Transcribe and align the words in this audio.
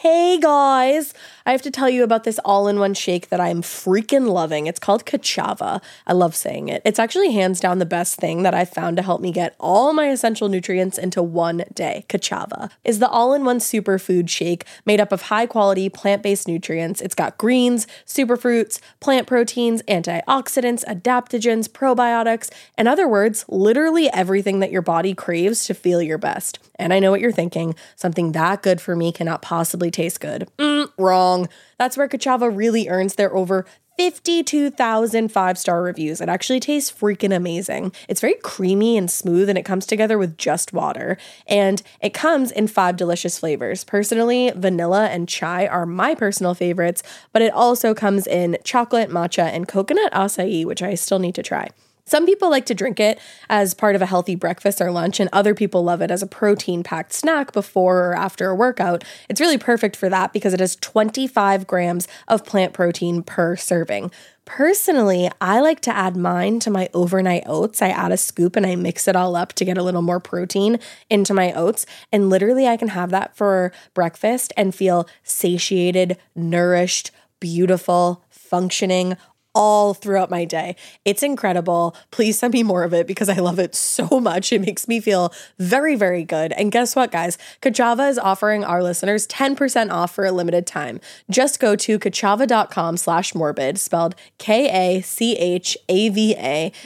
Hey 0.00 0.38
guys, 0.38 1.14
I 1.46 1.52
have 1.52 1.62
to 1.62 1.70
tell 1.70 1.88
you 1.88 2.04
about 2.04 2.24
this 2.24 2.38
all 2.44 2.68
in 2.68 2.78
one 2.78 2.92
shake 2.92 3.30
that 3.30 3.40
I'm 3.40 3.62
freaking 3.62 4.28
loving. 4.28 4.66
It's 4.66 4.78
called 4.78 5.06
Kachava. 5.06 5.82
I 6.06 6.12
love 6.12 6.36
saying 6.36 6.68
it. 6.68 6.82
It's 6.84 6.98
actually 6.98 7.32
hands 7.32 7.60
down 7.60 7.78
the 7.78 7.86
best 7.86 8.16
thing 8.16 8.42
that 8.42 8.52
I've 8.52 8.68
found 8.68 8.98
to 8.98 9.02
help 9.02 9.22
me 9.22 9.32
get 9.32 9.56
all 9.58 9.94
my 9.94 10.10
essential 10.10 10.50
nutrients 10.50 10.98
into 10.98 11.22
one 11.22 11.64
day. 11.72 12.04
Kachava 12.10 12.70
is 12.84 12.98
the 12.98 13.08
all 13.08 13.32
in 13.32 13.46
one 13.46 13.58
superfood 13.58 14.28
shake 14.28 14.66
made 14.84 15.00
up 15.00 15.12
of 15.12 15.22
high 15.22 15.46
quality 15.46 15.88
plant 15.88 16.22
based 16.22 16.46
nutrients. 16.46 17.00
It's 17.00 17.14
got 17.14 17.38
greens, 17.38 17.86
superfruits, 18.04 18.80
plant 19.00 19.26
proteins, 19.26 19.80
antioxidants, 19.84 20.84
adaptogens, 20.84 21.70
probiotics, 21.70 22.50
in 22.76 22.86
other 22.86 23.08
words, 23.08 23.46
literally 23.48 24.12
everything 24.12 24.60
that 24.60 24.70
your 24.70 24.82
body 24.82 25.14
craves 25.14 25.64
to 25.64 25.72
feel 25.72 26.02
your 26.02 26.18
best. 26.18 26.58
And 26.76 26.92
I 26.92 26.98
know 26.98 27.10
what 27.10 27.20
you're 27.20 27.32
thinking 27.32 27.74
something 27.96 28.32
that 28.32 28.62
good 28.62 28.80
for 28.80 28.94
me 28.94 29.12
cannot 29.12 29.42
possibly 29.42 29.90
taste 29.90 30.20
good. 30.20 30.48
Mm, 30.58 30.90
wrong. 30.98 31.48
That's 31.78 31.96
where 31.96 32.08
Kachava 32.08 32.54
really 32.54 32.88
earns 32.88 33.14
their 33.14 33.34
over 33.34 33.66
52,000 33.96 35.32
five 35.32 35.56
star 35.56 35.82
reviews. 35.82 36.20
It 36.20 36.28
actually 36.28 36.60
tastes 36.60 36.92
freaking 36.92 37.34
amazing. 37.34 37.92
It's 38.08 38.20
very 38.20 38.34
creamy 38.42 38.96
and 38.98 39.10
smooth, 39.10 39.48
and 39.48 39.56
it 39.56 39.64
comes 39.64 39.86
together 39.86 40.18
with 40.18 40.36
just 40.36 40.72
water. 40.72 41.16
And 41.46 41.82
it 42.00 42.12
comes 42.12 42.50
in 42.50 42.68
five 42.68 42.96
delicious 42.96 43.38
flavors. 43.38 43.84
Personally, 43.84 44.52
vanilla 44.54 45.06
and 45.06 45.28
chai 45.28 45.66
are 45.66 45.86
my 45.86 46.14
personal 46.14 46.54
favorites, 46.54 47.02
but 47.32 47.42
it 47.42 47.52
also 47.52 47.94
comes 47.94 48.26
in 48.26 48.58
chocolate, 48.64 49.10
matcha, 49.10 49.44
and 49.44 49.66
coconut 49.66 50.12
acai, 50.12 50.64
which 50.64 50.82
I 50.82 50.94
still 50.94 51.18
need 51.18 51.34
to 51.36 51.42
try. 51.42 51.70
Some 52.08 52.24
people 52.24 52.48
like 52.48 52.66
to 52.66 52.74
drink 52.74 53.00
it 53.00 53.18
as 53.48 53.74
part 53.74 53.96
of 53.96 54.02
a 54.02 54.06
healthy 54.06 54.36
breakfast 54.36 54.80
or 54.80 54.92
lunch, 54.92 55.18
and 55.18 55.28
other 55.32 55.54
people 55.54 55.82
love 55.82 56.00
it 56.00 56.12
as 56.12 56.22
a 56.22 56.26
protein 56.26 56.84
packed 56.84 57.12
snack 57.12 57.52
before 57.52 58.10
or 58.10 58.14
after 58.14 58.48
a 58.48 58.54
workout. 58.54 59.02
It's 59.28 59.40
really 59.40 59.58
perfect 59.58 59.96
for 59.96 60.08
that 60.08 60.32
because 60.32 60.54
it 60.54 60.60
has 60.60 60.76
25 60.76 61.66
grams 61.66 62.06
of 62.28 62.44
plant 62.44 62.72
protein 62.72 63.24
per 63.24 63.56
serving. 63.56 64.12
Personally, 64.44 65.28
I 65.40 65.58
like 65.58 65.80
to 65.80 65.96
add 65.96 66.16
mine 66.16 66.60
to 66.60 66.70
my 66.70 66.88
overnight 66.94 67.42
oats. 67.46 67.82
I 67.82 67.88
add 67.88 68.12
a 68.12 68.16
scoop 68.16 68.54
and 68.54 68.64
I 68.64 68.76
mix 68.76 69.08
it 69.08 69.16
all 69.16 69.34
up 69.34 69.52
to 69.54 69.64
get 69.64 69.76
a 69.76 69.82
little 69.82 70.02
more 70.02 70.20
protein 70.20 70.78
into 71.10 71.34
my 71.34 71.52
oats. 71.52 71.86
And 72.12 72.30
literally, 72.30 72.68
I 72.68 72.76
can 72.76 72.88
have 72.88 73.10
that 73.10 73.36
for 73.36 73.72
breakfast 73.94 74.52
and 74.56 74.72
feel 74.72 75.08
satiated, 75.24 76.16
nourished, 76.36 77.10
beautiful, 77.40 78.22
functioning 78.30 79.16
all 79.56 79.94
throughout 79.94 80.30
my 80.30 80.44
day. 80.44 80.76
It's 81.06 81.22
incredible. 81.22 81.96
Please 82.10 82.38
send 82.38 82.52
me 82.52 82.62
more 82.62 82.84
of 82.84 82.92
it 82.92 83.06
because 83.06 83.30
I 83.30 83.36
love 83.36 83.58
it 83.58 83.74
so 83.74 84.20
much. 84.20 84.52
It 84.52 84.60
makes 84.60 84.86
me 84.86 85.00
feel 85.00 85.32
very, 85.58 85.96
very 85.96 86.22
good. 86.24 86.52
And 86.52 86.70
guess 86.70 86.94
what, 86.94 87.10
guys? 87.10 87.38
Kachava 87.62 88.08
is 88.10 88.18
offering 88.18 88.62
our 88.64 88.82
listeners 88.82 89.26
10% 89.26 89.90
off 89.90 90.14
for 90.14 90.26
a 90.26 90.32
limited 90.32 90.66
time. 90.66 91.00
Just 91.30 91.58
go 91.58 91.74
to 91.74 91.98
kachava.com 91.98 92.98
slash 92.98 93.34
morbid, 93.34 93.78
spelled 93.78 94.14
K-A-C-H-A-V-A, 94.38 95.02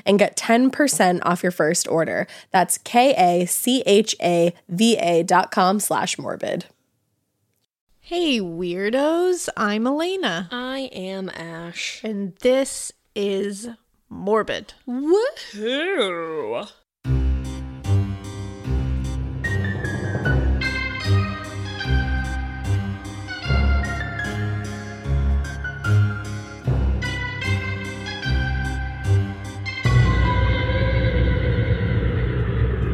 and 0.06 0.19
get 0.19 0.36
10% 0.36 1.20
off 1.22 1.42
your 1.42 1.50
first 1.53 1.88
order. 1.88 2.28
That's 2.53 2.78
K-A-C-H-A-V-A 2.78 3.50
dot 5.25 5.50
com 5.50 5.80
slash 5.80 6.16
morbid. 6.19 6.66
Hey, 8.10 8.41
weirdos. 8.41 9.48
I'm 9.56 9.87
Elena. 9.87 10.48
I 10.50 10.91
am 10.93 11.28
Ash. 11.28 12.00
And 12.03 12.34
this 12.38 12.91
is 13.15 13.69
Morbid. 14.09 14.75
Woohoo! 14.84 16.69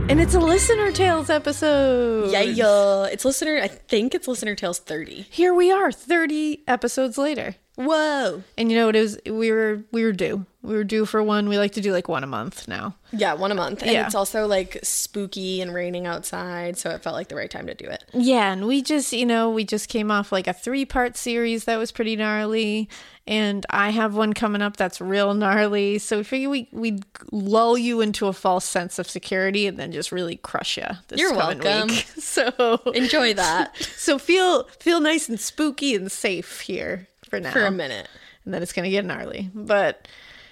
And 0.09 0.21
it's 0.21 0.35
a 0.35 0.39
Listener 0.41 0.93
Tales 0.93 1.31
episode. 1.31 2.31
Yeah, 2.31 2.43
yeah. 2.43 3.07
It's 3.07 3.25
listener, 3.25 3.59
I 3.61 3.67
think 3.67 4.15
it's 4.15 4.29
listener 4.29 4.55
tales 4.55 4.79
30. 4.79 5.23
Here 5.31 5.53
we 5.53 5.73
are, 5.73 5.91
30 5.91 6.63
episodes 6.69 7.19
later. 7.19 7.57
Whoa. 7.75 8.45
And 8.57 8.71
you 8.71 8.79
know 8.79 8.87
what 8.87 8.97
it 8.97 9.01
was 9.01 9.19
we 9.27 9.51
were 9.51 9.83
we 9.93 10.05
were 10.05 10.13
due. 10.13 10.47
We 10.63 10.75
were 10.77 10.85
due 10.85 11.05
for 11.07 11.23
one. 11.23 11.49
We 11.49 11.59
like 11.59 11.73
to 11.73 11.81
do 11.81 11.93
like 11.93 12.09
one 12.09 12.25
a 12.25 12.27
month 12.27 12.67
now. 12.69 12.95
Yeah, 13.13 13.35
one 13.35 13.53
a 13.53 13.55
month. 13.55 13.83
And 13.83 13.91
Yeah. 13.91 14.07
it's 14.07 14.15
also 14.15 14.47
like 14.47 14.79
spooky 14.83 15.61
and 15.61 15.75
raining 15.75 16.07
outside, 16.07 16.79
so 16.79 16.91
it 16.91 17.03
felt 17.03 17.15
like 17.17 17.29
the 17.29 17.37
right 17.37 17.51
time 17.51 17.67
to 17.67 17.75
do 17.75 17.85
it. 17.87 18.05
Yeah, 18.15 18.53
and 18.53 18.67
we 18.67 18.81
just, 18.83 19.13
you 19.13 19.27
know, 19.27 19.51
we 19.51 19.65
just 19.65 19.89
came 19.91 20.11
off 20.11 20.33
like 20.33 20.47
a 20.47 20.53
three-part 20.55 21.17
series 21.17 21.65
that 21.65 21.77
was 21.77 21.93
pretty 21.93 22.17
gnarly, 22.17 22.89
and 23.27 23.67
I 23.71 23.91
have 23.91 24.15
one 24.15 24.33
coming 24.33 24.63
up 24.63 24.77
that's 24.77 25.01
real 25.01 25.35
gnarly. 25.35 25.99
So 25.99 26.19
we 26.19 26.23
figure 26.23 26.49
we 26.49 26.69
we'd 26.73 27.05
lull 27.33 27.77
you 27.77 28.01
into 28.01 28.27
a 28.29 28.33
false 28.33 28.65
sense 28.65 28.99
of 28.99 29.09
security 29.11 29.67
and 29.67 29.79
then 29.79 29.91
just 29.93 30.13
really 30.13 30.37
crush 30.37 30.77
you. 30.77 30.87
This 31.09 31.21
You're 31.21 31.35
coming 31.35 31.59
welcome. 31.59 31.89
Week. 31.89 32.07
So 32.19 32.81
Enjoy 32.95 33.35
that 33.35 33.77
so 33.97 34.19
feel 34.19 34.65
feel 34.81 35.01
nice 35.01 35.29
and 35.29 35.41
spooky 35.41 35.95
and 35.95 36.11
safe 36.13 36.61
here 36.61 37.09
for 37.29 37.41
now 37.41 37.53
for 37.53 37.65
a 37.65 37.71
minute. 37.71 38.09
and 38.45 38.55
then 38.55 38.63
it's 38.63 38.73
gonna 38.73 38.91
get 38.91 39.05
gnarly. 39.05 39.51
But 39.55 40.07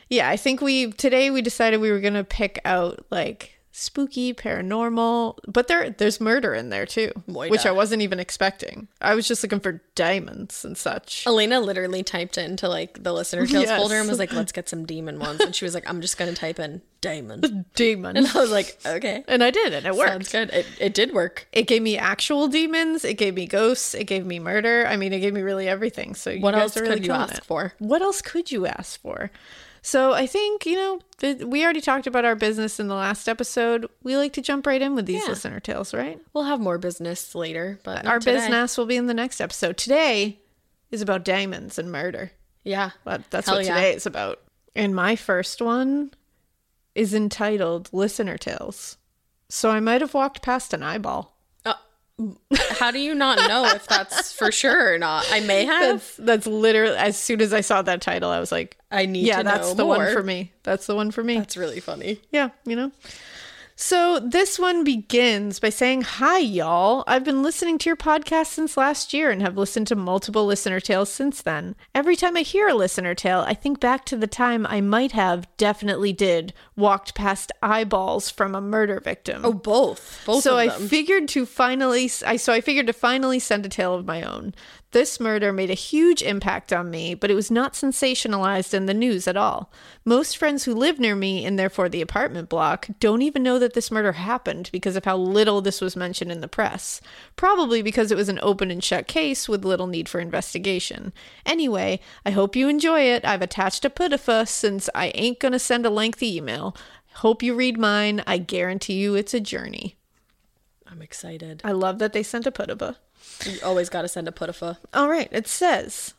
yeah, 0.08 0.28
I 0.28 0.36
think 0.36 0.60
we 0.60 0.92
today 0.92 1.30
we 1.30 1.42
decided 1.42 1.80
we 1.80 1.90
were 1.90 2.00
gonna 2.00 2.24
pick 2.24 2.60
out 2.64 3.04
like 3.10 3.53
spooky, 3.76 4.32
paranormal, 4.32 5.38
but 5.48 5.66
there 5.68 5.90
there's 5.90 6.20
murder 6.20 6.54
in 6.54 6.68
there 6.70 6.86
too, 6.86 7.10
Moida. 7.28 7.50
which 7.50 7.66
I 7.66 7.72
wasn't 7.72 8.02
even 8.02 8.20
expecting. 8.20 8.88
I 9.00 9.14
was 9.14 9.26
just 9.26 9.42
looking 9.42 9.60
for 9.60 9.82
diamonds 9.94 10.64
and 10.64 10.78
such. 10.78 11.26
Elena 11.26 11.60
literally 11.60 12.02
typed 12.02 12.38
into 12.38 12.68
like 12.68 13.02
the 13.02 13.12
listener 13.12 13.46
tales 13.46 13.64
Yes. 13.64 13.78
folder 13.80 13.96
and 13.98 14.08
was 14.08 14.18
like, 14.18 14.32
let's 14.32 14.52
get 14.52 14.68
some 14.68 14.86
demon 14.86 15.18
ones. 15.18 15.40
And 15.40 15.54
she 15.54 15.64
was 15.64 15.74
like, 15.74 15.88
I'm 15.88 16.00
just 16.00 16.16
going 16.16 16.32
to 16.32 16.36
type 16.40 16.58
in 16.60 16.82
diamond. 17.00 17.64
Demon. 17.74 18.16
And 18.16 18.26
I 18.28 18.40
was 18.40 18.50
like, 18.50 18.78
okay. 18.86 19.24
And 19.28 19.42
I 19.44 19.50
did, 19.50 19.74
and 19.74 19.84
it 19.84 19.94
worked. 19.94 20.10
Sounds 20.10 20.32
good. 20.32 20.50
It, 20.50 20.66
it 20.80 20.94
did 20.94 21.12
work. 21.12 21.46
It 21.52 21.66
gave 21.66 21.82
me 21.82 21.98
actual 21.98 22.48
demons. 22.48 23.04
It 23.04 23.14
gave 23.14 23.34
me 23.34 23.46
ghosts. 23.46 23.94
It 23.94 24.04
gave 24.04 24.24
me 24.24 24.38
murder. 24.38 24.86
I 24.86 24.96
mean, 24.96 25.12
it 25.12 25.20
gave 25.20 25.34
me 25.34 25.42
really 25.42 25.68
everything. 25.68 26.14
So 26.14 26.30
you 26.30 26.40
What 26.40 26.54
else 26.54 26.76
really 26.76 26.94
could 26.94 27.06
you 27.06 27.12
ask 27.12 27.38
it. 27.38 27.44
for? 27.44 27.74
What 27.78 28.00
else 28.00 28.22
could 28.22 28.50
you 28.50 28.64
ask 28.66 28.98
for? 29.02 29.30
So 29.86 30.14
I 30.14 30.26
think 30.26 30.64
you 30.64 30.76
know 30.76 31.00
th- 31.18 31.44
we 31.44 31.62
already 31.62 31.82
talked 31.82 32.06
about 32.06 32.24
our 32.24 32.34
business 32.34 32.80
in 32.80 32.88
the 32.88 32.94
last 32.94 33.28
episode. 33.28 33.86
We 34.02 34.16
like 34.16 34.32
to 34.32 34.40
jump 34.40 34.66
right 34.66 34.80
in 34.80 34.94
with 34.94 35.04
these 35.04 35.22
Yeah. 35.22 35.28
listener 35.28 35.60
tales, 35.60 35.92
right? 35.92 36.18
We'll 36.32 36.44
have 36.44 36.58
more 36.58 36.78
business 36.78 37.34
later, 37.34 37.78
but 37.84 38.06
Our 38.06 38.18
today. 38.18 38.32
business 38.32 38.78
will 38.78 38.86
be 38.86 38.96
in 38.96 39.08
the 39.08 39.14
next 39.14 39.42
episode. 39.42 39.76
Today 39.76 40.40
is 40.90 41.02
about 41.02 41.22
diamonds 41.22 41.78
and 41.78 41.92
murder. 41.92 42.32
Yeah. 42.64 42.92
But 43.04 43.30
that's 43.30 43.46
Hell 43.46 43.56
what 43.56 43.66
yeah. 43.66 43.74
today 43.74 43.92
is 43.94 44.06
about. 44.06 44.40
And 44.74 44.94
my 44.94 45.16
first 45.16 45.60
one 45.60 46.12
is 46.94 47.12
entitled 47.12 47.90
Listener 47.92 48.38
Tales. 48.38 48.96
So 49.50 49.68
I 49.70 49.80
might 49.80 50.00
have 50.00 50.14
walked 50.14 50.40
past 50.40 50.72
an 50.72 50.82
eyeball. 50.82 51.33
How 52.70 52.92
do 52.92 53.00
you 53.00 53.14
not 53.14 53.38
know 53.48 53.64
if 53.66 53.88
that's 53.88 54.32
for 54.32 54.52
sure 54.52 54.94
or 54.94 54.98
not? 54.98 55.26
I 55.32 55.40
may 55.40 55.64
have. 55.64 55.80
That's 55.80 56.16
that's 56.16 56.46
literally 56.46 56.96
as 56.96 57.16
soon 57.16 57.40
as 57.40 57.52
I 57.52 57.60
saw 57.60 57.82
that 57.82 58.00
title, 58.00 58.30
I 58.30 58.38
was 58.38 58.52
like, 58.52 58.76
I 58.90 59.06
need 59.06 59.26
yeah, 59.26 59.42
that's 59.42 59.74
the 59.74 59.84
more. 59.84 59.96
one 59.96 60.12
for 60.12 60.22
me. 60.22 60.52
That's 60.62 60.86
the 60.86 60.94
one 60.94 61.10
for 61.10 61.24
me. 61.24 61.38
That's 61.38 61.56
really 61.56 61.80
funny. 61.80 62.20
Yeah, 62.30 62.50
you 62.64 62.76
know. 62.76 62.92
So 63.76 64.20
this 64.20 64.56
one 64.56 64.84
begins 64.84 65.58
by 65.58 65.70
saying, 65.70 66.02
Hi, 66.02 66.38
y'all. 66.38 67.02
I've 67.08 67.24
been 67.24 67.42
listening 67.42 67.78
to 67.78 67.90
your 67.90 67.96
podcast 67.96 68.46
since 68.46 68.76
last 68.76 69.12
year 69.12 69.30
and 69.32 69.42
have 69.42 69.56
listened 69.56 69.88
to 69.88 69.96
multiple 69.96 70.46
listener 70.46 70.78
tales 70.78 71.10
since 71.10 71.42
then. 71.42 71.74
Every 71.92 72.14
time 72.14 72.36
I 72.36 72.42
hear 72.42 72.68
a 72.68 72.74
listener 72.74 73.16
tale, 73.16 73.40
I 73.40 73.54
think 73.54 73.80
back 73.80 74.04
to 74.06 74.16
the 74.16 74.28
time 74.28 74.64
I 74.66 74.80
might 74.80 75.10
have, 75.12 75.48
definitely 75.56 76.12
did, 76.12 76.54
walked 76.76 77.16
past 77.16 77.50
eyeballs 77.62 78.30
from 78.30 78.54
a 78.54 78.60
murder 78.60 79.00
victim. 79.00 79.44
Oh, 79.44 79.52
both. 79.52 80.22
Both 80.24 80.44
so 80.44 80.56
of 80.56 80.70
I 80.70 80.86
figured 80.86 81.28
to 81.30 81.44
finally, 81.44 82.10
I 82.24 82.36
so 82.36 82.52
I 82.52 82.60
figured 82.60 82.86
to 82.86 82.92
finally 82.92 83.40
send 83.40 83.66
a 83.66 83.68
tale 83.68 83.94
of 83.94 84.06
my 84.06 84.22
own. 84.22 84.54
This 84.94 85.18
murder 85.18 85.52
made 85.52 85.70
a 85.70 85.74
huge 85.74 86.22
impact 86.22 86.72
on 86.72 86.88
me, 86.88 87.16
but 87.16 87.28
it 87.28 87.34
was 87.34 87.50
not 87.50 87.72
sensationalized 87.72 88.72
in 88.72 88.86
the 88.86 88.94
news 88.94 89.26
at 89.26 89.36
all. 89.36 89.72
Most 90.04 90.36
friends 90.36 90.62
who 90.62 90.72
live 90.72 91.00
near 91.00 91.16
me 91.16 91.44
and 91.44 91.58
therefore 91.58 91.88
the 91.88 92.00
apartment 92.00 92.48
block 92.48 92.86
don't 93.00 93.20
even 93.20 93.42
know 93.42 93.58
that 93.58 93.72
this 93.72 93.90
murder 93.90 94.12
happened 94.12 94.70
because 94.72 94.94
of 94.94 95.04
how 95.04 95.16
little 95.16 95.60
this 95.60 95.80
was 95.80 95.96
mentioned 95.96 96.30
in 96.30 96.42
the 96.42 96.46
press. 96.46 97.00
Probably 97.34 97.82
because 97.82 98.12
it 98.12 98.16
was 98.16 98.28
an 98.28 98.38
open 98.40 98.70
and 98.70 98.84
shut 98.84 99.08
case 99.08 99.48
with 99.48 99.64
little 99.64 99.88
need 99.88 100.08
for 100.08 100.20
investigation. 100.20 101.12
Anyway, 101.44 101.98
I 102.24 102.30
hope 102.30 102.54
you 102.54 102.68
enjoy 102.68 103.00
it. 103.00 103.24
I've 103.24 103.42
attached 103.42 103.84
a 103.84 103.90
pudifa 103.90 104.46
since 104.46 104.88
I 104.94 105.06
ain't 105.16 105.40
gonna 105.40 105.58
send 105.58 105.84
a 105.84 105.90
lengthy 105.90 106.36
email. 106.36 106.76
Hope 107.14 107.42
you 107.42 107.56
read 107.56 107.76
mine. 107.76 108.22
I 108.28 108.38
guarantee 108.38 109.00
you 109.00 109.16
it's 109.16 109.34
a 109.34 109.40
journey. 109.40 109.96
I'm 110.86 111.02
excited. 111.02 111.62
I 111.64 111.72
love 111.72 111.98
that 111.98 112.12
they 112.12 112.22
sent 112.22 112.46
a 112.46 112.52
pudifa. 112.52 112.94
You 113.44 113.58
always 113.62 113.88
got 113.88 114.02
to 114.02 114.08
send 114.08 114.28
a 114.28 114.32
putifa. 114.32 114.78
All 114.92 115.08
right, 115.08 115.28
it 115.30 115.46
says 115.46 116.14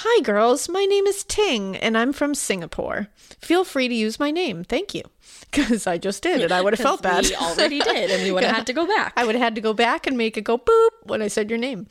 Hi, 0.00 0.22
girls. 0.22 0.68
My 0.68 0.84
name 0.84 1.08
is 1.08 1.24
Ting, 1.24 1.76
and 1.76 1.98
I'm 1.98 2.12
from 2.12 2.32
Singapore. 2.32 3.08
Feel 3.40 3.64
free 3.64 3.88
to 3.88 3.94
use 3.94 4.20
my 4.20 4.30
name. 4.30 4.62
Thank 4.64 4.94
you. 4.94 5.02
Because 5.50 5.86
I 5.86 5.96
just 5.96 6.22
did, 6.22 6.42
and 6.42 6.52
I 6.52 6.60
would 6.60 6.74
have 6.74 6.82
felt 6.88 7.00
bad. 7.00 7.24
We 7.24 7.34
already 7.34 7.80
did, 7.80 8.10
and 8.10 8.22
we 8.22 8.30
would 8.30 8.44
have 8.44 8.54
had 8.54 8.66
to 8.66 8.74
go 8.74 8.86
back. 8.86 9.14
I 9.16 9.24
would 9.24 9.34
have 9.34 9.42
had 9.42 9.54
to 9.54 9.62
go 9.62 9.72
back 9.72 10.06
and 10.06 10.18
make 10.18 10.36
it 10.36 10.42
go 10.42 10.58
boop 10.58 10.90
when 11.04 11.22
I 11.22 11.28
said 11.28 11.48
your 11.48 11.58
name. 11.58 11.86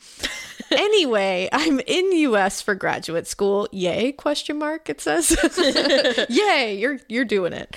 anyway, 0.70 1.48
I'm 1.50 1.80
in 1.80 2.12
US 2.12 2.62
for 2.62 2.76
graduate 2.76 3.26
school. 3.26 3.68
Yay? 3.72 4.12
Question 4.12 4.58
mark 4.60 4.88
it 4.88 5.00
says. 5.00 5.36
Yay, 6.28 6.78
you're 6.78 7.00
you're 7.08 7.24
doing 7.24 7.52
it. 7.52 7.76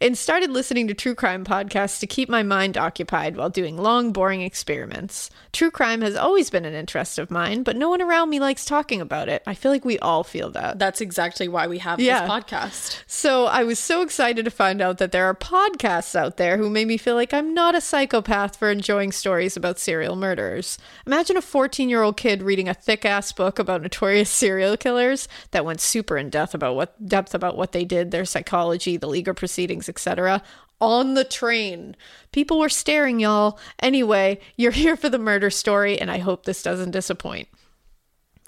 And 0.00 0.16
started 0.16 0.50
listening 0.50 0.86
to 0.88 0.94
true 0.94 1.14
crime 1.14 1.44
podcasts 1.44 1.98
to 2.00 2.06
keep 2.06 2.28
my 2.28 2.42
mind 2.44 2.76
occupied 2.78 3.36
while 3.36 3.50
doing 3.50 3.76
long, 3.76 4.12
boring 4.12 4.42
experiments. 4.42 5.28
True 5.52 5.70
crime 5.72 6.02
has 6.02 6.14
always 6.14 6.50
been 6.50 6.64
an 6.64 6.74
interest 6.74 7.18
of 7.18 7.30
mine, 7.32 7.64
but 7.64 7.76
no 7.76 7.88
one 7.88 8.00
around 8.00 8.30
me 8.30 8.38
likes 8.38 8.64
talking 8.64 9.00
about 9.00 9.28
it. 9.28 9.42
I 9.46 9.54
feel 9.54 9.72
like 9.72 9.84
we 9.84 9.98
all 9.98 10.22
feel 10.22 10.50
that. 10.50 10.78
That's 10.78 11.00
exactly 11.00 11.48
why 11.48 11.66
we 11.66 11.78
have 11.78 11.98
Yeah. 11.98 12.20
this 12.20 12.30
podcast. 12.30 13.02
So 13.08 13.46
I 13.46 13.64
was 13.64 13.78
so 13.80 14.02
excited 14.02 14.44
to 14.44 14.50
find 14.52 14.80
out 14.80 14.98
that 14.98 15.10
there 15.10 15.24
are 15.26 15.34
podcasts 15.34 16.14
out 16.14 16.36
there 16.36 16.58
who 16.58 16.70
made 16.70 16.86
me 16.86 16.96
feel 16.96 17.16
like 17.16 17.34
I'm 17.34 17.52
not 17.52 17.74
a 17.74 17.80
psychopath 17.80 18.54
for 18.56 18.70
enjoying 18.70 19.10
stories 19.10 19.56
about 19.56 19.80
serial 19.80 20.14
murderers. 20.14 20.78
Imagine 21.06 21.36
a 21.36 21.42
14 21.42 21.88
year 21.88 22.02
old 22.02 22.16
kid 22.16 22.42
reading 22.42 22.68
a 22.68 22.74
thick 22.74 23.04
ass 23.04 23.32
book 23.32 23.58
about 23.58 23.82
notorious 23.82 24.30
serial 24.30 24.76
killers 24.76 25.26
that 25.50 25.64
went 25.64 25.80
super 25.80 26.16
in 26.16 26.30
depth 26.30 26.54
about 26.54 26.76
what 26.76 27.08
depth 27.08 27.34
about 27.34 27.56
what 27.56 27.72
they 27.72 27.84
did, 27.84 28.12
their 28.12 28.24
psychology, 28.24 28.96
the 28.96 29.08
legal 29.08 29.34
proceedings, 29.34 29.87
etc. 29.88 30.42
On 30.80 31.14
the 31.14 31.24
train. 31.24 31.96
People 32.32 32.58
were 32.58 32.68
staring, 32.68 33.18
y'all. 33.20 33.58
Anyway, 33.80 34.38
you're 34.56 34.70
here 34.84 34.96
for 34.96 35.08
the 35.08 35.18
murder 35.18 35.50
story, 35.50 35.98
and 36.00 36.10
I 36.10 36.18
hope 36.18 36.44
this 36.44 36.62
doesn't 36.62 36.92
disappoint. 36.92 37.48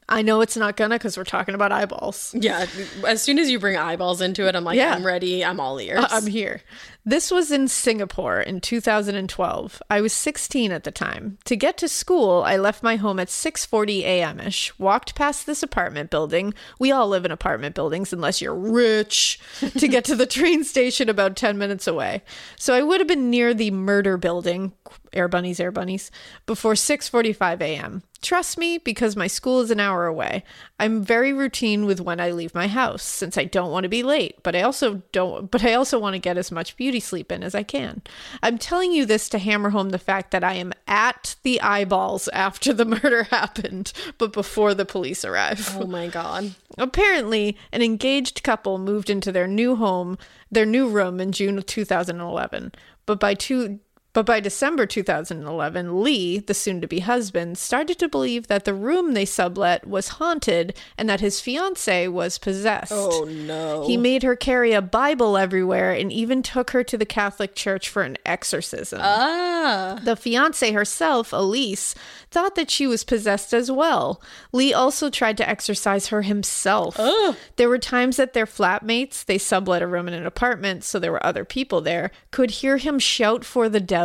I 0.08 0.22
know 0.22 0.40
it's 0.40 0.56
not 0.56 0.76
gonna 0.76 0.96
because 0.96 1.16
we're 1.16 1.22
talking 1.22 1.54
about 1.54 1.70
eyeballs. 1.70 2.34
Yeah, 2.36 2.66
as 3.06 3.22
soon 3.22 3.38
as 3.38 3.48
you 3.48 3.60
bring 3.60 3.76
eyeballs 3.76 4.20
into 4.20 4.48
it, 4.48 4.56
I'm 4.56 4.64
like, 4.64 4.76
Yeah. 4.76 4.92
I'm 4.92 5.06
ready. 5.06 5.44
I'm 5.44 5.60
all 5.60 5.80
ears. 5.80 6.00
Uh, 6.02 6.08
I'm 6.10 6.26
here. 6.26 6.62
This 7.04 7.30
was 7.30 7.50
in 7.50 7.66
Singapore 7.66 8.40
in 8.40 8.60
2012. 8.60 9.82
I 9.88 10.00
was 10.02 10.12
16 10.12 10.70
at 10.70 10.84
the 10.84 10.90
time. 10.90 11.38
To 11.46 11.56
get 11.56 11.78
to 11.78 11.88
school, 11.88 12.42
I 12.42 12.58
left 12.58 12.82
my 12.82 12.96
home 12.96 13.18
at 13.18 13.28
6:40 13.28 14.00
a.m.ish. 14.02 14.78
Walked 14.78 15.14
past 15.14 15.46
this 15.46 15.62
apartment 15.62 16.10
building. 16.10 16.52
We 16.78 16.92
all 16.92 17.08
live 17.08 17.24
in 17.24 17.30
apartment 17.30 17.74
buildings 17.74 18.12
unless 18.12 18.42
you're 18.42 18.54
rich. 18.54 19.40
to 19.78 19.88
get 19.88 20.04
to 20.06 20.14
the 20.14 20.26
train 20.40 20.62
station 20.62 21.08
about 21.08 21.36
10 21.36 21.56
minutes 21.56 21.86
away. 21.86 22.22
So 22.56 22.74
I 22.74 22.82
would 22.82 23.00
have 23.00 23.08
been 23.08 23.30
near 23.30 23.54
the 23.54 23.70
murder 23.70 24.18
building, 24.18 24.72
air 25.14 25.28
bunnies, 25.28 25.58
air 25.58 25.72
bunnies, 25.72 26.10
before 26.44 26.74
6:45 26.74 27.62
a.m. 27.62 28.02
Trust 28.22 28.58
me 28.58 28.76
because 28.76 29.16
my 29.16 29.26
school 29.26 29.60
is 29.60 29.70
an 29.70 29.80
hour 29.80 30.04
away. 30.04 30.44
I'm 30.78 31.02
very 31.02 31.32
routine 31.32 31.86
with 31.86 32.02
when 32.02 32.20
I 32.20 32.32
leave 32.32 32.54
my 32.54 32.68
house 32.68 33.02
since 33.02 33.38
I 33.38 33.44
don't 33.44 33.70
want 33.70 33.84
to 33.84 33.88
be 33.88 34.02
late, 34.02 34.42
but 34.42 34.54
I 34.54 34.60
also 34.60 35.02
don't 35.12 35.50
but 35.50 35.64
I 35.64 35.72
also 35.72 35.98
want 35.98 36.14
to 36.14 36.18
get 36.18 36.36
as 36.36 36.52
much 36.52 36.76
beauty 36.76 36.89
sleep 36.98 37.30
in 37.30 37.44
as 37.44 37.54
I 37.54 37.62
can. 37.62 38.02
I'm 38.42 38.58
telling 38.58 38.90
you 38.90 39.06
this 39.06 39.28
to 39.28 39.38
hammer 39.38 39.70
home 39.70 39.90
the 39.90 39.98
fact 39.98 40.32
that 40.32 40.42
I 40.42 40.54
am 40.54 40.72
at 40.88 41.36
the 41.44 41.60
eyeballs 41.60 42.26
after 42.28 42.72
the 42.72 42.84
murder 43.02 43.24
happened, 43.24 43.92
but 44.18 44.32
before 44.32 44.74
the 44.74 44.84
police 44.84 45.24
arrive. 45.24 45.76
oh 45.78 45.86
my 45.86 46.08
god. 46.08 46.54
Apparently, 46.78 47.56
an 47.72 47.82
engaged 47.82 48.42
couple 48.42 48.78
moved 48.78 49.10
into 49.10 49.30
their 49.30 49.46
new 49.46 49.76
home, 49.76 50.18
their 50.50 50.66
new 50.66 50.88
room 50.88 51.20
in 51.20 51.30
June 51.30 51.58
of 51.58 51.66
2011. 51.66 52.72
But 53.06 53.20
by 53.20 53.34
two 53.34 53.80
but 54.12 54.26
by 54.26 54.40
December 54.40 54.86
2011, 54.86 56.02
Lee, 56.02 56.38
the 56.40 56.52
soon 56.54 56.80
to 56.80 56.88
be 56.88 56.98
husband, 56.98 57.56
started 57.58 57.96
to 58.00 58.08
believe 58.08 58.48
that 58.48 58.64
the 58.64 58.74
room 58.74 59.12
they 59.14 59.24
sublet 59.24 59.86
was 59.86 60.08
haunted 60.08 60.76
and 60.98 61.08
that 61.08 61.20
his 61.20 61.40
fiancee 61.40 62.08
was 62.08 62.36
possessed. 62.36 62.90
Oh 62.92 63.24
no. 63.24 63.86
He 63.86 63.96
made 63.96 64.24
her 64.24 64.34
carry 64.34 64.72
a 64.72 64.82
Bible 64.82 65.36
everywhere 65.36 65.92
and 65.92 66.10
even 66.12 66.42
took 66.42 66.70
her 66.70 66.82
to 66.82 66.98
the 66.98 67.06
Catholic 67.06 67.54
Church 67.54 67.88
for 67.88 68.02
an 68.02 68.16
exorcism. 68.26 68.98
ah. 69.00 70.00
The 70.02 70.16
fiance 70.16 70.72
herself, 70.72 71.32
Elise, 71.32 71.94
thought 72.32 72.56
that 72.56 72.70
she 72.70 72.88
was 72.88 73.04
possessed 73.04 73.54
as 73.54 73.70
well. 73.70 74.20
Lee 74.52 74.74
also 74.74 75.08
tried 75.08 75.36
to 75.36 75.48
exorcise 75.48 76.08
her 76.08 76.22
himself. 76.22 76.96
Oh. 76.98 77.36
There 77.56 77.68
were 77.68 77.78
times 77.78 78.16
that 78.16 78.32
their 78.32 78.46
flatmates, 78.46 79.24
they 79.24 79.38
sublet 79.38 79.82
a 79.82 79.86
room 79.86 80.08
in 80.08 80.14
an 80.14 80.26
apartment, 80.26 80.82
so 80.82 80.98
there 80.98 81.12
were 81.12 81.24
other 81.24 81.44
people 81.44 81.80
there, 81.80 82.10
could 82.32 82.50
hear 82.50 82.78
him 82.78 82.98
shout 82.98 83.44
for 83.44 83.68
the 83.68 83.78
devil 83.80 83.99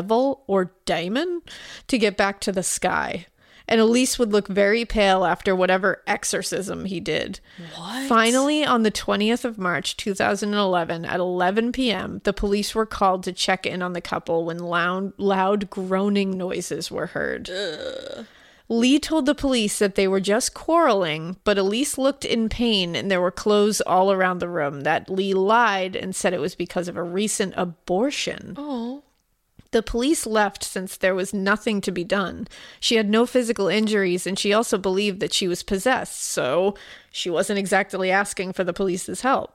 or 0.48 0.72
daemon 0.86 1.42
to 1.88 1.98
get 1.98 2.18
back 2.18 2.40
to 2.42 2.52
the 2.52 2.64
sky. 2.64 3.28
And 3.68 3.82
Elise 3.82 4.20
would 4.20 4.32
look 4.32 4.48
very 4.48 4.86
pale 4.86 5.26
after 5.26 5.56
whatever 5.56 6.04
exorcism 6.06 6.86
he 6.86 7.00
did. 7.00 7.40
What? 7.76 8.08
Finally, 8.08 8.64
on 8.64 8.84
the 8.84 8.92
20th 8.92 9.44
of 9.44 9.58
March 9.58 9.98
2011 9.98 11.06
at 11.06 11.20
11 11.20 11.72
p.m., 11.72 12.22
the 12.24 12.34
police 12.34 12.76
were 12.76 12.86
called 12.86 13.24
to 13.24 13.34
check 13.34 13.66
in 13.66 13.82
on 13.82 13.94
the 13.94 14.02
couple 14.02 14.46
when 14.46 14.60
loud, 14.60 15.14
loud 15.18 15.70
groaning 15.70 16.38
noises 16.38 16.92
were 16.92 17.08
heard. 17.08 17.50
Lee 18.68 19.00
told 19.00 19.26
the 19.26 19.36
police 19.36 19.78
that 19.80 19.96
they 19.96 20.08
were 20.08 20.20
just 20.20 20.54
quarreling, 20.56 21.38
but 21.44 21.58
Elise 21.58 21.98
looked 21.98 22.26
in 22.26 22.50
pain 22.50 22.96
and 22.96 23.12
there 23.12 23.22
were 23.22 23.32
clothes 23.32 23.80
all 23.82 24.12
around 24.12 24.40
the 24.40 24.50
room. 24.50 24.82
That 24.82 25.10
Lee 25.10 25.34
lied 25.34 25.96
and 25.96 26.16
said 26.16 26.34
it 26.34 26.40
was 26.40 26.56
because 26.56 26.88
of 26.88 26.98
a 26.98 27.04
recent 27.04 27.54
abortion. 27.58 28.56
Oh. 28.58 29.04
The 29.72 29.84
police 29.84 30.26
left 30.26 30.64
since 30.64 30.96
there 30.96 31.16
was 31.16 31.34
nothing 31.34 31.82
to 31.82 31.92
be 31.92 32.04
done. 32.04 32.48
She 32.80 32.96
had 32.96 33.10
no 33.10 33.26
physical 33.26 33.68
injuries 33.68 34.26
and 34.26 34.38
she 34.38 34.54
also 34.54 34.78
believed 34.78 35.20
that 35.20 35.34
she 35.34 35.48
was 35.48 35.64
possessed, 35.64 36.24
so 36.24 36.76
she 37.12 37.30
wasn't 37.30 37.60
exactly 37.60 38.12
asking 38.12 38.54
for 38.54 38.64
the 38.64 38.74
police's 38.74 39.22
help. 39.22 39.54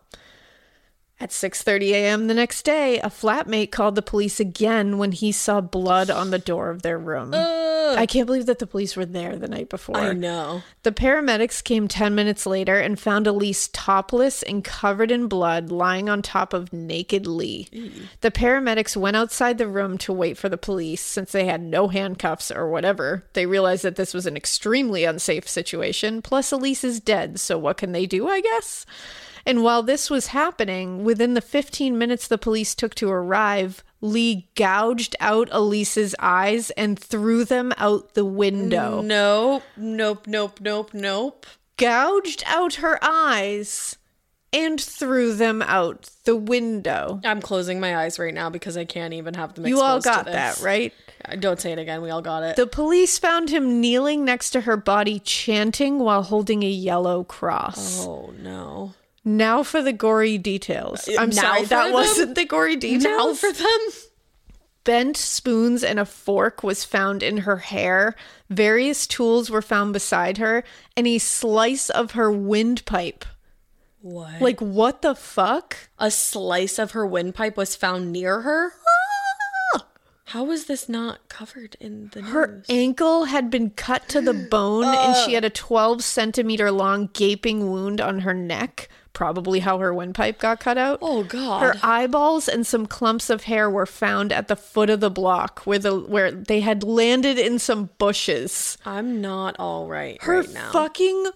At 1.23 1.31
6:30 1.31 1.91
a.m. 1.91 2.27
the 2.29 2.35
next 2.35 2.63
day, 2.63 2.99
a 3.01 3.11
flatmate 3.11 3.71
called 3.71 3.95
the 3.95 4.01
police 4.01 4.41
again 4.41 4.97
when 4.97 5.13
he 5.13 5.33
saw 5.33 5.61
blood 5.61 6.11
on 6.11 6.31
the 6.31 6.39
door 6.39 6.71
of 6.71 6.81
their 6.81 6.99
room. 6.99 7.35
I 7.35 8.07
can't 8.07 8.27
believe 8.27 8.47
that 8.47 8.59
the 8.59 8.67
police 8.67 8.97
were 8.97 9.05
there 9.05 9.37
the 9.37 9.49
night 9.49 9.69
before. 9.69 9.99
I 9.99 10.13
know. 10.15 10.63
The 10.83 10.93
paramedics 10.93 11.63
came 11.63 11.89
10 11.89 12.15
minutes 12.15 12.47
later 12.47 12.79
and 12.79 12.99
found 12.99 13.27
Elise 13.27 13.69
topless 13.73 14.43
and 14.43 14.65
covered 14.65 15.11
in 15.11 15.27
blood 15.27 15.71
lying 15.71 16.09
on 16.09 16.23
top 16.23 16.55
of 16.55 16.73
naked 16.73 17.27
Lee. 17.27 17.69
The 18.23 18.31
paramedics 18.31 18.97
went 18.97 19.17
outside 19.17 19.59
the 19.59 19.69
room 19.69 19.99
to 19.99 20.13
wait 20.13 20.39
for 20.39 20.49
the 20.49 20.57
police 20.57 21.03
since 21.03 21.33
they 21.33 21.45
had 21.45 21.61
no 21.61 21.89
handcuffs 21.89 22.51
or 22.51 22.71
whatever. 22.71 23.25
They 23.35 23.45
realized 23.45 23.83
that 23.83 23.97
this 23.97 24.15
was 24.15 24.25
an 24.25 24.37
extremely 24.37 25.05
unsafe 25.05 25.49
situation. 25.49 26.23
Plus, 26.23 26.53
Elise 26.53 26.85
is 26.85 27.01
dead, 27.01 27.41
so 27.41 27.59
what 27.59 27.77
can 27.77 27.93
they 27.93 28.07
do, 28.07 28.29
I 28.29 28.41
guess? 28.41 28.87
And 29.47 29.63
while 29.63 29.83
this 29.83 30.11
was 30.11 30.29
happening, 30.29 31.05
within 31.05 31.35
the 31.35 31.41
15 31.41 31.97
minutes 31.97 32.29
the 32.29 32.39
police 32.39 32.75
took 32.75 32.95
to 32.97 33.11
arrive, 33.11 33.83
Lee 34.01 34.49
gouged 34.55 35.17
out 35.21 35.49
Elise's 35.53 36.15
eyes 36.19 36.71
and 36.73 36.99
threw 36.99 37.45
them 37.45 37.73
out 37.77 38.15
the 38.15 38.25
window. 38.25 39.01
Nope. 39.03 39.63
Nope. 39.77 40.27
Nope. 40.27 40.61
Nope. 40.61 40.91
Nope. 40.95 41.47
gouged 41.77 42.43
out 42.47 42.75
her 42.75 42.99
eyes 43.03 43.97
and 44.53 44.81
threw 44.81 45.33
them 45.35 45.63
out 45.63 46.11
the 46.25 46.35
window. 46.37 47.21
I'm 47.25 47.41
closing 47.41 47.79
my 47.79 47.97
eyes 47.97 48.19
right 48.19 48.35
now 48.35 48.51
because 48.51 48.77
I 48.77 48.85
can't 48.85 49.15
even 49.15 49.35
have 49.35 49.55
them. 49.55 49.67
You 49.67 49.81
all 49.81 50.01
got 50.01 50.27
that, 50.27 50.61
right? 50.61 50.93
Don't 51.39 51.61
say 51.61 51.73
it 51.73 51.79
again. 51.79 52.03
We 52.03 52.11
all 52.11 52.23
got 52.23 52.43
it. 52.43 52.57
The 52.57 52.67
police 52.67 53.19
found 53.19 53.51
him 53.51 53.81
kneeling 53.81 54.25
next 54.25 54.51
to 54.51 54.63
her 54.63 54.77
body, 54.77 55.21
chanting 55.21 55.99
while 56.01 56.23
holding 56.23 56.63
a 56.63 56.69
yellow 56.69 57.23
cross. 57.25 58.05
oh 58.07 58.33
no! 58.43 58.95
Now 59.25 59.63
for 59.63 59.83
the 59.83 59.93
gory 59.93 60.39
details. 60.39 61.07
Uh, 61.09 61.17
I'm 61.19 61.31
now 61.31 61.43
sorry, 61.43 61.65
that 61.67 61.85
them? 61.85 61.93
wasn't 61.93 62.35
the 62.35 62.45
gory 62.47 62.77
details. 62.77 63.05
Now 63.05 63.35
for 63.35 63.53
them. 63.53 63.81
Bent 64.85 65.17
spoons 65.17 65.85
and 65.85 66.01
a 66.01 66.07
fork 66.07 66.63
was 66.63 66.85
found 66.85 67.23
in 67.23 67.39
her 67.39 67.59
hair. 67.59 68.15
Various 68.49 69.07
tools 69.07 69.51
were 69.51 69.61
found 69.63 69.93
beside 69.93 70.39
her, 70.39 70.65
and 70.97 71.07
a 71.07 71.19
slice 71.19 71.91
of 71.91 72.13
her 72.13 72.33
windpipe. 72.33 73.27
What? 74.01 74.41
Like, 74.41 74.61
what 74.61 75.03
the 75.03 75.15
fuck? 75.15 75.77
a 75.99 76.11
slice 76.11 76.79
of 76.79 76.93
her 76.93 77.07
windpipe 77.07 77.59
was 77.59 77.77
found 77.77 78.11
near 78.11 78.41
her. 78.41 78.73
How 80.25 80.45
was 80.45 80.65
this 80.65 80.89
not 80.89 81.29
covered 81.29 81.77
in 81.79 82.09
the 82.13 82.23
news? 82.23 82.31
Her 82.31 82.63
ankle 82.71 83.25
had 83.25 83.51
been 83.51 83.71
cut 83.71 84.09
to 84.09 84.23
the 84.23 84.33
bone, 84.33 84.85
and 84.87 85.15
she 85.17 85.33
had 85.35 85.45
a 85.45 85.51
12 85.51 86.03
centimeter 86.03 86.71
long 86.71 87.11
gaping 87.13 87.71
wound 87.71 88.01
on 88.01 88.21
her 88.21 88.33
neck. 88.33 88.89
Probably 89.13 89.59
how 89.61 89.79
her 89.79 89.93
windpipe 89.93 90.39
got 90.39 90.61
cut 90.61 90.79
out. 90.79 90.99
oh 91.03 91.25
god! 91.25 91.63
Her 91.63 91.75
eyeballs 91.83 92.49
and 92.49 92.67
some 92.67 92.87
clumps 92.87 93.29
of 93.29 93.45
hair 93.45 93.69
were 93.69 93.85
found 93.87 94.33
at 94.33 94.49
the 94.49 94.57
foot 94.57 94.89
of 94.89 95.01
the 95.01 95.11
block 95.11 95.61
where 95.65 95.79
the 95.79 95.99
where 95.99 96.31
they 96.31 96.61
had 96.61 96.83
landed 96.85 97.39
in 97.39 97.59
some 97.59 97.91
bushes. 97.99 98.79
I'm 98.87 99.21
not 99.21 99.57
all 99.59 99.89
right 99.89 100.23
Her 100.23 100.41
right 100.41 100.53
now. 100.55 100.71
fucking 100.73 101.31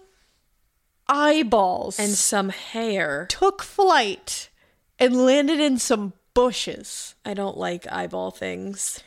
eyeballs 1.09 1.99
and 1.99 2.13
some 2.13 2.49
hair. 2.51 3.27
took 3.29 3.63
flight 3.63 4.51
and 4.99 5.25
landed 5.27 5.61
in 5.61 5.79
some 5.79 6.13
bushes. 6.33 7.15
I 7.25 7.35
don't 7.35 7.57
like 7.59 7.91
eyeball 7.93 8.31
things. 8.31 9.01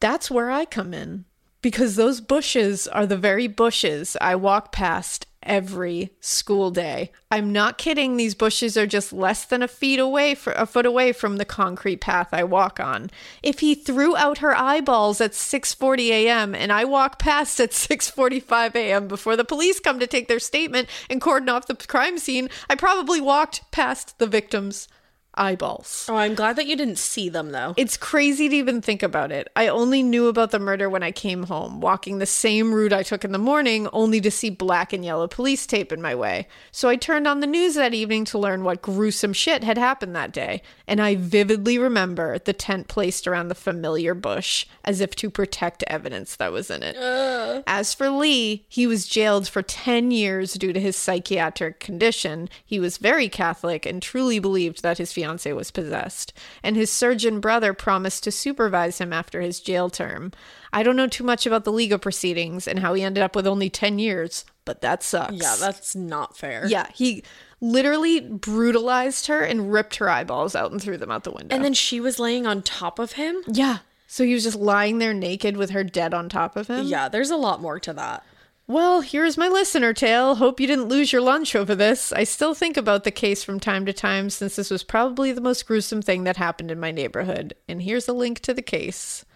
That's 0.00 0.30
where 0.30 0.50
I 0.50 0.64
come 0.64 0.92
in 0.92 1.24
because 1.62 1.96
those 1.96 2.20
bushes 2.20 2.86
are 2.88 3.06
the 3.06 3.16
very 3.16 3.46
bushes 3.46 4.16
I 4.20 4.34
walk 4.36 4.70
past 4.72 5.26
every 5.44 6.10
school 6.20 6.70
day. 6.70 7.12
I'm 7.30 7.52
not 7.52 7.78
kidding. 7.78 8.16
These 8.16 8.34
bushes 8.34 8.76
are 8.76 8.86
just 8.86 9.12
less 9.12 9.44
than 9.44 9.62
a 9.62 9.68
feet 9.68 9.98
away, 9.98 10.34
for, 10.34 10.52
a 10.54 10.66
foot 10.66 10.86
away 10.86 11.12
from 11.12 11.36
the 11.36 11.44
concrete 11.44 12.00
path 12.00 12.28
I 12.32 12.44
walk 12.44 12.80
on. 12.80 13.10
If 13.42 13.60
he 13.60 13.74
threw 13.74 14.16
out 14.16 14.38
her 14.38 14.56
eyeballs 14.56 15.20
at 15.20 15.32
6:40 15.32 16.08
a.m. 16.08 16.54
and 16.54 16.72
I 16.72 16.84
walk 16.84 17.18
past 17.18 17.60
at 17.60 17.70
6:45 17.70 18.74
a.m. 18.74 19.08
before 19.08 19.36
the 19.36 19.44
police 19.44 19.80
come 19.80 19.98
to 20.00 20.06
take 20.06 20.28
their 20.28 20.38
statement 20.38 20.88
and 21.08 21.20
cordon 21.20 21.48
off 21.48 21.66
the 21.66 21.74
crime 21.74 22.18
scene, 22.18 22.48
I 22.68 22.74
probably 22.74 23.20
walked 23.20 23.70
past 23.70 24.18
the 24.18 24.26
victim's 24.26 24.88
eyeballs. 25.34 26.06
Oh, 26.08 26.16
I'm 26.16 26.34
glad 26.34 26.56
that 26.56 26.66
you 26.66 26.76
didn't 26.76 26.98
see 26.98 27.28
them 27.28 27.50
though. 27.50 27.74
It's 27.76 27.96
crazy 27.96 28.48
to 28.48 28.56
even 28.56 28.80
think 28.80 29.02
about 29.02 29.32
it. 29.32 29.48
I 29.56 29.68
only 29.68 30.02
knew 30.02 30.28
about 30.28 30.50
the 30.50 30.58
murder 30.58 30.88
when 30.88 31.02
I 31.02 31.12
came 31.12 31.44
home, 31.44 31.80
walking 31.80 32.18
the 32.18 32.26
same 32.26 32.72
route 32.72 32.92
I 32.92 33.02
took 33.02 33.24
in 33.24 33.32
the 33.32 33.38
morning, 33.38 33.88
only 33.92 34.20
to 34.20 34.30
see 34.30 34.50
black 34.50 34.92
and 34.92 35.04
yellow 35.04 35.28
police 35.28 35.66
tape 35.66 35.92
in 35.92 36.00
my 36.02 36.14
way. 36.14 36.46
So 36.72 36.88
I 36.88 36.96
turned 36.96 37.26
on 37.26 37.40
the 37.40 37.46
news 37.46 37.74
that 37.74 37.94
evening 37.94 38.24
to 38.26 38.38
learn 38.38 38.64
what 38.64 38.82
gruesome 38.82 39.32
shit 39.32 39.64
had 39.64 39.78
happened 39.78 40.14
that 40.16 40.32
day, 40.32 40.62
and 40.86 41.00
I 41.00 41.16
vividly 41.16 41.78
remember 41.78 42.38
the 42.38 42.52
tent 42.52 42.88
placed 42.88 43.26
around 43.26 43.48
the 43.48 43.54
familiar 43.54 44.14
bush 44.14 44.66
as 44.84 45.00
if 45.00 45.14
to 45.16 45.30
protect 45.30 45.84
evidence 45.86 46.36
that 46.36 46.52
was 46.52 46.70
in 46.70 46.82
it. 46.82 46.96
As 47.66 47.94
for 47.94 48.10
Lee, 48.10 48.64
he 48.68 48.86
was 48.86 49.06
jailed 49.06 49.48
for 49.48 49.62
10 49.62 50.10
years 50.10 50.54
due 50.54 50.72
to 50.72 50.80
his 50.80 50.96
psychiatric 50.96 51.80
condition. 51.80 52.48
He 52.64 52.78
was 52.80 52.98
very 52.98 53.28
Catholic 53.28 53.86
and 53.86 54.02
truly 54.02 54.38
believed 54.38 54.82
that 54.82 54.98
his 54.98 55.12
fiance 55.24 55.52
was 55.52 55.70
possessed, 55.70 56.32
and 56.62 56.76
his 56.76 56.90
surgeon 56.92 57.40
brother 57.40 57.72
promised 57.72 58.24
to 58.24 58.30
supervise 58.30 58.98
him 58.98 59.12
after 59.12 59.40
his 59.40 59.60
jail 59.60 59.88
term. 59.88 60.32
I 60.72 60.82
don't 60.82 60.96
know 60.96 61.06
too 61.06 61.24
much 61.24 61.46
about 61.46 61.64
the 61.64 61.72
legal 61.72 61.98
proceedings 61.98 62.68
and 62.68 62.80
how 62.80 62.94
he 62.94 63.02
ended 63.02 63.22
up 63.22 63.34
with 63.34 63.46
only 63.46 63.70
10 63.70 63.98
years, 63.98 64.44
but 64.64 64.82
that 64.82 65.02
sucks. 65.02 65.32
yeah, 65.34 65.56
that's 65.58 65.96
not 65.96 66.36
fair. 66.36 66.66
Yeah, 66.66 66.88
he 66.94 67.24
literally 67.60 68.20
brutalized 68.20 69.26
her 69.28 69.40
and 69.40 69.72
ripped 69.72 69.96
her 69.96 70.10
eyeballs 70.10 70.54
out 70.54 70.70
and 70.72 70.82
threw 70.82 70.98
them 70.98 71.10
out 71.10 71.24
the 71.24 71.30
window. 71.30 71.54
And 71.54 71.64
then 71.64 71.74
she 71.74 72.00
was 72.00 72.18
laying 72.18 72.46
on 72.46 72.62
top 72.62 72.98
of 72.98 73.12
him. 73.12 73.42
yeah. 73.46 73.78
So 74.06 74.22
he 74.22 74.34
was 74.34 74.44
just 74.44 74.56
lying 74.58 74.98
there 74.98 75.14
naked 75.14 75.56
with 75.56 75.70
her 75.70 75.82
dead 75.82 76.14
on 76.14 76.28
top 76.28 76.54
of 76.54 76.68
him? 76.68 76.86
Yeah, 76.86 77.08
there's 77.08 77.30
a 77.30 77.36
lot 77.36 77.60
more 77.60 77.80
to 77.80 77.92
that. 77.94 78.22
Well, 78.66 79.02
here's 79.02 79.36
my 79.36 79.48
listener 79.48 79.92
tale. 79.92 80.36
Hope 80.36 80.58
you 80.58 80.66
didn't 80.66 80.88
lose 80.88 81.12
your 81.12 81.20
lunch 81.20 81.54
over 81.54 81.74
this. 81.74 82.12
I 82.12 82.24
still 82.24 82.54
think 82.54 82.78
about 82.78 83.04
the 83.04 83.10
case 83.10 83.44
from 83.44 83.60
time 83.60 83.84
to 83.84 83.92
time 83.92 84.30
since 84.30 84.56
this 84.56 84.70
was 84.70 84.82
probably 84.82 85.32
the 85.32 85.42
most 85.42 85.66
gruesome 85.66 86.00
thing 86.00 86.24
that 86.24 86.38
happened 86.38 86.70
in 86.70 86.80
my 86.80 86.90
neighborhood. 86.90 87.54
And 87.68 87.82
here's 87.82 88.08
a 88.08 88.14
link 88.14 88.40
to 88.40 88.54
the 88.54 88.62
case. 88.62 89.26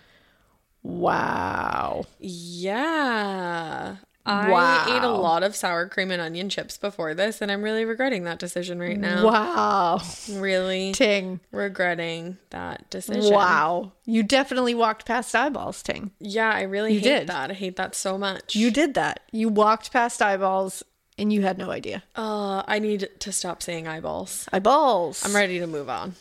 Wow. 0.82 2.06
Yeah. 2.18 3.97
I 4.28 4.50
Wow. 4.50 4.85
ate 4.97 5.02
a 5.02 5.08
lot 5.08 5.42
of 5.42 5.56
sour 5.56 5.88
cream 5.88 6.11
and 6.11 6.20
onion 6.20 6.49
chips 6.49 6.76
before 6.76 7.14
this, 7.14 7.40
and 7.40 7.50
I'm 7.50 7.62
really 7.62 7.85
regretting 7.85 8.25
that 8.25 8.38
decision 8.38 8.78
right 8.78 8.99
now. 8.99 9.25
Wow. 9.25 10.00
Really 10.30 10.92
Ting. 10.92 11.40
regretting 11.50 12.37
that 12.50 12.90
decision. 12.90 13.32
Wow. 13.35 13.92
You 14.04 14.23
definitely 14.23 14.75
walked 14.75 15.06
past 15.06 15.35
eyeballs, 15.35 15.82
Ting. 15.82 16.11
Yeah, 16.20 16.50
I 16.50 16.62
really 16.62 16.92
You 16.94 17.00
hate 17.00 17.18
did. 17.20 17.26
that. 17.28 17.50
I 17.50 17.54
hate 17.54 17.76
that 17.76 17.94
so 17.94 18.18
much. 18.18 18.54
You 18.54 18.70
did 18.70 18.94
that. 18.94 19.20
You 19.32 19.49
walked 19.49 19.92
past 19.92 20.20
eyeballs 20.20 20.82
and 21.16 21.32
you 21.32 21.42
had 21.42 21.58
no 21.58 21.70
idea. 21.70 22.02
Uh, 22.14 22.62
I 22.66 22.78
need 22.78 23.08
to 23.20 23.32
stop 23.32 23.62
saying 23.62 23.88
eyeballs. 23.88 24.47
Eyeballs. 24.52 25.25
I'm 25.25 25.35
ready 25.35 25.58
to 25.58 25.66
move 25.66 25.88
on. 25.88 26.14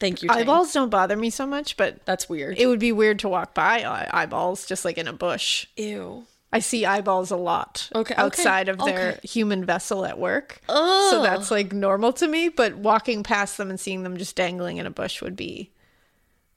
Thank 0.00 0.20
you. 0.22 0.28
Ting. 0.28 0.38
Eyeballs 0.38 0.72
don't 0.72 0.90
bother 0.90 1.16
me 1.16 1.30
so 1.30 1.46
much, 1.46 1.76
but 1.76 2.04
That's 2.06 2.28
weird. 2.28 2.58
it 2.58 2.66
would 2.66 2.80
be 2.80 2.90
weird 2.90 3.20
to 3.20 3.28
walk 3.28 3.54
by 3.54 4.06
eyeballs 4.12 4.66
just 4.66 4.84
like 4.84 4.98
in 4.98 5.06
a 5.06 5.12
bush. 5.12 5.66
Ew. 5.76 6.26
I 6.52 6.58
see 6.58 6.84
eyeballs 6.84 7.30
a 7.30 7.36
lot 7.36 7.88
Okay, 7.94 8.12
okay, 8.12 8.22
outside 8.22 8.68
of 8.68 8.76
their 8.78 9.12
okay. 9.12 9.20
human 9.26 9.64
vessel 9.64 10.04
at 10.04 10.18
work. 10.18 10.60
So 10.66 10.74
oh. 10.74 11.20
that's 11.22 11.50
like 11.50 11.72
normal 11.72 12.12
to 12.14 12.28
me, 12.28 12.48
but 12.50 12.76
walking 12.76 13.22
past 13.22 13.56
them 13.56 13.70
and 13.70 13.80
seeing 13.80 14.02
them 14.02 14.16
just 14.18 14.36
dangling 14.36 14.76
in 14.76 14.86
a 14.86 14.90
bush 14.90 15.22
would 15.22 15.34
be 15.36 15.70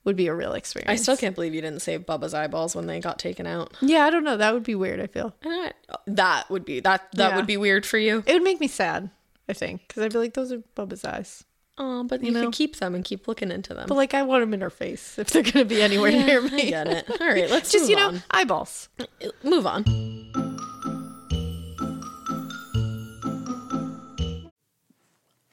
would 0.04 0.16
be 0.16 0.28
a 0.28 0.34
real 0.34 0.52
experience. 0.52 0.88
I 0.88 1.02
still 1.02 1.16
can't 1.16 1.34
believe 1.34 1.52
you 1.52 1.60
didn't 1.60 1.80
save 1.82 2.02
Bubba's 2.06 2.32
eyeballs 2.32 2.76
when 2.76 2.86
they 2.86 3.00
got 3.00 3.18
taken 3.18 3.44
out. 3.46 3.76
Yeah, 3.80 4.04
I 4.04 4.10
don't 4.10 4.22
know. 4.22 4.36
That 4.36 4.54
would 4.54 4.62
be 4.62 4.76
weird, 4.76 5.00
I 5.00 5.08
feel. 5.08 5.34
That 6.06 6.48
would 6.48 6.64
be 6.64 6.78
that. 6.80 7.08
That 7.14 7.30
Yeah. 7.30 7.36
would 7.36 7.46
be 7.46 7.56
weird 7.56 7.84
for 7.84 7.98
you. 7.98 8.22
It 8.24 8.32
would 8.34 8.44
make 8.44 8.60
me 8.60 8.68
sad, 8.68 9.10
I 9.48 9.52
think, 9.52 9.88
cuz 9.88 10.02
I'd 10.04 10.12
be 10.12 10.18
like 10.18 10.34
those 10.34 10.52
are 10.52 10.62
Bubba's 10.76 11.04
eyes. 11.04 11.42
Oh, 11.78 12.04
but 12.04 12.22
you, 12.22 12.32
know? 12.32 12.44
could 12.44 12.52
keep 12.54 12.76
them 12.76 12.94
and 12.94 13.04
keep 13.04 13.28
looking 13.28 13.50
into 13.50 13.74
them. 13.74 13.86
But 13.86 13.96
like 13.96 14.14
I 14.14 14.22
want 14.22 14.42
them 14.42 14.54
in 14.54 14.60
her 14.62 14.70
face 14.70 15.18
if 15.18 15.28
they're 15.30 15.42
going 15.42 15.52
to 15.52 15.64
be 15.66 15.82
anywhere 15.82 16.10
near 16.10 16.40
I 16.40 16.48
me. 16.48 16.70
get 16.70 16.86
it. 16.88 17.20
All 17.20 17.26
right, 17.26 17.50
let's 17.50 17.70
Just, 17.70 17.90
you 17.90 17.96
know, 17.96 18.08
on. 18.08 18.22
eyeballs. 18.30 18.88
Uh, 18.98 19.04
move 19.42 19.66
on. 19.66 19.84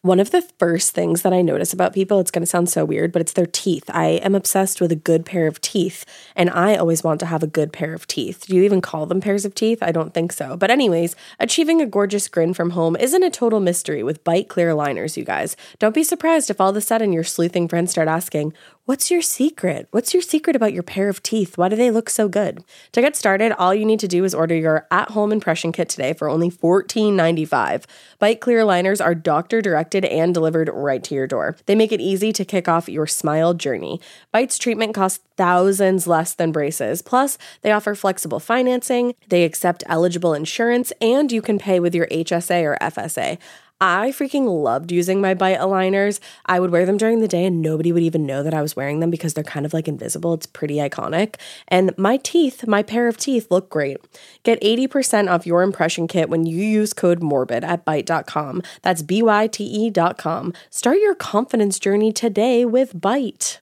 One 0.06 0.20
of 0.20 0.32
the 0.32 0.42
first 0.42 0.94
things 0.94 1.22
that 1.22 1.32
I 1.32 1.42
notice 1.42 1.72
about 1.72 1.94
people, 1.94 2.20
it's 2.20 2.30
going 2.30 2.42
to 2.42 2.46
sound 2.46 2.68
so 2.68 2.84
weird, 2.84 3.14
but 3.14 3.22
it's 3.22 3.32
their 3.32 3.46
teeth. 3.46 3.86
I 3.88 4.20
am 4.22 4.36
obsessed 4.36 4.82
with 4.82 4.92
a 4.92 4.98
good 4.98 5.26
pair 5.26 5.48
of 5.48 5.62
teeth, 5.62 6.04
and 6.36 6.50
I 6.50 6.76
always 6.76 7.06
want 7.06 7.22
to 7.22 7.26
have 7.26 7.42
a 7.42 7.48
good 7.48 7.72
pair 7.72 7.94
of 7.94 8.06
teeth. 8.06 8.44
Do 8.46 8.54
you 8.54 8.64
even 8.64 8.82
call 8.82 9.06
them 9.06 9.22
pairs 9.22 9.46
of 9.46 9.56
teeth? 9.56 9.82
I 9.82 9.94
don't 9.94 10.14
think 10.14 10.34
so. 10.34 10.58
But, 10.58 10.72
anyways, 10.72 11.16
achieving 11.40 11.80
a 11.80 11.86
gorgeous 11.86 12.28
grin 12.28 12.54
from 12.54 12.72
home 12.72 12.98
isn't 12.98 13.24
a 13.24 13.30
total 13.30 13.62
mystery 13.62 14.04
with 14.04 14.26
Byte 14.26 14.50
Clear 14.50 14.74
Liners, 14.74 15.16
you 15.16 15.24
guys. 15.24 15.56
Don't 15.80 15.96
be 15.96 16.04
surprised 16.04 16.50
if 16.50 16.60
all 16.60 16.72
of 16.72 16.76
a 16.76 16.82
sudden 16.82 17.14
your 17.14 17.24
sleuthing 17.24 17.70
friends 17.70 17.92
start 17.92 18.10
asking, 18.10 18.52
What's 18.86 19.10
your 19.10 19.22
secret? 19.22 19.88
What's 19.92 20.14
your 20.14 20.22
secret 20.22 20.58
about 20.58 20.74
your 20.74 20.84
pair 20.84 21.08
of 21.08 21.24
teeth? 21.24 21.58
Why 21.58 21.70
do 21.70 21.76
they 21.78 21.90
look 21.90 22.10
so 22.10 22.28
good? 22.28 22.66
To 22.92 23.00
get 23.00 23.16
started, 23.16 23.54
all 23.54 23.74
you 23.74 23.86
need 23.86 24.02
to 24.02 24.10
do 24.10 24.26
is 24.26 24.36
order 24.36 24.56
your 24.56 24.88
at 24.92 25.12
home 25.12 25.32
impression 25.32 25.72
kit 25.72 25.88
today 25.88 26.12
for 26.12 26.28
only 26.28 26.52
$14.95. 26.52 27.86
Byte 28.22 28.42
Clear 28.42 28.66
Liners 28.66 29.00
are 29.00 29.16
doctor 29.16 29.62
directed 29.62 30.04
and 30.04 30.34
delivered 30.34 30.70
right 30.74 31.02
to 31.02 31.16
your 31.16 31.28
door. 31.28 31.56
They 31.66 31.76
make 31.76 31.94
it 31.94 32.02
easy 32.02 32.34
to 32.34 32.44
kick 32.44 32.68
off 32.68 32.90
your 32.90 33.08
smile 33.08 33.54
journey. 33.54 34.02
Byte's 34.34 34.58
treatment 34.58 34.94
costs 34.94 35.24
thousands 35.38 36.06
less 36.06 36.34
than 36.34 36.52
braces. 36.52 37.02
Plus, 37.02 37.38
they 37.62 37.72
offer 37.72 37.96
flexible 37.96 38.42
financing, 38.42 39.16
they 39.30 39.46
accept 39.46 39.86
eligible 39.88 40.34
insurance, 40.34 40.92
and 41.00 41.32
you 41.32 41.42
can 41.42 41.58
pay 41.58 41.80
with 41.80 41.96
your 41.96 42.08
HSA 42.08 42.64
or 42.64 42.78
FSA. 42.82 43.38
I 43.86 44.12
freaking 44.12 44.48
loved 44.64 44.94
using 44.94 45.20
my 45.20 45.36
Byte 45.36 45.60
aligners. 45.60 46.22
I 46.46 46.62
would 46.62 46.72
wear 46.72 46.86
them 46.86 46.96
during 46.96 47.20
the 47.20 47.28
day 47.28 47.44
and 47.44 47.62
nobody 47.62 47.92
would 47.92 48.02
even 48.02 48.26
know 48.26 48.42
that 48.42 48.54
I 48.54 48.62
was 48.62 48.78
wearing 48.78 49.02
them 49.02 49.12
because 49.12 49.34
they're 49.34 49.44
kind 49.44 49.66
of 49.66 49.74
like 49.74 49.90
invisible. 49.90 50.34
It's 50.34 50.46
pretty 50.46 50.76
iconic. 50.76 51.36
And 51.68 51.94
my 51.98 52.16
teeth, 52.16 52.66
my 52.66 52.82
pair 52.82 53.10
of 53.10 53.18
teeth 53.18 53.48
look 53.52 53.70
great. 53.70 53.98
Get 54.44 54.62
80% 54.62 55.30
off 55.30 55.46
your 55.46 55.64
impression 55.64 56.08
kit 56.08 56.30
when 56.30 56.46
you 56.46 56.64
use 56.64 56.94
code 56.94 57.20
MORBID 57.20 57.66
at 57.66 57.84
byte.com. 57.84 58.62
That's 58.84 59.02
B 59.02 59.22
Y 59.22 59.48
T 59.48 59.66
E.com. 59.66 60.54
Start 60.70 61.00
your 61.00 61.16
confidence 61.16 61.78
journey 61.78 62.14
today 62.14 62.64
with 62.64 62.94
Byte. 62.94 63.60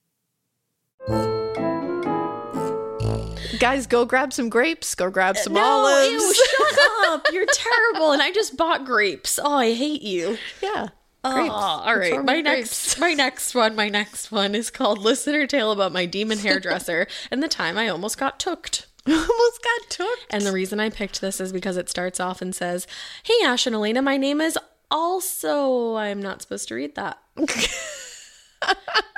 Guys, 3.58 3.86
go 3.86 4.04
grab 4.04 4.32
some 4.32 4.48
grapes. 4.48 4.94
Go 4.94 5.10
grab 5.10 5.36
some 5.36 5.52
no, 5.54 5.62
olives. 5.62 6.10
ew, 6.10 6.34
shut 6.34 6.78
up. 7.06 7.26
You're 7.32 7.46
terrible. 7.52 8.12
And 8.12 8.22
I 8.22 8.32
just 8.32 8.56
bought 8.56 8.84
grapes. 8.84 9.38
Oh, 9.42 9.54
I 9.54 9.74
hate 9.74 10.02
you. 10.02 10.38
yeah. 10.62 10.88
Oh, 11.24 11.50
all 11.50 11.84
What's 11.84 12.24
My 12.24 12.40
next, 12.40 12.98
my 12.98 13.14
next 13.14 13.54
one, 13.54 13.76
my 13.76 13.88
next 13.88 14.32
one 14.32 14.56
is 14.56 14.70
called 14.72 14.98
"Listener 14.98 15.46
Tale 15.46 15.70
About 15.70 15.92
My 15.92 16.04
Demon 16.04 16.38
Hairdresser 16.38 17.06
and 17.30 17.40
the 17.40 17.46
Time 17.48 17.78
I 17.78 17.88
Almost 17.88 18.18
Got 18.18 18.40
Tooked." 18.40 18.88
Almost 19.06 19.64
got 19.64 19.90
took. 19.90 20.18
And 20.30 20.46
the 20.46 20.52
reason 20.52 20.78
I 20.78 20.88
picked 20.88 21.20
this 21.20 21.40
is 21.40 21.52
because 21.52 21.76
it 21.76 21.88
starts 21.88 22.20
off 22.20 22.40
and 22.40 22.54
says, 22.54 22.86
"Hey 23.24 23.34
Ash 23.44 23.66
and 23.66 23.74
Elena, 23.74 24.00
my 24.00 24.16
name 24.16 24.40
is 24.40 24.56
also." 24.92 25.96
I'm 25.96 26.22
not 26.22 26.40
supposed 26.40 26.68
to 26.68 26.76
read 26.76 26.94
that. 26.94 27.18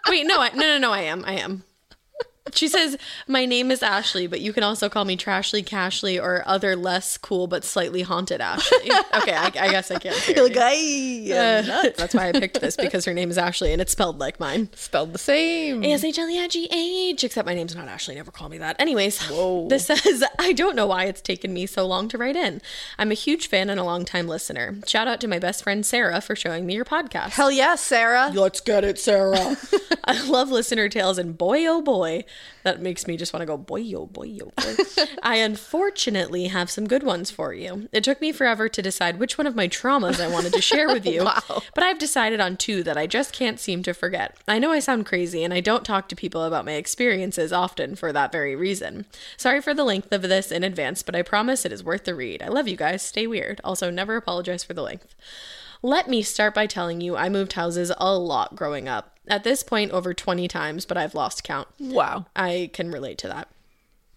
Wait, 0.09 0.26
no, 0.26 0.41
I, 0.41 0.50
no, 0.55 0.61
no, 0.61 0.79
no. 0.79 0.91
I 0.93 1.00
am. 1.00 1.23
I 1.26 1.35
am. 1.35 1.64
She 2.53 2.69
says, 2.69 2.99
"My 3.27 3.47
name 3.47 3.71
is 3.71 3.81
Ashleigh, 3.81 4.29
but 4.29 4.43
you 4.43 4.53
can 4.53 4.63
also 4.63 4.91
call 4.91 5.07
me 5.07 5.17
Trashly, 5.17 5.65
Cashly, 5.65 6.23
or 6.23 6.43
other 6.47 6.77
less 6.77 7.17
cool 7.17 7.47
but 7.47 7.65
slightly 7.65 8.03
haunted 8.03 8.43
Ashleigh." 8.43 8.91
okay, 9.23 9.33
I, 9.35 9.47
I 9.47 9.71
guess 9.71 9.91
I 9.91 9.99
can't. 9.99 10.15
Hear 10.15 10.47
you. 10.47 11.35
Uh, 11.35 11.91
that's 11.97 12.15
why 12.15 12.29
I 12.29 12.33
picked 12.33 12.61
this 12.61 12.77
because 12.77 13.07
her 13.07 13.15
name 13.15 13.31
is 13.31 13.39
Ashleigh 13.39 13.73
and 13.73 13.81
it's 13.81 13.93
spelled 13.93 14.19
like 14.19 14.39
mine. 14.39 14.69
Spelled 14.75 15.15
the 15.15 15.19
same. 15.19 15.83
A 15.83 15.93
S 15.93 16.05
H 16.05 16.19
L 16.19 16.29
E 16.29 16.39
I 16.39 16.47
G 16.49 16.69
H. 16.71 17.25
Except 17.25 17.47
my 17.47 17.55
name's 17.55 17.75
not 17.75 17.89
Ashleigh. 17.89 18.17
Never 18.17 18.31
call 18.31 18.51
me 18.51 18.59
that. 18.59 18.77
Anyways, 18.79 19.19
this 19.69 19.87
says 19.87 20.23
I 20.39 20.53
don't 20.53 20.77
know 20.77 20.87
why 20.87 21.05
it's 21.05 21.23
taken 21.23 21.55
me 21.55 21.65
so 21.65 21.87
long 21.87 22.09
to 22.09 22.19
write 22.19 22.37
in. 22.37 22.61
I'm 22.99 23.11
a 23.11 23.15
huge 23.15 23.49
fan 23.49 23.71
and 23.71 23.81
a 23.81 23.85
long 23.85 24.05
time 24.05 24.29
listener. 24.29 24.77
Shout 24.87 25.09
out 25.09 25.19
to 25.23 25.29
my 25.29 25.39
best 25.39 25.65
friend 25.65 25.85
Sarah 25.85 26.21
for 26.21 26.37
showing 26.37 26.67
me 26.67 26.75
your 26.75 26.85
podcast. 26.85 27.31
Hell 27.31 27.51
yes, 27.51 27.81
Sarah. 27.81 28.31
Let's 28.35 28.61
get 28.61 28.85
it, 28.85 28.99
Sarah. 28.99 29.57
I 30.05 30.21
love 30.29 30.51
listener 30.51 30.91
tales, 30.91 31.17
and 31.17 31.39
boy, 31.39 31.65
oh 31.67 31.81
boy, 31.81 32.25
that 32.64 32.81
makes 32.81 33.07
me 33.07 33.17
just 33.17 33.33
want 33.33 33.43
to 33.43 33.47
go, 33.47 33.57
boy, 33.57 33.93
oh 33.95 34.07
boy, 34.07 34.38
oh 34.43 34.53
boy. 34.57 35.05
I 35.23 35.37
unfortunately 35.37 36.49
have 36.49 36.71
some 36.71 36.87
good 36.87 37.03
ones 37.03 37.31
for 37.31 37.53
you. 37.53 37.88
It 37.93 38.03
took 38.05 38.21
me 38.21 38.33
forever 38.33 38.69
to 38.69 38.83
decide 38.83 39.19
which 39.19 39.37
one 39.37 39.47
of 39.47 39.55
my 39.55 39.69
traumas 39.69 40.19
I 40.19 40.29
wanted 40.29 40.55
to 40.55 40.62
share 40.62 40.88
with 40.88 41.07
you, 41.07 41.25
but 41.75 41.85
I've 41.85 41.99
decided 41.99 42.41
on 42.41 42.57
two 42.57 42.83
that 42.83 42.97
I 42.97 43.07
just 43.07 43.33
can't 43.33 43.61
seem 43.61 43.83
to 43.83 43.95
forget. 43.95 44.37
I 44.49 44.59
know 44.59 44.73
I 44.73 44.79
sound 44.79 45.07
crazy, 45.07 45.45
and 45.45 45.53
I 45.53 45.61
don't 45.61 45.85
talk 45.85 46.09
to 46.09 46.17
people 46.17 46.43
about 46.43 46.64
my 46.64 46.73
experiences 46.73 47.53
often 47.53 47.97
for 47.97 48.12
that 48.12 48.33
very 48.33 48.57
reason. 48.57 49.05
Sorry 49.37 49.61
for 49.61 49.75
the 49.75 49.85
length 49.85 50.12
of 50.12 50.23
this 50.23 50.50
in 50.50 50.64
advance, 50.64 51.03
but 51.03 51.14
I 51.14 51.23
promise 51.23 51.64
it 51.64 51.73
is 51.73 51.85
worth 51.85 52.05
the 52.05 52.14
read. 52.14 52.43
I 52.43 52.49
love 52.49 52.69
you 52.69 52.76
guys. 52.76 53.03
Stay 53.03 53.26
weird. 53.26 53.61
Also, 53.62 53.91
never 53.91 54.17
apologize 54.17 54.64
for 54.64 54.75
the 54.75 54.83
length. 54.83 55.14
Let 55.83 56.09
me 56.09 56.23
start 56.23 56.55
by 56.55 56.67
telling 56.67 57.03
you 57.03 57.14
I 57.14 57.29
moved 57.29 57.53
houses 57.53 57.93
a 57.99 58.17
lot 58.17 58.57
growing 58.57 58.88
up. 58.88 59.13
At 59.26 59.45
this 59.45 59.62
point, 59.62 59.93
over 59.93 60.12
20 60.12 60.49
times, 60.49 60.85
but 60.85 60.97
I've 60.97 61.14
lost 61.14 61.45
count. 61.45 61.69
Wow. 61.81 62.26
I 62.37 62.71
can 62.73 62.90
relate 62.90 63.19
to 63.19 63.28
that. 63.28 63.49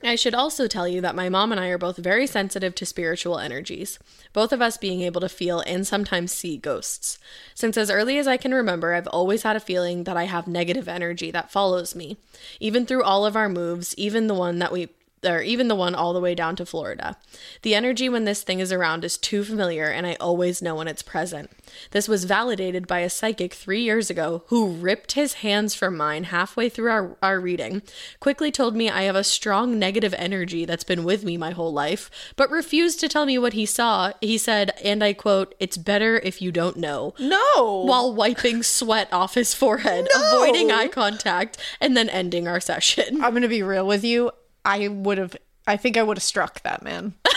I 0.04 0.16
should 0.16 0.36
also 0.36 0.68
tell 0.68 0.88
you 0.88 1.02
that 1.02 1.16
my 1.16 1.28
mom 1.28 1.52
and 1.52 1.60
I 1.60 1.70
are 1.70 1.78
both 1.80 1.98
very 1.98 2.28
sensitive 2.28 2.76
to 2.76 2.86
spiritual 2.86 3.40
energies, 3.40 3.98
both 4.32 4.54
of 4.54 4.62
us 4.62 4.78
being 4.78 5.02
able 5.02 5.22
to 5.22 5.30
feel 5.30 5.62
and 5.62 5.88
sometimes 5.88 6.32
see 6.32 6.58
ghosts. 6.58 7.18
Since 7.56 7.78
as 7.78 7.90
early 7.90 8.20
as 8.20 8.28
I 8.28 8.38
can 8.38 8.54
remember, 8.54 8.94
I've 8.94 9.08
always 9.08 9.42
had 9.42 9.56
a 9.56 9.62
feeling 9.62 10.04
that 10.04 10.16
I 10.16 10.26
have 10.26 10.48
negative 10.48 10.88
energy 10.88 11.32
that 11.32 11.52
follows 11.52 11.96
me, 11.96 12.18
even 12.60 12.86
through 12.86 13.04
all 13.04 13.26
of 13.26 13.36
our 13.36 13.50
moves, 13.50 13.96
even 13.98 14.28
the 14.28 14.36
one 14.36 14.60
that 14.60 14.72
we 14.72 14.90
or 15.26 15.42
even 15.42 15.68
the 15.68 15.76
one 15.76 15.96
all 15.96 16.14
the 16.14 16.20
way 16.20 16.36
down 16.36 16.56
to 16.56 16.66
Florida. 16.66 17.18
The 17.62 17.76
energy 17.76 18.08
when 18.10 18.26
this 18.26 18.44
thing 18.44 18.60
is 18.60 18.72
around 18.72 19.04
is 19.04 19.18
too 19.18 19.44
familiar, 19.44 19.86
and 19.86 20.06
I 20.06 20.16
always 20.20 20.62
know 20.62 20.76
when 20.76 20.88
it's 20.88 21.02
present. 21.02 21.50
This 21.92 22.08
was 22.08 22.26
validated 22.26 22.88
by 22.88 23.00
a 23.00 23.10
psychic 23.10 23.54
three 23.54 23.82
years 23.82 24.10
ago 24.10 24.44
who 24.48 24.68
ripped 24.68 25.14
his 25.14 25.36
hands 25.36 25.76
from 25.76 25.98
mine 25.98 26.26
halfway 26.26 26.70
through 26.70 26.92
our, 26.92 27.18
our 27.22 27.40
reading, 27.40 27.82
quickly 28.20 28.52
told 28.52 28.76
me 28.76 28.90
I 28.90 29.04
have 29.04 29.16
a 29.16 29.24
strong 29.24 29.80
negative 29.80 30.14
energy 30.18 30.66
that's 30.66 30.84
been 30.84 31.04
with 31.04 31.24
me 31.24 31.38
my 31.38 31.52
whole 31.52 31.74
life, 31.74 32.10
but 32.36 32.52
refused 32.52 33.00
to 33.00 33.10
tell 33.10 33.26
me 33.26 33.38
what 33.38 33.54
he 33.54 33.66
saw. 33.66 34.14
He 34.22 34.38
said, 34.38 34.72
and 34.84 35.04
I 35.04 35.14
quote, 35.14 35.56
It's 35.60 35.78
better 35.78 36.20
if 36.20 36.42
you 36.42 36.52
don't 36.52 36.78
know. 36.78 37.14
No. 37.20 37.84
While 37.86 38.14
wiping 38.14 38.64
sweat 38.64 39.12
off 39.12 39.34
his 39.36 39.54
forehead, 39.54 40.08
No! 40.14 40.38
avoiding 40.44 40.72
eye 40.72 40.88
contact, 40.88 41.58
and 41.82 41.98
then 41.98 42.10
ending 42.10 42.48
our 42.48 42.60
session. 42.60 43.24
I'm 43.24 43.34
gonna 43.34 43.48
be 43.48 43.64
real 43.64 43.88
with 43.88 44.04
you. 44.04 44.32
I 44.66 44.88
would 44.88 45.18
have. 45.18 45.36
I 45.66 45.78
think 45.78 45.98
I 45.98 46.04
would 46.04 46.18
have 46.18 46.24
struck 46.24 46.62
that 46.64 46.84
man. 46.84 47.14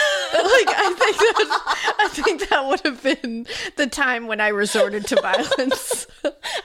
like 0.50 0.76
I 0.76 0.94
think 0.98 1.16
that, 1.16 1.94
I 1.98 2.08
think 2.08 2.48
that 2.48 2.66
would 2.66 2.80
have 2.80 3.02
been 3.02 3.46
the 3.76 3.86
time 3.86 4.26
when 4.26 4.40
I 4.40 4.48
resorted 4.48 5.06
to 5.08 5.20
violence. 5.20 6.06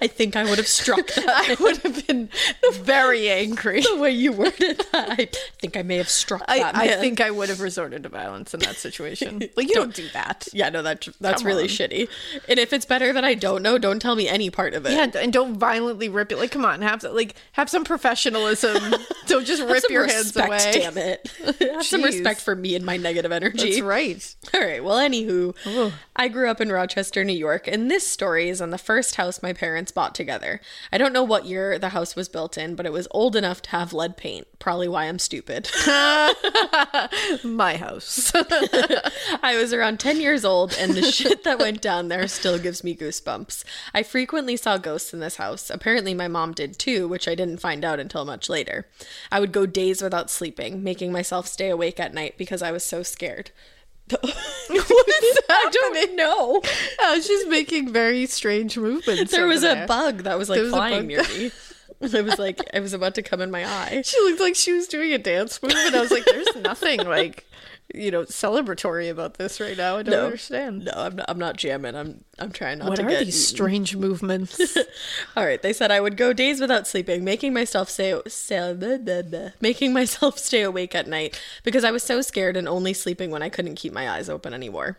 I 0.01 0.07
think 0.07 0.35
I 0.35 0.43
would 0.43 0.57
have 0.57 0.67
struck 0.67 1.07
that. 1.07 1.27
I 1.27 1.61
would 1.61 1.77
have 1.77 2.07
been 2.07 2.29
very 2.73 3.29
angry. 3.29 3.81
the 3.81 3.97
way 3.97 4.11
you 4.11 4.31
worded 4.31 4.83
that. 4.91 5.11
I 5.11 5.29
think 5.59 5.77
I 5.77 5.83
may 5.83 5.97
have 5.97 6.09
struck 6.09 6.43
I, 6.47 6.59
that 6.59 6.75
I 6.75 6.85
man. 6.87 6.99
think 6.99 7.21
I 7.21 7.31
would 7.31 7.49
have 7.49 7.61
resorted 7.61 8.03
to 8.03 8.09
violence 8.09 8.53
in 8.53 8.59
that 8.61 8.75
situation. 8.75 9.41
Like 9.55 9.69
you 9.69 9.75
don't, 9.75 9.93
do 9.93 10.07
that. 10.09 10.47
Yeah, 10.53 10.69
no, 10.69 10.81
that 10.81 11.07
that's 11.21 11.41
Come 11.41 11.47
really 11.47 11.63
on. 11.63 11.69
shitty. 11.69 12.09
And 12.49 12.59
if 12.59 12.73
it's 12.73 12.85
better 12.85 13.13
that 13.13 13.23
I 13.23 13.35
don't 13.35 13.61
know, 13.61 13.77
don't 13.77 14.01
tell 14.01 14.15
me 14.15 14.27
any 14.27 14.49
part 14.49 14.73
of 14.73 14.85
it. 14.85 14.91
Yeah, 14.91 15.09
and 15.17 15.31
don't 15.31 15.55
violently 15.57 16.09
rip 16.09 16.31
it. 16.31 16.37
Like, 16.37 16.51
come 16.51 16.65
on, 16.65 16.81
have 16.81 17.01
some, 17.01 17.15
like 17.15 17.35
have 17.53 17.69
some 17.69 17.83
professionalism. 17.85 18.95
don't 19.27 19.45
just 19.45 19.61
rip 19.63 19.83
your 19.89 20.03
respect, 20.03 20.51
hands 20.51 20.65
away. 20.65 20.71
damn 20.73 20.97
it. 20.97 21.31
Have 21.75 21.85
some 21.85 22.03
respect 22.03 22.41
for 22.41 22.55
me 22.55 22.75
and 22.75 22.85
my 22.85 22.97
negative 22.97 23.31
energy. 23.31 23.74
That's 23.75 23.85
right. 23.85 24.35
All 24.53 24.61
right. 24.61 24.83
Well, 24.83 24.97
anywho, 24.97 25.91
I 26.15 26.27
grew 26.27 26.49
up 26.49 26.61
in 26.61 26.71
Rochester, 26.71 27.23
New 27.23 27.33
York, 27.33 27.67
and 27.67 27.89
this 27.89 28.07
story 28.07 28.49
is 28.49 28.61
on 28.61 28.69
the 28.69 28.77
first 28.77 29.15
house 29.15 29.43
my 29.43 29.53
parents 29.53 29.91
bought 29.91 30.15
together. 30.15 30.61
I 30.91 30.97
don't 30.97 31.13
know 31.13 31.23
what 31.23 31.45
year 31.45 31.77
the 31.77 31.89
house 31.89 32.15
was 32.15 32.29
built 32.29 32.57
in, 32.57 32.75
but 32.75 32.85
it 32.85 32.93
was 32.93 33.07
old 33.11 33.35
enough 33.35 33.61
to 33.63 33.69
have 33.71 33.93
lead 33.93 34.17
paint. 34.17 34.47
Probably 34.59 34.87
why 34.87 35.05
I'm 35.05 35.19
stupid. 35.19 35.69
My 37.43 37.77
house. 37.77 38.31
I 38.35 39.57
was 39.59 39.73
around 39.73 39.99
10 39.99 40.21
years 40.21 40.45
old, 40.45 40.73
and 40.77 40.93
the 40.93 41.03
shit 41.03 41.43
that 41.43 41.59
went 41.59 41.81
down 41.81 42.07
there 42.07 42.27
still 42.27 42.57
gives 42.57 42.83
me 42.83 42.95
goosebumps. 42.95 43.63
I 43.93 44.03
frequently 44.03 44.57
saw 44.57 44.77
ghosts 44.77 45.13
in 45.13 45.19
this 45.19 45.35
house. 45.35 45.69
Apparently, 45.69 46.13
my 46.13 46.27
mom 46.27 46.53
did 46.53 46.79
too, 46.79 47.07
which 47.07 47.27
I 47.27 47.35
didn't 47.35 47.57
find 47.57 47.83
out 47.83 47.99
until 47.99 48.25
much 48.25 48.49
later. 48.49 48.87
I 49.31 49.39
would 49.39 49.51
go 49.51 49.65
days 49.65 50.01
without 50.01 50.29
sleeping, 50.29 50.83
making 50.83 51.11
myself 51.11 51.47
stay 51.47 51.69
awake 51.69 51.99
at 51.99 52.13
night 52.13 52.37
because 52.37 52.61
I 52.61 52.71
was 52.71 52.83
so 52.83 53.03
scared. 53.03 53.51
what 54.09 54.23
is 54.23 55.39
I 55.49 55.69
don't 55.71 56.15
know. 56.15 56.61
Oh, 56.99 57.21
she's 57.21 57.47
making 57.47 57.91
very 57.91 58.25
strange 58.27 58.77
movements. 58.77 59.31
There 59.31 59.47
was 59.47 59.63
a 59.63 59.85
bug 59.87 60.23
that 60.23 60.37
was 60.37 60.49
like 60.49 60.61
was 60.61 60.69
flying 60.69 61.07
near 61.07 61.23
me. 61.23 61.51
It 62.01 62.25
was 62.25 62.37
like 62.37 62.59
I 62.73 62.81
was 62.81 62.93
about 62.93 63.15
to 63.15 63.23
come 63.23 63.41
in 63.41 63.49
my 63.49 63.65
eye. 63.65 64.01
She 64.05 64.19
looked 64.21 64.39
like 64.39 64.55
she 64.55 64.73
was 64.73 64.87
doing 64.87 65.11
a 65.13 65.17
dance 65.17 65.61
move, 65.63 65.73
and 65.75 65.95
I 65.95 66.01
was 66.01 66.11
like, 66.11 66.25
"There's 66.25 66.55
nothing 66.57 66.99
like, 67.05 67.45
you 67.95 68.11
know, 68.11 68.23
celebratory 68.23 69.09
about 69.09 69.35
this 69.35 69.59
right 69.59 69.77
now. 69.77 69.97
I 69.97 70.03
don't 70.03 70.11
No. 70.15 70.25
understand." 70.25 70.85
No, 70.85 70.91
I'm 70.95 71.15
not, 71.15 71.25
I'm 71.29 71.39
not 71.39 71.57
jamming. 71.57 71.95
I'm 71.95 72.23
I'm 72.37 72.51
trying 72.51 72.79
not 72.79 72.89
What 72.89 72.97
to 72.97 73.05
are 73.05 73.09
these 73.09 73.19
eaten. 73.21 73.31
strange 73.31 73.95
movements? 74.05 74.77
All 75.37 75.45
right, 75.45 75.61
they 75.61 75.71
said 75.73 75.89
I 75.91 76.01
would 76.01 76.17
go 76.17 76.33
days 76.33 76.59
without 76.59 76.85
sleeping, 76.87 77.23
making 77.23 77.53
myself 77.53 77.89
stay, 77.89 78.19
stay 78.27 78.73
blah, 78.73 78.97
blah, 78.97 79.21
blah, 79.21 79.49
making 79.61 79.93
myself 79.93 80.37
stay 80.49 80.61
awake 80.61 80.93
at 80.95 81.07
night 81.07 81.39
because 81.63 81.83
I 81.85 81.91
was 81.91 82.03
so 82.03 82.21
scared 82.21 82.57
and 82.57 82.67
only 82.67 82.93
sleeping 82.93 83.31
when 83.31 83.41
I 83.41 83.49
couldn't 83.49 83.75
keep 83.75 83.93
my 83.93 84.09
eyes 84.09 84.29
open 84.29 84.53
anymore. 84.53 84.97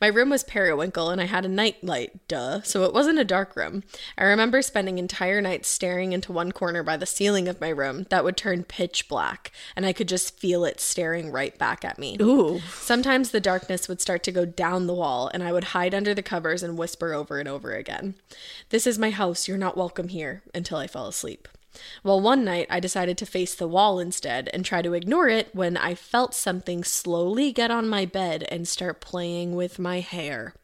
My 0.00 0.06
room 0.06 0.30
was 0.30 0.44
periwinkle 0.44 1.10
and 1.10 1.20
I 1.20 1.24
had 1.26 1.44
a 1.44 1.48
night 1.48 1.84
light, 1.84 2.26
duh, 2.26 2.62
so 2.62 2.84
it 2.84 2.94
wasn't 2.94 3.18
a 3.18 3.24
dark 3.24 3.54
room. 3.54 3.82
I 4.16 4.24
remember 4.24 4.62
spending 4.62 4.98
entire 4.98 5.42
nights 5.42 5.68
staring 5.68 6.12
into 6.12 6.32
one 6.32 6.52
corner 6.52 6.82
by 6.82 6.96
the 6.96 7.06
ceiling 7.06 7.48
of 7.48 7.60
my 7.60 7.68
room 7.68 8.06
that 8.10 8.24
would 8.24 8.36
turn 8.38 8.64
pitch 8.64 9.08
black, 9.08 9.52
and 9.76 9.84
I 9.84 9.92
could 9.92 10.08
just 10.08 10.38
feel 10.38 10.64
it 10.64 10.80
staring 10.80 11.30
right 11.30 11.56
back 11.58 11.84
at 11.84 11.98
me. 11.98 12.16
Ooh, 12.20 12.37
Sometimes 12.72 13.30
the 13.30 13.40
darkness 13.40 13.88
would 13.88 14.00
start 14.00 14.22
to 14.24 14.32
go 14.32 14.44
down 14.44 14.86
the 14.86 14.94
wall, 14.94 15.30
and 15.32 15.42
I 15.42 15.52
would 15.52 15.64
hide 15.64 15.94
under 15.94 16.14
the 16.14 16.22
covers 16.22 16.62
and 16.62 16.78
whisper 16.78 17.12
over 17.12 17.38
and 17.38 17.48
over 17.48 17.72
again, 17.72 18.14
This 18.70 18.86
is 18.86 18.98
my 18.98 19.10
house, 19.10 19.48
you're 19.48 19.58
not 19.58 19.76
welcome 19.76 20.08
here, 20.08 20.42
until 20.54 20.78
I 20.78 20.86
fell 20.86 21.06
asleep. 21.06 21.48
Well, 22.02 22.20
one 22.20 22.44
night 22.44 22.66
I 22.70 22.80
decided 22.80 23.16
to 23.18 23.26
face 23.26 23.54
the 23.54 23.68
wall 23.68 23.98
instead 24.00 24.48
and 24.52 24.64
try 24.64 24.82
to 24.82 24.94
ignore 24.94 25.28
it 25.28 25.54
when 25.54 25.76
I 25.76 25.94
felt 25.94 26.34
something 26.34 26.82
slowly 26.82 27.52
get 27.52 27.70
on 27.70 27.88
my 27.88 28.04
bed 28.04 28.44
and 28.50 28.66
start 28.66 29.00
playing 29.00 29.54
with 29.54 29.78
my 29.78 30.00
hair. 30.00 30.54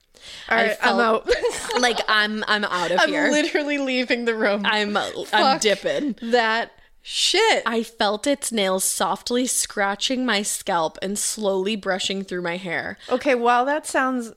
all 0.49 0.57
right, 0.57 0.77
I'm 0.83 0.99
out. 0.99 1.31
like 1.79 1.99
I'm 2.09 2.43
I'm 2.49 2.65
out 2.65 2.91
of 2.91 3.01
here. 3.03 3.27
I'm 3.27 3.31
literally 3.33 3.79
leaving 3.79 4.25
the 4.25 4.35
room. 4.35 4.63
I'm 4.65 4.97
I'm 4.97 5.25
Fuck 5.27 5.61
dipping. 5.61 6.17
that 6.23 6.73
shit. 7.07 7.63
I 7.67 7.83
felt 7.83 8.27
its 8.27 8.51
nails 8.51 8.83
softly 8.83 9.47
scratching 9.47 10.25
my 10.27 10.43
scalp 10.43 10.99
and 11.03 11.19
slowly 11.19 11.77
brushing 11.77 12.25
through 12.25 12.43
my 12.43 12.57
hair. 12.57 12.99
okay, 13.11 13.35
well, 13.35 13.65
that 13.67 13.87
sounds 13.87 14.33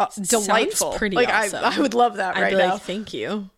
uh, 0.00 0.06
delightful. 0.28 0.94
pretty 0.94 1.14
like 1.16 1.28
awesome. 1.28 1.62
I, 1.64 1.76
I 1.76 1.80
would 1.80 1.94
love 1.94 2.16
that 2.16 2.34
I'd 2.36 2.42
right 2.42 2.50
be 2.52 2.56
now. 2.58 2.72
like, 2.72 2.82
thank 2.82 3.12
you. 3.12 3.50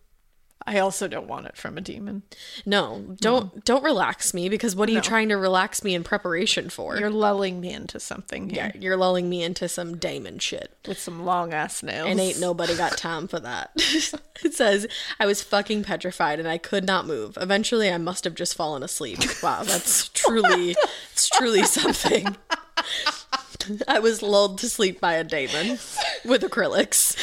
I 0.67 0.79
also 0.79 1.09
don't 1.09 1.27
want 1.27 1.47
it 1.47 1.57
from 1.57 1.77
a 1.77 1.81
demon. 1.81 2.23
No, 2.65 3.17
don't 3.21 3.65
don't 3.65 3.85
relax 3.85 4.33
me 4.33 4.49
because 4.49 4.75
what 4.75 4.89
are 4.89 4.93
you 4.93 5.01
trying 5.01 5.29
to 5.29 5.37
relax 5.37 5.85
me 5.85 5.95
in 5.95 6.05
preparation 6.05 6.71
for? 6.71 6.97
You're 6.97 7.11
lulling 7.11 7.61
me 7.61 7.71
into 7.71 8.01
something 8.01 8.49
here 8.49 8.73
yeah, 8.75 8.81
you're 8.81 8.97
lulling 8.97 9.29
me 9.29 9.43
into 9.43 9.69
some 9.69 9.97
demon 9.97 10.39
shit. 10.39 10.75
with 10.87 10.99
some 10.99 11.25
long 11.25 11.53
ass 11.53 11.83
nails. 11.83 12.09
And 12.09 12.19
ain't 12.19 12.41
nobody 12.41 12.77
got 12.77 12.97
time 12.97 13.29
for 13.29 13.41
that. 13.41 13.73
it 13.77 14.55
says, 14.55 14.87
I 15.21 15.27
was 15.27 15.43
fucking 15.43 15.85
petrified 15.85 16.39
and 16.39 16.49
I 16.49 16.59
could 16.59 16.87
not 16.87 17.07
move. 17.07 17.37
Eventually 17.41 17.91
I 17.91 17.99
must 17.99 18.25
have 18.25 18.35
just 18.35 18.55
fallen 18.55 18.83
asleep. 18.83 19.19
Wow, 19.43 19.65
that's 19.65 20.09
truly 20.15 20.77
it's 21.13 21.29
truly 21.29 21.65
something. 21.65 22.37
I 23.89 23.99
was 23.99 24.23
lulled 24.23 24.59
to 24.59 24.69
sleep 24.69 25.01
by 25.01 25.15
a 25.15 25.25
demon 25.25 25.79
with 26.25 26.43
acrylics. 26.43 27.17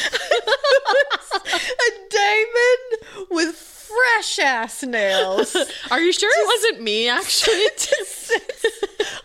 a 1.33 2.00
diamond 2.25 3.27
with 3.29 3.55
fresh 3.55 4.39
ass 4.39 4.83
nails 4.83 5.55
Are 5.91 5.99
you 5.99 6.13
sure 6.13 6.29
it 6.33 6.45
wasn't 6.47 6.81
me 6.83 7.09
actually? 7.19 7.67
To 7.75 8.05
sit 8.05 8.53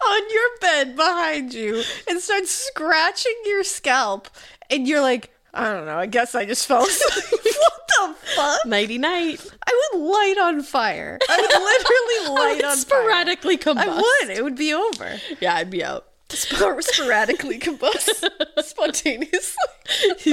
on 0.05 0.21
your 0.33 0.49
bed 0.61 0.97
behind 0.97 1.55
you 1.55 1.83
and 2.09 2.21
starts 2.21 2.51
scratching 2.51 3.35
your 3.45 3.63
scalp. 3.65 4.29
And 4.71 4.89
you're 4.89 5.01
like, 5.01 5.31
I 5.55 5.73
don't 5.73 5.87
know, 5.87 5.97
I 5.99 6.07
guess 6.07 6.35
I 6.35 6.45
just 6.45 6.67
fell 6.67 6.83
asleep. 6.87 7.25
what 7.43 7.89
the 7.89 8.15
fuck? 8.35 8.67
Nighty 8.67 8.99
night. 8.99 9.47
I 9.67 9.91
would 9.95 10.03
light 10.03 10.39
on 10.39 10.63
fire. 10.63 11.19
I 11.29 11.37
would 11.37 12.27
literally 12.29 12.35
light 12.41 12.53
I 12.53 12.57
would 12.57 12.65
on 12.65 12.77
sporadically 12.77 13.57
fire. 13.57 13.75
combust. 13.75 13.89
I 13.89 13.97
would. 14.27 14.37
It 14.37 14.43
would 14.43 14.57
be 14.57 14.75
over. 14.75 15.21
Yeah, 15.41 15.55
I'd 15.55 15.71
be 15.71 15.85
out. 15.85 16.07
Spor- 16.29 16.83
sporadically 16.83 17.59
combust 17.61 18.29
spontaneously. 18.65 19.55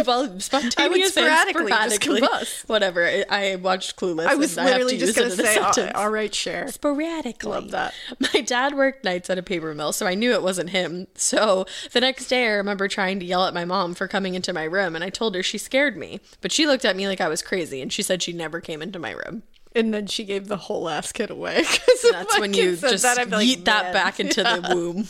well, 0.06 0.39
spontaneous 0.39 0.75
I 0.79 0.88
would 0.88 1.06
sporadically 1.06 1.67
sporadically. 1.67 2.21
combust. 2.21 2.67
Whatever. 2.67 3.06
I, 3.06 3.25
I 3.29 3.56
watched 3.58 3.95
Clueless. 3.95 4.25
I 4.25 4.34
was 4.36 4.56
literally 4.58 4.97
to 4.97 5.06
just 5.06 5.17
in 5.17 5.27
a 5.27 5.29
say, 5.32 5.58
all, 5.58 5.73
all 5.93 6.10
right, 6.10 6.34
share. 6.34 6.67
sporadically. 6.69 7.51
Love 7.51 7.71
that. 7.71 7.93
My 8.34 8.41
dad 8.41 8.73
worked 8.75 9.03
nights 9.03 9.29
at 9.29 9.38
a 9.38 9.43
paper 9.43 9.73
mill, 9.75 9.93
so 9.93 10.08
I 10.08 10.15
knew 10.15 10.32
it 10.34 10.41
wasn't 10.41 10.71
him. 10.71 11.08
So 11.13 11.65
the 11.91 12.01
next 12.01 12.27
day, 12.27 12.47
I 12.47 12.51
remember 12.53 12.88
trying 12.88 13.19
to 13.19 13.25
yell 13.25 13.45
at 13.45 13.53
my 13.53 13.65
mom 13.65 13.93
for 13.93 14.08
coming 14.08 14.34
into 14.34 14.51
my 14.51 14.63
room, 14.63 14.95
and 14.95 15.03
I 15.03 15.10
told 15.10 15.36
her 15.36 15.43
she 15.43 15.60
scared 15.60 15.95
me. 15.95 16.19
But 16.41 16.51
she 16.51 16.65
looked 16.65 16.86
at 16.86 16.95
me 16.95 17.08
like 17.08 17.21
I 17.21 17.27
was 17.29 17.43
crazy, 17.43 17.82
and 17.82 17.93
she 17.93 18.01
said 18.01 18.23
she 18.23 18.34
never 18.34 18.60
came 18.60 18.82
into 18.82 18.97
my 18.97 19.12
room. 19.12 19.43
And 19.75 19.93
then 19.93 20.05
she 20.07 20.23
gave 20.23 20.47
the 20.47 20.57
whole 20.57 20.88
ass 20.88 21.12
kid 21.12 21.29
away. 21.31 21.63
That's 22.12 22.39
when 22.39 22.53
you 22.53 22.75
just 22.75 23.03
that, 23.03 23.29
like, 23.29 23.47
yeet 23.47 23.65
that 23.65 23.86
"Man, 23.86 23.93
back 23.93 24.19
into 24.19 24.43
the 24.43 24.67
womb. 24.73 25.07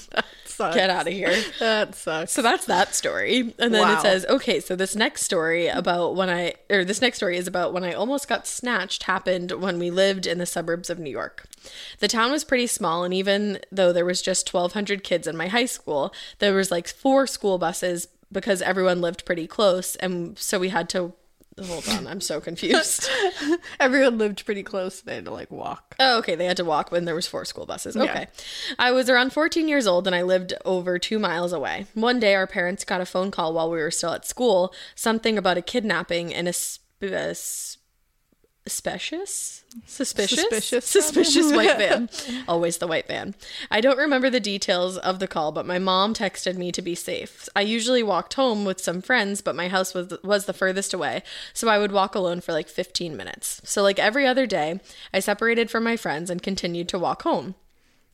Get 0.58 0.90
out 0.90 1.08
of 1.08 1.14
here. 1.14 1.36
That 1.60 1.96
sucks. 1.96 2.32
So 2.32 2.42
that's 2.42 2.66
that 2.66 2.94
story. 2.94 3.54
And 3.60 3.74
then 3.74 3.82
Wow. 3.82 3.98
it 3.98 4.02
says, 4.02 4.26
okay, 4.28 4.60
so 4.60 4.76
this 4.76 4.96
next 4.96 5.24
story 5.24 5.68
about 5.68 6.16
when 6.16 6.30
I, 6.30 6.54
or 6.70 6.86
this 6.86 7.02
next 7.02 7.18
story 7.18 7.38
is 7.38 7.48
about 7.48 7.74
when 7.74 7.84
I 7.84 7.94
almost 7.94 8.28
got 8.30 8.46
snatched 8.48 9.04
happened 9.04 9.52
when 9.54 9.80
we 9.80 9.90
lived 9.90 10.28
in 10.28 10.38
the 10.38 10.46
suburbs 10.46 10.90
of 10.92 11.00
New 11.00 11.10
York. 11.10 11.46
The 12.00 12.08
town 12.08 12.32
was 12.32 12.44
pretty 12.44 12.68
small, 12.68 13.04
and 13.04 13.14
even 13.14 13.60
though 13.72 13.92
there 13.92 14.06
was 14.06 14.22
just 14.22 14.54
1,200 14.54 15.04
kids 15.04 15.28
in 15.28 15.36
my 15.36 15.48
high 15.48 15.66
school, 15.66 16.14
there 16.40 16.54
was 16.54 16.70
like 16.72 16.88
four 16.88 17.26
school 17.26 17.58
buses 17.58 18.08
because 18.32 18.62
everyone 18.62 19.02
lived 19.02 19.26
pretty 19.26 19.48
close. 19.48 19.96
And 19.98 20.38
so 20.38 20.60
we 20.60 20.70
had 20.70 20.88
to, 20.90 21.14
hold 21.66 21.88
on, 21.90 22.08
I'm 22.08 22.22
so 22.22 22.40
confused. 22.42 23.10
Everyone 23.80 24.18
lived 24.18 24.46
pretty 24.46 24.64
close. 24.64 25.02
They 25.02 25.16
had 25.16 25.26
to 25.26 25.32
like 25.32 25.52
walk. 25.52 25.96
Oh, 26.00 26.18
okay. 26.20 26.36
They 26.36 26.46
had 26.46 26.58
to 26.58 26.66
walk 26.66 26.92
when 26.92 27.06
there 27.06 27.16
was 27.16 27.28
four 27.28 27.46
school 27.46 27.66
buses. 27.66 27.96
Okay. 27.96 28.28
I 28.80 28.92
was 28.92 29.10
around 29.10 29.34
14 29.34 29.68
years 29.68 29.88
old 29.88 30.08
and 30.08 30.16
I 30.16 30.22
lived 30.24 30.54
over 30.66 30.98
two 31.00 31.20
miles 31.20 31.54
away. 31.54 31.86
One 31.94 32.20
day, 32.20 32.36
our 32.36 32.48
parents 32.48 32.84
got 32.84 33.02
a 33.02 33.06
phone 33.06 33.32
call 33.32 33.54
while 33.54 33.70
we 33.70 33.78
were 33.78 33.92
still 33.92 34.14
at 34.14 34.26
school, 34.26 34.74
something 34.96 35.38
about 35.38 35.58
a 35.58 35.62
kidnapping 35.62 36.32
in 36.32 36.48
a 36.48 36.54
sp- 36.54 36.82
a 37.04 37.32
s- 37.32 37.73
suspicious 38.66 39.64
suspicious 39.86 40.40
Suspicious, 40.40 40.86
suspicious 40.86 41.52
white 41.52 41.78
van 41.78 42.10
always 42.48 42.78
the 42.78 42.88
white 42.88 43.08
van 43.08 43.36
i 43.70 43.82
don't 43.82 43.98
remember 43.98 44.30
the 44.30 44.40
details 44.40 44.98
of 44.98 45.20
the 45.20 45.28
call 45.28 45.52
but 45.52 45.66
my 45.66 45.80
mom 45.80 46.14
texted 46.14 46.56
me 46.56 46.72
to 46.72 46.82
be 46.82 46.96
safe 46.96 47.50
i 47.56 47.62
usually 47.62 48.04
walked 48.04 48.36
home 48.36 48.64
with 48.64 48.80
some 48.80 49.02
friends 49.02 49.42
but 49.42 49.56
my 49.56 49.68
house 49.68 49.94
was 49.94 50.14
was 50.24 50.46
the 50.46 50.54
furthest 50.54 50.94
away 50.94 51.24
so 51.54 51.68
i 51.68 51.78
would 51.78 51.92
walk 51.92 52.16
alone 52.16 52.40
for 52.40 52.54
like 52.54 52.70
15 52.70 53.18
minutes 53.18 53.62
so 53.66 53.84
like 53.84 54.00
every 54.00 54.26
other 54.26 54.46
day 54.46 54.80
i 55.14 55.20
separated 55.20 55.70
from 55.70 55.84
my 55.84 55.98
friends 55.98 56.30
and 56.30 56.42
continued 56.42 56.88
to 56.90 57.00
walk 57.00 57.24
home 57.24 57.56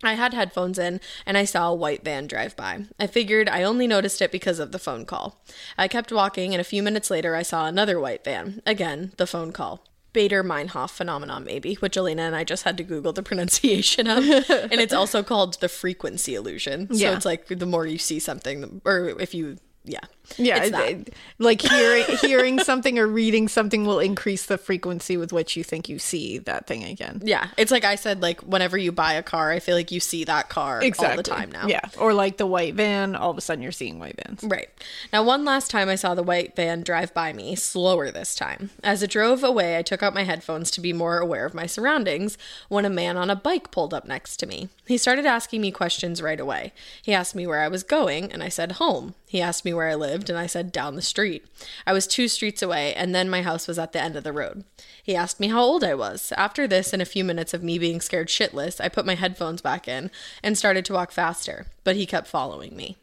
I 0.02 0.14
had 0.14 0.34
headphones 0.34 0.80
in 0.80 1.02
and 1.26 1.38
I 1.38 1.44
saw 1.44 1.70
a 1.70 1.76
white 1.76 2.06
van 2.06 2.26
drive 2.26 2.56
by. 2.56 2.86
I 2.98 3.06
figured 3.08 3.50
I 3.50 3.64
only 3.64 3.86
noticed 3.86 4.22
it 4.22 4.32
because 4.32 4.58
of 4.58 4.72
the 4.72 4.80
phone 4.80 5.06
call. 5.06 5.44
I 5.78 5.90
kept 5.90 6.14
walking 6.14 6.54
and 6.54 6.62
a 6.62 6.64
few 6.64 6.82
minutes 6.82 7.12
later 7.12 7.36
I 7.36 7.42
saw 7.42 7.66
another 7.66 8.00
white 8.00 8.24
van. 8.24 8.62
Again, 8.66 9.12
the 9.18 9.28
phone 9.28 9.52
call. 9.52 9.84
Baader-Meinhof 10.20 10.90
phenomenon, 10.90 11.44
maybe, 11.46 11.76
which 11.76 11.96
Elena 11.96 12.24
and 12.24 12.36
I 12.36 12.44
just 12.44 12.64
had 12.64 12.76
to 12.78 12.84
Google 12.84 13.14
the 13.14 13.24
pronunciation 13.24 14.08
of. 14.08 14.24
and 14.50 14.74
it's 14.82 14.94
also 14.94 15.24
called 15.24 15.60
the 15.62 15.70
frequency 15.70 16.36
illusion. 16.36 16.88
So 16.94 16.96
Yeah. 17.00 17.16
it's 17.16 17.26
like 17.26 17.48
the 17.48 17.66
more 17.66 17.86
you 17.86 17.98
see 17.98 18.20
something, 18.20 18.82
or 18.86 19.16
if 19.20 19.34
you, 19.34 19.58
yeah. 19.84 20.00
Yeah, 20.38 20.70
that. 20.70 20.90
it- 20.92 21.14
like 21.40 21.62
hearing 21.62 22.06
hearing 22.22 22.60
something 22.60 23.00
or 23.00 23.08
reading 23.08 23.48
something 23.48 23.86
will 23.86 24.00
increase 24.00 24.46
the 24.46 24.58
frequency 24.60 25.18
with 25.18 25.34
which 25.34 25.58
you 25.58 25.64
think 25.64 25.90
you 25.90 25.98
see 25.98 26.38
that 26.40 26.68
thing 26.68 26.84
again. 26.84 27.22
Yeah. 27.24 27.48
It's 27.58 27.72
like 27.72 27.84
I 27.84 27.96
said, 27.96 28.22
like 28.22 28.42
whenever 28.42 28.78
you 28.78 28.92
buy 28.92 29.14
a 29.14 29.24
car, 29.24 29.52
I 29.52 29.60
feel 29.60 29.76
like 29.76 29.92
you 29.92 30.00
see 30.00 30.24
that 30.26 30.50
car 30.50 30.84
all 30.84 31.16
the 31.16 31.24
time 31.24 31.52
now. 31.52 31.66
Yeah, 31.68 31.82
or 32.00 32.14
like 32.14 32.38
the 32.38 32.46
white 32.46 32.76
van. 32.76 33.16
All 33.16 33.32
of 33.32 33.38
a 33.38 33.42
sudden, 33.42 33.64
you're 33.64 33.72
seeing 33.72 34.00
white 34.00 34.20
vans. 34.24 34.44
Right. 34.44 34.70
Now, 35.12 35.24
one 35.24 35.46
last 35.46 35.72
time 35.72 35.90
I 35.90 35.96
saw 35.96 36.14
the 36.14 36.24
white 36.24 36.56
van 36.56 36.84
drive 36.84 37.14
by 37.14 37.34
me, 37.34 37.56
slower 37.56 38.12
this 38.12 38.36
time. 38.36 38.70
As 38.84 39.02
it 39.02 39.10
drove 39.10 39.44
away, 39.44 39.78
I 39.78 39.82
took 39.82 40.04
out 40.04 40.14
my 40.14 40.24
headphones 40.24 40.70
to 40.72 40.82
be 40.82 40.94
more 40.94 41.18
aware 41.18 41.46
of 41.46 41.54
my 41.54 41.66
surroundings 41.66 42.38
when 42.68 42.86
a 42.86 42.90
man 42.90 43.18
on 43.18 43.30
a 43.30 43.36
bike 43.36 43.72
pulled 43.72 43.94
up 43.94 44.06
next 44.06 44.38
to 44.38 44.46
me. 44.46 44.70
He 44.86 44.98
started 44.98 45.26
asking 45.26 45.62
me 45.62 45.72
questions 45.72 46.22
right 46.22 46.40
away. 46.40 46.74
He 47.02 47.14
asked 47.14 47.36
me 47.36 47.48
where 47.48 47.62
I 47.62 47.68
was 47.68 47.84
going, 47.84 48.32
and 48.32 48.44
I 48.44 48.50
said 48.50 48.74
home. 48.74 49.16
He 49.30 49.44
asked 49.44 49.64
me 49.64 49.76
where 49.76 49.88
I 49.88 49.94
lived, 49.94 50.28
and 50.32 50.40
I 50.40 50.48
said 50.48 50.72
down 50.72 50.96
the 50.96 51.04
street. 51.04 51.46
I 51.86 51.94
was 51.94 52.08
two 52.08 52.28
streets 52.28 52.64
away, 52.64 52.96
and 52.96 53.14
then 53.14 53.30
my 53.30 53.44
house 53.44 53.68
was 53.68 53.78
at 53.78 53.92
the 53.92 54.02
end 54.02 54.16
of 54.16 54.24
the 54.24 54.34
road. 54.34 54.64
He 55.04 55.16
asked 55.16 55.40
me 55.40 55.50
how 55.50 55.62
old 55.62 55.84
I 55.84 55.94
was. 55.94 56.34
After 56.36 56.68
this, 56.68 56.94
and 56.94 57.02
a 57.02 57.06
few 57.06 57.24
minutes 57.24 57.54
of 57.54 57.62
me 57.62 57.78
being 57.78 58.02
scared 58.02 58.30
shitless, 58.30 58.82
I 58.82 58.90
put 58.90 59.06
my 59.06 59.14
headphones 59.14 59.62
back 59.62 59.88
in 59.88 60.10
and 60.42 60.58
started 60.58 60.84
to 60.86 60.94
walk 60.94 61.12
faster, 61.12 61.68
but 61.84 61.96
he 61.96 62.08
kept 62.08 62.26
following 62.26 62.76
me. 62.76 62.98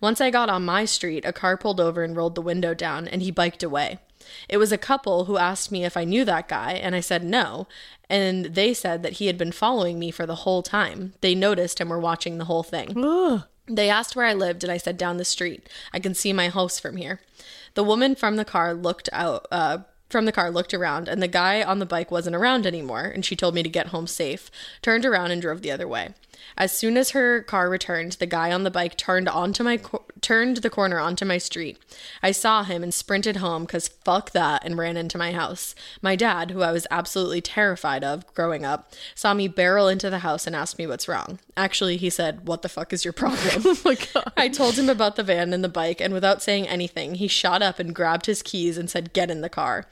Once 0.00 0.18
I 0.18 0.30
got 0.30 0.48
on 0.48 0.64
my 0.64 0.86
street, 0.86 1.26
a 1.26 1.32
car 1.34 1.58
pulled 1.58 1.78
over 1.78 2.02
and 2.02 2.16
rolled 2.16 2.36
the 2.36 2.40
window 2.40 2.72
down, 2.72 3.06
and 3.06 3.20
he 3.20 3.30
biked 3.30 3.62
away. 3.62 3.98
It 4.48 4.56
was 4.56 4.72
a 4.72 4.78
couple 4.78 5.26
who 5.26 5.36
asked 5.36 5.70
me 5.70 5.84
if 5.84 5.94
I 5.94 6.04
knew 6.04 6.24
that 6.24 6.48
guy, 6.48 6.72
and 6.72 6.94
I 6.94 7.00
said 7.00 7.22
no. 7.22 7.68
And 8.08 8.46
they 8.46 8.72
said 8.72 9.02
that 9.02 9.14
he 9.14 9.26
had 9.26 9.36
been 9.36 9.52
following 9.52 9.98
me 9.98 10.10
for 10.10 10.24
the 10.24 10.36
whole 10.36 10.62
time. 10.62 11.12
They 11.20 11.34
noticed 11.34 11.80
and 11.80 11.90
were 11.90 12.00
watching 12.00 12.38
the 12.38 12.46
whole 12.46 12.62
thing. 12.62 12.94
They 13.68 13.90
asked 13.90 14.14
where 14.14 14.26
I 14.26 14.32
lived, 14.32 14.62
and 14.62 14.72
I 14.72 14.76
said 14.76 14.96
down 14.96 15.16
the 15.16 15.24
street. 15.24 15.68
I 15.92 15.98
can 15.98 16.14
see 16.14 16.32
my 16.32 16.48
house 16.48 16.78
from 16.78 16.96
here. 16.96 17.20
The 17.74 17.84
woman 17.84 18.14
from 18.14 18.36
the 18.36 18.44
car 18.44 18.74
looked 18.74 19.08
out. 19.12 19.46
Uh, 19.50 19.78
from 20.08 20.24
the 20.24 20.32
car, 20.32 20.50
looked 20.52 20.72
around, 20.72 21.08
and 21.08 21.20
the 21.20 21.28
guy 21.28 21.62
on 21.62 21.80
the 21.80 21.86
bike 21.86 22.12
wasn't 22.12 22.36
around 22.36 22.64
anymore. 22.64 23.04
And 23.04 23.24
she 23.24 23.34
told 23.34 23.54
me 23.54 23.62
to 23.64 23.68
get 23.68 23.88
home 23.88 24.06
safe. 24.06 24.50
Turned 24.80 25.04
around 25.04 25.32
and 25.32 25.42
drove 25.42 25.62
the 25.62 25.72
other 25.72 25.88
way. 25.88 26.14
As 26.56 26.70
soon 26.70 26.96
as 26.96 27.10
her 27.10 27.42
car 27.42 27.68
returned, 27.68 28.12
the 28.12 28.26
guy 28.26 28.52
on 28.52 28.62
the 28.62 28.70
bike 28.70 28.96
turned 28.96 29.28
onto 29.28 29.64
my 29.64 29.80
turned 30.20 30.58
the 30.58 30.70
corner 30.70 30.98
onto 30.98 31.24
my 31.24 31.38
street. 31.38 31.78
I 32.22 32.32
saw 32.32 32.62
him 32.62 32.82
and 32.82 32.92
sprinted 32.92 33.36
home 33.36 33.66
cuz 33.66 33.88
fuck 33.88 34.30
that 34.32 34.64
and 34.64 34.78
ran 34.78 34.96
into 34.96 35.18
my 35.18 35.32
house. 35.32 35.74
My 36.02 36.16
dad, 36.16 36.50
who 36.50 36.62
I 36.62 36.72
was 36.72 36.86
absolutely 36.90 37.40
terrified 37.40 38.04
of 38.04 38.26
growing 38.34 38.64
up, 38.64 38.92
saw 39.14 39.34
me 39.34 39.48
barrel 39.48 39.88
into 39.88 40.10
the 40.10 40.20
house 40.20 40.46
and 40.46 40.56
asked 40.56 40.78
me 40.78 40.86
what's 40.86 41.08
wrong. 41.08 41.38
Actually, 41.56 41.96
he 41.96 42.10
said, 42.10 42.46
"What 42.46 42.62
the 42.62 42.68
fuck 42.68 42.92
is 42.92 43.04
your 43.04 43.12
problem?" 43.12 43.62
oh 43.64 43.78
my 43.84 43.94
god. 43.94 44.32
I 44.36 44.48
told 44.48 44.74
him 44.78 44.88
about 44.88 45.16
the 45.16 45.22
van 45.22 45.52
and 45.52 45.62
the 45.64 45.68
bike 45.68 46.00
and 46.00 46.12
without 46.14 46.42
saying 46.42 46.68
anything, 46.68 47.16
he 47.16 47.28
shot 47.28 47.62
up 47.62 47.78
and 47.78 47.94
grabbed 47.94 48.26
his 48.26 48.42
keys 48.42 48.78
and 48.78 48.90
said, 48.90 49.12
"Get 49.12 49.30
in 49.30 49.40
the 49.40 49.48
car." 49.48 49.86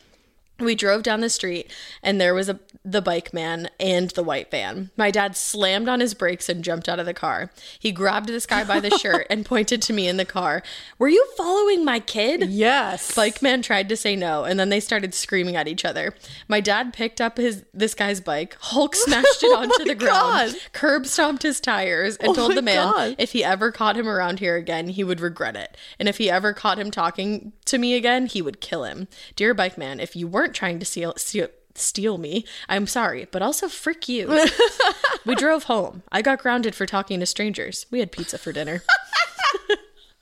We 0.61 0.75
drove 0.75 1.03
down 1.03 1.21
the 1.21 1.31
street 1.31 1.71
and 2.03 2.21
there 2.21 2.35
was 2.35 2.49
a 2.49 2.61
the 2.85 3.01
bike 3.01 3.33
man 3.33 3.71
and 3.81 4.11
the 4.11 4.23
white 4.23 4.51
van. 4.51 4.91
My 4.97 5.11
dad 5.11 5.37
slammed 5.37 5.89
on 5.89 6.01
his 6.01 6.13
brakes 6.13 6.51
and 6.51 6.63
jumped 6.63 6.89
out 6.89 6.99
of 6.99 7.07
the 7.07 7.15
car. 7.15 7.51
He 7.79 7.91
grabbed 7.93 8.29
this 8.29 8.45
guy 8.45 8.63
by 8.65 8.79
the 8.79 8.91
shirt 8.99 9.27
and 9.31 9.47
pointed 9.47 9.81
to 9.83 9.93
me 9.95 10.07
in 10.07 10.19
the 10.19 10.25
car. 10.27 10.63
"Were 10.99 11.09
you 11.09 11.27
following 11.37 11.85
my 11.85 11.99
kid?" 12.01 12.51
Yes. 12.51 13.15
Bike 13.15 13.41
man 13.41 13.63
tried 13.63 13.89
to 13.89 13.97
say 13.97 14.17
no, 14.17 14.45
and 14.45 14.61
then 14.61 14.69
they 14.69 14.81
started 14.81 15.15
screaming 15.15 15.57
at 15.57 15.67
each 15.67 15.85
other. 15.85 16.15
My 16.47 16.61
dad 16.61 16.93
picked 16.93 17.21
up 17.21 17.39
his 17.39 17.65
this 17.73 17.95
guy's 17.95 18.21
bike, 18.21 18.57
Hulk 18.61 18.95
smashed 18.95 19.43
it 19.43 19.47
oh 19.53 19.57
onto 19.63 19.79
my 19.79 19.85
the 19.87 19.95
ground, 19.95 20.53
God. 20.53 20.55
curb 20.73 21.07
stomped 21.07 21.43
his 21.43 21.61
tires, 21.61 22.17
and 22.19 22.29
Oh 22.29 22.35
told 22.35 22.55
the 22.55 22.63
man 22.63 22.93
God. 22.93 23.15
if 23.19 23.33
he 23.33 23.43
ever 23.43 23.73
caught 23.73 23.97
him 23.97 24.09
around 24.09 24.41
here 24.41 24.57
again, 24.57 24.89
he 24.89 25.03
would 25.05 25.21
regret 25.21 25.57
it. 25.57 25.77
And 25.99 26.09
if 26.09 26.19
he 26.19 26.31
ever 26.31 26.53
caught 26.53 26.79
him 26.79 26.91
talking 26.91 27.53
to 27.65 27.79
me 27.79 27.95
again, 27.95 28.27
he 28.27 28.43
would 28.43 28.61
kill 28.61 28.85
him. 28.85 29.09
Dear 29.37 29.55
bike 29.55 29.79
man, 29.79 30.01
if 30.01 30.15
you 30.15 30.29
weren't 30.29 30.55
trying 30.55 30.79
to 30.81 30.85
steal 30.85 31.15
steal 31.17 31.49
steal 31.75 32.19
me, 32.19 32.45
I'm 32.69 32.87
sorry, 32.87 33.27
but 33.31 33.43
also 33.43 33.69
frick 33.69 34.09
you. 34.09 34.47
we 35.27 35.35
drove 35.35 35.65
home. 35.65 36.03
I 36.13 36.23
got 36.23 36.39
grounded 36.41 36.75
for 36.75 36.87
talking 36.87 37.21
to 37.21 37.27
strangers. 37.27 37.87
We 37.91 38.01
had 38.01 38.13
pizza 38.13 38.39
for 38.39 38.53
dinner. 38.53 38.83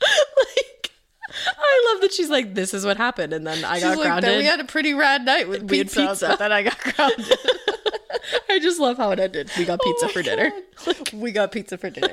like 0.01 0.93
I 1.47 1.93
love 1.93 2.03
that 2.03 2.13
she's 2.13 2.29
like, 2.31 2.55
this 2.55 2.75
is 2.75 2.85
what 2.85 2.97
happened. 2.97 3.33
And 3.33 3.47
then 3.47 3.65
I 3.65 3.75
She's 3.75 3.85
got 3.85 3.99
like, 3.99 4.07
grounded. 4.07 4.31
then 4.31 4.39
we 4.39 4.45
had 4.45 4.61
a 4.61 4.65
pretty 4.65 4.95
rad 4.95 5.25
night 5.25 5.49
with 5.49 5.69
pizza, 5.69 6.09
pizza. 6.09 6.29
but 6.29 6.39
then 6.39 6.53
I 6.53 6.63
got 6.63 6.79
grounded. 6.79 7.39
I 8.51 8.59
just 8.59 8.79
love 8.79 8.99
how 8.99 9.11
it 9.13 9.19
ended. 9.21 9.51
We 9.57 9.65
got 9.65 9.81
pizza 9.81 10.07
oh 10.07 10.09
for 10.09 10.23
dinner. 10.23 10.53
Like, 10.87 11.11
we 11.15 11.33
got 11.33 11.53
pizza 11.53 11.79
for 11.79 11.91
dinner. 11.91 12.09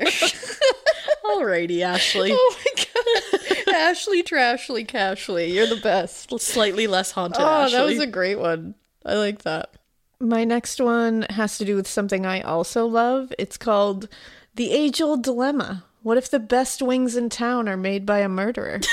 Alrighty, 1.26 1.80
Ashleigh. 1.80 2.30
oh 2.32 2.56
my 2.58 2.84
god. 2.84 3.76
Ashleigh 3.76 4.24
Trashly 4.24 4.88
Cashly, 4.88 5.54
you're 5.54 5.68
the 5.68 5.76
best. 5.82 6.40
Slightly 6.40 6.88
less 6.88 7.12
haunted. 7.12 7.42
Oh, 7.42 7.46
Ashleigh. 7.46 7.72
that 7.72 7.84
was 7.86 8.00
a 8.00 8.08
great 8.08 8.40
one. 8.40 8.76
I 9.10 9.16
like 9.16 9.44
that. 9.44 9.76
My 10.20 10.44
next 10.44 10.80
one 10.82 11.26
has 11.30 11.58
to 11.58 11.66
do 11.66 11.76
with 11.76 11.88
something 11.88 12.26
I 12.26 12.42
also 12.42 12.86
love. 12.86 13.34
It's 13.40 13.58
called 13.58 14.08
The 14.56 14.72
Age 14.72 15.02
Old 15.02 15.24
Dilemma. 15.24 15.86
What 16.02 16.18
if 16.18 16.30
the 16.30 16.40
best 16.40 16.82
wings 16.82 17.16
in 17.16 17.30
town 17.30 17.68
are 17.68 17.78
made 17.78 18.06
by 18.06 18.20
a 18.20 18.30
murderer? 18.30 18.80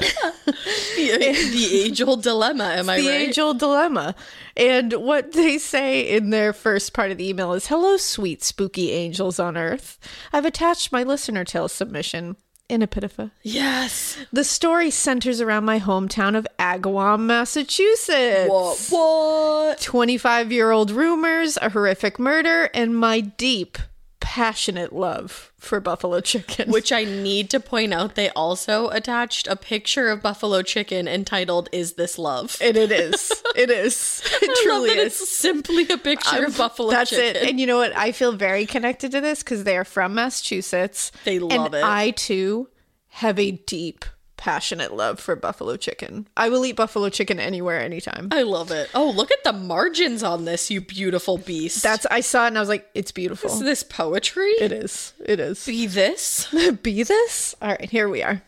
the, 0.00 1.18
the 1.52 1.80
age 1.84 2.02
old 2.02 2.22
dilemma. 2.22 2.64
Am 2.64 2.88
I 2.88 3.00
the 3.00 3.08
right? 3.08 3.20
age 3.28 3.38
old 3.38 3.58
dilemma. 3.58 4.14
And 4.56 4.92
what 4.94 5.32
they 5.32 5.58
say 5.58 6.00
in 6.00 6.30
their 6.30 6.52
first 6.52 6.92
part 6.92 7.10
of 7.10 7.18
the 7.18 7.28
email 7.28 7.52
is 7.52 7.68
Hello, 7.68 7.96
sweet, 7.96 8.42
spooky 8.42 8.92
angels 8.92 9.38
on 9.38 9.56
earth. 9.56 9.98
I've 10.32 10.44
attached 10.44 10.92
my 10.92 11.02
listener 11.02 11.44
tale 11.44 11.68
submission. 11.68 12.36
In 12.68 12.82
a 12.82 12.84
Epitapha. 12.84 13.30
yes. 13.42 14.18
The 14.30 14.44
story 14.44 14.90
centers 14.90 15.40
around 15.40 15.64
my 15.64 15.80
hometown 15.80 16.36
of 16.36 16.46
Agawam, 16.58 17.20
Massachusetts. 17.20 18.50
What? 18.50 18.86
What? 18.90 19.80
25 19.80 20.52
year 20.52 20.70
old 20.70 20.90
rumors, 20.90 21.56
a 21.62 21.70
horrific 21.70 22.18
murder, 22.18 22.68
and 22.74 22.94
my 22.94 23.20
deep, 23.20 23.78
passionate 24.28 24.92
love 24.92 25.50
for 25.56 25.80
buffalo 25.80 26.20
chicken. 26.20 26.70
Which 26.70 26.92
I 26.92 27.04
need 27.04 27.48
to 27.48 27.60
point 27.60 27.94
out, 27.94 28.14
they 28.14 28.28
also 28.30 28.90
attached 28.90 29.46
a 29.46 29.56
picture 29.56 30.10
of 30.10 30.20
buffalo 30.20 30.60
chicken 30.60 31.08
entitled 31.08 31.70
"Is 31.72 31.94
This 31.94 32.18
Love?" 32.18 32.58
and 32.60 32.76
it 32.76 32.92
is. 32.92 33.32
It 33.56 33.70
is. 33.70 34.22
It 34.42 34.50
I 34.50 34.62
truly 34.62 34.90
is. 34.90 35.18
It's 35.18 35.30
simply 35.30 35.88
a 35.88 35.96
picture 35.96 36.44
of 36.44 36.58
buffalo 36.58 36.90
That's 36.90 37.08
chicken. 37.08 37.42
it. 37.42 37.48
And 37.48 37.58
you 37.58 37.66
know 37.66 37.78
what? 37.78 37.96
I 37.96 38.12
feel 38.12 38.32
very 38.32 38.66
connected 38.66 39.12
to 39.12 39.22
this 39.22 39.42
because 39.42 39.64
they 39.64 39.78
are 39.78 39.84
from 39.84 40.14
Massachusetts. 40.14 41.10
They 41.24 41.38
love 41.38 41.66
and 41.66 41.74
it. 41.74 41.82
I 41.82 42.10
too 42.10 42.68
have 43.08 43.38
a 43.38 43.52
deep, 43.52 44.04
passionate 44.38 44.94
love 44.94 45.20
for 45.20 45.36
buffalo 45.36 45.76
chicken. 45.76 46.26
I 46.36 46.48
will 46.48 46.64
eat 46.64 46.76
buffalo 46.76 47.10
chicken 47.10 47.38
anywhere, 47.38 47.78
anytime. 47.80 48.28
I 48.32 48.42
love 48.42 48.70
it. 48.70 48.88
Oh, 48.94 49.10
look 49.10 49.30
at 49.30 49.44
the 49.44 49.52
margins 49.52 50.22
on 50.22 50.46
this, 50.46 50.70
you 50.70 50.80
beautiful 50.80 51.36
beast. 51.36 51.82
That's 51.82 52.06
I 52.06 52.20
saw 52.20 52.44
it 52.44 52.48
and 52.48 52.56
I 52.56 52.60
was 52.60 52.70
like, 52.70 52.88
it's 52.94 53.12
beautiful. 53.12 53.50
is 53.50 53.60
this 53.60 53.82
poetry? 53.82 54.52
It 54.52 54.72
is. 54.72 55.12
It 55.22 55.40
is. 55.40 55.66
Be 55.66 55.86
this? 55.86 56.48
Be 56.82 57.02
this? 57.02 57.54
All 57.60 57.68
right, 57.68 57.90
here 57.90 58.08
we 58.08 58.22
are. 58.22 58.42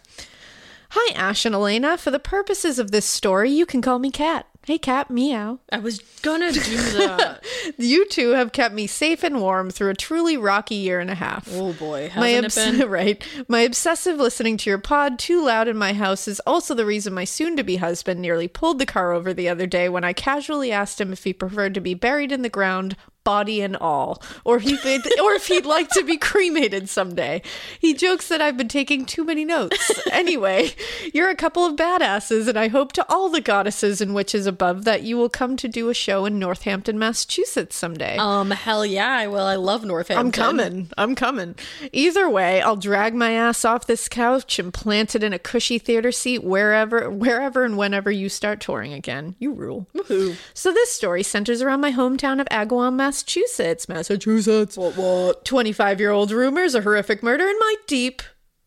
Hi, 0.93 1.15
Ash 1.15 1.45
and 1.45 1.55
Elena. 1.55 1.97
For 1.97 2.11
the 2.11 2.19
purposes 2.19 2.79
of 2.79 2.91
this 2.91 3.07
story, 3.07 3.51
you 3.51 3.65
can 3.67 3.83
call 3.83 3.99
me 3.99 4.11
Cat. 4.11 4.47
Hey, 4.67 4.77
Cat, 4.79 5.11
meow. 5.11 5.59
I 5.73 5.79
was 5.79 5.99
gonna 6.23 6.53
do 6.53 6.61
that. 6.61 7.45
You 7.79 8.07
two 8.09 8.31
have 8.31 8.53
kept 8.53 8.75
me 8.75 8.87
safe 8.87 9.23
and 9.23 9.41
warm 9.41 9.71
through 9.71 9.91
a 9.91 9.95
truly 9.95 10.37
rocky 10.37 10.75
year 10.75 10.99
and 10.99 11.11
a 11.11 11.15
half. 11.15 11.49
oh 11.53 11.73
boy, 11.75 12.11
my 12.17 12.37
obs- 12.37 12.57
right. 12.87 13.23
My 13.49 13.61
obsessive 13.61 14.19
listening 14.19 14.57
to 14.59 14.71
your 14.71 14.79
pod 14.79 15.19
too 15.19 15.45
loud 15.45 15.69
in 15.69 15.77
my 15.77 15.93
house 15.93 16.27
is 16.29 16.41
also 16.47 16.75
the 16.75 16.85
reason 16.87 17.15
my 17.15 17.25
soon-to-be 17.25 17.77
husband 17.77 18.21
nearly 18.21 18.49
pulled 18.49 18.79
the 18.79 18.87
car 18.87 19.13
over 19.13 19.33
the 19.33 19.49
other 19.49 19.67
day 19.67 19.89
when 19.89 20.05
I 20.05 20.13
casually 20.13 20.73
asked 20.73 21.01
him 21.01 21.13
if 21.13 21.25
he 21.25 21.33
preferred 21.33 21.75
to 21.75 21.81
be 21.81 21.95
buried 21.95 22.33
in 22.33 22.43
the 22.43 22.49
ground, 22.49 22.97
body 23.25 23.61
and 23.61 23.77
all, 23.77 24.23
or 24.45 24.57
if, 24.57 24.63
he 24.63 24.97
or 25.21 25.33
if 25.33 25.47
he'd 25.47 25.67
like 25.67 25.89
to 25.91 26.03
be 26.05 26.17
cremated 26.17 26.89
someday. 26.89 27.43
He 27.79 27.95
jokes 27.95 28.29
that 28.29 28.41
I've 28.41 28.57
been 28.57 28.69
taking 28.69 29.05
too 29.05 29.25
many 29.25 29.45
notes. 29.45 30.01
Anyway, 30.11 30.73
you're 31.15 31.31
a 31.31 31.37
couple 31.37 31.65
of 31.65 31.77
badasses, 31.77 32.49
and 32.49 32.59
I 32.59 32.69
hope 32.69 32.93
to 32.93 33.07
all 33.09 33.29
the 33.29 33.41
goddesses 33.41 34.01
and 34.01 34.15
witches 34.15 34.47
above 34.47 34.85
that 34.85 35.03
you 35.03 35.17
will 35.17 35.29
come 35.29 35.57
to 35.59 35.69
do 35.69 35.89
a 35.89 35.95
show 35.95 36.25
in 36.25 36.39
Northampton, 36.39 36.99
Massachusetts 36.99 37.77
someday. 37.77 38.17
Um, 38.17 38.51
hell 38.51 38.85
yeah, 38.85 39.11
I 39.11 39.27
will. 39.27 39.45
I 39.45 39.57
love 39.57 39.85
Northampton. 39.85 40.27
I'm 40.27 40.33
coming. 40.33 40.91
I'm 40.97 41.15
coming. 41.15 41.55
Either 41.93 42.29
way, 42.29 42.61
I'll 42.61 42.77
drag 42.77 43.15
my 43.15 43.33
ass 43.33 43.65
off 43.65 43.87
this 43.87 44.09
couch 44.09 44.59
and 44.59 44.73
plant 44.73 45.15
it 45.15 45.23
in 45.23 45.33
a 45.33 45.39
cushy 45.39 45.79
theater 45.79 46.13
seat 46.13 46.43
wherever, 46.43 47.11
wherever 47.11 47.65
and 47.65 47.77
whenever 47.77 48.11
you 48.11 48.29
start 48.29 48.61
touring 48.61 48.93
again. 48.93 49.37
You 49.39 49.53
rule. 49.53 49.87
Woohoo. 49.95 50.37
So 50.55 50.73
this 50.73 50.91
story 50.91 51.23
centers 51.23 51.63
around 51.63 51.81
my 51.81 51.93
hometown 51.93 52.41
of 52.41 52.49
Agawam, 52.49 52.95
Massachusetts. 52.95 53.10
Massachusetts. 53.11 53.89
Massachusetts. 53.89 54.77
What? 54.77 54.97
What? 54.97 55.45
25 55.45 55.99
year 55.99 56.13
old 56.13 56.31
rumors, 56.31 56.77
a 56.77 56.83
horrific 56.83 57.25
murder, 57.25 57.45
and 57.45 57.59
my 57.59 57.75
deep, 57.89 58.23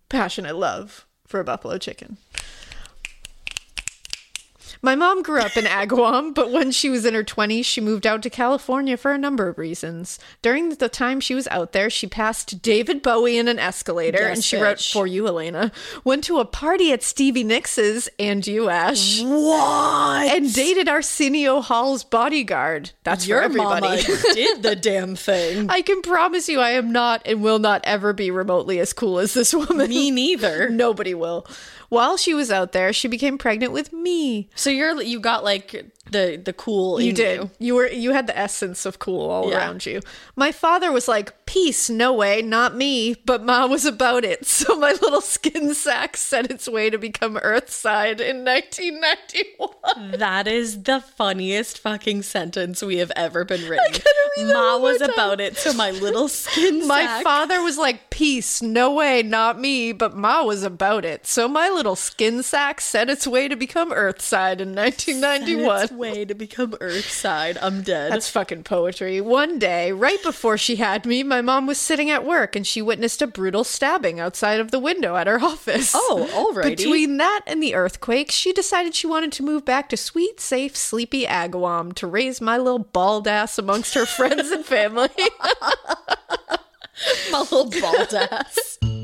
passionate 0.09 0.57
love 0.57 1.07
for 1.25 1.39
a 1.39 1.45
buffalo 1.45 1.77
chicken. 1.77 2.17
My 4.85 4.95
mom 4.95 5.23
grew 5.23 5.39
up 5.39 5.55
in 5.55 5.63
Agawam, 5.63 6.33
but 6.35 6.51
when 6.51 6.71
she 6.71 6.89
was 6.89 7.05
in 7.05 7.13
her 7.13 7.23
20s, 7.23 7.63
she 7.63 7.79
moved 7.79 8.05
out 8.05 8.21
to 8.23 8.29
California 8.29 8.97
for 8.97 9.13
a 9.13 9.17
number 9.17 9.47
of 9.47 9.57
reasons. 9.57 10.19
During 10.41 10.71
the 10.75 10.89
time 10.89 11.21
she 11.21 11.33
was 11.33 11.47
out 11.47 11.71
there, 11.71 11.89
she 11.89 12.05
passed 12.05 12.61
David 12.61 13.01
Bowie 13.01 13.37
in 13.37 13.47
an 13.47 13.59
escalator, 13.59 14.19
Yes, 14.19 14.35
and 14.35 14.43
she 14.43 14.57
wrote 14.57 14.81
for 14.81 15.07
you, 15.07 15.25
Elena. 15.25 15.71
Went 16.03 16.25
to 16.25 16.39
a 16.39 16.43
party 16.45 16.91
at 16.91 17.01
Stevie 17.01 17.45
Nicks' 17.45 18.09
and 18.19 18.45
you, 18.45 18.67
Ash. 18.67 19.21
What? 19.21 20.27
And 20.27 20.53
dated 20.53 20.89
Arsenio 20.89 21.61
Hall's 21.61 22.03
bodyguard. 22.03 22.91
That's 23.05 23.25
Your 23.25 23.39
for 23.39 23.45
everybody. 23.45 23.87
mama 23.87 24.01
did 24.33 24.63
the 24.63 24.75
damn 24.75 25.15
thing. 25.15 25.69
I 25.69 25.81
can 25.81 26.01
promise 26.01 26.49
you 26.49 26.59
I 26.59 26.71
am 26.71 26.91
not 26.91 27.21
and 27.25 27.41
will 27.41 27.59
not 27.59 27.79
ever 27.85 28.11
be 28.11 28.31
remotely 28.31 28.81
as 28.81 28.91
cool 28.91 29.19
as 29.19 29.33
this 29.33 29.53
woman. 29.53 29.89
Me 29.89 30.11
neither. 30.11 30.67
Nobody 30.83 31.13
will. 31.13 31.47
While 31.93 32.17
she 32.17 32.33
was 32.33 32.49
out 32.49 32.71
there, 32.71 32.91
she 32.91 33.07
became 33.07 33.37
pregnant 33.37 33.71
with 33.71 33.93
me. 33.93 34.49
So 34.55 34.71
you're 34.71 34.99
you 34.99 35.19
got 35.19 35.43
like 35.43 35.85
the 36.11 36.39
the 36.43 36.53
cool. 36.53 36.99
You 37.01 37.09
in 37.09 37.15
did. 37.15 37.39
You. 37.39 37.51
You 37.59 37.75
were 37.75 37.87
you 37.87 38.11
had 38.11 38.27
the 38.27 38.37
essence 38.37 38.85
of 38.85 38.99
cool 38.99 39.29
all 39.29 39.49
Yeah. 39.49 39.57
around 39.57 39.85
you. 39.85 40.01
My 40.35 40.51
father 40.51 40.91
was 40.91 41.07
like, 41.07 41.45
"Peace, 41.45 41.89
no 41.89 42.11
way, 42.13 42.41
not 42.41 42.75
me." 42.75 43.15
But 43.25 43.43
Ma 43.43 43.65
was 43.65 43.85
about 43.85 44.23
it. 44.25 44.45
So 44.63 44.75
my 44.77 44.91
little 44.93 45.21
skin 45.21 45.73
sack 45.73 46.15
set 46.17 46.49
its 46.51 46.67
way 46.69 46.89
to 46.89 46.97
become 46.97 47.37
Earthside 47.37 48.19
in 48.21 48.45
1991. 48.45 50.19
That 50.19 50.47
is 50.47 50.83
the 50.83 50.99
funniest 51.01 51.79
fucking 51.79 52.21
sentence 52.23 52.81
we 52.81 52.97
have 52.97 53.11
ever 53.15 53.43
been 53.45 53.67
written. 53.67 54.01
Ma 54.47 54.77
was 54.77 54.99
time. 54.99 55.09
about 55.11 55.39
it, 55.41 55.57
so 55.57 55.73
my 55.73 55.91
little 55.91 56.27
skin 56.43 56.87
My 56.87 57.03
sack. 57.05 57.23
father 57.23 57.61
was 57.61 57.77
like, 57.77 58.09
"Peace, 58.09 58.61
no 58.61 58.93
way, 58.93 59.21
not 59.23 59.59
me." 59.59 59.91
But 59.91 60.15
Ma 60.15 60.43
was 60.43 60.63
about 60.63 61.05
it. 61.05 61.27
So 61.27 61.47
my 61.47 61.69
little 61.69 61.95
skin 61.95 62.41
sack 62.43 62.81
set 62.81 63.09
its 63.09 63.27
way 63.27 63.47
to 63.47 63.55
become 63.55 63.91
Earthside 63.91 64.59
in 64.61 64.73
1991. 64.75 65.92
Way 65.93 66.25
to 66.25 66.33
become 66.33 66.71
Earthside. 66.73 67.57
I'm 67.61 67.81
dead. 67.81 68.11
That's 68.11 68.29
fucking 68.29 68.63
poetry. 68.63 69.21
One 69.21 69.59
day, 69.59 69.91
right 69.91 70.21
before 70.23 70.57
she 70.57 70.77
had 70.77 71.05
me, 71.05 71.23
my 71.23 71.41
mom 71.41 71.67
was 71.67 71.77
sitting 71.77 72.09
at 72.09 72.25
work 72.25 72.55
and 72.55 72.65
she 72.65 72.81
witnessed 72.81 73.21
a 73.21 73.27
brutal 73.27 73.63
stabbing 73.63 74.19
outside 74.19 74.59
of 74.59 74.71
the 74.71 74.79
window 74.79 75.15
at 75.15 75.27
her 75.27 75.39
office. 75.41 75.93
Oh, 75.95 76.53
alrighty. 76.53 76.77
Between 76.77 77.17
that 77.17 77.41
and 77.45 77.61
the 77.61 77.75
earthquake, 77.75 78.31
she 78.31 78.51
decided 78.51 78.95
she 78.95 79.07
wanted 79.07 79.31
to 79.33 79.43
move 79.43 79.65
back 79.65 79.89
to 79.89 79.97
sweet, 79.97 80.39
safe, 80.39 80.75
sleepy 80.75 81.25
Agawam 81.25 81.93
to 81.95 82.07
raise 82.07 82.41
my 82.41 82.57
little 82.57 82.79
bald 82.79 83.27
ass 83.27 83.57
amongst 83.57 83.93
her 83.93 84.05
friends 84.05 84.49
and 84.51 84.65
family. 84.65 85.09
my 87.31 87.39
little 87.39 87.69
bald 87.69 88.13
ass. 88.13 88.79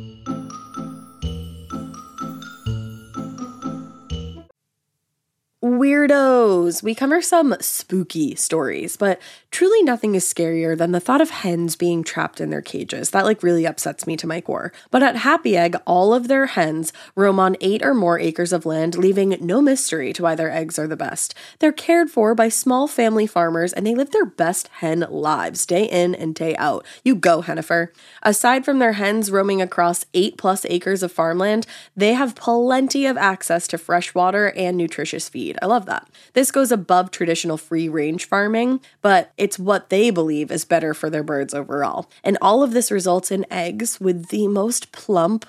Weirdos! 5.63 6.81
We 6.81 6.95
cover 6.95 7.21
some 7.21 7.53
spooky 7.59 8.35
stories, 8.35 8.95
but 8.95 9.19
truly 9.51 9.81
nothing 9.81 10.15
is 10.15 10.31
scarier 10.31 10.77
than 10.77 10.91
the 10.91 10.99
thought 10.99 11.21
of 11.21 11.29
hens 11.29 11.75
being 11.75 12.03
trapped 12.03 12.39
in 12.39 12.49
their 12.49 12.61
cages. 12.61 13.09
That 13.09 13.25
like 13.25 13.43
really 13.43 13.65
upsets 13.65 14.05
me 14.05 14.15
to 14.17 14.27
my 14.27 14.41
core. 14.41 14.71
But 14.91 15.03
at 15.03 15.17
Happy 15.17 15.57
Egg, 15.57 15.75
all 15.85 16.13
of 16.13 16.27
their 16.27 16.47
hens 16.47 16.93
roam 17.15 17.39
on 17.39 17.57
eight 17.59 17.83
or 17.83 17.93
more 17.93 18.19
acres 18.19 18.53
of 18.53 18.65
land, 18.65 18.97
leaving 18.97 19.37
no 19.41 19.61
mystery 19.61 20.13
to 20.13 20.23
why 20.23 20.35
their 20.35 20.51
eggs 20.51 20.77
are 20.77 20.87
the 20.87 20.95
best. 20.95 21.33
They're 21.59 21.71
cared 21.71 22.09
for 22.09 22.35
by 22.35 22.49
small 22.49 22.87
family 22.87 23.25
farmers 23.25 23.73
and 23.73 23.85
they 23.85 23.95
live 23.95 24.11
their 24.11 24.25
best 24.25 24.67
hen 24.79 25.05
lives 25.09 25.65
day 25.65 25.85
in 25.85 26.13
and 26.15 26.35
day 26.35 26.55
out. 26.57 26.85
You 27.03 27.15
go, 27.15 27.41
Hennifer. 27.41 27.89
Aside 28.21 28.65
from 28.65 28.79
their 28.79 28.93
hens 28.93 29.31
roaming 29.31 29.61
across 29.61 30.05
eight 30.13 30.37
plus 30.37 30.65
acres 30.69 31.03
of 31.03 31.11
farmland, 31.11 31.65
they 31.95 32.13
have 32.13 32.35
plenty 32.35 33.05
of 33.05 33.17
access 33.17 33.67
to 33.69 33.77
fresh 33.77 34.13
water 34.13 34.51
and 34.55 34.77
nutritious 34.77 35.27
feed. 35.27 35.57
I 35.61 35.65
love 35.65 35.85
that. 35.87 36.07
This 36.33 36.51
goes 36.51 36.71
above 36.71 37.11
traditional 37.11 37.57
free 37.57 37.89
range 37.89 38.25
farming, 38.25 38.81
but 39.01 39.31
it's 39.39 39.57
what 39.57 39.89
they 39.89 40.11
believe 40.11 40.51
is 40.51 40.65
better 40.65 40.93
for 40.93 41.09
their 41.09 41.23
birds 41.23 41.53
overall. 41.53 42.09
And 42.23 42.37
all 42.41 42.61
of 42.61 42.73
this 42.73 42.91
results 42.91 43.31
in 43.31 43.45
eggs 43.49 43.99
with 43.99 44.27
the 44.27 44.47
most 44.47 44.91
plump, 44.91 45.45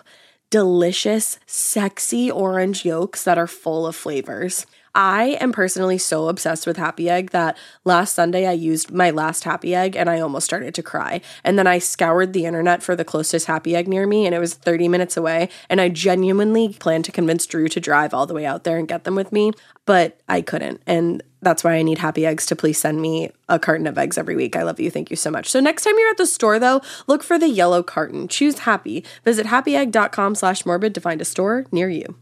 delicious, 0.48 1.38
sexy 1.46 2.30
orange 2.30 2.84
yolks 2.84 3.24
that 3.24 3.38
are 3.38 3.46
full 3.46 3.86
of 3.86 3.96
flavors. 3.96 4.66
I 4.94 5.38
am 5.40 5.52
personally 5.52 5.98
so 5.98 6.28
obsessed 6.28 6.66
with 6.66 6.76
Happy 6.76 7.08
Egg 7.08 7.30
that 7.30 7.56
last 7.84 8.14
Sunday 8.14 8.46
I 8.46 8.52
used 8.52 8.92
my 8.92 9.10
last 9.10 9.44
Happy 9.44 9.74
Egg 9.74 9.94
and 9.94 10.10
I 10.10 10.20
almost 10.20 10.44
started 10.44 10.74
to 10.74 10.82
cry. 10.82 11.20
And 11.44 11.58
then 11.58 11.66
I 11.66 11.78
scoured 11.78 12.32
the 12.32 12.44
internet 12.44 12.82
for 12.82 12.96
the 12.96 13.04
closest 13.04 13.46
Happy 13.46 13.76
Egg 13.76 13.86
near 13.86 14.06
me 14.06 14.26
and 14.26 14.34
it 14.34 14.40
was 14.40 14.54
30 14.54 14.88
minutes 14.88 15.16
away. 15.16 15.48
And 15.68 15.80
I 15.80 15.88
genuinely 15.88 16.70
planned 16.70 17.04
to 17.04 17.12
convince 17.12 17.46
Drew 17.46 17.68
to 17.68 17.80
drive 17.80 18.12
all 18.12 18.26
the 18.26 18.34
way 18.34 18.46
out 18.46 18.64
there 18.64 18.78
and 18.78 18.88
get 18.88 19.04
them 19.04 19.14
with 19.14 19.30
me, 19.32 19.52
but 19.86 20.20
I 20.28 20.40
couldn't. 20.40 20.82
And 20.86 21.22
that's 21.42 21.64
why 21.64 21.74
I 21.74 21.82
need 21.82 21.98
Happy 21.98 22.26
Eggs 22.26 22.44
to 22.46 22.56
please 22.56 22.78
send 22.78 23.00
me 23.00 23.30
a 23.48 23.58
carton 23.58 23.86
of 23.86 23.96
eggs 23.96 24.18
every 24.18 24.36
week. 24.36 24.56
I 24.56 24.62
love 24.62 24.80
you. 24.80 24.90
Thank 24.90 25.10
you 25.10 25.16
so 25.16 25.30
much. 25.30 25.48
So 25.48 25.60
next 25.60 25.84
time 25.84 25.94
you're 25.98 26.10
at 26.10 26.18
the 26.18 26.26
store 26.26 26.58
though, 26.58 26.82
look 27.06 27.22
for 27.22 27.38
the 27.38 27.48
yellow 27.48 27.82
carton. 27.82 28.28
Choose 28.28 28.60
Happy. 28.60 29.04
Visit 29.24 29.46
happyegg.com 29.46 30.34
slash 30.34 30.66
morbid 30.66 30.94
to 30.94 31.00
find 31.00 31.20
a 31.20 31.24
store 31.24 31.66
near 31.70 31.88
you. 31.88 32.16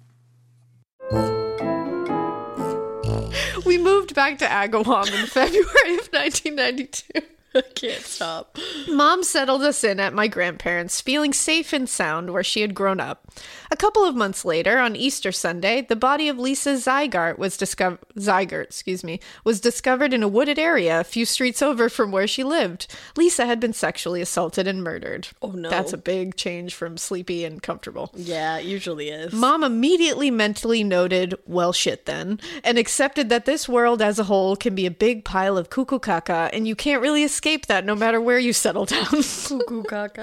We 3.69 3.77
moved 3.77 4.15
back 4.15 4.39
to 4.39 4.47
Agawam 4.47 5.07
in 5.09 5.27
February 5.27 5.99
of 5.99 6.09
1992. 6.11 7.21
I 7.55 7.63
can't 7.75 8.03
stop. 8.03 8.59
Mom 8.89 9.23
settled 9.23 9.63
us 9.63 9.83
in 9.83 10.01
at 10.01 10.13
my 10.13 10.29
grandparents', 10.29 11.01
feeling 11.01 11.33
safe 11.33 11.73
and 11.73 11.89
sound 11.89 12.31
where 12.31 12.45
she 12.45 12.61
had 12.61 12.75
grown 12.75 13.01
up. 13.01 13.27
A 13.71 13.77
couple 13.77 14.05
of 14.05 14.15
months 14.15 14.45
later, 14.45 14.79
on 14.79 14.97
Easter 14.97 15.33
Sunday, 15.33 15.83
the 15.83 15.97
body 15.97 16.29
of 16.29 16.39
Lisa 16.39 16.75
Ziegert 16.75 17.39
was 17.39 17.57
discovered. 17.57 17.99
Ziegert, 18.17 18.65
excuse 18.65 19.03
me, 19.03 19.21
was 19.45 19.61
discovered 19.61 20.13
in 20.13 20.23
a 20.23 20.29
wooded 20.29 20.59
area 20.59 21.01
a 21.01 21.05
few 21.05 21.25
streets 21.25 21.63
over 21.63 21.89
from 21.89 22.11
where 22.11 22.27
she 22.27 22.45
lived. 22.45 22.87
Lisa 23.17 23.47
had 23.47 23.61
been 23.61 23.73
sexually 23.73 24.21
assaulted 24.21 24.67
and 24.67 24.83
murdered. 24.83 25.29
Oh, 25.41 25.53
no. 25.53 25.71
That's 25.71 25.93
a 25.93 25.99
big 25.99 26.37
change 26.37 26.75
from 26.75 26.97
sleepy 26.97 27.45
and 27.45 27.63
comfortable. 27.63 28.11
Yeah, 28.15 28.59
it 28.59 28.67
usually 28.67 29.09
is. 29.09 29.33
Mom 29.33 29.65
immediately 29.65 30.31
mentally 30.31 30.85
noted, 30.85 31.35
well, 31.47 31.73
shit 31.73 32.07
then, 32.07 32.41
and 32.65 32.79
accepted 32.79 33.29
that 33.29 33.45
this 33.45 33.69
world 33.69 34.03
as 34.03 34.19
a 34.19 34.25
whole 34.25 34.57
can 34.57 34.75
be 34.75 34.87
a 34.87 34.91
big 34.91 35.25
pile 35.25 35.57
of 35.57 35.71
cuckoo 35.71 35.99
caca, 35.99 36.51
and 36.53 36.67
you 36.67 36.75
can't 36.75 37.03
really 37.03 37.25
escape 37.39 37.67
that 37.67 37.85
no 37.85 37.95
matter 37.95 38.21
where 38.21 38.41
you 38.41 38.53
settle 38.53 38.85
down. 38.85 39.07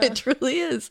It 0.04 0.26
really 0.26 0.60
is. 0.60 0.90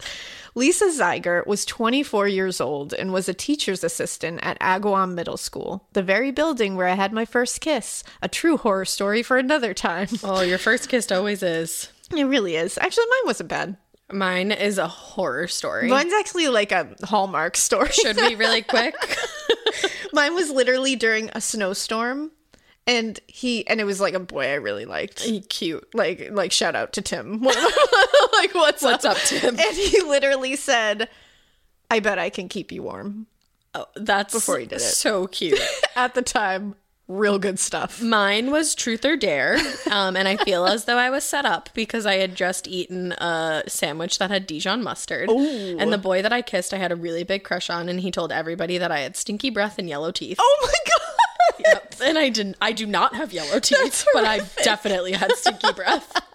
Lisa 0.55 0.87
Ziegert 0.87 1.47
was 1.47 1.67
24 1.67 2.29
years 2.29 2.63
old 2.63 2.95
and 2.95 3.13
was 3.13 3.29
a 3.29 3.35
teacher's 3.35 3.85
assistant 3.85 4.41
at 4.43 4.59
Agawam 4.59 5.13
Middle 5.13 5.37
School, 5.37 5.87
the 5.93 6.03
very 6.03 6.31
building 6.31 6.77
where 6.77 6.87
I 6.89 6.95
had 6.95 7.13
my 7.13 7.27
first 7.27 7.61
kiss. 7.61 8.03
A 8.23 8.29
true 8.29 8.57
horror 8.57 8.87
story 8.87 9.23
for 9.23 9.37
another 9.37 9.75
time. 9.75 10.09
Oh, 10.25 10.41
your 10.41 10.57
first 10.59 10.89
kiss 10.89 11.13
always 11.13 11.43
is. 11.43 11.91
It 12.17 12.25
really 12.25 12.57
is. 12.57 12.79
Actually, 12.79 13.07
mine 13.07 13.27
wasn't 13.27 13.51
bad. 13.51 13.77
Mine 14.11 14.51
is 14.53 14.79
a 14.79 14.89
horror 14.89 15.47
story. 15.49 15.89
Mine's 15.89 16.15
actually 16.15 16.49
like 16.49 16.73
a 16.73 16.89
Hallmark 17.05 17.57
story. 17.57 17.91
Should 17.93 18.17
we 18.17 18.35
really 18.35 18.63
quick? 18.75 18.95
Mine 20.15 20.35
was 20.35 20.51
literally 20.51 20.97
during 20.97 21.29
a 21.35 21.41
snowstorm. 21.43 22.31
And 22.87 23.19
he 23.27 23.67
and 23.67 23.81
it 23.81 23.85
was 23.85 24.01
like 24.01 24.13
a 24.15 24.21
boy 24.21 24.47
I 24.49 24.55
really 24.55 24.85
liked. 24.85 25.23
He 25.23 25.41
cute. 25.41 25.89
Like 25.95 26.29
like 26.31 26.53
shout 26.53 26.77
out 26.77 26.93
to 26.95 27.03
Tim. 27.03 27.41
like 27.43 28.55
what's 28.55 28.83
What's 28.83 29.05
up? 29.05 29.13
up, 29.17 29.23
Tim? 29.23 29.59
And 29.59 29.77
he 29.77 30.03
literally 30.03 30.55
said, 30.57 31.09
"I 31.91 32.01
bet 32.01 32.19
I 32.19 32.29
can 32.29 32.49
keep 32.49 32.71
you 32.71 32.83
warm." 32.83 33.27
Oh, 33.75 33.87
that's 33.97 34.35
Before 34.35 34.59
he 34.59 34.67
did 34.67 34.77
it. 34.77 34.81
So 34.81 35.27
cute. 35.27 35.59
At 35.97 36.15
the 36.15 36.23
time, 36.23 36.75
real 37.09 37.39
good 37.39 37.59
stuff. 37.59 38.01
Mine 38.03 38.51
was 38.51 38.75
truth 38.75 39.05
or 39.05 39.17
dare, 39.17 39.57
um, 39.91 40.15
and 40.17 40.29
I 40.29 40.37
feel 40.37 40.67
as 40.67 40.85
though 40.85 40.99
I 40.99 41.11
was 41.11 41.25
set 41.25 41.45
up 41.45 41.71
because 41.75 42.07
I 42.07 42.17
had 42.17 42.37
just 42.37 42.69
eaten 42.69 43.13
a 43.13 43.63
sandwich 43.67 44.19
that 44.19 44.31
had 44.31 44.47
Dijon 44.47 44.83
mustard. 44.83 45.29
And 45.31 45.93
the 45.93 45.99
boy 45.99 46.23
that 46.23 46.33
I 46.33 46.41
kissed, 46.43 46.73
I 46.75 46.79
had 46.79 46.93
a 46.93 46.97
really 46.97 47.25
big 47.25 47.45
crush 47.45 47.69
on, 47.71 47.89
and 47.89 47.99
he 48.01 48.11
told 48.11 48.31
everybody 48.31 48.79
that 48.79 48.93
I 48.93 49.01
had 49.01 49.17
stinky 49.17 49.51
breath 49.51 49.79
and 49.79 49.89
yellow 49.89 50.13
teeth. 50.13 50.37
Oh 50.41 50.59
my 50.63 50.69
god. 50.87 51.01
Yep. 51.65 51.95
And 52.05 52.19
I 52.19 52.29
didn't. 52.29 52.57
I 52.61 52.73
do 52.73 52.87
not 52.87 53.15
have 53.15 53.33
yellow 53.33 53.61
teeth, 53.61 54.05
but 54.13 54.25
I 54.25 54.41
definitely 54.63 55.13
had 55.13 55.33
stinky 55.33 55.73
breath. 55.73 56.21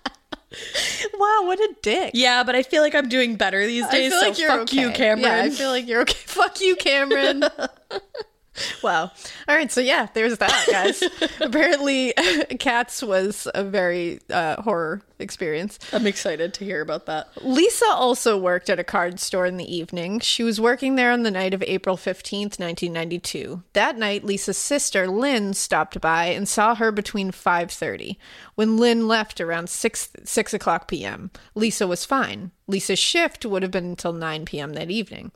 Wow, 1.13 1.41
what 1.43 1.59
a 1.59 1.75
dick. 1.83 2.11
Yeah, 2.15 2.43
but 2.43 2.55
I 2.55 2.63
feel 2.63 2.81
like 2.81 2.95
I'm 2.95 3.07
doing 3.07 3.35
better 3.35 3.65
these 3.67 3.85
days. 3.89 4.07
I 4.07 4.09
feel 4.09 4.19
so 4.19 4.27
like 4.29 4.39
you're 4.39 4.49
fuck 4.49 4.61
okay. 4.61 4.81
you, 4.81 4.91
Cameron. 4.91 5.21
Yeah, 5.23 5.43
I 5.43 5.49
feel 5.51 5.69
like 5.69 5.87
you're 5.87 6.01
okay. 6.01 6.17
Fuck 6.25 6.59
you, 6.59 6.75
Cameron. 6.75 7.43
wow. 8.83 9.11
All 9.47 9.55
right, 9.55 9.71
so 9.71 9.81
yeah, 9.81 10.07
there's 10.13 10.37
that, 10.37 10.65
guys. 10.69 11.03
Apparently, 11.39 12.13
Cats 12.59 13.01
was 13.01 13.47
a 13.53 13.63
very 13.63 14.19
uh, 14.29 14.61
horror 14.61 15.01
experience. 15.19 15.79
I'm 15.91 16.07
excited 16.07 16.53
to 16.55 16.65
hear 16.65 16.81
about 16.81 17.05
that. 17.07 17.29
Lisa 17.41 17.85
also 17.87 18.37
worked 18.37 18.69
at 18.69 18.79
a 18.79 18.83
card 18.83 19.19
store 19.19 19.45
in 19.45 19.57
the 19.57 19.75
evening. 19.75 20.19
She 20.19 20.43
was 20.43 20.61
working 20.61 20.95
there 20.95 21.11
on 21.11 21.23
the 21.23 21.31
night 21.31 21.53
of 21.53 21.63
April 21.63 21.97
15th, 21.97 22.59
1992. 22.59 23.63
That 23.73 23.97
night, 23.97 24.23
Lisa's 24.23 24.57
sister, 24.57 25.07
Lynn, 25.07 25.53
stopped 25.53 25.99
by 25.99 26.25
and 26.25 26.47
saw 26.47 26.75
her 26.75 26.91
between 26.91 27.31
5.30. 27.31 28.17
When 28.55 28.77
Lynn 28.77 29.07
left 29.07 29.41
around 29.41 29.69
6, 29.69 30.11
6 30.23 30.53
o'clock 30.53 30.87
p.m., 30.87 31.31
Lisa 31.55 31.87
was 31.87 32.05
fine. 32.05 32.51
Lisa's 32.67 32.99
shift 32.99 33.45
would 33.45 33.63
have 33.63 33.71
been 33.71 33.85
until 33.85 34.13
9 34.13 34.45
p.m. 34.45 34.73
that 34.73 34.91
evening. 34.91 35.31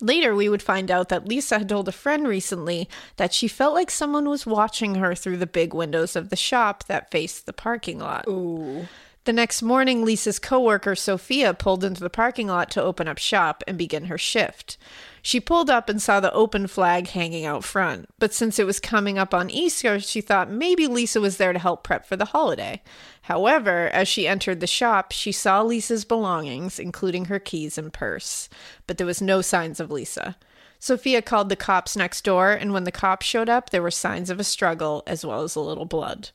Later, 0.00 0.34
we 0.34 0.48
would 0.48 0.62
find 0.62 0.90
out 0.90 1.08
that 1.08 1.26
Lisa 1.26 1.58
had 1.58 1.68
told 1.68 1.88
a 1.88 1.92
friend 1.92 2.28
recently 2.28 2.88
that 3.16 3.34
she 3.34 3.48
felt 3.48 3.74
like 3.74 3.90
someone 3.90 4.28
was 4.28 4.46
watching 4.46 4.96
her 4.96 5.14
through 5.14 5.38
the 5.38 5.46
big 5.46 5.74
windows 5.74 6.14
of 6.14 6.28
the 6.28 6.36
shop 6.36 6.84
that 6.84 7.10
faced 7.10 7.46
the 7.46 7.52
parking 7.52 7.98
lot. 7.98 8.24
Ooh. 8.28 8.86
The 9.24 9.32
next 9.34 9.60
morning, 9.60 10.04
Lisa's 10.04 10.38
coworker 10.38 10.94
Sophia 10.94 11.52
pulled 11.52 11.84
into 11.84 12.00
the 12.00 12.08
parking 12.08 12.46
lot 12.46 12.70
to 12.70 12.82
open 12.82 13.06
up 13.06 13.18
shop 13.18 13.62
and 13.66 13.76
begin 13.76 14.06
her 14.06 14.16
shift. 14.16 14.78
She 15.20 15.38
pulled 15.38 15.68
up 15.68 15.90
and 15.90 16.00
saw 16.00 16.20
the 16.20 16.32
open 16.32 16.66
flag 16.66 17.08
hanging 17.08 17.44
out 17.44 17.62
front, 17.62 18.08
but 18.18 18.32
since 18.32 18.58
it 18.58 18.64
was 18.64 18.80
coming 18.80 19.18
up 19.18 19.34
on 19.34 19.50
Easter, 19.50 20.00
she 20.00 20.22
thought 20.22 20.50
maybe 20.50 20.86
Lisa 20.86 21.20
was 21.20 21.36
there 21.36 21.52
to 21.52 21.58
help 21.58 21.84
prep 21.84 22.06
for 22.06 22.16
the 22.16 22.24
holiday. 22.26 22.80
However, 23.28 23.90
as 23.92 24.08
she 24.08 24.26
entered 24.26 24.60
the 24.60 24.66
shop, 24.66 25.12
she 25.12 25.32
saw 25.32 25.60
Lisa's 25.60 26.06
belongings, 26.06 26.78
including 26.78 27.26
her 27.26 27.38
keys 27.38 27.76
and 27.76 27.92
purse, 27.92 28.48
but 28.86 28.96
there 28.96 29.06
was 29.06 29.20
no 29.20 29.42
signs 29.42 29.80
of 29.80 29.90
Lisa. 29.90 30.38
Sophia 30.78 31.20
called 31.20 31.50
the 31.50 31.54
cops 31.54 31.94
next 31.94 32.24
door, 32.24 32.52
and 32.52 32.72
when 32.72 32.84
the 32.84 32.90
cops 32.90 33.26
showed 33.26 33.50
up, 33.50 33.68
there 33.68 33.82
were 33.82 33.90
signs 33.90 34.30
of 34.30 34.40
a 34.40 34.44
struggle 34.44 35.02
as 35.06 35.26
well 35.26 35.42
as 35.42 35.54
a 35.56 35.60
little 35.60 35.84
blood. 35.84 36.30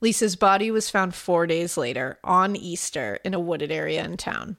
Lisa's 0.00 0.36
body 0.36 0.70
was 0.70 0.88
found 0.88 1.14
four 1.14 1.46
days 1.46 1.76
later, 1.76 2.18
on 2.24 2.56
Easter, 2.56 3.18
in 3.24 3.34
a 3.34 3.40
wooded 3.40 3.70
area 3.70 4.02
in 4.02 4.16
town. 4.16 4.56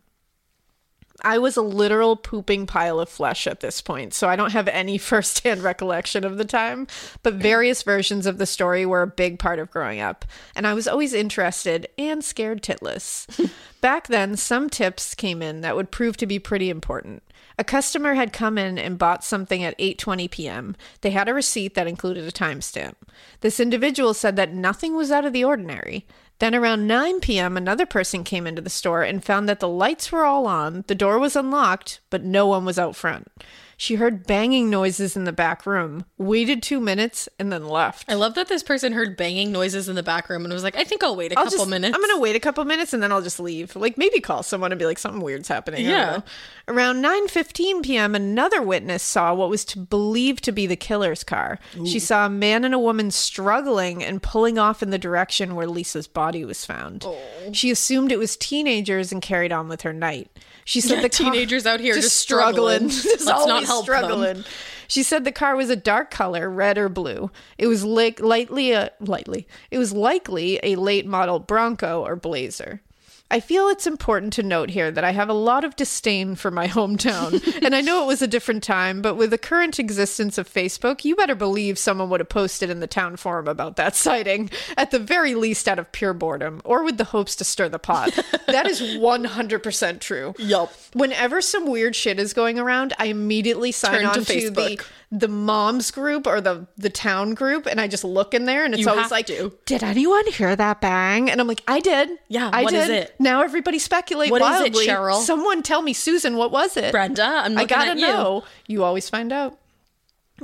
I 1.24 1.38
was 1.38 1.58
a 1.58 1.62
literal 1.62 2.16
pooping 2.16 2.68
pile 2.68 3.00
of 3.00 3.10
flesh 3.10 3.48
at 3.48 3.60
this 3.60 3.82
point, 3.82 4.14
so 4.14 4.28
I 4.28 4.36
don't 4.36 4.54
have 4.54 4.68
any 4.68 4.98
firsthand 5.10 5.62
recollection 5.62 6.24
of 6.24 6.38
the 6.38 6.46
time, 6.46 6.88
but 7.24 7.36
various 7.36 7.84
versions 7.84 8.26
of 8.26 8.38
the 8.38 8.46
story 8.46 8.86
were 8.86 9.02
a 9.02 9.08
big 9.08 9.40
part 9.40 9.60
of 9.60 9.72
growing 9.72 10.00
up, 10.00 10.26
and 10.56 10.66
I 10.68 10.74
was 10.74 10.88
always 10.88 11.14
interested 11.14 11.88
and 11.98 12.24
scared 12.24 12.64
titless. 12.64 13.28
Back 13.82 14.08
then, 14.08 14.36
some 14.36 14.70
tips 14.70 15.16
came 15.16 15.42
in 15.42 15.62
that 15.62 15.76
would 15.76 15.92
prove 15.92 16.18
to 16.18 16.26
be 16.26 16.40
pretty 16.40 16.70
important. 16.70 17.24
A 17.58 17.64
customer 17.64 18.14
had 18.14 18.32
come 18.32 18.58
in 18.58 18.78
and 18.78 18.98
bought 18.98 19.24
something 19.24 19.64
at 19.66 19.78
8:20 19.78 20.32
p.m. 20.32 20.76
They 21.02 21.12
had 21.12 21.28
a 21.28 21.34
receipt 21.34 21.76
that 21.76 21.88
included 21.88 22.24
a 22.24 22.32
timestamp. 22.32 22.96
This 23.42 23.60
individual 23.60 24.14
said 24.14 24.38
that 24.38 24.54
nothing 24.54 24.96
was 24.96 25.12
out 25.12 25.26
of 25.26 25.34
the 25.34 25.44
ordinary. 25.44 26.06
Then 26.40 26.56
around 26.56 26.88
9 26.88 27.20
p.m., 27.20 27.58
another 27.58 27.86
person 27.86 28.24
came 28.24 28.48
into 28.48 28.62
the 28.62 28.70
store 28.70 29.04
and 29.04 29.24
found 29.24 29.48
that 29.50 29.60
the 29.60 29.68
lights 29.68 30.12
were 30.12 30.26
all 30.26 30.48
on, 30.48 30.86
the 30.88 30.96
door 30.96 31.20
was 31.20 31.36
unlocked, 31.36 32.00
but 32.10 32.24
no 32.24 32.48
one 32.48 32.64
was 32.66 32.80
out 32.80 32.96
front. 32.96 33.30
She 33.82 33.96
heard 33.96 34.28
banging 34.28 34.70
noises 34.70 35.16
in 35.16 35.24
the 35.24 35.32
back 35.32 35.66
room, 35.66 36.04
waited 36.18 36.62
two 36.62 36.82
minutes, 36.82 37.30
and 37.40 37.50
then 37.50 37.66
left. 37.66 38.12
I 38.12 38.16
love 38.16 38.36
that 38.36 38.50
this 38.50 38.62
person 38.62 38.92
heard 38.92 39.16
banging 39.16 39.54
noises 39.54 39.88
in 39.88 39.96
the 39.96 40.04
back 40.04 40.28
room 40.28 40.44
and 40.44 40.54
was 40.54 40.64
like, 40.64 40.76
I 40.76 40.84
think 40.84 41.02
I'll 41.02 41.16
wait 41.16 41.32
a 41.32 41.40
I'll 41.40 41.46
couple 41.46 41.60
just- 41.60 41.70
minutes. 41.70 41.96
I'm 41.96 42.02
gonna 42.02 42.20
wait 42.20 42.36
a 42.36 42.42
couple 42.42 42.66
minutes 42.66 42.92
and 42.94 43.02
then 43.02 43.14
I'll 43.14 43.22
just 43.22 43.40
leave. 43.40 43.78
Like 43.78 43.98
maybe 43.98 44.20
call 44.20 44.44
someone 44.44 44.74
and 44.74 44.78
be 44.80 44.86
like, 44.86 45.00
something 45.00 45.22
weird's 45.22 45.48
happening. 45.48 45.86
Yeah. 45.86 46.20
Around 46.68 47.02
9:15 47.02 47.82
p.m., 47.82 48.16
another 48.16 48.62
witness 48.62 49.02
saw 49.02 49.34
what 49.34 49.50
was 49.50 49.64
to 49.66 49.80
believed 49.80 50.44
to 50.44 50.52
be 50.52 50.68
the 50.68 50.76
killer's 50.76 51.24
car. 51.24 51.58
She 51.86 52.00
saw 52.00 52.26
a 52.26 52.30
man 52.30 52.66
and 52.66 52.74
a 52.76 52.80
woman 52.80 53.12
struggling 53.12 54.04
and 54.04 54.22
pulling 54.22 54.60
off 54.60 54.84
in 54.84 54.90
the 54.90 54.98
direction 55.00 55.56
where 55.56 55.68
Lisa's 55.68 56.06
body 56.10 56.44
was 56.44 56.66
found. 56.66 57.06
Oh. 57.08 57.18
She 57.54 57.72
assumed 57.72 58.12
it 58.12 58.20
was 58.20 58.36
teenagers 58.36 59.14
and 59.14 59.22
carried 59.22 59.54
on 59.54 59.70
with 59.70 59.84
her 59.84 59.94
night. 59.94 60.30
She 60.70 60.82
said 60.82 60.98
Yeah, 60.98 61.02
the 61.02 61.10
car- 61.10 61.32
teenagers 61.32 61.66
out 61.66 61.80
here 61.80 61.96
just 61.96 62.18
struggling. 62.18 62.90
Just 62.90 63.26
Let's 63.26 63.48
not 63.48 63.64
help 63.64 63.88
them. 63.88 64.46
She 64.88 65.02
said 65.02 65.24
the 65.24 65.32
car 65.32 65.56
was 65.56 65.72
a 65.72 65.76
dark 65.76 66.12
color, 66.12 66.48
red 66.48 66.78
or 66.78 66.90
blue. 66.90 67.32
It 67.58 67.66
was 67.66 67.84
like 67.84 68.20
lightly 68.20 68.74
a 68.74 68.92
lightly. 69.00 69.48
It 69.72 69.80
was 69.80 69.94
likely 69.94 70.60
a 70.62 70.76
late 70.76 71.08
model 71.08 71.40
Bronco 71.40 72.06
or 72.06 72.16
Blazer. 72.16 72.84
I 73.32 73.40
feel 73.40 73.68
it's 73.68 73.86
important 73.86 74.34
to 74.34 74.44
note 74.44 74.72
here 74.72 74.90
that 74.90 75.04
I 75.04 75.12
have 75.12 75.30
a 75.30 75.34
lot 75.34 75.64
of 75.64 75.76
disdain 75.76 76.36
for 76.36 76.50
my 76.50 76.68
hometown. 76.80 77.62
and 77.64 77.76
I 77.76 77.82
know 77.82 78.04
it 78.04 78.08
was 78.08 78.22
a 78.22 78.28
different 78.28 78.64
time, 78.64 79.02
but 79.02 79.16
with 79.16 79.30
the 79.30 79.38
current 79.38 79.78
existence 79.78 80.38
of 80.38 80.52
Facebook, 80.52 81.06
you 81.06 81.16
better 81.16 81.36
believe 81.36 81.78
someone 81.78 82.10
would 82.10 82.20
have 82.20 82.30
posted 82.30 82.70
in 82.70 82.80
the 82.80 82.88
town 82.88 83.18
forum 83.18 83.48
about 83.48 83.76
that 83.76 83.96
sighting, 83.96 84.50
at 84.78 84.92
the 84.92 85.00
very 85.00 85.36
least 85.36 85.68
out 85.68 85.78
of 85.80 85.92
pure 85.92 86.14
boredom, 86.14 86.62
or 86.66 86.84
with 86.84 86.98
the 86.98 87.04
hopes 87.06 87.36
to 87.36 87.44
stir 87.44 87.70
the 87.70 87.80
pot. 87.80 88.18
that 88.48 88.66
is 88.66 88.82
100% 88.98 90.00
true. 90.00 90.34
Yup. 90.40 90.74
Whenever 90.94 91.42
some 91.42 91.68
weird 91.68 91.96
shit 91.96 92.20
is 92.20 92.34
going 92.34 92.58
around, 92.58 92.94
I 92.98 93.06
immediately 93.06 93.72
sign 93.72 93.94
Turn 93.94 94.06
on 94.06 94.14
to 94.16 94.26
to, 94.26 94.50
the 94.50 94.62
Facebook. 94.62 94.86
The 95.12 95.28
moms 95.28 95.90
group 95.90 96.28
or 96.28 96.40
the 96.40 96.68
the 96.78 96.90
town 96.90 97.34
group, 97.34 97.66
and 97.66 97.82
I 97.82 97.88
just 97.88 98.04
look 98.04 98.34
in 98.36 98.46
there, 98.46 98.64
and 98.64 98.74
it's 98.76 98.82
You 98.84 98.90
always 98.90 99.10
like, 99.10 99.26
to. 99.28 99.52
"Did 99.66 99.84
anyone 99.84 100.26
hear 100.28 100.56
that 100.56 100.82
bang?" 100.82 101.30
And 101.32 101.42
I'm 101.42 101.48
like, 101.48 101.64
"I 101.68 101.80
did. 101.80 102.10
Yeah, 102.28 102.50
I 102.54 102.64
what 102.64 102.72
did." 102.72 102.84
is 102.84 102.90
it? 102.90 103.16
Now 103.20 103.42
everybody 103.42 103.80
speculate 103.80 104.30
What 104.30 104.42
is 104.42 104.62
it. 104.68 104.88
Cheryl? 104.88 105.20
Someone 105.22 105.64
tell 105.64 105.82
me, 105.82 105.94
Susan, 105.94 106.38
what 106.38 106.52
was 106.52 106.78
it? 106.78 106.92
Brenda, 106.92 107.24
I'm 107.24 107.58
I 107.58 107.66
gotta 107.66 108.00
you. 108.00 108.06
know. 108.06 108.44
You 108.68 108.84
always 108.84 109.10
find 109.10 109.34
out. 109.34 109.58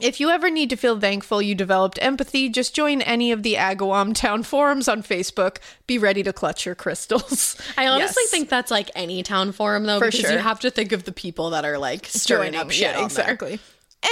If 0.02 0.20
you 0.20 0.30
ever 0.30 0.50
need 0.50 0.70
to 0.72 0.76
feel 0.76 1.00
thankful 1.00 1.42
you 1.42 1.56
developed 1.56 1.98
empathy, 2.02 2.50
just 2.50 2.76
join 2.76 3.02
any 3.04 3.32
of 3.32 3.44
the 3.44 3.54
Agawam 3.54 4.14
town 4.14 4.44
forums 4.44 4.90
on 4.90 5.02
Facebook. 5.04 5.60
Be 5.88 5.98
ready 5.98 6.22
to 6.24 6.34
clutch 6.34 6.66
your 6.66 6.76
crystals. 6.76 7.56
I 7.78 7.88
honestly 7.88 8.24
Yes. 8.24 8.30
think 8.32 8.50
that's 8.50 8.72
like 8.72 8.92
any 8.94 9.24
town 9.24 9.54
forum 9.54 9.86
though, 9.86 10.00
For 10.00 10.08
because 10.08 10.20
sure. 10.20 10.32
you 10.34 10.38
have 10.40 10.60
to 10.62 10.70
think 10.70 10.92
of 10.92 11.06
the 11.06 11.14
people 11.14 11.52
that 11.52 11.64
are 11.64 11.78
like 11.78 12.08
stirring 12.08 12.54
joining. 12.54 12.60
up 12.60 12.72
shit 12.72 12.94
Yeah, 12.94 13.04
on 13.04 13.08
there. 13.10 13.38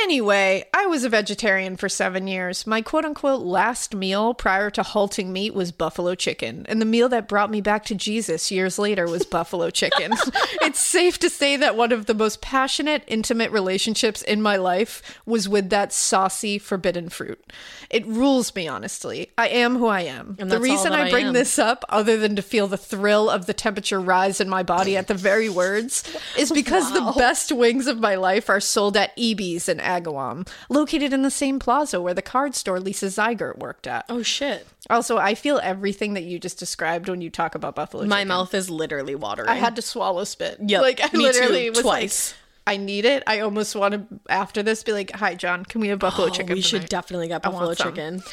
Anyway, 0.01 0.65
I 0.73 0.87
was 0.87 1.03
a 1.03 1.09
vegetarian 1.09 1.77
for 1.77 1.87
seven 1.87 2.27
years. 2.27 2.65
My 2.65 2.81
quote 2.81 3.05
unquote 3.05 3.41
last 3.41 3.93
meal 3.93 4.33
prior 4.33 4.69
to 4.71 4.81
halting 4.81 5.31
meat 5.31 5.53
was 5.53 5.71
buffalo 5.71 6.15
chicken. 6.15 6.65
And 6.67 6.81
the 6.81 6.85
meal 6.85 7.09
that 7.09 7.27
brought 7.27 7.51
me 7.51 7.61
back 7.61 7.85
to 7.85 7.95
Jesus 7.95 8.49
years 8.49 8.79
later 8.79 9.07
was 9.07 9.25
buffalo 9.25 9.69
chicken. 9.69 10.13
it's 10.61 10.79
safe 10.79 11.19
to 11.19 11.29
say 11.29 11.57
that 11.57 11.77
one 11.77 11.91
of 11.91 12.07
the 12.07 12.15
most 12.15 12.41
passionate, 12.41 13.03
intimate 13.07 13.51
relationships 13.51 14.21
in 14.23 14.41
my 14.41 14.55
life 14.55 15.19
was 15.25 15.47
with 15.47 15.69
that 15.69 15.93
saucy 15.93 16.57
forbidden 16.57 17.09
fruit. 17.09 17.43
It 17.89 18.05
rules 18.07 18.55
me, 18.55 18.67
honestly. 18.67 19.29
I 19.37 19.49
am 19.49 19.77
who 19.77 19.85
I 19.85 20.01
am. 20.01 20.35
And 20.39 20.49
the 20.49 20.59
reason 20.59 20.93
I 20.93 21.03
I 21.03 21.11
bring 21.11 21.27
am. 21.27 21.33
this 21.33 21.59
up, 21.59 21.85
other 21.89 22.17
than 22.17 22.35
to 22.35 22.41
feel 22.41 22.67
the 22.67 22.77
thrill 22.77 23.29
of 23.29 23.45
the 23.45 23.53
temperature 23.53 24.01
rise 24.01 24.41
in 24.41 24.49
my 24.49 24.63
body 24.63 24.97
at 24.97 25.07
the 25.07 25.13
very 25.13 25.49
words, 25.49 26.03
is 26.35 26.51
because 26.63 26.91
the 26.91 27.13
best 27.15 27.51
wings 27.51 27.85
of 27.85 27.99
my 27.99 28.15
life 28.15 28.49
are 28.49 28.59
sold 28.59 28.97
at 28.97 29.11
EB's 29.15 29.69
in 29.69 29.79
Agawam, 29.84 30.47
located 30.69 31.13
in 31.13 31.21
the 31.21 31.29
same 31.31 31.59
plaza 31.59 32.01
where 32.01 32.13
the 32.13 32.21
card 32.21 32.55
store 32.55 32.79
Lisa 32.79 33.05
Ziegert 33.07 33.57
worked 33.59 33.86
at. 33.88 34.05
Oh 34.09 34.23
shit. 34.23 34.65
Also, 34.89 35.17
I 35.17 35.36
feel 35.36 35.59
everything 35.63 36.13
that 36.15 36.23
you 36.23 36.39
just 36.39 36.57
described 36.59 37.07
when 37.09 37.21
you 37.21 37.29
talk 37.29 37.55
about 37.55 37.75
buffalo 37.75 38.05
My 38.05 38.17
chicken. 38.17 38.27
mouth 38.29 38.53
is 38.53 38.69
literally 38.69 39.15
watering. 39.15 39.49
I 39.49 39.55
had 39.55 39.75
to 39.75 39.81
swallow 39.81 40.23
spit. 40.23 40.57
Yeah, 40.65 40.81
like 40.81 40.99
I 41.01 41.05
me 41.05 41.11
too, 41.11 41.19
literally 41.39 41.69
was 41.69 41.81
twice. 41.81 42.31
like, 42.31 42.39
I 42.65 42.77
need 42.77 43.03
it. 43.05 43.23
I 43.27 43.39
almost 43.41 43.75
want 43.75 43.93
to 43.93 44.19
after 44.29 44.63
this 44.63 44.84
be 44.84 44.93
like, 44.93 45.11
"Hi, 45.15 45.36
John, 45.36 45.65
can 45.65 45.81
we 45.81 45.89
have 45.89 45.99
buffalo 45.99 46.27
Oh, 46.27 46.29
chicken?" 46.29 46.55
we 46.55 46.61
should 46.61 46.88
definitely 46.88 47.27
get 47.27 47.41
buffalo 47.41 47.73
some. 47.73 48.23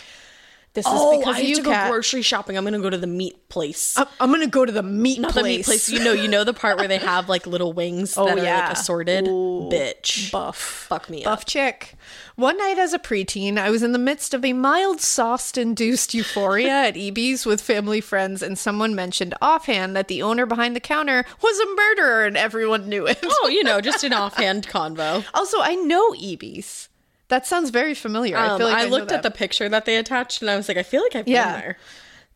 This 0.73 0.87
is 0.87 0.93
Oh, 0.95 1.19
because 1.19 1.35
I 1.35 1.39
of 1.41 1.43
have 1.43 1.49
you, 1.49 1.57
to 1.57 1.63
go 1.63 1.89
grocery 1.89 2.23
shopping. 2.23 2.57
I'm 2.57 2.63
gonna 2.63 2.79
go 2.79 2.91
to 2.91 2.97
the 2.97 3.07
meat 3.09 3.49
place. 3.49 3.99
I'm- 3.99 4.07
I'm 4.21 4.31
gonna 4.31 4.47
go 4.47 4.65
to 4.65 4.71
the 4.71 4.85
meat 4.85 5.19
Not 5.21 5.33
place. 5.33 5.43
the 5.43 5.49
meat 5.49 5.65
place. 5.65 5.89
You 5.91 5.99
know, 5.99 6.13
you 6.13 6.29
know 6.29 6.45
the 6.45 6.55
part 6.55 6.79
where 6.79 6.87
they 6.87 6.99
have 6.99 7.29
like 7.29 7.45
little 7.49 7.73
wings 7.73 8.15
Oh, 8.17 8.27
that 8.27 8.39
are 8.39 8.43
yeah. 8.45 8.69
like 8.69 8.77
assorted. 8.77 9.25
Bitch. 9.25 10.31
buff. 10.31 10.57
Fuck 10.57 11.11
me 11.11 11.25
up. 11.25 11.25
Buff 11.25 11.41
up. 11.41 11.47
chick. 11.47 11.95
One 12.37 12.57
night 12.57 12.79
as 12.79 12.93
a 12.93 12.99
preteen, 13.01 13.59
I 13.59 13.69
was 13.71 13.83
in 13.83 13.91
the 13.93 13.99
midst 13.99 14.33
of 14.33 14.45
a 14.45 14.53
mild 14.53 15.01
sauce 15.01 15.57
induced 15.59 16.15
euphoria 16.15 16.71
at 16.87 16.97
EB's 16.97 17.45
with 17.45 17.61
family 17.61 18.01
friends, 18.01 18.41
and 18.43 18.57
someone 18.59 18.95
mentioned 18.95 19.35
offhand 19.43 19.97
that 19.97 20.07
the 20.09 20.23
owner 20.23 20.47
behind 20.47 20.77
the 20.77 20.81
counter 20.81 21.25
was 21.43 21.59
a 21.59 21.67
murderer, 21.75 22.25
and 22.27 22.37
everyone 22.37 22.89
knew 22.89 23.07
it. 23.07 23.19
Oh, 23.25 23.49
you 23.49 23.65
know, 23.65 23.81
just 23.81 24.05
an 24.05 24.13
offhand 24.15 24.69
convo. 24.69 25.25
Also, 25.35 25.61
I 25.61 25.75
know 25.75 26.15
EB's. 26.15 26.89
That 27.31 27.47
sounds 27.47 27.71
very 27.71 27.95
familiar. 27.95 28.37
I 28.37 28.49
Um, 28.49 28.59
feel 28.59 28.69
like 28.69 28.77
I, 28.77 28.83
I, 28.85 28.89
looked 28.89 29.11
at 29.13 29.23
the 29.23 29.31
picture 29.31 29.69
that 29.69 29.87
they 29.87 29.97
attached 29.97 30.43
and 30.43 30.51
I 30.51 30.57
was 30.57 30.69
like, 30.69 30.77
I 30.77 30.83
feel 30.83 31.03
like 31.03 31.17
I've 31.17 31.27
Yeah. 31.27 31.53
been 31.53 31.61
there. 31.63 31.79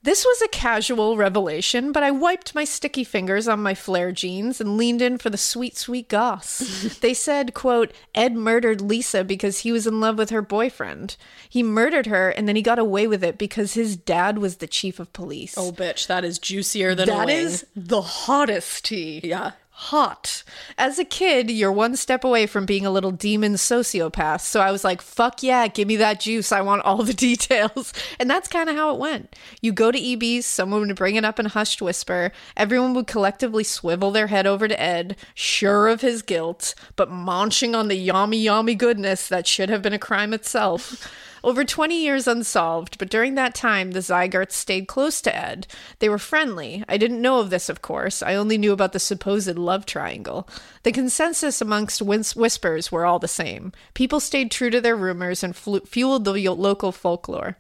This 0.05 0.23
was 0.23 0.43
a 0.43 0.49
casual 0.49 1.17
revelation, 1.17 1.91
but 1.91 2.03
I 2.03 2.11
wiped 2.11 2.55
my 2.55 2.65
sticky 2.65 3.05
fingers 3.05 3.49
on 3.49 3.63
my 3.63 3.75
flare 3.75 4.13
jeans 4.13 4.61
and 4.61 4.77
leaned 4.77 5.01
in 5.01 5.17
for 5.17 5.31
the 5.31 5.39
sweet, 5.39 5.79
sweet 5.79 6.09
goss. 6.11 6.59
they 7.01 7.15
said, 7.15 7.55
quote, 7.55 7.91
Ed 8.15 8.37
murdered 8.37 8.83
Lisa 8.83 9.25
because 9.25 9.61
he 9.61 9.73
was 9.73 9.87
in 9.87 10.01
love 10.01 10.19
with 10.19 10.29
her 10.29 10.43
boyfriend. 10.43 11.17
He 11.49 11.63
murdered 11.63 12.05
her 12.07 12.29
and 12.29 12.47
then 12.47 12.55
he 12.55 12.61
got 12.61 12.79
away 12.79 13.07
with 13.07 13.25
it 13.25 13.39
because 13.39 13.73
his 13.73 13.97
dad 13.97 14.37
was 14.37 14.57
the 14.57 14.67
chief 14.67 15.01
of 15.01 15.11
police. 15.15 15.55
Oh, 15.57 15.73
bitch, 15.73 16.07
that 16.09 16.23
is 16.23 16.39
juicier 16.39 16.95
than 16.95 17.09
a 17.09 17.13
that 17.13 17.31
is 17.31 17.65
the 17.75 18.03
hottest 18.03 18.85
tea. 18.85 19.23
Yeah. 19.25 19.53
Hot. 19.77 20.45
As 20.79 21.01
a 21.01 21.05
kid, 21.05 21.51
you're 21.51 21.73
one 21.73 21.97
step 21.97 22.23
away 22.23 22.47
from 22.47 22.65
being 22.65 22.87
a 22.87 22.93
little 22.93 23.11
demon 23.11 23.55
sociopath. 23.55 24.41
So 24.43 24.61
I 24.61 24.71
was 24.71 24.85
like, 24.85 25.03
fuck 25.03 25.43
yeah, 25.43 25.67
give 25.67 25.89
me 25.89 25.97
that 25.97 26.21
juice. 26.21 26.53
I 26.53 26.61
want 26.61 26.83
all 26.83 27.03
the 27.03 27.13
details. 27.13 27.93
And 28.21 28.31
that's 28.31 28.47
kind 28.47 28.71
of 28.71 28.77
how 28.77 28.95
it 28.95 29.01
went. 29.01 29.35
You 29.61 29.73
go 29.73 29.91
to 29.91 29.99
EB's, 29.99 30.47
someone 30.47 30.87
would 30.87 30.95
bring 30.95 31.17
it 31.17 31.25
up 31.25 31.41
in 31.41 31.47
a 31.47 31.49
hushed 31.49 31.83
whisper. 31.83 32.31
Everyone 32.57 32.95
would 32.95 33.09
collectively 33.09 33.65
swivel 33.65 34.13
their 34.13 34.29
head 34.29 34.47
over 34.47 34.69
to 34.69 34.81
Ed, 34.81 35.17
sure 35.35 35.89
of 35.89 36.03
his 36.03 36.23
guilt, 36.23 36.77
but 36.95 37.11
munching 37.11 37.75
on 37.75 37.89
the 37.89 37.97
yummy, 37.97 38.39
yummy 38.39 38.77
goodness 38.77 39.27
that 39.27 39.49
should 39.49 39.71
have 39.71 39.83
been 39.83 39.93
a 39.93 39.99
crime 39.99 40.33
itself. 40.33 41.13
Over 41.45 41.63
20 41.63 42.03
years 42.03 42.27
unsolved, 42.27 42.97
but 42.97 43.11
during 43.11 43.35
that 43.35 43.55
time, 43.55 43.91
the 43.91 44.01
Ziegerts 44.01 44.53
stayed 44.53 44.89
close 44.89 45.21
to 45.21 45.37
Ed. 45.37 45.67
They 45.99 46.09
were 46.09 46.19
friendly. 46.19 46.83
I 46.89 46.97
didn't 46.97 47.21
know 47.21 47.39
of 47.39 47.51
this, 47.51 47.69
of 47.69 47.83
course. 47.83 48.23
I 48.23 48.35
only 48.35 48.57
knew 48.57 48.73
about 48.73 48.95
the 48.95 48.99
supposed 48.99 49.59
love 49.59 49.85
triangle. 49.85 50.49
The 50.85 50.91
consensus 50.91 51.61
amongst 51.61 52.01
whis- 52.01 52.35
whispers 52.35 52.91
were 52.91 53.05
all 53.05 53.19
the 53.19 53.29
same. 53.29 53.73
People 53.93 54.21
stayed 54.21 54.51
true 54.51 54.71
to 54.71 54.81
their 54.81 54.97
rumors 54.97 55.45
and 55.45 55.55
fueled 55.55 56.25
the 56.25 56.49
local 56.49 56.93
folklore. 56.93 57.59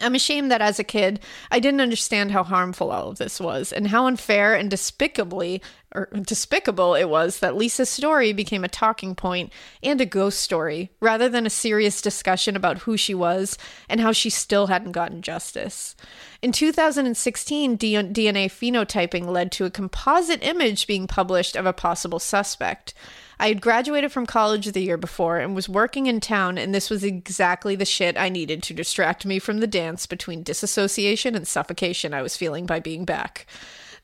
I'm 0.00 0.14
ashamed 0.14 0.50
that 0.50 0.62
as 0.62 0.78
a 0.78 0.84
kid, 0.84 1.20
I 1.50 1.60
didn't 1.60 1.82
understand 1.82 2.30
how 2.30 2.44
harmful 2.44 2.90
all 2.90 3.10
of 3.10 3.18
this 3.18 3.38
was 3.38 3.72
and 3.72 3.88
how 3.88 4.06
unfair 4.06 4.54
and 4.54 4.70
despicably 4.70 5.60
or 5.96 6.08
despicable 6.22 6.94
it 6.94 7.08
was 7.08 7.38
that 7.40 7.56
Lisa's 7.56 7.88
story 7.88 8.32
became 8.34 8.62
a 8.62 8.68
talking 8.68 9.14
point 9.14 9.50
and 9.82 9.98
a 10.00 10.06
ghost 10.06 10.40
story 10.40 10.90
rather 11.00 11.28
than 11.28 11.46
a 11.46 11.50
serious 11.50 12.02
discussion 12.02 12.54
about 12.54 12.80
who 12.80 12.96
she 12.96 13.14
was 13.14 13.56
and 13.88 14.00
how 14.00 14.12
she 14.12 14.28
still 14.28 14.66
hadn't 14.66 14.92
gotten 14.92 15.22
justice. 15.22 15.96
In 16.42 16.52
2016, 16.52 17.78
DNA 17.78 18.46
phenotyping 18.46 19.26
led 19.26 19.50
to 19.52 19.64
a 19.64 19.70
composite 19.70 20.42
image 20.42 20.86
being 20.86 21.06
published 21.06 21.56
of 21.56 21.64
a 21.64 21.72
possible 21.72 22.18
suspect. 22.18 22.92
I 23.38 23.48
had 23.48 23.60
graduated 23.60 24.12
from 24.12 24.26
college 24.26 24.66
the 24.66 24.82
year 24.82 24.96
before 24.96 25.38
and 25.38 25.54
was 25.54 25.68
working 25.68 26.06
in 26.06 26.20
town, 26.20 26.56
and 26.56 26.74
this 26.74 26.88
was 26.88 27.04
exactly 27.04 27.76
the 27.76 27.84
shit 27.84 28.16
I 28.16 28.28
needed 28.28 28.62
to 28.64 28.74
distract 28.74 29.26
me 29.26 29.38
from 29.38 29.58
the 29.60 29.66
dance 29.66 30.06
between 30.06 30.42
disassociation 30.42 31.34
and 31.34 31.46
suffocation 31.46 32.14
I 32.14 32.22
was 32.22 32.36
feeling 32.36 32.64
by 32.64 32.80
being 32.80 33.04
back. 33.04 33.46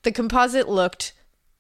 The 0.03 0.13
composite 0.13 0.69
looked 0.69 1.13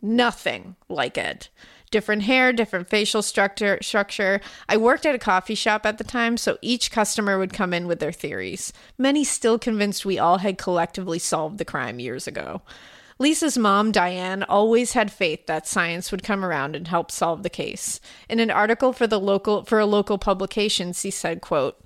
nothing 0.02 0.76
like 0.88 1.16
it. 1.16 1.48
Different 1.90 2.22
hair, 2.22 2.52
different 2.52 2.88
facial 2.88 3.22
structure. 3.22 3.78
Structure. 3.82 4.40
I 4.68 4.76
worked 4.76 5.06
at 5.06 5.14
a 5.14 5.18
coffee 5.18 5.54
shop 5.54 5.84
at 5.84 5.98
the 5.98 6.04
time, 6.04 6.36
so 6.36 6.58
each 6.62 6.90
customer 6.90 7.38
would 7.38 7.52
come 7.52 7.72
in 7.72 7.86
with 7.86 8.00
their 8.00 8.12
theories. 8.12 8.72
Many 8.98 9.24
still 9.24 9.58
convinced 9.58 10.06
we 10.06 10.18
all 10.18 10.38
had 10.38 10.58
collectively 10.58 11.18
solved 11.18 11.58
the 11.58 11.66
crime 11.66 12.00
years 12.00 12.26
ago. 12.26 12.62
Lisa's 13.18 13.58
mom, 13.58 13.92
Diane, 13.92 14.42
always 14.42 14.94
had 14.94 15.12
faith 15.12 15.46
that 15.46 15.66
science 15.66 16.10
would 16.10 16.22
come 16.22 16.44
around 16.44 16.74
and 16.74 16.88
help 16.88 17.10
solve 17.10 17.42
the 17.42 17.50
case. 17.50 18.00
In 18.28 18.40
an 18.40 18.50
article 18.50 18.92
for 18.92 19.06
the 19.06 19.20
local 19.20 19.64
for 19.64 19.78
a 19.78 19.86
local 19.86 20.18
publication, 20.18 20.92
she 20.92 21.10
said, 21.10 21.40
quote, 21.40 21.81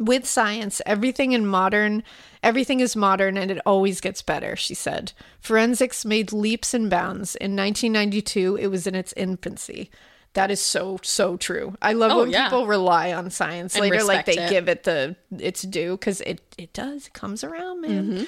with 0.00 0.26
science, 0.26 0.82
everything 0.86 1.30
in 1.32 1.46
modern 1.46 2.02
everything 2.42 2.80
is 2.80 2.96
modern 2.96 3.36
and 3.36 3.50
it 3.50 3.60
always 3.66 4.00
gets 4.00 4.22
better, 4.22 4.56
she 4.56 4.72
said. 4.74 5.12
Forensics 5.40 6.06
made 6.06 6.32
leaps 6.32 6.72
and 6.72 6.88
bounds. 6.88 7.36
In 7.36 7.54
1992, 7.54 8.56
it 8.58 8.68
was 8.68 8.86
in 8.86 8.94
its 8.94 9.12
infancy. 9.14 9.90
That 10.32 10.50
is 10.50 10.60
so 10.60 10.98
so 11.02 11.36
true. 11.36 11.76
I 11.82 11.92
love 11.92 12.12
Oh, 12.12 12.20
when 12.20 12.30
yeah. 12.30 12.44
people 12.44 12.66
rely 12.66 13.12
on 13.12 13.28
science 13.30 13.74
And 13.74 13.82
later, 13.82 14.02
like 14.04 14.24
they 14.26 14.38
it. 14.38 14.48
give 14.48 14.68
it 14.70 14.84
the 14.84 15.16
its 15.38 15.62
due 15.62 15.98
because 15.98 16.20
it 16.22 16.40
it 16.56 16.72
does 16.72 17.08
it 17.08 17.12
comes 17.12 17.44
around, 17.44 17.82
man. 17.82 18.06
Mm-hmm. 18.06 18.24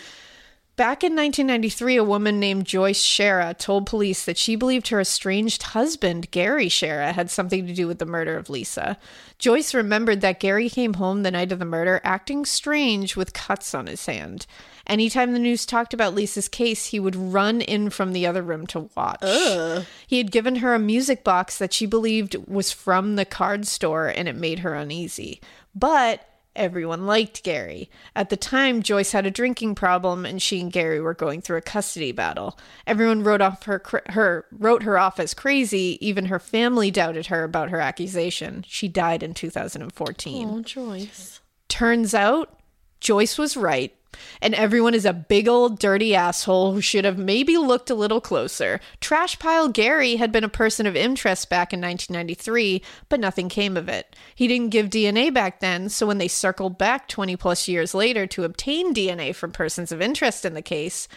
Back 0.82 1.04
in 1.04 1.14
1993, 1.14 1.94
a 1.94 2.02
woman 2.02 2.40
named 2.40 2.66
Joyce 2.66 3.00
Schara 3.00 3.56
told 3.56 3.86
police 3.86 4.24
that 4.24 4.36
she 4.36 4.56
believed 4.56 4.88
her 4.88 5.00
estranged 5.00 5.62
husband, 5.62 6.32
Gary 6.32 6.66
Schara, 6.66 7.12
had 7.12 7.30
something 7.30 7.68
to 7.68 7.72
do 7.72 7.86
with 7.86 8.00
the 8.00 8.04
murder 8.04 8.36
of 8.36 8.50
Lisa. 8.50 8.98
Joyce 9.38 9.74
remembered 9.74 10.22
that 10.22 10.40
Gary 10.40 10.68
came 10.68 10.94
home 10.94 11.22
the 11.22 11.30
night 11.30 11.52
of 11.52 11.60
the 11.60 11.64
murder 11.64 12.00
acting 12.02 12.44
strange 12.44 13.14
with 13.14 13.32
cuts 13.32 13.76
on 13.76 13.86
his 13.86 14.06
hand. 14.06 14.44
Anytime 14.84 15.32
the 15.32 15.38
news 15.38 15.64
talked 15.64 15.94
about 15.94 16.16
Lisa's 16.16 16.48
case, 16.48 16.86
he 16.86 16.98
would 16.98 17.14
run 17.14 17.60
in 17.60 17.88
from 17.88 18.12
the 18.12 18.26
other 18.26 18.42
room 18.42 18.66
to 18.66 18.90
watch. 18.96 19.86
He 20.04 20.18
had 20.18 20.32
given 20.32 20.56
her 20.56 20.74
a 20.74 20.80
music 20.80 21.22
box 21.22 21.58
that 21.58 21.72
she 21.72 21.86
believed 21.86 22.34
was 22.48 22.72
from 22.72 23.14
the 23.14 23.24
card 23.24 23.68
store 23.68 24.08
and 24.08 24.26
it 24.26 24.34
made 24.34 24.58
her 24.58 24.74
uneasy. 24.74 25.40
But 25.76 26.28
everyone 26.54 27.06
liked 27.06 27.42
Gary. 27.42 27.90
At 28.14 28.30
the 28.30 28.36
time, 28.36 28.82
Joyce 28.82 29.12
had 29.12 29.26
a 29.26 29.30
drinking 29.30 29.74
problem 29.74 30.24
and 30.26 30.40
she 30.40 30.60
and 30.60 30.72
Gary 30.72 31.00
were 31.00 31.14
going 31.14 31.40
through 31.40 31.58
a 31.58 31.62
custody 31.62 32.12
battle. 32.12 32.58
Everyone 32.86 33.22
wrote 33.22 33.40
off 33.40 33.64
her 33.64 33.82
her 34.10 34.46
wrote 34.52 34.82
her 34.82 34.98
off 34.98 35.18
as 35.18 35.34
crazy, 35.34 35.98
even 36.00 36.26
her 36.26 36.38
family 36.38 36.90
doubted 36.90 37.26
her 37.26 37.44
about 37.44 37.70
her 37.70 37.80
accusation. 37.80 38.64
She 38.68 38.88
died 38.88 39.22
in 39.22 39.34
2014. 39.34 40.48
Oh, 40.48 40.60
Joyce. 40.62 41.40
Turns 41.68 42.14
out 42.14 42.58
Joyce 43.00 43.38
was 43.38 43.56
right. 43.56 43.94
And 44.40 44.54
everyone 44.54 44.94
is 44.94 45.04
a 45.04 45.12
big 45.12 45.48
old 45.48 45.78
dirty 45.78 46.14
asshole 46.14 46.72
who 46.72 46.80
should 46.80 47.04
have 47.04 47.18
maybe 47.18 47.56
looked 47.56 47.90
a 47.90 47.94
little 47.94 48.20
closer. 48.20 48.80
Trash 49.00 49.38
Pile 49.38 49.68
Gary 49.68 50.16
had 50.16 50.32
been 50.32 50.44
a 50.44 50.48
person 50.48 50.86
of 50.86 50.96
interest 50.96 51.48
back 51.48 51.72
in 51.72 51.80
1993, 51.80 52.82
but 53.08 53.20
nothing 53.20 53.48
came 53.48 53.76
of 53.76 53.88
it. 53.88 54.14
He 54.34 54.48
didn't 54.48 54.70
give 54.70 54.90
DNA 54.90 55.32
back 55.32 55.60
then, 55.60 55.88
so 55.88 56.06
when 56.06 56.18
they 56.18 56.28
circled 56.28 56.78
back 56.78 57.08
20 57.08 57.36
plus 57.36 57.68
years 57.68 57.94
later 57.94 58.26
to 58.28 58.44
obtain 58.44 58.94
DNA 58.94 59.34
from 59.34 59.52
persons 59.52 59.92
of 59.92 60.00
interest 60.00 60.44
in 60.44 60.54
the 60.54 60.62
case, 60.62 61.08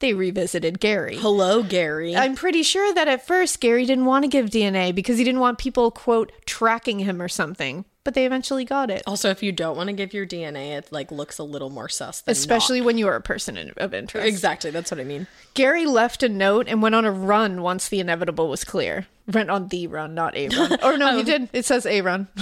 they 0.00 0.12
revisited 0.12 0.78
Gary. 0.78 1.16
Hello, 1.16 1.62
Gary. 1.62 2.14
I'm 2.14 2.34
pretty 2.34 2.62
sure 2.62 2.92
that 2.94 3.08
at 3.08 3.26
first 3.26 3.60
Gary 3.60 3.86
didn't 3.86 4.04
want 4.04 4.24
to 4.24 4.28
give 4.28 4.50
DNA 4.50 4.94
because 4.94 5.16
he 5.16 5.24
didn't 5.24 5.40
want 5.40 5.58
people, 5.58 5.90
quote, 5.90 6.32
tracking 6.44 6.98
him 6.98 7.22
or 7.22 7.28
something. 7.28 7.86
But 8.06 8.14
they 8.14 8.24
eventually 8.24 8.64
got 8.64 8.88
it. 8.88 9.02
also, 9.04 9.30
if 9.30 9.42
you 9.42 9.50
don't 9.50 9.76
want 9.76 9.88
to 9.88 9.92
give 9.92 10.14
your 10.14 10.24
DNA, 10.24 10.78
it 10.78 10.92
like 10.92 11.10
looks 11.10 11.38
a 11.38 11.42
little 11.42 11.70
more 11.70 11.88
sus. 11.88 12.20
Than 12.20 12.30
Especially 12.30 12.80
when 12.80 12.98
you 12.98 13.08
are 13.08 13.16
a 13.16 13.20
person 13.20 13.56
in- 13.56 13.72
of 13.78 13.92
interest. 13.92 14.28
exactly. 14.28 14.70
That's 14.70 14.92
what 14.92 15.00
I 15.00 15.04
mean. 15.04 15.26
Gary 15.54 15.86
left 15.86 16.22
a 16.22 16.28
note 16.28 16.68
and 16.68 16.80
went 16.80 16.94
on 16.94 17.04
a 17.04 17.10
run 17.10 17.62
once 17.62 17.88
the 17.88 17.98
inevitable 17.98 18.48
was 18.48 18.62
clear. 18.62 19.08
Went 19.26 19.50
on 19.50 19.66
the 19.68 19.88
run, 19.88 20.14
not 20.14 20.36
a 20.36 20.48
run. 20.50 20.78
Or 20.84 20.96
no, 20.96 21.14
he 21.14 21.20
um, 21.20 21.26
did. 21.26 21.48
It 21.52 21.64
says 21.64 21.84
a 21.84 22.00
run. 22.00 22.28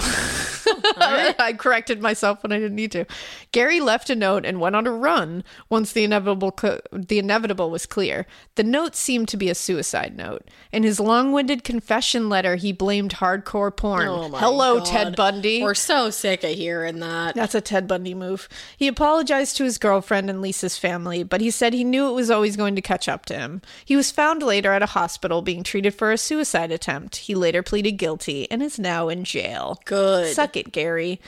I 0.97 1.55
corrected 1.57 2.01
myself 2.01 2.43
when 2.43 2.51
I 2.51 2.59
didn't 2.59 2.75
need 2.75 2.91
to. 2.93 3.05
Gary 3.51 3.79
left 3.79 4.09
a 4.09 4.15
note 4.15 4.45
and 4.45 4.59
went 4.59 4.75
on 4.75 4.87
a 4.87 4.91
run 4.91 5.43
once 5.69 5.91
the 5.91 6.03
inevitable 6.03 6.51
co- 6.51 6.81
the 6.91 7.19
inevitable 7.19 7.69
was 7.69 7.85
clear. 7.85 8.25
The 8.55 8.63
note 8.63 8.95
seemed 8.95 9.27
to 9.29 9.37
be 9.37 9.49
a 9.49 9.55
suicide 9.55 10.15
note. 10.15 10.49
In 10.71 10.83
his 10.83 10.99
long-winded 10.99 11.63
confession 11.63 12.29
letter, 12.29 12.55
he 12.55 12.71
blamed 12.71 13.15
hardcore 13.15 13.75
porn. 13.75 14.07
Oh 14.07 14.29
Hello, 14.29 14.77
God. 14.79 14.85
Ted 14.85 15.15
Bundy. 15.15 15.61
We're 15.61 15.75
so 15.75 16.09
sick 16.09 16.43
of 16.43 16.51
hearing 16.51 16.99
that. 16.99 17.35
That's 17.35 17.55
a 17.55 17.61
Ted 17.61 17.87
Bundy 17.87 18.13
move. 18.13 18.47
He 18.77 18.87
apologized 18.87 19.57
to 19.57 19.63
his 19.63 19.77
girlfriend 19.77 20.29
and 20.29 20.41
Lisa's 20.41 20.77
family, 20.77 21.23
but 21.23 21.41
he 21.41 21.51
said 21.51 21.73
he 21.73 21.83
knew 21.83 22.09
it 22.09 22.13
was 22.13 22.31
always 22.31 22.55
going 22.55 22.75
to 22.75 22.81
catch 22.81 23.07
up 23.07 23.25
to 23.27 23.35
him. 23.35 23.61
He 23.83 23.95
was 23.95 24.11
found 24.11 24.43
later 24.43 24.71
at 24.71 24.81
a 24.83 24.87
hospital 24.87 25.41
being 25.41 25.63
treated 25.63 25.93
for 25.93 26.11
a 26.11 26.17
suicide 26.17 26.71
attempt. 26.71 27.17
He 27.17 27.35
later 27.35 27.63
pleaded 27.63 27.93
guilty 27.93 28.49
and 28.51 28.61
is 28.61 28.79
now 28.79 29.09
in 29.09 29.23
jail. 29.23 29.81
Good. 29.85 30.33
It, 30.55 30.71
Gary. 30.71 31.19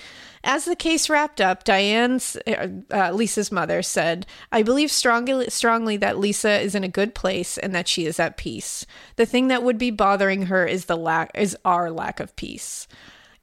As 0.43 0.65
the 0.65 0.75
case 0.75 1.09
wrapped 1.09 1.41
up, 1.41 1.63
Diane's, 1.63 2.38
uh, 2.47 2.67
uh, 2.91 3.11
Lisa's 3.11 3.51
mother, 3.51 3.82
said, 3.82 4.25
I 4.51 4.63
believe 4.63 4.91
strongly, 4.91 5.49
strongly 5.49 5.97
that 5.97 6.19
Lisa 6.19 6.59
is 6.61 6.75
in 6.75 6.84
a 6.84 6.89
good 6.89 7.13
place 7.15 7.57
and 7.57 7.75
that 7.75 7.88
she 7.88 8.05
is 8.05 8.19
at 8.19 8.38
peace. 8.38 8.86
The 9.17 9.25
thing 9.25 9.47
that 9.49 9.63
would 9.63 9.78
be 9.78 9.91
bothering 9.91 10.43
her 10.43 10.65
is 10.65 10.86
the 10.86 10.95
lack 10.95 11.32
is 11.36 11.57
our 11.65 11.91
lack 11.91 12.19
of 12.19 12.36
peace. 12.36 12.88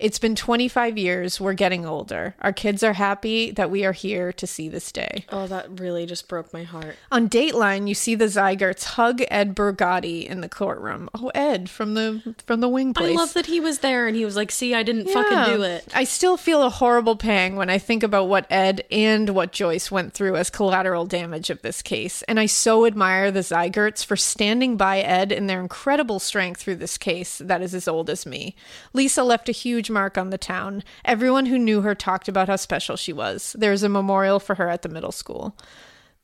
It's 0.04 0.18
been 0.18 0.34
25 0.34 0.98
years. 0.98 1.40
We're 1.40 1.54
getting 1.54 1.86
older. 1.86 2.34
Our 2.42 2.52
kids 2.52 2.82
are 2.82 2.92
happy 2.92 3.50
that 3.52 3.70
we 3.70 3.86
are 3.86 3.92
here 3.92 4.34
to 4.34 4.46
see 4.46 4.68
this 4.68 4.92
day. 4.92 5.24
Oh, 5.30 5.46
that 5.46 5.80
really 5.80 6.04
just 6.04 6.28
broke 6.28 6.52
my 6.52 6.62
heart. 6.62 6.96
On 7.10 7.26
Dateline, 7.26 7.88
you 7.88 7.94
see 7.94 8.14
the 8.14 8.26
Ziegerts 8.26 8.84
hug 8.84 9.22
Ed 9.30 9.56
Burgatti 9.56 10.26
in 10.26 10.42
the 10.42 10.48
courtroom. 10.50 11.08
Oh, 11.14 11.30
Ed 11.34 11.70
from 11.70 11.94
the 11.94 12.34
from 12.46 12.60
the 12.60 12.68
wing 12.68 12.92
place. 12.92 13.16
I 13.16 13.18
love 13.18 13.32
that 13.32 13.46
he 13.46 13.60
was 13.60 13.78
there 13.78 14.06
and 14.06 14.14
he 14.14 14.26
was 14.26 14.36
like, 14.36 14.50
"See, 14.52 14.74
I 14.74 14.82
didn't 14.82 15.06
Yeah. 15.08 15.14
fucking 15.14 15.54
do 15.56 15.62
it." 15.62 15.86
I 15.94 16.04
still 16.04 16.36
feel 16.36 16.62
a 16.62 16.68
horrible 16.68 17.16
pang 17.16 17.56
when 17.56 17.70
I 17.70 17.78
think 17.78 18.02
about 18.02 18.28
what 18.28 18.44
Ed 18.50 18.84
and 18.90 19.30
what 19.30 19.52
Joyce 19.52 19.90
went 19.90 20.12
through 20.12 20.36
as 20.36 20.50
collateral 20.50 21.06
damage 21.06 21.48
of 21.48 21.62
this 21.62 21.80
case. 21.80 22.20
And 22.28 22.38
I 22.38 22.44
so 22.44 22.84
admire 22.84 23.30
the 23.30 23.40
Ziegerts 23.40 24.04
for 24.04 24.16
standing 24.16 24.76
by 24.76 25.00
Ed 25.00 25.32
in 25.32 25.46
their 25.46 25.60
incredible 25.60 26.18
strength 26.18 26.60
through 26.60 26.76
this 26.76 26.98
case 26.98 27.38
that 27.42 27.62
is 27.62 27.74
as 27.74 27.88
old 27.88 28.10
as 28.10 28.26
me. 28.26 28.54
Lisa 28.92 29.24
left 29.24 29.48
a 29.48 29.52
huge 29.52 29.93
mark 29.94 30.18
on 30.18 30.28
the 30.28 30.36
town. 30.36 30.84
Everyone 31.06 31.46
who 31.46 31.58
knew 31.58 31.80
her 31.80 31.94
talked 31.94 32.28
about 32.28 32.48
how 32.48 32.56
special 32.56 32.96
she 32.96 33.14
was. 33.14 33.56
There 33.58 33.72
is 33.72 33.82
a 33.82 33.88
memorial 33.88 34.38
for 34.38 34.56
her 34.56 34.68
at 34.68 34.82
the 34.82 34.90
middle 34.90 35.12
school. 35.12 35.56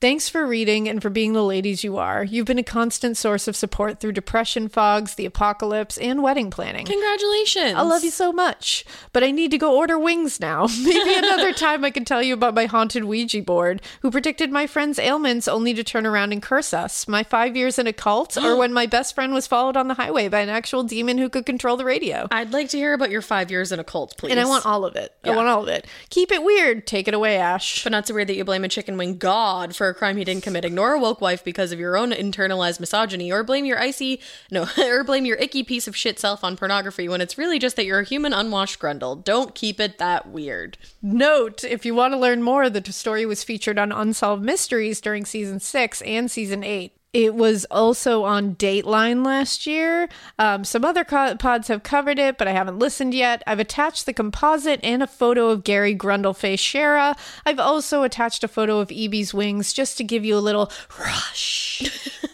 Thanks 0.01 0.31
for 0.31 0.47
reading 0.47 0.89
and 0.89 1.03
for 1.03 1.11
being 1.11 1.35
the 1.35 1.45
ladies 1.45 1.85
you 1.85 1.99
are. 1.99 2.25
You've 2.25 2.47
been 2.47 2.59
a 2.59 2.63
constant 2.63 3.19
source 3.19 3.47
of 3.47 3.55
support 3.55 4.01
through 4.01 4.13
depression 4.13 4.71
fogs, 4.71 5.17
the 5.17 5.27
apocalypse, 5.27 5.99
and 5.99 6.23
wedding 6.23 6.51
planning. 6.51 6.87
Congratulations! 6.87 7.75
I 7.75 7.83
love 7.83 8.03
you 8.03 8.11
so 8.11 8.33
much, 8.33 8.87
but 9.13 9.23
I 9.23 9.31
need 9.31 9.51
to 9.51 9.59
go 9.59 9.77
order 9.77 9.99
wings 9.99 10.41
now. 10.41 10.69
Maybe 10.83 11.15
another 11.17 11.53
time 11.53 11.85
I 11.85 11.91
can 11.91 12.07
tell 12.07 12.23
you 12.23 12.33
about 12.33 12.55
my 12.55 12.65
haunted 12.65 13.05
Ouija 13.05 13.43
board, 13.43 13.83
who 14.01 14.11
predicted 14.11 14.51
my 14.51 14.67
friend's 14.67 14.99
ailments 14.99 15.47
only 15.47 15.75
to 15.75 15.85
turn 15.85 16.07
around 16.07 16.33
and 16.33 16.41
curse 16.41 16.73
us. 16.73 17.07
My 17.07 17.23
five 17.23 17.55
years 17.55 17.79
in 17.79 17.87
a 17.87 17.93
cult, 17.93 18.39
or 18.39 18.57
when 18.59 18.73
my 18.73 18.87
best 18.87 19.15
friend 19.15 19.35
was 19.35 19.47
followed 19.47 19.77
on 19.77 19.89
the 19.89 19.95
highway 19.95 20.29
by 20.29 20.41
an 20.41 20.49
actual 20.49 20.83
demon 20.83 21.19
who 21.19 21.29
could 21.29 21.45
control 21.45 21.77
the 21.77 21.85
radio. 21.85 22.27
I'd 22.31 22.55
like 22.55 22.71
to 22.71 22.79
hear 22.79 22.95
about 22.95 23.11
your 23.11 23.21
five 23.21 23.51
years 23.51 23.71
in 23.71 23.79
a 23.79 23.85
cult, 23.85 24.17
please. 24.17 24.31
And 24.31 24.41
I 24.41 24.47
want 24.47 24.65
all 24.65 24.87
of 24.87 24.97
it. 24.97 25.15
I 25.25 25.37
want 25.37 25.49
all 25.49 25.63
of 25.63 25.69
it. 25.69 25.87
Keep 26.09 26.33
it 26.33 26.43
weird. 26.43 26.87
Take 26.87 27.07
it 27.07 27.13
away, 27.13 27.37
Ash. 27.37 27.85
But 27.85 27.93
not 27.93 28.07
so 28.07 28.15
weird 28.15 28.29
that 28.29 28.37
you 28.37 28.47
blame 28.47 28.65
a 28.65 28.69
chicken 28.69 28.97
wing 28.97 29.19
god 29.19 29.77
for 29.77 29.90
a 29.91 29.95
crime 29.95 30.17
he 30.17 30.25
didn't 30.25 30.43
commit. 30.43 30.65
Ignore 30.65 30.95
a 30.95 30.99
woke 30.99 31.21
wife 31.21 31.45
because 31.45 31.73
of 31.73 31.79
your 31.79 31.97
own 31.97 32.13
internalized 32.13 32.81
misogyny, 32.81 33.31
or 33.31 33.45
blame 33.45 33.65
your 33.65 33.79
icy 33.79 34.21
no, 34.51 34.67
or 34.79 35.05
blame 35.05 35.27
your 35.27 35.37
icky 35.37 35.63
piece 35.63 35.87
of 35.87 35.97
shit 35.97 36.19
self 36.19 36.43
on 36.43 36.57
pornography 36.57 37.09
when 37.09 37.21
it's 37.21 37.39
really 37.39 37.59
just 37.59 37.77
that 37.77 37.85
you're 37.85 38.01
a 38.01 38.05
human 38.05 38.33
unwashed 38.33 38.79
grundle. 38.81 39.23
Don't 39.23 39.55
keep 39.55 39.79
it 39.79 39.99
that 39.99 40.29
weird. 40.29 40.79
Note, 41.03 41.65
if 41.65 41.85
you 41.85 41.95
want 41.95 42.15
to 42.15 42.19
learn 42.19 42.43
more, 42.43 42.71
the 42.71 42.93
story 42.93 43.27
was 43.27 43.45
featured 43.45 43.79
on 43.79 43.93
Unsolved 43.93 44.43
Mysteries 44.43 45.01
during 45.01 45.25
season 45.25 45.61
six 45.61 46.03
and 46.03 46.31
season 46.31 46.65
eight. 46.65 47.00
It 47.13 47.35
was 47.35 47.67
also 47.73 48.23
on 48.23 48.55
Dateline 48.55 49.25
last 49.25 49.67
year. 49.67 50.09
Um, 50.39 50.63
some 50.65 50.85
other 50.85 51.03
co- 51.03 51.35
pods 51.37 51.67
have 51.67 51.83
covered 51.83 52.21
it, 52.21 52.39
but 52.39 52.47
I 52.47 52.53
haven't 52.53 52.79
listened 52.79 53.15
yet. 53.15 53.43
I've 53.49 53.59
attached 53.59 54.07
the 54.07 54.13
composite 54.13 54.79
and 54.85 55.03
a 55.03 55.09
photo 55.09 55.49
of 55.49 55.65
Gary 55.65 55.95
Grundleface 55.97 56.61
Schara. 56.61 57.19
I've 57.45 57.59
also 57.59 58.05
attached 58.05 58.45
a 58.45 58.49
photo 58.49 58.79
of 58.79 58.93
EB's 58.93 59.35
wings 59.35 59.73
just 59.73 59.99
to 59.99 60.05
give 60.05 60.25
you 60.25 60.37
a 60.37 60.39
little 60.39 60.71
rush. 61.01 61.83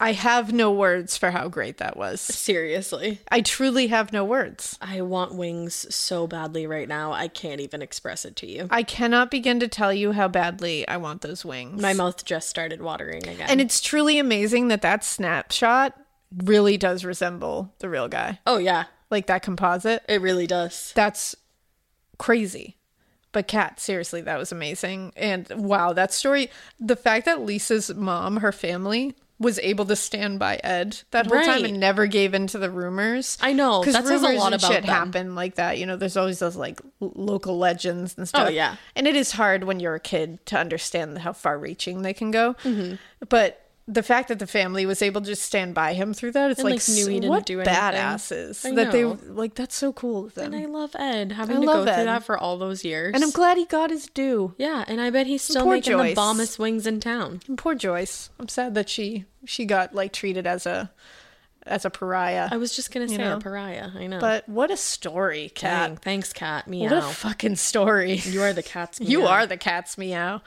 I 0.02 0.12
have 0.12 0.52
no 0.52 0.72
words 0.72 1.16
for 1.16 1.30
how 1.30 1.46
great 1.46 1.76
that 1.78 1.96
was. 1.96 2.20
Seriously. 2.20 3.20
I 3.30 3.40
truly 3.40 3.86
have 3.86 4.12
no 4.12 4.24
words. 4.24 4.76
I 4.82 5.00
want 5.02 5.34
wings 5.36 5.86
so 5.94 6.26
badly 6.26 6.66
right 6.66 6.88
now. 6.88 7.12
I 7.12 7.28
can't 7.28 7.60
even 7.60 7.82
express 7.82 8.24
it 8.24 8.34
to 8.36 8.46
you. 8.46 8.66
I 8.68 8.82
cannot 8.82 9.30
begin 9.30 9.60
to 9.60 9.68
tell 9.68 9.92
you 9.92 10.10
how 10.10 10.26
badly 10.26 10.86
I 10.88 10.96
want 10.96 11.20
those 11.22 11.44
wings. 11.44 11.80
My 11.80 11.92
mouth 11.92 12.24
just 12.24 12.48
started 12.48 12.82
watering 12.82 13.28
again. 13.28 13.46
and 13.48 13.60
it's 13.60 13.80
truly 13.80 14.18
amazing 14.18 14.68
that 14.68 14.82
that 14.82 15.04
snapshot 15.04 15.96
really 16.44 16.76
does 16.76 17.04
resemble 17.04 17.72
the 17.78 17.88
real 17.88 18.08
guy. 18.08 18.40
oh 18.44 18.58
yeah, 18.58 18.84
Like 19.08 19.26
that 19.28 19.42
composite. 19.42 20.02
it 20.08 20.20
really 20.20 20.48
does. 20.48 20.92
That's 20.96 21.36
crazy. 22.18 22.76
But 23.32 23.48
Kat, 23.48 23.80
seriously, 23.80 24.20
that 24.22 24.38
was 24.38 24.52
amazing. 24.52 25.12
And 25.16 25.48
wow, 25.56 25.92
that 25.94 26.12
story, 26.12 26.50
the 26.78 26.96
fact 26.96 27.24
that 27.24 27.40
Lisa's 27.40 27.94
mom, 27.94 28.38
her 28.38 28.52
family, 28.52 29.14
was 29.42 29.58
able 29.58 29.84
to 29.86 29.96
stand 29.96 30.38
by 30.38 30.56
Ed 30.64 31.00
that 31.10 31.26
whole 31.26 31.42
time 31.42 31.64
and 31.64 31.78
never 31.78 32.06
gave 32.06 32.32
in 32.32 32.46
to 32.48 32.58
the 32.58 32.70
rumors. 32.70 33.36
I 33.40 33.52
know, 33.52 33.80
because 33.80 33.94
says 33.94 34.06
a 34.22 34.26
rumors 34.26 34.38
lot 34.38 34.52
and 34.52 34.62
about 34.62 34.72
shit 34.72 34.86
them. 34.86 34.94
happen 34.94 35.34
like 35.34 35.56
that. 35.56 35.78
You 35.78 35.86
know, 35.86 35.96
there's 35.96 36.16
always 36.16 36.38
those 36.38 36.56
like 36.56 36.80
l- 37.00 37.12
local 37.14 37.58
legends 37.58 38.14
and 38.16 38.26
stuff. 38.26 38.46
Oh, 38.48 38.50
yeah. 38.50 38.76
and 38.96 39.06
it 39.06 39.16
is 39.16 39.32
hard 39.32 39.64
when 39.64 39.80
you're 39.80 39.94
a 39.94 40.00
kid 40.00 40.44
to 40.46 40.58
understand 40.58 41.18
how 41.18 41.32
far-reaching 41.32 42.02
they 42.02 42.14
can 42.14 42.30
go. 42.30 42.54
Mm-hmm. 42.64 42.94
But 43.28 43.58
the 43.88 44.02
fact 44.04 44.28
that 44.28 44.38
the 44.38 44.46
family 44.46 44.86
was 44.86 45.02
able 45.02 45.20
to 45.20 45.26
just 45.26 45.42
stand 45.42 45.74
by 45.74 45.92
him 45.92 46.14
through 46.14 46.30
that, 46.30 46.52
it's 46.52 46.60
And, 46.60 46.70
like, 46.70 46.86
like, 46.86 46.88
knew 46.96 47.08
he 47.08 47.14
didn't 47.14 47.30
what 47.30 47.44
do 47.44 47.60
anything. 47.60 47.74
badasses 47.74 48.74
that 48.76 48.92
they 48.92 49.04
like. 49.04 49.56
That's 49.56 49.74
so 49.74 49.92
cool 49.92 50.26
of 50.26 50.34
them. 50.34 50.54
And 50.54 50.62
I 50.62 50.66
love 50.66 50.94
Ed 50.96 51.32
having 51.32 51.56
I 51.56 51.60
to 51.60 51.66
go 51.66 51.72
love 51.72 51.84
through 51.86 52.04
that 52.04 52.22
for 52.22 52.38
all 52.38 52.58
those 52.58 52.84
years. 52.84 53.10
And 53.12 53.24
I'm 53.24 53.32
glad 53.32 53.56
he 53.58 53.64
got 53.64 53.90
his 53.90 54.06
due. 54.06 54.54
Yeah, 54.56 54.84
and 54.86 55.00
I 55.00 55.10
bet 55.10 55.26
he's 55.26 55.42
still 55.42 55.66
making 55.66 55.94
Joyce. 55.94 56.10
the 56.12 56.14
bombest 56.14 56.60
wings 56.60 56.86
in 56.86 57.00
town. 57.00 57.40
And 57.48 57.58
poor 57.58 57.74
Joyce. 57.74 58.30
I'm 58.38 58.46
sad 58.48 58.74
that 58.74 58.88
she 58.88 59.24
she 59.44 59.64
got 59.64 59.94
like 59.94 60.12
treated 60.12 60.46
as 60.46 60.66
a 60.66 60.90
as 61.64 61.84
a 61.84 61.90
pariah. 61.90 62.48
I 62.50 62.56
was 62.56 62.74
just 62.74 62.92
gonna 62.92 63.08
say 63.08 63.18
know? 63.18 63.36
a 63.36 63.40
pariah. 63.40 63.90
I 63.94 64.06
know. 64.06 64.18
But 64.20 64.48
what 64.48 64.70
a 64.70 64.76
story, 64.76 65.52
Dang, 65.54 65.90
cat. 65.94 66.02
thanks, 66.02 66.32
cat. 66.32 66.66
Meow. 66.68 66.84
What 66.84 66.92
a 66.92 67.02
fucking 67.02 67.56
story. 67.56 68.14
you 68.16 68.42
are 68.42 68.52
the 68.52 68.62
cat's. 68.62 69.00
You 69.12 69.26
are 69.26 69.46
the 69.46 69.56
cat's 69.56 69.96
meow. 69.98 70.40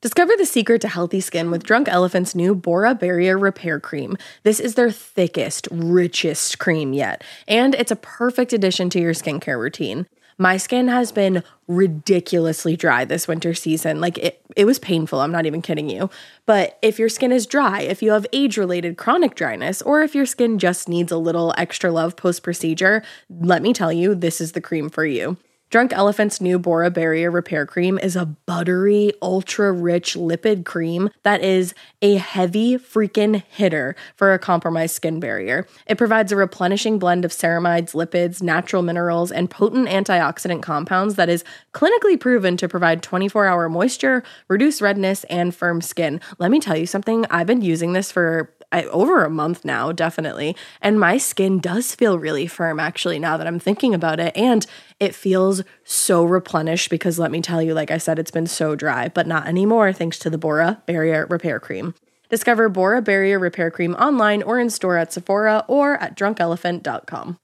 Discover 0.00 0.34
the 0.38 0.46
secret 0.46 0.80
to 0.82 0.88
healthy 0.88 1.20
skin 1.20 1.50
with 1.50 1.64
Drunk 1.64 1.88
Elephant's 1.88 2.34
new 2.34 2.54
Bora 2.54 2.94
Barrier 2.94 3.36
Repair 3.36 3.80
Cream. 3.80 4.16
This 4.44 4.60
is 4.60 4.74
their 4.76 4.92
thickest, 4.92 5.66
richest 5.72 6.60
cream 6.60 6.92
yet, 6.92 7.24
and 7.48 7.74
it's 7.74 7.90
a 7.90 7.96
perfect 7.96 8.52
addition 8.52 8.90
to 8.90 9.00
your 9.00 9.12
skincare 9.12 9.58
routine. 9.58 10.06
My 10.40 10.56
skin 10.56 10.86
has 10.86 11.10
been 11.10 11.42
ridiculously 11.66 12.76
dry 12.76 13.04
this 13.04 13.26
winter 13.26 13.54
season. 13.54 14.00
Like 14.00 14.18
it, 14.18 14.40
it 14.54 14.64
was 14.66 14.78
painful. 14.78 15.20
I'm 15.20 15.32
not 15.32 15.46
even 15.46 15.60
kidding 15.62 15.90
you. 15.90 16.08
But 16.46 16.78
if 16.80 16.98
your 16.98 17.08
skin 17.08 17.32
is 17.32 17.44
dry, 17.44 17.80
if 17.80 18.02
you 18.02 18.12
have 18.12 18.26
age 18.32 18.56
related 18.56 18.96
chronic 18.96 19.34
dryness, 19.34 19.82
or 19.82 20.02
if 20.02 20.14
your 20.14 20.26
skin 20.26 20.60
just 20.60 20.88
needs 20.88 21.10
a 21.10 21.18
little 21.18 21.52
extra 21.58 21.90
love 21.90 22.14
post 22.14 22.44
procedure, 22.44 23.02
let 23.28 23.62
me 23.62 23.72
tell 23.72 23.92
you, 23.92 24.14
this 24.14 24.40
is 24.40 24.52
the 24.52 24.60
cream 24.60 24.88
for 24.88 25.04
you. 25.04 25.36
Drunk 25.70 25.92
Elephant's 25.92 26.40
new 26.40 26.58
Bora 26.58 26.90
Barrier 26.90 27.30
Repair 27.30 27.66
Cream 27.66 27.98
is 27.98 28.16
a 28.16 28.24
buttery, 28.24 29.12
ultra 29.20 29.70
rich 29.70 30.14
lipid 30.14 30.64
cream 30.64 31.10
that 31.24 31.42
is 31.42 31.74
a 32.00 32.14
heavy 32.14 32.78
freaking 32.78 33.42
hitter 33.50 33.94
for 34.16 34.32
a 34.32 34.38
compromised 34.38 34.94
skin 34.94 35.20
barrier. 35.20 35.66
It 35.86 35.98
provides 35.98 36.32
a 36.32 36.36
replenishing 36.36 36.98
blend 36.98 37.26
of 37.26 37.32
ceramides, 37.32 37.92
lipids, 37.92 38.40
natural 38.40 38.80
minerals, 38.80 39.30
and 39.30 39.50
potent 39.50 39.88
antioxidant 39.88 40.62
compounds 40.62 41.16
that 41.16 41.28
is 41.28 41.44
clinically 41.74 42.18
proven 42.18 42.56
to 42.56 42.66
provide 42.66 43.02
24 43.02 43.44
hour 43.44 43.68
moisture, 43.68 44.24
reduce 44.48 44.80
redness, 44.80 45.24
and 45.24 45.54
firm 45.54 45.82
skin. 45.82 46.18
Let 46.38 46.50
me 46.50 46.60
tell 46.60 46.78
you 46.78 46.86
something, 46.86 47.26
I've 47.28 47.46
been 47.46 47.60
using 47.60 47.92
this 47.92 48.10
for 48.10 48.54
I, 48.70 48.84
over 48.84 49.24
a 49.24 49.30
month 49.30 49.64
now, 49.64 49.92
definitely. 49.92 50.54
And 50.82 51.00
my 51.00 51.16
skin 51.16 51.58
does 51.58 51.94
feel 51.94 52.18
really 52.18 52.46
firm, 52.46 52.78
actually, 52.78 53.18
now 53.18 53.36
that 53.36 53.46
I'm 53.46 53.58
thinking 53.58 53.94
about 53.94 54.20
it. 54.20 54.36
And 54.36 54.66
it 55.00 55.14
feels 55.14 55.62
so 55.84 56.24
replenished 56.24 56.90
because 56.90 57.18
let 57.18 57.30
me 57.30 57.40
tell 57.40 57.62
you, 57.62 57.72
like 57.72 57.90
I 57.90 57.98
said, 57.98 58.18
it's 58.18 58.30
been 58.30 58.46
so 58.46 58.74
dry, 58.74 59.08
but 59.08 59.26
not 59.26 59.46
anymore 59.46 59.92
thanks 59.92 60.18
to 60.20 60.30
the 60.30 60.38
Bora 60.38 60.82
Barrier 60.86 61.26
Repair 61.30 61.60
Cream. 61.60 61.94
Discover 62.28 62.68
Bora 62.68 63.00
Barrier 63.00 63.38
Repair 63.38 63.70
Cream 63.70 63.94
online 63.94 64.42
or 64.42 64.60
in 64.60 64.68
store 64.68 64.98
at 64.98 65.12
Sephora 65.12 65.64
or 65.66 65.94
at 65.94 66.16
drunkelephant.com. 66.16 67.38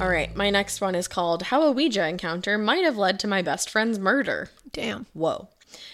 All 0.00 0.10
right, 0.10 0.34
my 0.34 0.50
next 0.50 0.80
one 0.80 0.94
is 0.94 1.08
called 1.08 1.44
How 1.44 1.62
a 1.62 1.72
Ouija 1.72 2.06
Encounter 2.06 2.58
Might 2.58 2.84
Have 2.84 2.96
Led 2.96 3.20
to 3.20 3.28
My 3.28 3.42
Best 3.42 3.70
Friend's 3.70 3.98
Murder. 3.98 4.50
Damn. 4.72 5.06
Whoa. 5.12 5.48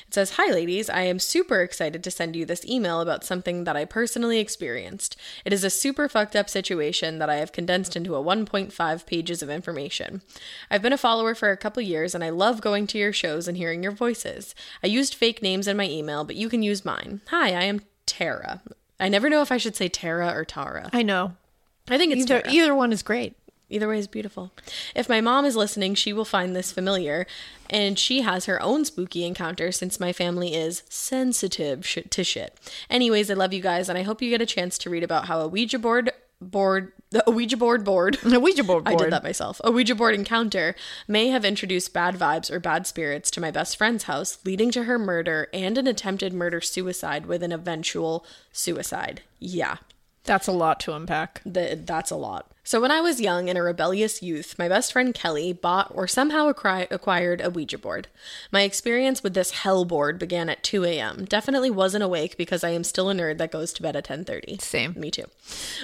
It 0.06 0.14
says, 0.14 0.32
Hi, 0.32 0.50
ladies. 0.52 0.88
I 0.90 1.02
am 1.02 1.18
super 1.18 1.60
excited 1.60 2.02
to 2.04 2.10
send 2.10 2.36
you 2.36 2.44
this 2.44 2.64
email 2.64 3.00
about 3.00 3.24
something 3.24 3.64
that 3.64 3.76
I 3.76 3.84
personally 3.84 4.38
experienced. 4.38 5.16
It 5.44 5.52
is 5.52 5.64
a 5.64 5.70
super 5.70 6.08
fucked 6.08 6.36
up 6.36 6.48
situation 6.50 7.18
that 7.18 7.30
I 7.30 7.36
have 7.36 7.52
condensed 7.52 7.96
into 7.96 8.14
a 8.16 8.22
1.5 8.22 9.06
pages 9.06 9.42
of 9.42 9.50
information. 9.50 10.22
I've 10.70 10.82
been 10.82 10.92
a 10.92 10.98
follower 10.98 11.34
for 11.34 11.50
a 11.50 11.56
couple 11.56 11.82
years 11.82 12.14
and 12.14 12.22
I 12.24 12.30
love 12.30 12.60
going 12.60 12.86
to 12.88 12.98
your 12.98 13.12
shows 13.12 13.48
and 13.48 13.56
hearing 13.56 13.82
your 13.82 13.92
voices. 13.92 14.54
I 14.82 14.86
used 14.86 15.14
fake 15.14 15.42
names 15.42 15.68
in 15.68 15.76
my 15.76 15.88
email, 15.88 16.24
but 16.24 16.36
you 16.36 16.48
can 16.48 16.62
use 16.62 16.84
mine. 16.84 17.20
Hi, 17.28 17.48
I 17.50 17.62
am 17.64 17.82
Tara. 18.06 18.62
I 18.98 19.08
never 19.08 19.30
know 19.30 19.40
if 19.42 19.50
I 19.52 19.56
should 19.56 19.76
say 19.76 19.88
Tara 19.88 20.32
or 20.34 20.44
Tara. 20.44 20.90
I 20.92 21.02
know. 21.02 21.34
I 21.88 21.98
think 21.98 22.12
it's 22.12 22.22
Either 22.22 22.42
Tara. 22.42 22.54
either 22.54 22.74
one 22.74 22.92
is 22.92 23.02
great. 23.02 23.34
Either 23.70 23.88
way 23.88 23.98
is 23.98 24.06
beautiful. 24.08 24.50
If 24.94 25.08
my 25.08 25.20
mom 25.20 25.44
is 25.44 25.56
listening, 25.56 25.94
she 25.94 26.12
will 26.12 26.24
find 26.24 26.54
this 26.54 26.72
familiar, 26.72 27.26
and 27.70 27.98
she 27.98 28.22
has 28.22 28.46
her 28.46 28.60
own 28.62 28.84
spooky 28.84 29.24
encounter 29.24 29.70
since 29.72 30.00
my 30.00 30.12
family 30.12 30.54
is 30.54 30.82
sensitive 30.88 31.86
sh- 31.86 31.98
to 32.10 32.24
shit. 32.24 32.58
Anyways, 32.90 33.30
I 33.30 33.34
love 33.34 33.52
you 33.52 33.60
guys, 33.62 33.88
and 33.88 33.96
I 33.96 34.02
hope 34.02 34.20
you 34.20 34.30
get 34.30 34.42
a 34.42 34.46
chance 34.46 34.76
to 34.78 34.90
read 34.90 35.04
about 35.04 35.26
how 35.26 35.40
a 35.40 35.48
Ouija 35.48 35.78
board 35.78 36.10
board 36.40 36.92
a 37.26 37.30
Ouija 37.30 37.56
board 37.56 37.84
board 37.84 38.18
A 38.24 38.38
Ouija 38.40 38.62
board. 38.64 38.84
I 38.86 38.94
did 38.94 39.12
that 39.12 39.24
myself. 39.24 39.60
A 39.64 39.70
Ouija 39.70 39.94
board 39.96 40.14
encounter 40.14 40.74
may 41.08 41.28
have 41.28 41.44
introduced 41.44 41.92
bad 41.92 42.14
vibes 42.14 42.50
or 42.50 42.60
bad 42.60 42.86
spirits 42.86 43.30
to 43.32 43.40
my 43.40 43.50
best 43.50 43.76
friend's 43.76 44.04
house, 44.04 44.38
leading 44.44 44.70
to 44.70 44.84
her 44.84 44.98
murder 44.98 45.48
and 45.52 45.76
an 45.76 45.86
attempted 45.88 46.32
murder 46.32 46.60
suicide 46.60 47.26
with 47.26 47.42
an 47.42 47.50
eventual 47.52 48.24
suicide. 48.52 49.22
Yeah, 49.40 49.78
That's 50.24 50.46
a 50.46 50.52
lot 50.52 50.78
to 50.80 50.94
unpack. 50.94 51.42
the, 51.44 51.78
that's 51.84 52.10
a 52.12 52.16
lot. 52.16 52.52
So, 52.62 52.80
when 52.80 52.90
I 52.90 53.00
was 53.00 53.20
young 53.20 53.48
and 53.48 53.56
a 53.56 53.62
rebellious 53.62 54.22
youth, 54.22 54.58
my 54.58 54.68
best 54.68 54.92
friend 54.92 55.14
Kelly 55.14 55.52
bought 55.52 55.90
or 55.94 56.06
somehow 56.06 56.52
acqui- 56.52 56.90
acquired 56.90 57.40
a 57.40 57.48
Ouija 57.50 57.78
board. 57.78 58.08
My 58.52 58.62
experience 58.62 59.22
with 59.22 59.34
this 59.34 59.50
hell 59.50 59.84
board 59.84 60.18
began 60.18 60.48
at 60.50 60.62
2 60.62 60.84
a.m. 60.84 61.24
Definitely 61.24 61.70
wasn't 61.70 62.04
awake 62.04 62.36
because 62.36 62.62
I 62.62 62.70
am 62.70 62.84
still 62.84 63.08
a 63.08 63.14
nerd 63.14 63.38
that 63.38 63.50
goes 63.50 63.72
to 63.72 63.82
bed 63.82 63.96
at 63.96 64.04
10:30. 64.04 64.60
Same. 64.60 64.94
Me 64.96 65.10
too. 65.10 65.24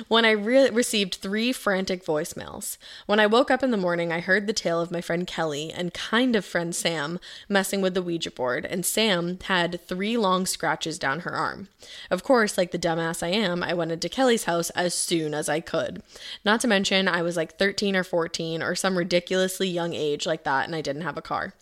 When 0.09 0.25
I 0.25 0.33
re- 0.33 0.71
received 0.71 1.15
three 1.17 1.51
frantic 1.53 2.05
voicemails. 2.05 2.77
When 3.07 3.21
I 3.21 3.27
woke 3.27 3.51
up 3.51 3.63
in 3.63 3.71
the 3.71 3.77
morning, 3.77 4.13
I 4.13 4.21
heard 4.21 4.47
the 4.47 4.53
tale 4.53 4.81
of 4.81 4.91
my 4.91 5.01
friend 5.01 5.27
Kelly 5.27 5.73
and 5.73 5.95
kind 5.95 6.37
of 6.37 6.45
friend 6.45 6.75
Sam 6.75 7.19
messing 7.49 7.81
with 7.81 7.95
the 7.95 8.03
Ouija 8.03 8.31
board, 8.31 8.67
and 8.67 8.85
Sam 8.85 9.39
had 9.45 9.81
three 9.87 10.17
long 10.17 10.45
scratches 10.45 10.99
down 10.99 11.21
her 11.21 11.33
arm. 11.33 11.69
Of 12.11 12.23
course, 12.23 12.59
like 12.59 12.71
the 12.71 12.79
dumbass 12.79 13.23
I 13.23 13.29
am, 13.29 13.63
I 13.63 13.73
went 13.73 13.93
into 13.93 14.09
Kelly's 14.09 14.45
house 14.45 14.71
as 14.71 14.95
soon 14.95 15.33
as 15.33 15.49
I 15.49 15.61
could. 15.61 16.03
Not 16.45 16.61
to 16.67 16.69
mention, 16.69 17.09
I 17.09 17.23
was 17.23 17.37
like 17.37 17.57
13 17.57 17.97
or 17.97 18.05
14 18.05 18.63
or 18.63 18.75
some 18.75 18.99
ridiculously 18.99 19.69
young 19.69 19.95
age 19.95 20.27
like 20.27 20.45
that, 20.45 20.67
and 20.67 20.75
I 20.75 20.81
didn't 20.81 21.03
have 21.03 21.17
a 21.17 21.23
car. 21.23 21.55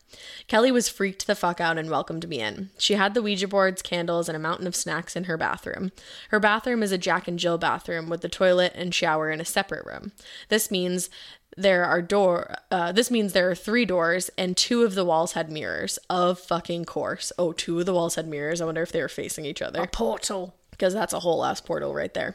Kelly 0.47 0.71
was 0.71 0.89
freaked 0.89 1.27
the 1.27 1.35
fuck 1.35 1.61
out 1.61 1.77
and 1.77 1.91
welcomed 1.91 2.29
me 2.29 2.41
in. 2.41 2.71
She 2.79 2.95
had 2.95 3.15
the 3.15 3.23
Ouija 3.23 3.49
boards, 3.49 3.83
candles, 3.83 4.29
and 4.29 4.37
a 4.37 4.41
mountain 4.41 4.67
of 4.67 4.77
snacks 4.77 5.17
in 5.17 5.25
her 5.25 5.37
bathroom. 5.37 5.93
Her 6.31 6.41
bathroom 6.41 6.83
is 6.83 6.93
a 6.93 6.99
Jack 6.99 7.29
and 7.29 7.39
Jill 7.39 7.59
bathroom 7.59 8.09
with 8.09 8.23
the 8.23 8.29
toilet 8.29 8.73
and 8.75 8.95
shower 8.95 9.31
in 9.31 9.41
a 9.41 9.45
separate 9.45 9.85
room. 9.85 10.13
This 10.49 10.71
means 10.71 11.11
there 11.57 11.85
are 11.85 12.03
door 12.03 12.57
uh, 12.71 12.91
this 12.91 13.11
means 13.13 13.33
there 13.33 13.49
are 13.49 13.55
three 13.55 13.85
doors 13.85 14.29
and 14.37 14.57
two 14.57 14.83
of 14.83 14.97
the 14.97 15.05
walls 15.05 15.33
had 15.33 15.51
mirrors 15.51 15.99
of 16.11 16.37
fucking 16.39 16.85
course 16.85 17.33
oh 17.39 17.53
two 17.53 17.79
of 17.79 17.87
the 17.87 17.95
walls 17.95 18.17
had 18.17 18.27
mirrors 18.27 18.61
i 18.61 18.65
wonder 18.65 18.83
if 18.83 18.91
they 18.91 19.01
were 19.01 19.09
facing 19.09 19.45
each 19.45 19.63
other 19.63 19.81
a 19.81 19.87
Portal. 19.87 20.57
Because 20.75 20.93
that's 20.93 21.13
a 21.13 21.21
whole 21.21 21.45
ass 21.45 21.61
portal 21.61 21.95
right 21.95 22.13
there. 22.15 22.35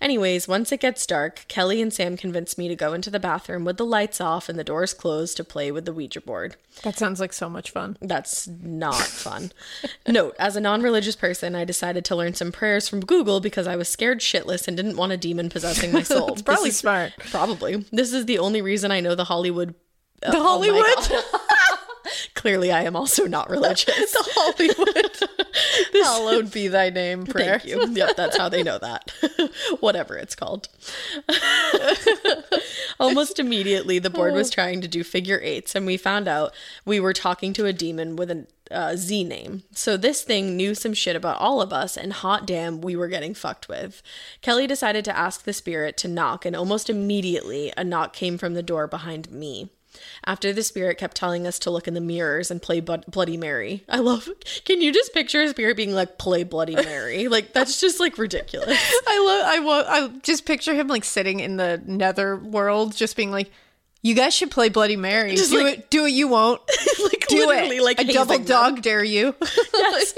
Anyways, 0.00 0.48
once 0.48 0.72
it 0.72 0.80
gets 0.80 1.04
dark, 1.06 1.44
Kelly 1.48 1.82
and 1.82 1.92
Sam 1.92 2.16
convinced 2.16 2.56
me 2.58 2.68
to 2.68 2.76
go 2.76 2.92
into 2.92 3.10
the 3.10 3.20
bathroom 3.20 3.64
with 3.64 3.76
the 3.76 3.84
lights 3.86 4.20
off 4.20 4.48
and 4.48 4.58
the 4.58 4.64
doors 4.64 4.94
closed 4.94 5.36
to 5.36 5.44
play 5.44 5.70
with 5.70 5.84
the 5.84 5.92
Ouija 5.92 6.20
board. 6.20 6.56
That 6.82 6.96
sounds 6.96 7.20
like 7.20 7.32
so 7.32 7.48
much 7.48 7.70
fun. 7.70 7.96
That's 8.00 8.46
not 8.48 8.94
fun. 8.96 9.52
Note, 10.08 10.34
as 10.38 10.56
a 10.56 10.60
non 10.60 10.82
religious 10.82 11.16
person, 11.16 11.54
I 11.54 11.64
decided 11.64 12.04
to 12.06 12.16
learn 12.16 12.34
some 12.34 12.52
prayers 12.52 12.88
from 12.88 13.00
Google 13.00 13.40
because 13.40 13.66
I 13.66 13.76
was 13.76 13.88
scared 13.88 14.20
shitless 14.20 14.66
and 14.68 14.76
didn't 14.76 14.96
want 14.96 15.12
a 15.12 15.16
demon 15.16 15.48
possessing 15.50 15.92
my 15.92 16.02
soul. 16.04 16.32
It's 16.32 16.42
probably 16.42 16.70
is- 16.70 16.78
smart. 16.78 17.12
Probably. 17.30 17.84
This 17.92 18.12
is 18.12 18.26
the 18.26 18.38
only 18.38 18.62
reason 18.62 18.90
I 18.90 19.00
know 19.00 19.14
the 19.14 19.24
Hollywood. 19.24 19.74
Uh, 20.22 20.30
the 20.30 20.38
oh 20.38 20.42
Hollywood. 20.42 20.84
God. 21.08 21.24
Clearly, 22.34 22.72
I 22.72 22.82
am 22.82 22.96
also 22.96 23.26
not 23.26 23.50
religious. 23.50 24.12
the 24.12 24.30
Hollywood. 24.34 25.46
Hallowed 26.04 26.52
be 26.52 26.68
thy 26.68 26.90
name, 26.90 27.26
prayer. 27.26 27.58
Thank 27.58 27.70
you. 27.70 27.86
Yep, 27.94 28.16
that's 28.16 28.36
how 28.36 28.48
they 28.48 28.62
know 28.62 28.78
that. 28.78 29.10
Whatever 29.80 30.16
it's 30.16 30.34
called. 30.34 30.68
Almost 33.00 33.38
immediately, 33.38 33.98
the 33.98 34.10
board 34.10 34.34
was 34.34 34.50
trying 34.50 34.80
to 34.80 34.88
do 34.88 35.04
figure 35.04 35.40
eights, 35.42 35.74
and 35.74 35.86
we 35.86 35.96
found 35.96 36.28
out 36.28 36.52
we 36.84 37.00
were 37.00 37.12
talking 37.12 37.52
to 37.54 37.66
a 37.66 37.72
demon 37.72 38.16
with 38.16 38.30
a 38.30 38.46
uh, 38.72 38.96
Z 38.96 39.24
name. 39.24 39.62
So 39.72 39.96
this 39.96 40.22
thing 40.22 40.56
knew 40.56 40.74
some 40.74 40.94
shit 40.94 41.16
about 41.16 41.38
all 41.38 41.60
of 41.60 41.72
us, 41.72 41.96
and 41.96 42.12
hot 42.12 42.46
damn, 42.46 42.80
we 42.80 42.96
were 42.96 43.08
getting 43.08 43.34
fucked 43.34 43.68
with. 43.68 44.02
Kelly 44.40 44.66
decided 44.66 45.04
to 45.04 45.16
ask 45.16 45.44
the 45.44 45.52
spirit 45.52 45.96
to 45.98 46.08
knock, 46.08 46.44
and 46.44 46.56
almost 46.56 46.88
immediately, 46.88 47.72
a 47.76 47.84
knock 47.84 48.12
came 48.12 48.38
from 48.38 48.54
the 48.54 48.62
door 48.62 48.86
behind 48.86 49.30
me. 49.30 49.70
After 50.24 50.52
the 50.52 50.62
spirit 50.62 50.98
kept 50.98 51.16
telling 51.16 51.46
us 51.46 51.58
to 51.60 51.70
look 51.70 51.88
in 51.88 51.94
the 51.94 52.00
mirrors 52.00 52.50
and 52.50 52.62
play 52.62 52.80
Bloody 52.80 53.36
Mary. 53.36 53.84
I 53.88 53.98
love. 53.98 54.28
Can 54.64 54.80
you 54.80 54.92
just 54.92 55.12
picture 55.12 55.42
a 55.42 55.48
spirit 55.48 55.76
being 55.76 55.92
like, 55.92 56.18
play 56.18 56.44
Bloody 56.44 56.74
Mary? 56.74 57.28
like, 57.28 57.52
that's 57.52 57.80
just 57.80 58.00
like 58.00 58.18
ridiculous. 58.18 58.78
I 59.06 59.24
love. 59.24 59.46
I 59.46 59.58
want. 59.60 59.86
I 59.88 60.08
just 60.22 60.44
picture 60.44 60.74
him 60.74 60.88
like 60.88 61.04
sitting 61.04 61.40
in 61.40 61.56
the 61.56 61.82
nether 61.86 62.36
world, 62.36 62.96
just 62.96 63.16
being 63.16 63.30
like, 63.30 63.50
"You 64.02 64.14
guys 64.14 64.34
should 64.34 64.50
play 64.50 64.68
Bloody 64.68 64.96
Mary. 64.96 65.36
Just, 65.36 65.50
do 65.50 65.62
like- 65.64 65.78
it. 65.78 65.90
Do 65.90 66.04
it. 66.06 66.10
You 66.10 66.28
won't. 66.28 66.60
like, 67.02 67.26
Do 67.28 67.46
literally, 67.46 67.76
it. 67.78 67.82
like, 67.82 68.00
I 68.00 68.04
double 68.04 68.34
them. 68.36 68.44
dog 68.44 68.82
dare 68.82 69.04
you. 69.04 69.34
Yes. 69.74 70.14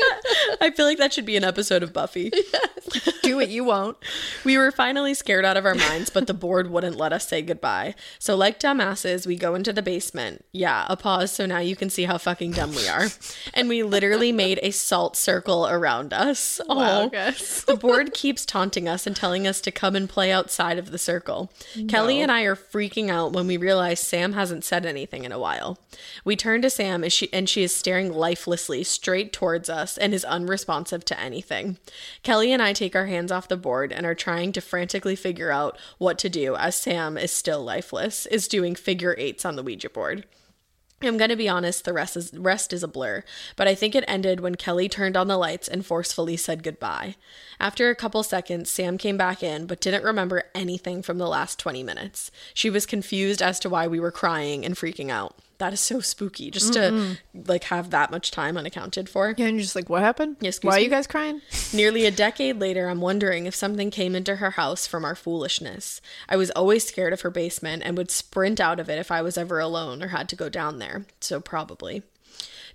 I 0.60 0.70
feel 0.70 0.84
like 0.86 0.98
that 0.98 1.12
should 1.12 1.24
be 1.24 1.36
an 1.36 1.44
episode 1.44 1.82
of 1.82 1.92
Buffy. 1.92 2.30
do 3.22 3.40
it. 3.40 3.48
You 3.48 3.64
won't. 3.64 3.96
We 4.44 4.58
were 4.58 4.70
finally 4.70 5.14
scared 5.14 5.44
out 5.44 5.56
of 5.56 5.64
our 5.64 5.74
minds, 5.74 6.10
but 6.10 6.26
the 6.26 6.34
board 6.34 6.70
wouldn't 6.70 6.96
let 6.96 7.12
us 7.12 7.26
say 7.28 7.40
goodbye. 7.42 7.94
So, 8.18 8.36
like 8.36 8.60
dumbasses, 8.60 9.26
we 9.26 9.36
go 9.36 9.54
into 9.54 9.72
the 9.72 9.82
basement. 9.82 10.44
Yeah, 10.52 10.86
a 10.88 10.96
pause 10.96 11.32
so 11.32 11.46
now 11.46 11.58
you 11.58 11.76
can 11.76 11.88
see 11.90 12.04
how 12.04 12.18
fucking 12.18 12.52
dumb 12.52 12.70
we 12.74 12.86
are. 12.88 13.06
And 13.54 13.68
we 13.68 13.82
literally 13.82 14.32
made 14.32 14.60
a 14.62 14.70
salt 14.70 15.16
circle 15.16 15.66
around 15.66 16.12
us. 16.12 16.60
Wow, 16.68 17.02
Oh, 17.04 17.08
guys. 17.08 17.64
the 17.64 17.76
board 17.76 18.12
keeps 18.14 18.44
taunting 18.44 18.88
us 18.88 19.06
and 19.06 19.16
telling 19.16 19.46
us 19.46 19.60
to 19.62 19.70
come 19.70 19.96
and 19.96 20.08
play 20.08 20.30
outside 20.30 20.78
of 20.78 20.90
the 20.90 20.98
circle. 20.98 21.50
Kelly 21.88 22.20
and 22.20 22.30
I 22.30 22.42
are 22.42 22.56
freaking 22.56 23.08
out 23.08 23.32
when 23.32 23.46
we 23.46 23.56
realize 23.56 23.73
Sam 24.00 24.32
hasn't 24.34 24.64
said 24.64 24.86
anything 24.86 25.24
in 25.24 25.32
a 25.32 25.38
while. 25.38 25.78
We 26.24 26.36
turn 26.36 26.62
to 26.62 26.70
Sam 26.70 27.04
as 27.04 27.12
she, 27.12 27.32
and 27.32 27.48
she 27.48 27.62
is 27.62 27.74
staring 27.74 28.12
lifelessly 28.12 28.84
straight 28.84 29.32
towards 29.32 29.68
us 29.68 29.96
and 29.98 30.14
is 30.14 30.24
unresponsive 30.24 31.04
to 31.06 31.20
anything. 31.20 31.78
Kelly 32.22 32.52
and 32.52 32.62
I 32.62 32.72
take 32.72 32.94
our 32.94 33.06
hands 33.06 33.32
off 33.32 33.48
the 33.48 33.56
board 33.56 33.92
and 33.92 34.04
are 34.06 34.14
trying 34.14 34.52
to 34.52 34.60
frantically 34.60 35.16
figure 35.16 35.50
out 35.50 35.78
what 35.98 36.18
to 36.18 36.28
do 36.28 36.56
as 36.56 36.76
Sam 36.76 37.16
is 37.16 37.32
still 37.32 37.62
lifeless, 37.62 38.26
is 38.26 38.48
doing 38.48 38.74
figure 38.74 39.14
eights 39.18 39.44
on 39.44 39.56
the 39.56 39.62
Ouija 39.62 39.90
board. 39.90 40.24
I'm 41.06 41.16
gonna 41.16 41.36
be 41.36 41.48
honest, 41.48 41.84
the 41.84 41.92
rest 41.92 42.16
is 42.16 42.32
rest 42.34 42.72
is 42.72 42.82
a 42.82 42.88
blur, 42.88 43.24
but 43.56 43.68
I 43.68 43.74
think 43.74 43.94
it 43.94 44.04
ended 44.06 44.40
when 44.40 44.54
Kelly 44.54 44.88
turned 44.88 45.16
on 45.16 45.28
the 45.28 45.36
lights 45.36 45.68
and 45.68 45.84
forcefully 45.84 46.36
said 46.36 46.62
goodbye. 46.62 47.16
After 47.60 47.90
a 47.90 47.94
couple 47.94 48.22
seconds, 48.22 48.70
Sam 48.70 48.98
came 48.98 49.16
back 49.16 49.42
in, 49.42 49.66
but 49.66 49.80
didn't 49.80 50.04
remember 50.04 50.44
anything 50.54 51.02
from 51.02 51.18
the 51.18 51.28
last 51.28 51.58
20 51.58 51.82
minutes. 51.82 52.30
She 52.52 52.70
was 52.70 52.86
confused 52.86 53.42
as 53.42 53.58
to 53.60 53.68
why 53.68 53.86
we 53.86 54.00
were 54.00 54.10
crying 54.10 54.64
and 54.64 54.74
freaking 54.74 55.10
out. 55.10 55.36
That 55.58 55.72
is 55.72 55.80
so 55.80 56.00
spooky 56.00 56.50
just 56.50 56.72
to 56.74 57.16
like 57.46 57.64
have 57.64 57.90
that 57.90 58.10
much 58.10 58.30
time 58.30 58.56
unaccounted 58.56 59.08
for. 59.08 59.34
Yeah, 59.36 59.46
and 59.46 59.56
you're 59.56 59.62
just 59.62 59.76
like, 59.76 59.88
what 59.88 60.02
happened? 60.02 60.36
Excuse 60.42 60.68
Why 60.68 60.78
are 60.78 60.80
you 60.80 60.90
guys 60.90 61.06
crying? 61.06 61.40
Nearly 61.72 62.06
a 62.06 62.10
decade 62.10 62.60
later, 62.60 62.88
I'm 62.88 63.00
wondering 63.00 63.46
if 63.46 63.54
something 63.54 63.90
came 63.90 64.14
into 64.14 64.36
her 64.36 64.52
house 64.52 64.86
from 64.86 65.04
our 65.04 65.14
foolishness. 65.14 66.00
I 66.28 66.36
was 66.36 66.50
always 66.50 66.86
scared 66.86 67.12
of 67.12 67.20
her 67.22 67.30
basement 67.30 67.82
and 67.84 67.96
would 67.96 68.10
sprint 68.10 68.60
out 68.60 68.80
of 68.80 68.88
it 68.88 68.98
if 68.98 69.10
I 69.10 69.22
was 69.22 69.38
ever 69.38 69.58
alone 69.58 70.02
or 70.02 70.08
had 70.08 70.28
to 70.30 70.36
go 70.36 70.48
down 70.48 70.78
there. 70.78 71.06
So, 71.20 71.40
probably. 71.40 72.02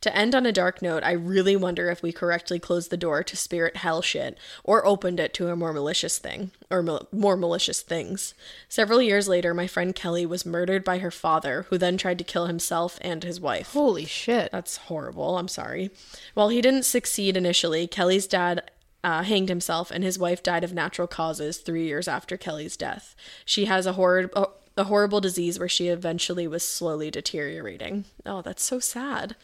To 0.01 0.15
end 0.15 0.33
on 0.33 0.45
a 0.45 0.51
dark 0.51 0.81
note, 0.81 1.03
I 1.03 1.11
really 1.11 1.55
wonder 1.55 1.89
if 1.89 2.01
we 2.01 2.11
correctly 2.11 2.57
closed 2.59 2.89
the 2.89 2.97
door 2.97 3.23
to 3.23 3.35
spirit 3.35 3.77
hell 3.77 4.01
shit 4.01 4.37
or 4.63 4.85
opened 4.85 5.19
it 5.19 5.33
to 5.35 5.49
a 5.49 5.55
more 5.55 5.73
malicious 5.73 6.17
thing 6.17 6.51
or 6.71 6.81
mal- 6.81 7.07
more 7.11 7.35
malicious 7.35 7.81
things. 7.81 8.33
Several 8.69 9.01
years 9.01 9.27
later, 9.27 9.53
my 9.53 9.67
friend 9.67 9.93
Kelly 9.93 10.25
was 10.25 10.45
murdered 10.45 10.83
by 10.83 10.99
her 10.99 11.11
father, 11.11 11.65
who 11.69 11.77
then 11.77 11.97
tried 11.97 12.17
to 12.19 12.23
kill 12.23 12.47
himself 12.47 12.97
and 13.01 13.23
his 13.23 13.41
wife. 13.41 13.73
Holy 13.73 14.05
shit. 14.05 14.51
That's 14.51 14.77
horrible. 14.77 15.37
I'm 15.37 15.49
sorry. 15.49 15.91
While 16.33 16.49
he 16.49 16.61
didn't 16.61 16.83
succeed 16.83 17.35
initially, 17.35 17.85
Kelly's 17.87 18.27
dad 18.27 18.71
uh, 19.03 19.23
hanged 19.23 19.49
himself, 19.49 19.91
and 19.91 20.03
his 20.03 20.19
wife 20.19 20.43
died 20.43 20.63
of 20.63 20.73
natural 20.73 21.07
causes 21.07 21.57
three 21.57 21.85
years 21.85 22.07
after 22.07 22.37
Kelly's 22.37 22.75
death. 22.75 23.15
She 23.45 23.65
has 23.65 23.85
a 23.85 23.93
horrid. 23.93 24.29
A, 24.35 24.47
a 24.79 24.85
horrible 24.85 25.19
disease 25.19 25.59
where 25.59 25.67
she 25.67 25.89
eventually 25.89 26.47
was 26.47 26.67
slowly 26.67 27.11
deteriorating. 27.11 28.05
Oh, 28.25 28.41
that's 28.41 28.63
so 28.63 28.79
sad. 28.79 29.35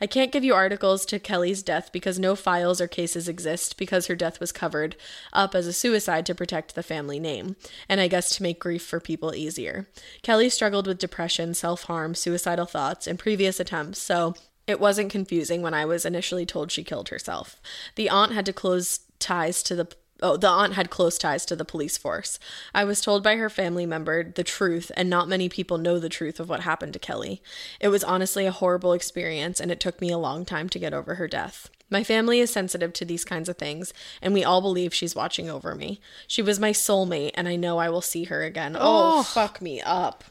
I 0.00 0.06
can't 0.06 0.30
give 0.30 0.44
you 0.44 0.54
articles 0.54 1.04
to 1.06 1.18
Kelly's 1.18 1.64
death 1.64 1.90
because 1.92 2.16
no 2.18 2.36
files 2.36 2.80
or 2.80 2.86
cases 2.86 3.28
exist 3.28 3.76
because 3.76 4.06
her 4.06 4.14
death 4.14 4.38
was 4.38 4.52
covered 4.52 4.94
up 5.32 5.54
as 5.54 5.66
a 5.66 5.72
suicide 5.72 6.24
to 6.26 6.34
protect 6.34 6.76
the 6.76 6.82
family 6.82 7.18
name, 7.18 7.56
and 7.88 8.00
I 8.00 8.06
guess 8.06 8.36
to 8.36 8.42
make 8.44 8.60
grief 8.60 8.84
for 8.84 9.00
people 9.00 9.34
easier. 9.34 9.88
Kelly 10.22 10.48
struggled 10.48 10.86
with 10.86 10.98
depression, 10.98 11.54
self 11.54 11.82
harm, 11.82 12.14
suicidal 12.14 12.66
thoughts, 12.66 13.08
and 13.08 13.18
previous 13.18 13.58
attempts, 13.58 13.98
so 13.98 14.34
it 14.68 14.78
wasn't 14.78 15.10
confusing 15.10 15.60
when 15.60 15.74
I 15.74 15.84
was 15.84 16.04
initially 16.04 16.46
told 16.46 16.70
she 16.70 16.84
killed 16.84 17.08
herself. 17.08 17.60
The 17.96 18.08
aunt 18.08 18.32
had 18.32 18.46
to 18.46 18.52
close 18.52 19.00
ties 19.18 19.62
to 19.64 19.74
the 19.74 19.88
Oh, 20.24 20.38
the 20.38 20.48
aunt 20.48 20.72
had 20.72 20.88
close 20.88 21.18
ties 21.18 21.44
to 21.44 21.54
the 21.54 21.66
police 21.66 21.98
force. 21.98 22.38
I 22.74 22.84
was 22.84 23.02
told 23.02 23.22
by 23.22 23.36
her 23.36 23.50
family 23.50 23.84
member 23.84 24.24
the 24.24 24.42
truth, 24.42 24.90
and 24.96 25.10
not 25.10 25.28
many 25.28 25.50
people 25.50 25.76
know 25.76 25.98
the 25.98 26.08
truth 26.08 26.40
of 26.40 26.48
what 26.48 26.60
happened 26.60 26.94
to 26.94 26.98
Kelly. 26.98 27.42
It 27.78 27.88
was 27.88 28.02
honestly 28.02 28.46
a 28.46 28.50
horrible 28.50 28.94
experience, 28.94 29.60
and 29.60 29.70
it 29.70 29.80
took 29.80 30.00
me 30.00 30.10
a 30.10 30.16
long 30.16 30.46
time 30.46 30.70
to 30.70 30.78
get 30.78 30.94
over 30.94 31.16
her 31.16 31.28
death. 31.28 31.68
My 31.90 32.02
family 32.02 32.40
is 32.40 32.50
sensitive 32.50 32.94
to 32.94 33.04
these 33.04 33.22
kinds 33.22 33.50
of 33.50 33.58
things, 33.58 33.92
and 34.22 34.32
we 34.32 34.42
all 34.42 34.62
believe 34.62 34.94
she's 34.94 35.14
watching 35.14 35.50
over 35.50 35.74
me. 35.74 36.00
She 36.26 36.40
was 36.40 36.58
my 36.58 36.70
soulmate, 36.70 37.32
and 37.34 37.46
I 37.46 37.56
know 37.56 37.76
I 37.76 37.90
will 37.90 38.00
see 38.00 38.24
her 38.24 38.44
again. 38.44 38.78
Oh, 38.80 39.24
fuck 39.24 39.60
me 39.60 39.82
up. 39.82 40.24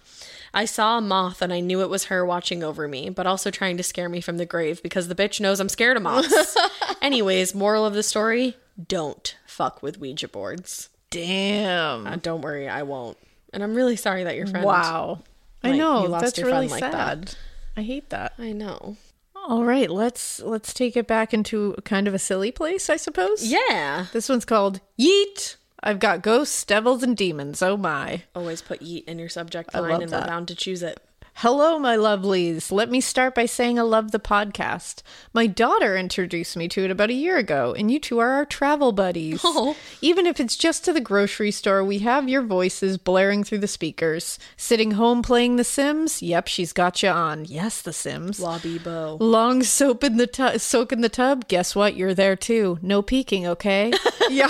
I 0.56 0.66
saw 0.66 0.98
a 0.98 1.02
moth 1.02 1.39
and 1.41 1.54
I 1.54 1.60
knew 1.60 1.82
it 1.82 1.89
was 1.89 2.06
her 2.06 2.26
watching 2.26 2.64
over 2.64 2.88
me, 2.88 3.12
but 3.12 3.28
also 3.28 3.52
trying 3.52 3.78
to 3.78 3.84
scare 3.84 4.10
me 4.10 4.22
from 4.22 4.38
the 4.38 4.46
grave 4.46 4.82
because 4.82 5.08
the 5.08 5.16
bitch 5.16 5.39
knows 5.39 5.60
I'm 5.60 5.70
scared 5.70 5.98
of 5.98 6.04
moths. 6.04 6.56
Anyways, 7.02 7.56
moral 7.56 7.86
of 7.86 7.94
the 7.94 8.04
story 8.04 8.56
don't 8.88 9.36
fuck 9.45 9.82
with 9.84 9.99
Ouija 9.99 10.28
boards. 10.28 10.89
Damn. 11.09 12.07
Uh, 12.07 12.15
don't 12.15 12.41
worry, 12.41 12.67
I 12.67 12.84
won't. 12.84 13.17
And 13.53 13.61
I'm 13.63 13.76
really 13.76 13.95
sorry 13.95 14.24
that 14.24 14.36
your 14.36 14.47
friend. 14.47 14.65
wow. 14.65 15.19
I 15.63 15.71
know. 15.78 16.03
you 16.03 16.07
lost 16.09 16.26
That's 16.26 16.38
your 16.39 16.47
really 16.47 16.67
friend 16.67 16.82
like 16.82 16.91
that. 16.91 17.30
sad. 17.30 17.36
I 17.78 17.82
hate 17.84 18.09
that. 18.09 18.34
I 18.38 18.51
know. 18.51 18.97
All 19.36 19.63
right, 19.65 19.89
let's 19.89 20.39
let's 20.39 20.74
take 20.74 20.95
it 20.95 21.05
back 21.05 21.34
into 21.34 21.76
kind 21.84 22.07
of 22.07 22.13
a 22.13 22.19
silly 22.19 22.51
place, 22.51 22.89
I 22.89 22.95
suppose. 22.95 23.45
Yeah. 23.45 24.05
This 24.13 24.30
one's 24.30 24.45
called 24.45 24.80
Yeet. 24.99 25.57
I've 25.82 25.99
got 25.99 26.21
ghosts, 26.21 26.63
devils, 26.63 27.03
and 27.03 27.15
demons. 27.15 27.61
Oh 27.61 27.76
my. 27.76 28.24
Always 28.34 28.61
put 28.61 28.80
yeet 28.80 29.03
in 29.03 29.19
your 29.19 29.28
subject 29.28 29.74
line 29.74 30.01
and 30.01 30.11
that. 30.11 30.21
we're 30.21 30.28
bound 30.28 30.47
to 30.47 30.55
choose 30.55 30.82
it. 30.82 31.01
Hello, 31.38 31.79
my 31.79 31.97
lovelies. 31.97 32.71
Let 32.71 32.89
me 32.91 33.01
start 33.01 33.34
by 33.36 33.47
saying 33.47 33.77
I 33.79 33.81
love 33.81 34.11
the 34.11 34.19
podcast. 34.19 35.01
My 35.34 35.47
daughter 35.47 35.97
introduced 35.97 36.55
me 36.55 36.67
to 36.69 36.86
it 36.86 36.91
about 36.91 37.09
a 37.09 37.13
year 37.13 37.38
ago, 37.38 37.73
and 37.77 37.89
you 37.91 37.99
two 37.99 38.19
are 38.19 38.29
our 38.29 38.45
travel 38.45 38.91
buddies. 38.91 39.41
Oh. 39.55 39.75
Even 40.01 40.25
if 40.25 40.39
it's 40.39 40.55
just 40.55 40.84
to 40.86 40.93
the 40.93 41.01
grocery 41.01 41.51
store, 41.51 41.84
we 41.84 41.99
have 41.99 42.27
your 42.29 42.41
voices 42.41 42.97
blaring 42.97 43.43
through 43.43 43.59
the 43.59 43.67
speakers. 43.67 44.39
Sitting 44.57 44.91
home 44.91 45.21
playing 45.21 45.57
The 45.57 45.63
Sims? 45.63 46.21
Yep, 46.21 46.47
she's 46.47 46.73
got 46.73 47.03
you 47.03 47.09
on. 47.09 47.45
Yes, 47.45 47.81
The 47.81 47.93
Sims. 47.93 48.39
Lobby 48.39 48.79
bow. 48.79 49.17
Long 49.19 49.63
soap 49.63 50.03
in 50.03 50.17
the 50.17 50.27
tub, 50.27 50.59
soak 50.59 50.91
in 50.91 51.01
the 51.01 51.09
tub. 51.09 51.47
Guess 51.47 51.75
what? 51.75 51.95
You're 51.95 52.13
there 52.15 52.36
too. 52.36 52.79
No 52.81 53.01
peeking, 53.01 53.45
okay? 53.47 53.91
yeah, 54.29 54.49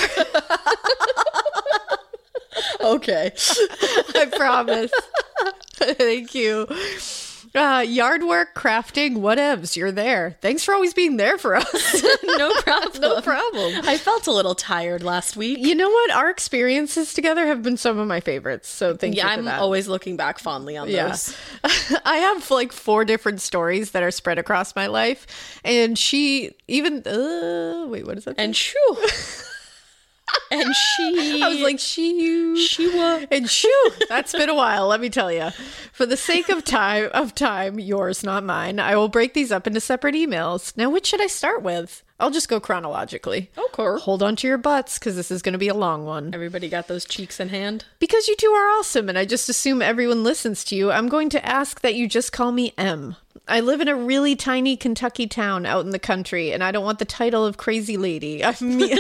Okay. 2.82 3.32
I 4.16 4.30
promise. 4.36 4.92
Thank 5.98 6.36
you. 6.36 6.68
Uh, 7.56 7.86
yard 7.88 8.24
work, 8.24 8.56
crafting, 8.56 9.18
whatevs. 9.18 9.76
You're 9.76 9.92
there. 9.92 10.36
Thanks 10.42 10.64
for 10.64 10.74
always 10.74 10.96
being 10.96 11.18
there 11.18 11.38
for 11.38 11.56
us. 11.56 12.04
no 12.24 12.52
problem. 12.62 13.02
no 13.02 13.22
problem. 13.22 13.82
I 13.88 13.98
felt 14.00 14.26
a 14.26 14.32
little 14.32 14.56
tired 14.56 15.04
last 15.04 15.38
week. 15.38 15.60
You 15.60 15.76
know 15.76 15.88
what? 15.88 16.10
Our 16.12 16.32
experiences 16.32 17.14
together 17.14 17.46
have 17.46 17.62
been 17.62 17.78
some 17.78 18.00
of 18.00 18.08
my 18.08 18.22
favorites. 18.22 18.70
So 18.70 18.96
thank 18.98 19.16
Yeah, 19.16 19.26
you 19.28 19.34
for 19.34 19.40
I'm 19.40 19.46
that. 19.46 19.60
always 19.60 19.88
looking 19.88 20.18
back 20.18 20.40
fondly 20.40 20.78
on 20.78 20.90
Yeah. 20.90 21.10
those. 21.10 21.38
I 22.04 22.18
have 22.18 22.50
like 22.50 22.72
four 22.72 23.06
different 23.06 23.40
stories 23.40 23.92
that 23.92 24.02
are 24.02 24.10
spread 24.10 24.40
across 24.40 24.76
my 24.76 24.88
life. 24.88 25.60
And 25.64 25.96
she 25.96 26.54
even 26.68 27.06
uh 27.06 27.86
wait, 27.88 28.08
what 28.08 28.18
is 28.18 28.26
that? 28.26 28.34
And 28.40 28.56
shoo. 28.56 28.78
And 30.54 30.76
she 30.76 31.42
I 31.44 31.50
was 31.50 31.60
like, 31.60 31.80
she 31.80 32.56
she 32.68 32.88
was 32.88 33.26
And 33.32 33.50
shoo, 33.50 33.92
that's 34.10 34.32
been 34.32 34.50
a 34.50 34.56
while, 34.56 34.88
let 34.88 35.02
me 35.02 35.10
tell 35.10 35.32
you. 35.32 35.50
For 35.92 36.06
the 36.06 36.18
sake 36.18 36.50
of 36.50 36.64
time, 36.64 37.10
of 37.14 37.36
time, 37.36 37.80
yours, 37.80 38.24
not 38.24 38.44
mine, 38.44 38.80
I 38.80 38.96
will 38.96 39.10
break 39.10 39.34
these 39.34 39.52
up 39.52 39.68
into 39.68 39.80
separate 39.80 40.16
emails. 40.16 40.76
Now, 40.78 40.90
which 40.90 41.08
should 41.08 41.22
I 41.22 41.28
start 41.28 41.64
with? 41.64 42.04
I'll 42.20 42.32
just 42.32 42.48
go 42.48 42.60
chronologically. 42.60 43.52
Okay. 43.58 44.02
Hold 44.02 44.24
on 44.24 44.36
to 44.38 44.48
your 44.48 44.58
butts, 44.58 44.98
because 44.98 45.16
this 45.16 45.30
is 45.30 45.42
going 45.42 45.54
to 45.54 45.60
be 45.60 45.68
a 45.68 45.74
long 45.74 46.06
one. 46.06 46.34
Everybody 46.34 46.70
got 46.70 46.88
those 46.88 47.06
cheeks 47.06 47.40
in 47.40 47.50
hand. 47.50 47.86
Because 48.00 48.28
you 48.28 48.36
two 48.36 48.48
are 48.48 48.70
awesome, 48.80 49.10
and 49.10 49.18
I 49.18 49.26
just 49.26 49.50
assume 49.50 49.82
everyone 49.82 50.24
listens 50.24 50.64
to 50.66 50.76
you, 50.76 50.92
I'm 50.92 51.10
going 51.10 51.30
to 51.32 51.46
ask 51.46 51.82
that 51.82 51.96
you 51.96 52.08
just 52.08 52.32
call 52.32 52.52
me 52.52 52.74
M. 52.78 53.18
I 53.48 53.60
live 53.60 53.82
in 53.82 53.90
a 53.90 53.96
really 53.96 54.38
tiny 54.38 54.78
Kentucky 54.78 55.28
town 55.28 55.66
out 55.66 55.84
in 55.84 55.92
the 55.92 56.00
country, 56.00 56.54
and 56.54 56.64
I 56.64 56.72
don't 56.72 56.86
want 56.86 57.00
the 57.00 57.06
title 57.06 57.46
of 57.46 57.58
crazy 57.58 57.98
lady. 57.98 58.44
I 58.46 58.56
mean, 58.62 58.98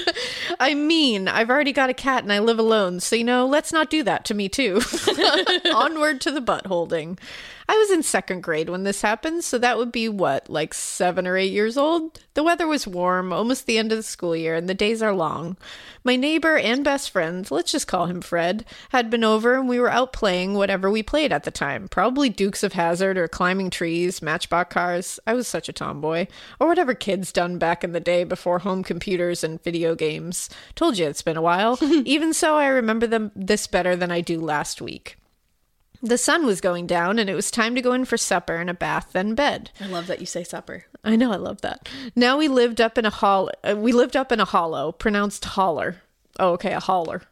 I 0.60 0.74
mean, 0.74 1.28
I've 1.28 1.50
already 1.50 1.72
got 1.72 1.90
a 1.90 1.94
cat 1.94 2.22
and 2.22 2.32
I 2.32 2.40
live 2.40 2.58
alone, 2.58 3.00
so 3.00 3.14
you 3.14 3.24
know, 3.24 3.46
let's 3.46 3.72
not 3.72 3.90
do 3.90 4.02
that 4.02 4.24
to 4.26 4.34
me 4.34 4.48
too. 4.48 4.80
Onward 5.72 6.20
to 6.22 6.32
the 6.32 6.40
butt 6.40 6.66
holding. 6.66 7.18
I 7.68 7.76
was 7.76 7.90
in 7.90 8.02
second 8.04 8.42
grade 8.42 8.70
when 8.70 8.84
this 8.84 9.02
happened, 9.02 9.42
so 9.42 9.58
that 9.58 9.76
would 9.76 9.90
be 9.90 10.08
what, 10.08 10.48
like 10.48 10.72
seven 10.72 11.26
or 11.26 11.36
eight 11.36 11.52
years 11.52 11.76
old? 11.76 12.20
The 12.34 12.44
weather 12.44 12.66
was 12.66 12.86
warm, 12.86 13.32
almost 13.32 13.66
the 13.66 13.78
end 13.78 13.90
of 13.90 13.98
the 13.98 14.04
school 14.04 14.36
year, 14.36 14.54
and 14.54 14.68
the 14.68 14.74
days 14.74 15.02
are 15.02 15.12
long. 15.12 15.56
My 16.04 16.14
neighbor 16.14 16.56
and 16.56 16.84
best 16.84 17.10
friend, 17.10 17.50
let's 17.50 17.72
just 17.72 17.88
call 17.88 18.06
him 18.06 18.20
Fred, 18.20 18.64
had 18.90 19.10
been 19.10 19.24
over 19.24 19.54
and 19.54 19.68
we 19.68 19.80
were 19.80 19.90
out 19.90 20.12
playing 20.12 20.54
whatever 20.54 20.88
we 20.88 21.02
played 21.02 21.32
at 21.32 21.42
the 21.42 21.50
time. 21.50 21.88
Probably 21.88 22.28
Dukes 22.28 22.62
of 22.62 22.74
Hazzard 22.74 23.18
or 23.18 23.26
climbing 23.26 23.70
trees, 23.70 24.22
matchbox 24.22 24.72
cars. 24.72 25.18
I 25.26 25.34
was 25.34 25.48
such 25.48 25.68
a 25.68 25.72
tomboy. 25.72 26.28
Or 26.60 26.68
whatever 26.68 26.94
kids 26.94 27.32
done 27.32 27.58
back 27.58 27.82
in 27.82 27.90
the 27.90 27.98
day 27.98 28.22
before 28.22 28.60
home 28.60 28.84
computers 28.84 29.42
and 29.42 29.62
video 29.62 29.96
games. 29.96 30.48
Told 30.76 30.98
you 30.98 31.06
it's 31.06 31.22
been 31.22 31.36
a 31.36 31.42
while. 31.42 31.78
Even 31.82 32.32
so, 32.32 32.54
I 32.56 32.68
remember 32.68 33.08
them 33.08 33.32
this 33.34 33.66
better 33.66 33.96
than 33.96 34.12
I 34.12 34.20
do 34.20 34.40
last 34.40 34.80
week. 34.80 35.16
The 36.02 36.18
sun 36.18 36.46
was 36.46 36.60
going 36.60 36.86
down, 36.86 37.18
and 37.18 37.28
it 37.28 37.34
was 37.34 37.50
time 37.50 37.74
to 37.74 37.82
go 37.82 37.92
in 37.92 38.04
for 38.04 38.16
supper 38.16 38.56
and 38.56 38.70
a 38.70 38.74
bath, 38.74 39.10
then 39.12 39.34
bed. 39.34 39.70
I 39.80 39.86
love 39.86 40.06
that 40.06 40.20
you 40.20 40.26
say 40.26 40.44
supper. 40.44 40.84
I 41.04 41.16
know, 41.16 41.32
I 41.32 41.36
love 41.36 41.60
that. 41.62 41.88
Now 42.14 42.36
we 42.38 42.48
lived 42.48 42.80
up 42.80 42.98
in 42.98 43.04
a 43.06 43.10
hall. 43.10 43.50
Uh, 43.62 43.76
we 43.76 43.92
lived 43.92 44.16
up 44.16 44.32
in 44.32 44.40
a 44.40 44.44
hollow, 44.44 44.92
pronounced 44.92 45.44
holler. 45.44 46.02
Oh, 46.38 46.52
okay, 46.52 46.72
a 46.72 46.80
holler. 46.80 47.22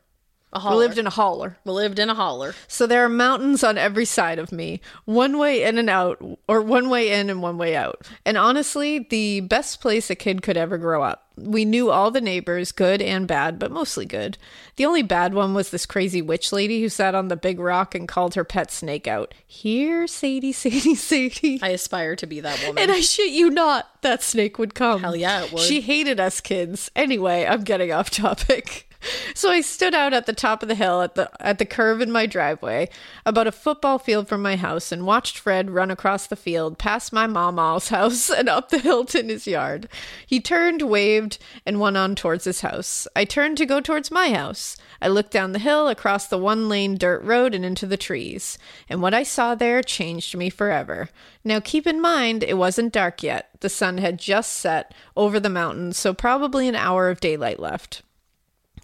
A 0.52 0.60
holler. 0.60 0.76
We 0.76 0.84
lived 0.86 0.98
in 0.98 1.06
a 1.06 1.10
holler. 1.10 1.56
we 1.64 1.72
lived 1.72 1.98
in 1.98 2.08
a 2.08 2.14
holler. 2.14 2.54
So 2.68 2.86
there 2.86 3.04
are 3.04 3.08
mountains 3.08 3.64
on 3.64 3.76
every 3.76 4.04
side 4.04 4.38
of 4.38 4.52
me, 4.52 4.80
one 5.04 5.36
way 5.36 5.64
in 5.64 5.78
and 5.78 5.90
out, 5.90 6.24
or 6.46 6.62
one 6.62 6.88
way 6.88 7.10
in 7.10 7.28
and 7.28 7.42
one 7.42 7.58
way 7.58 7.74
out. 7.74 8.06
And 8.24 8.38
honestly, 8.38 9.00
the 9.00 9.40
best 9.40 9.80
place 9.80 10.10
a 10.10 10.14
kid 10.14 10.42
could 10.42 10.56
ever 10.56 10.78
grow 10.78 11.02
up. 11.02 11.23
We 11.36 11.64
knew 11.64 11.90
all 11.90 12.10
the 12.10 12.20
neighbors, 12.20 12.70
good 12.70 13.02
and 13.02 13.26
bad, 13.26 13.58
but 13.58 13.72
mostly 13.72 14.06
good. 14.06 14.38
The 14.76 14.86
only 14.86 15.02
bad 15.02 15.34
one 15.34 15.52
was 15.52 15.70
this 15.70 15.84
crazy 15.84 16.22
witch 16.22 16.52
lady 16.52 16.80
who 16.80 16.88
sat 16.88 17.14
on 17.14 17.28
the 17.28 17.36
big 17.36 17.58
rock 17.58 17.94
and 17.94 18.06
called 18.06 18.34
her 18.34 18.44
pet 18.44 18.70
snake 18.70 19.08
out. 19.08 19.34
Here, 19.46 20.06
Sadie, 20.06 20.52
Sadie, 20.52 20.94
Sadie. 20.94 21.58
I 21.62 21.70
aspire 21.70 22.14
to 22.16 22.26
be 22.26 22.40
that 22.40 22.62
woman. 22.66 22.82
And 22.82 22.92
I 22.92 23.00
shit 23.00 23.32
you 23.32 23.50
not, 23.50 24.02
that 24.02 24.22
snake 24.22 24.58
would 24.58 24.74
come. 24.74 25.00
Hell 25.00 25.16
yeah, 25.16 25.44
it 25.44 25.52
would. 25.52 25.62
She 25.62 25.80
hated 25.80 26.20
us 26.20 26.40
kids. 26.40 26.90
Anyway, 26.94 27.44
I'm 27.44 27.64
getting 27.64 27.92
off 27.92 28.10
topic. 28.10 28.88
So 29.34 29.50
I 29.50 29.60
stood 29.60 29.94
out 29.94 30.12
at 30.12 30.26
the 30.26 30.32
top 30.32 30.62
of 30.62 30.68
the 30.68 30.74
hill 30.74 31.02
at 31.02 31.16
the 31.16 31.30
at 31.40 31.58
the 31.58 31.66
curve 31.66 32.00
in 32.00 32.10
my 32.10 32.24
driveway, 32.24 32.88
about 33.26 33.46
a 33.46 33.52
football 33.52 33.98
field 33.98 34.28
from 34.28 34.42
my 34.42 34.56
house, 34.56 34.92
and 34.92 35.06
watched 35.06 35.38
Fred 35.38 35.70
run 35.70 35.90
across 35.90 36.26
the 36.26 36.36
field, 36.36 36.78
past 36.78 37.12
my 37.12 37.26
mama's 37.26 37.88
house, 37.90 38.30
and 38.30 38.48
up 38.48 38.68
the 38.70 38.78
hill 38.78 39.04
to 39.06 39.22
his 39.22 39.46
yard. 39.46 39.88
He 40.26 40.40
turned, 40.40 40.82
waved, 40.82 41.38
and 41.66 41.80
went 41.80 41.96
on 41.96 42.14
towards 42.14 42.44
his 42.44 42.60
house. 42.60 43.06
I 43.16 43.24
turned 43.24 43.58
to 43.58 43.66
go 43.66 43.80
towards 43.80 44.10
my 44.10 44.32
house. 44.32 44.76
I 45.02 45.08
looked 45.08 45.32
down 45.32 45.52
the 45.52 45.58
hill, 45.58 45.88
across 45.88 46.28
the 46.28 46.38
one 46.38 46.68
lane 46.68 46.96
dirt 46.96 47.22
road, 47.22 47.54
and 47.54 47.64
into 47.64 47.86
the 47.86 47.96
trees. 47.96 48.56
And 48.88 49.02
what 49.02 49.14
I 49.14 49.24
saw 49.24 49.54
there 49.54 49.82
changed 49.82 50.36
me 50.36 50.48
forever. 50.48 51.08
Now 51.42 51.60
keep 51.60 51.86
in 51.86 52.00
mind, 52.00 52.42
it 52.42 52.56
wasn't 52.56 52.92
dark 52.92 53.22
yet. 53.22 53.50
The 53.60 53.68
sun 53.68 53.98
had 53.98 54.18
just 54.18 54.52
set 54.52 54.94
over 55.16 55.38
the 55.40 55.50
mountains, 55.50 55.98
so 55.98 56.14
probably 56.14 56.68
an 56.68 56.76
hour 56.76 57.10
of 57.10 57.20
daylight 57.20 57.58
left 57.58 58.02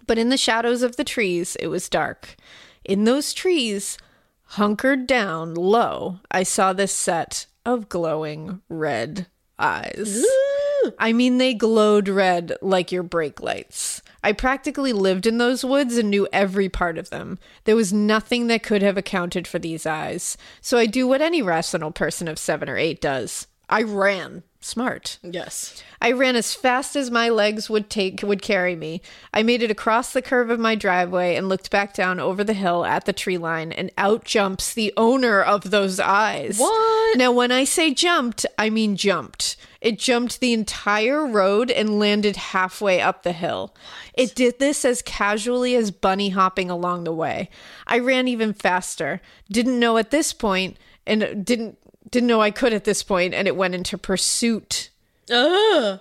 but 0.07 0.17
in 0.17 0.29
the 0.29 0.37
shadows 0.37 0.81
of 0.81 0.95
the 0.95 1.03
trees 1.03 1.55
it 1.57 1.67
was 1.67 1.89
dark. 1.89 2.35
In 2.83 3.03
those 3.03 3.33
trees, 3.33 3.97
hunkered 4.43 5.07
down 5.07 5.53
low, 5.53 6.19
I 6.29 6.43
saw 6.43 6.73
this 6.73 6.93
set 6.93 7.45
of 7.65 7.89
glowing 7.89 8.61
red 8.69 9.27
eyes. 9.59 10.25
I 10.97 11.13
mean, 11.13 11.37
they 11.37 11.53
glowed 11.53 12.09
red 12.09 12.53
like 12.61 12.91
your 12.91 13.03
brake 13.03 13.39
lights. 13.39 14.01
I 14.23 14.31
practically 14.31 14.93
lived 14.93 15.25
in 15.25 15.37
those 15.37 15.63
woods 15.63 15.97
and 15.97 16.09
knew 16.09 16.27
every 16.33 16.69
part 16.69 16.97
of 16.97 17.09
them. 17.09 17.39
There 17.65 17.75
was 17.75 17.93
nothing 17.93 18.47
that 18.47 18.63
could 18.63 18.81
have 18.81 18.97
accounted 18.97 19.47
for 19.47 19.59
these 19.59 19.85
eyes. 19.85 20.37
So 20.59 20.77
I 20.77 20.85
do 20.85 21.07
what 21.07 21.21
any 21.21 21.41
rational 21.41 21.91
person 21.91 22.27
of 22.27 22.39
seven 22.39 22.67
or 22.67 22.77
eight 22.77 22.99
does 22.99 23.47
I 23.69 23.83
ran. 23.83 24.43
Smart. 24.63 25.17
Yes. 25.23 25.83
I 25.99 26.11
ran 26.11 26.35
as 26.35 26.53
fast 26.53 26.95
as 26.95 27.09
my 27.09 27.29
legs 27.29 27.67
would 27.67 27.89
take 27.89 28.21
would 28.21 28.43
carry 28.43 28.75
me. 28.75 29.01
I 29.33 29.41
made 29.41 29.63
it 29.63 29.71
across 29.71 30.13
the 30.13 30.21
curve 30.21 30.51
of 30.51 30.59
my 30.59 30.75
driveway 30.75 31.35
and 31.35 31.49
looked 31.49 31.71
back 31.71 31.95
down 31.95 32.19
over 32.19 32.43
the 32.43 32.53
hill 32.53 32.85
at 32.85 33.05
the 33.05 33.13
tree 33.13 33.39
line 33.39 33.71
and 33.71 33.91
out 33.97 34.23
jumps 34.23 34.71
the 34.71 34.93
owner 34.95 35.41
of 35.41 35.71
those 35.71 35.99
eyes. 35.99 36.59
What? 36.59 37.17
Now 37.17 37.31
when 37.31 37.51
I 37.51 37.63
say 37.63 37.91
jumped, 37.91 38.45
I 38.59 38.69
mean 38.69 38.95
jumped. 38.97 39.57
It 39.81 39.97
jumped 39.97 40.39
the 40.39 40.53
entire 40.53 41.25
road 41.25 41.71
and 41.71 41.97
landed 41.97 42.35
halfway 42.35 43.01
up 43.01 43.23
the 43.23 43.31
hill. 43.31 43.75
It 44.13 44.35
did 44.35 44.59
this 44.59 44.85
as 44.85 45.01
casually 45.01 45.75
as 45.75 45.89
bunny 45.89 46.29
hopping 46.29 46.69
along 46.69 47.03
the 47.03 47.13
way. 47.13 47.49
I 47.87 47.97
ran 47.97 48.27
even 48.27 48.53
faster. 48.53 49.21
Didn't 49.51 49.79
know 49.79 49.97
at 49.97 50.11
this 50.11 50.33
point 50.33 50.77
and 51.07 51.43
didn't 51.43 51.79
didn't 52.11 52.27
know 52.27 52.41
I 52.41 52.51
could 52.51 52.73
at 52.73 52.83
this 52.83 53.03
point 53.03 53.33
and 53.33 53.47
it 53.47 53.55
went 53.55 53.75
into 53.75 53.97
pursuit. 53.97 54.89
Ugh. 55.31 55.99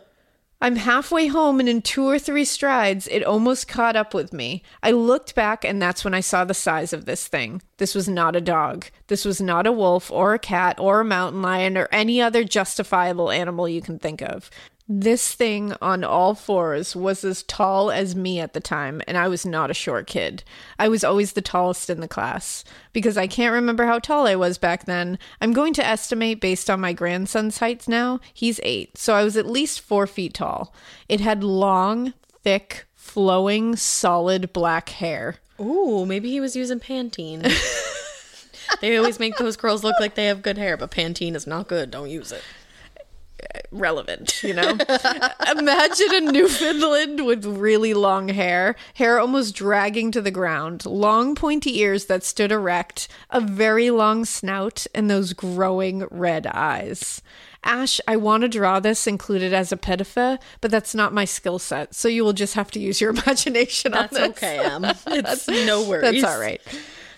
I'm 0.62 0.76
halfway 0.76 1.28
home, 1.28 1.58
and 1.58 1.70
in 1.70 1.80
two 1.80 2.06
or 2.06 2.18
three 2.18 2.44
strides, 2.44 3.08
it 3.08 3.24
almost 3.24 3.66
caught 3.66 3.96
up 3.96 4.12
with 4.12 4.30
me. 4.34 4.62
I 4.82 4.90
looked 4.90 5.34
back, 5.34 5.64
and 5.64 5.80
that's 5.80 6.04
when 6.04 6.12
I 6.12 6.20
saw 6.20 6.44
the 6.44 6.52
size 6.52 6.92
of 6.92 7.06
this 7.06 7.26
thing. 7.26 7.62
This 7.78 7.94
was 7.94 8.10
not 8.10 8.36
a 8.36 8.42
dog. 8.42 8.84
This 9.06 9.24
was 9.24 9.40
not 9.40 9.66
a 9.66 9.72
wolf, 9.72 10.10
or 10.10 10.34
a 10.34 10.38
cat, 10.38 10.78
or 10.78 11.00
a 11.00 11.04
mountain 11.04 11.40
lion, 11.40 11.78
or 11.78 11.88
any 11.90 12.20
other 12.20 12.44
justifiable 12.44 13.30
animal 13.30 13.70
you 13.70 13.80
can 13.80 13.98
think 13.98 14.20
of. 14.20 14.50
This 14.92 15.36
thing 15.36 15.72
on 15.80 16.02
all 16.02 16.34
fours 16.34 16.96
was 16.96 17.22
as 17.22 17.44
tall 17.44 17.92
as 17.92 18.16
me 18.16 18.40
at 18.40 18.54
the 18.54 18.60
time, 18.60 19.00
and 19.06 19.16
I 19.16 19.28
was 19.28 19.46
not 19.46 19.70
a 19.70 19.74
short 19.74 20.08
kid. 20.08 20.42
I 20.80 20.88
was 20.88 21.04
always 21.04 21.34
the 21.34 21.40
tallest 21.40 21.90
in 21.90 22.00
the 22.00 22.08
class. 22.08 22.64
Because 22.92 23.16
I 23.16 23.28
can't 23.28 23.54
remember 23.54 23.86
how 23.86 24.00
tall 24.00 24.26
I 24.26 24.34
was 24.34 24.58
back 24.58 24.86
then, 24.86 25.16
I'm 25.40 25.52
going 25.52 25.74
to 25.74 25.86
estimate 25.86 26.40
based 26.40 26.68
on 26.68 26.80
my 26.80 26.92
grandson's 26.92 27.58
height 27.58 27.86
now. 27.86 28.18
He's 28.34 28.58
eight, 28.64 28.98
so 28.98 29.14
I 29.14 29.22
was 29.22 29.36
at 29.36 29.46
least 29.46 29.80
four 29.80 30.08
feet 30.08 30.34
tall. 30.34 30.74
It 31.08 31.20
had 31.20 31.44
long, 31.44 32.12
thick, 32.42 32.86
flowing, 32.96 33.76
solid 33.76 34.52
black 34.52 34.88
hair. 34.88 35.36
Ooh, 35.60 36.04
maybe 36.04 36.32
he 36.32 36.40
was 36.40 36.56
using 36.56 36.80
Pantene. 36.80 37.42
they 38.80 38.96
always 38.96 39.20
make 39.20 39.36
those 39.36 39.56
girls 39.56 39.84
look 39.84 40.00
like 40.00 40.16
they 40.16 40.26
have 40.26 40.42
good 40.42 40.58
hair, 40.58 40.76
but 40.76 40.90
Pantene 40.90 41.36
is 41.36 41.46
not 41.46 41.68
good. 41.68 41.92
Don't 41.92 42.10
use 42.10 42.32
it. 42.32 42.42
Relevant, 43.70 44.42
you 44.42 44.54
know? 44.54 44.70
Imagine 45.50 46.14
a 46.14 46.20
Newfoundland 46.32 47.24
with 47.26 47.44
really 47.44 47.94
long 47.94 48.28
hair, 48.28 48.76
hair 48.94 49.18
almost 49.20 49.54
dragging 49.54 50.10
to 50.12 50.20
the 50.20 50.30
ground, 50.30 50.84
long 50.86 51.34
pointy 51.34 51.78
ears 51.80 52.06
that 52.06 52.24
stood 52.24 52.52
erect, 52.52 53.08
a 53.30 53.40
very 53.40 53.90
long 53.90 54.24
snout, 54.24 54.86
and 54.94 55.10
those 55.10 55.32
growing 55.32 56.06
red 56.10 56.46
eyes. 56.46 57.22
Ash, 57.62 58.00
I 58.08 58.16
want 58.16 58.40
to 58.42 58.48
draw 58.48 58.80
this 58.80 59.06
included 59.06 59.52
as 59.52 59.70
a 59.70 59.76
pedophile, 59.76 60.38
but 60.62 60.70
that's 60.70 60.94
not 60.94 61.12
my 61.12 61.26
skill 61.26 61.58
set, 61.58 61.94
so 61.94 62.08
you 62.08 62.24
will 62.24 62.32
just 62.32 62.54
have 62.54 62.70
to 62.70 62.80
use 62.80 63.00
your 63.00 63.10
imagination 63.16 63.92
That's 63.92 64.16
on 64.16 64.30
this. 64.30 64.30
okay, 64.30 64.58
Em. 64.58 64.84
It's 65.06 65.46
no 65.46 65.86
worries. 65.86 66.22
That's 66.22 66.24
all 66.24 66.40
right. 66.40 66.60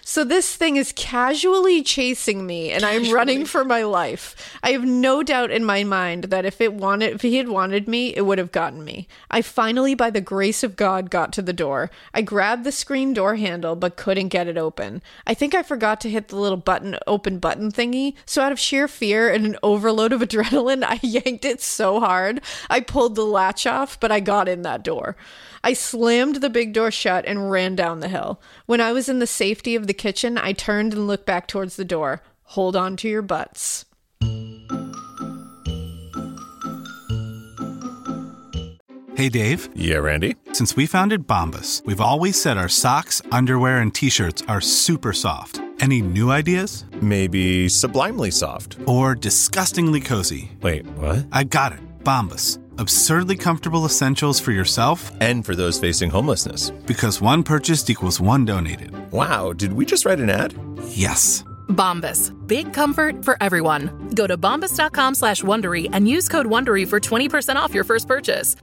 So 0.05 0.25
this 0.25 0.57
thing 0.57 0.77
is 0.77 0.93
casually 0.97 1.81
chasing 1.81 2.45
me 2.45 2.73
and 2.73 2.85
I'm 2.85 3.13
running 3.13 3.45
for 3.45 3.65
my 3.65 3.85
life. 3.85 4.59
I 4.61 4.73
have 4.73 4.85
no 4.85 5.23
doubt 5.23 5.53
in 5.53 5.65
my 5.65 5.85
mind 5.85 6.25
that 6.25 6.45
if 6.45 6.61
it 6.61 6.75
wanted 6.75 7.15
if 7.15 7.23
he 7.23 7.37
had 7.37 7.49
wanted 7.49 7.87
me, 7.87 8.09
it 8.17 8.23
would 8.23 8.39
have 8.39 8.51
gotten 8.51 8.85
me. 8.85 9.07
I 9.31 9.43
finally 9.43 9.95
by 9.95 10.11
the 10.11 10.21
grace 10.21 10.65
of 10.65 10.75
God 10.75 11.09
got 11.09 11.33
to 11.35 11.43
the 11.43 11.53
door. 11.53 11.89
I 12.13 12.21
grabbed 12.21 12.65
the 12.65 12.73
screen 12.73 13.15
door 13.15 13.37
handle 13.37 13.77
but 13.77 13.97
couldn't 13.97 14.29
get 14.29 14.49
it 14.49 14.59
open. 14.59 15.03
I 15.25 15.35
think 15.35 15.55
I 15.55 15.63
forgot 15.63 16.01
to 16.01 16.11
hit 16.11 16.29
the 16.29 16.37
little 16.37 16.59
button 16.59 16.99
open 17.07 17.39
button 17.39 17.71
thingy, 17.71 18.15
so 18.27 18.43
out 18.43 18.53
of 18.53 18.59
sheer 18.59 18.89
fear 18.89 19.33
and 19.33 19.47
an 19.47 19.57
overload 19.63 20.13
of 20.13 20.21
adrenaline, 20.23 20.83
I 20.83 20.99
yanked 21.03 21.45
it 21.45 21.61
so 21.61 22.01
hard. 22.01 22.41
I 22.69 22.81
pulled 22.81 23.15
the 23.15 23.25
latch 23.25 23.67
off, 23.67 24.01
but 24.01 24.11
I 24.11 24.19
got 24.19 24.49
in 24.49 24.63
that 24.63 24.83
door. 24.83 25.17
I 25.65 25.75
slammed 25.75 26.37
the 26.37 26.51
big 26.51 26.73
door 26.73 26.91
shut 26.91 27.25
and 27.27 27.51
ran 27.51 27.77
down 27.77 28.01
the 28.01 28.09
hill. 28.09 28.41
When 28.67 28.81
I 28.81 28.93
was 28.93 29.09
in 29.09 29.21
the 29.21 29.27
safety 29.27 29.77
of 29.77 29.87
the 29.87 29.95
kitchen, 29.95 30.37
I 30.37 30.53
turned 30.53 30.93
and 30.93 31.07
looked 31.07 31.27
back 31.27 31.47
towards 31.47 31.77
the 31.77 31.85
door. 31.85 32.23
Hold 32.45 32.75
on 32.77 32.97
to 32.99 33.09
your 33.09 33.23
butts. 33.23 33.85
Hey 39.15 39.29
Dave, 39.29 39.69
Yeah, 39.75 39.97
Randy. 39.99 40.37
since 40.53 40.75
we 40.75 40.87
founded 40.87 41.27
Bombas, 41.29 41.85
we've 41.85 42.01
always 42.01 42.41
said 42.41 42.57
our 42.57 42.69
socks, 42.69 43.21
underwear, 43.31 43.79
and 43.79 43.95
t 43.95 44.09
shirts 44.11 44.43
are 44.49 44.61
super 44.61 45.13
soft. 45.13 45.61
Any 45.81 46.01
new 46.01 46.31
ideas? 46.31 46.85
Maybe 47.01 47.69
sublimely 47.69 48.31
soft. 48.31 48.79
Or 48.87 49.15
disgustingly 49.15 50.01
cozy? 50.01 50.51
Wait, 50.63 50.87
what? 50.97 51.27
I 51.33 51.45
got 51.45 51.73
it. 51.73 51.81
Bombas. 52.05 52.59
Absurdly 52.79 53.37
comfortable 53.37 53.85
essentials 53.85 54.41
for 54.41 54.53
yourself 54.53 55.11
And 55.21 55.45
for 55.45 55.55
those 55.55 55.79
facing 55.79 56.11
homelessness. 56.11 56.71
because 56.87 57.21
one 57.21 57.43
purchased 57.43 57.91
equals 57.91 58.21
one 58.21 58.45
donated. 58.45 58.93
Wow, 59.13 59.53
did 59.53 59.73
we 59.75 59.85
just 59.85 60.05
write 60.05 60.21
an 60.21 60.31
ad? 60.31 60.55
Yes. 60.89 61.45
Bombas. 61.69 62.33
Big 62.47 62.73
comfort 62.73 63.25
for 63.25 63.37
everyone. 63.43 64.11
Go 64.15 64.27
to 64.27 64.37
bombas.com 64.37 65.15
slash 65.15 65.43
Wondery 65.43 65.89
and 65.93 66.09
use 66.09 66.29
code 66.29 66.47
Wondery 66.47 66.87
for 66.89 67.01
20% 67.01 67.57
off 67.57 67.75
your 67.75 67.85
first 67.85 68.07
purchase. 68.09 68.57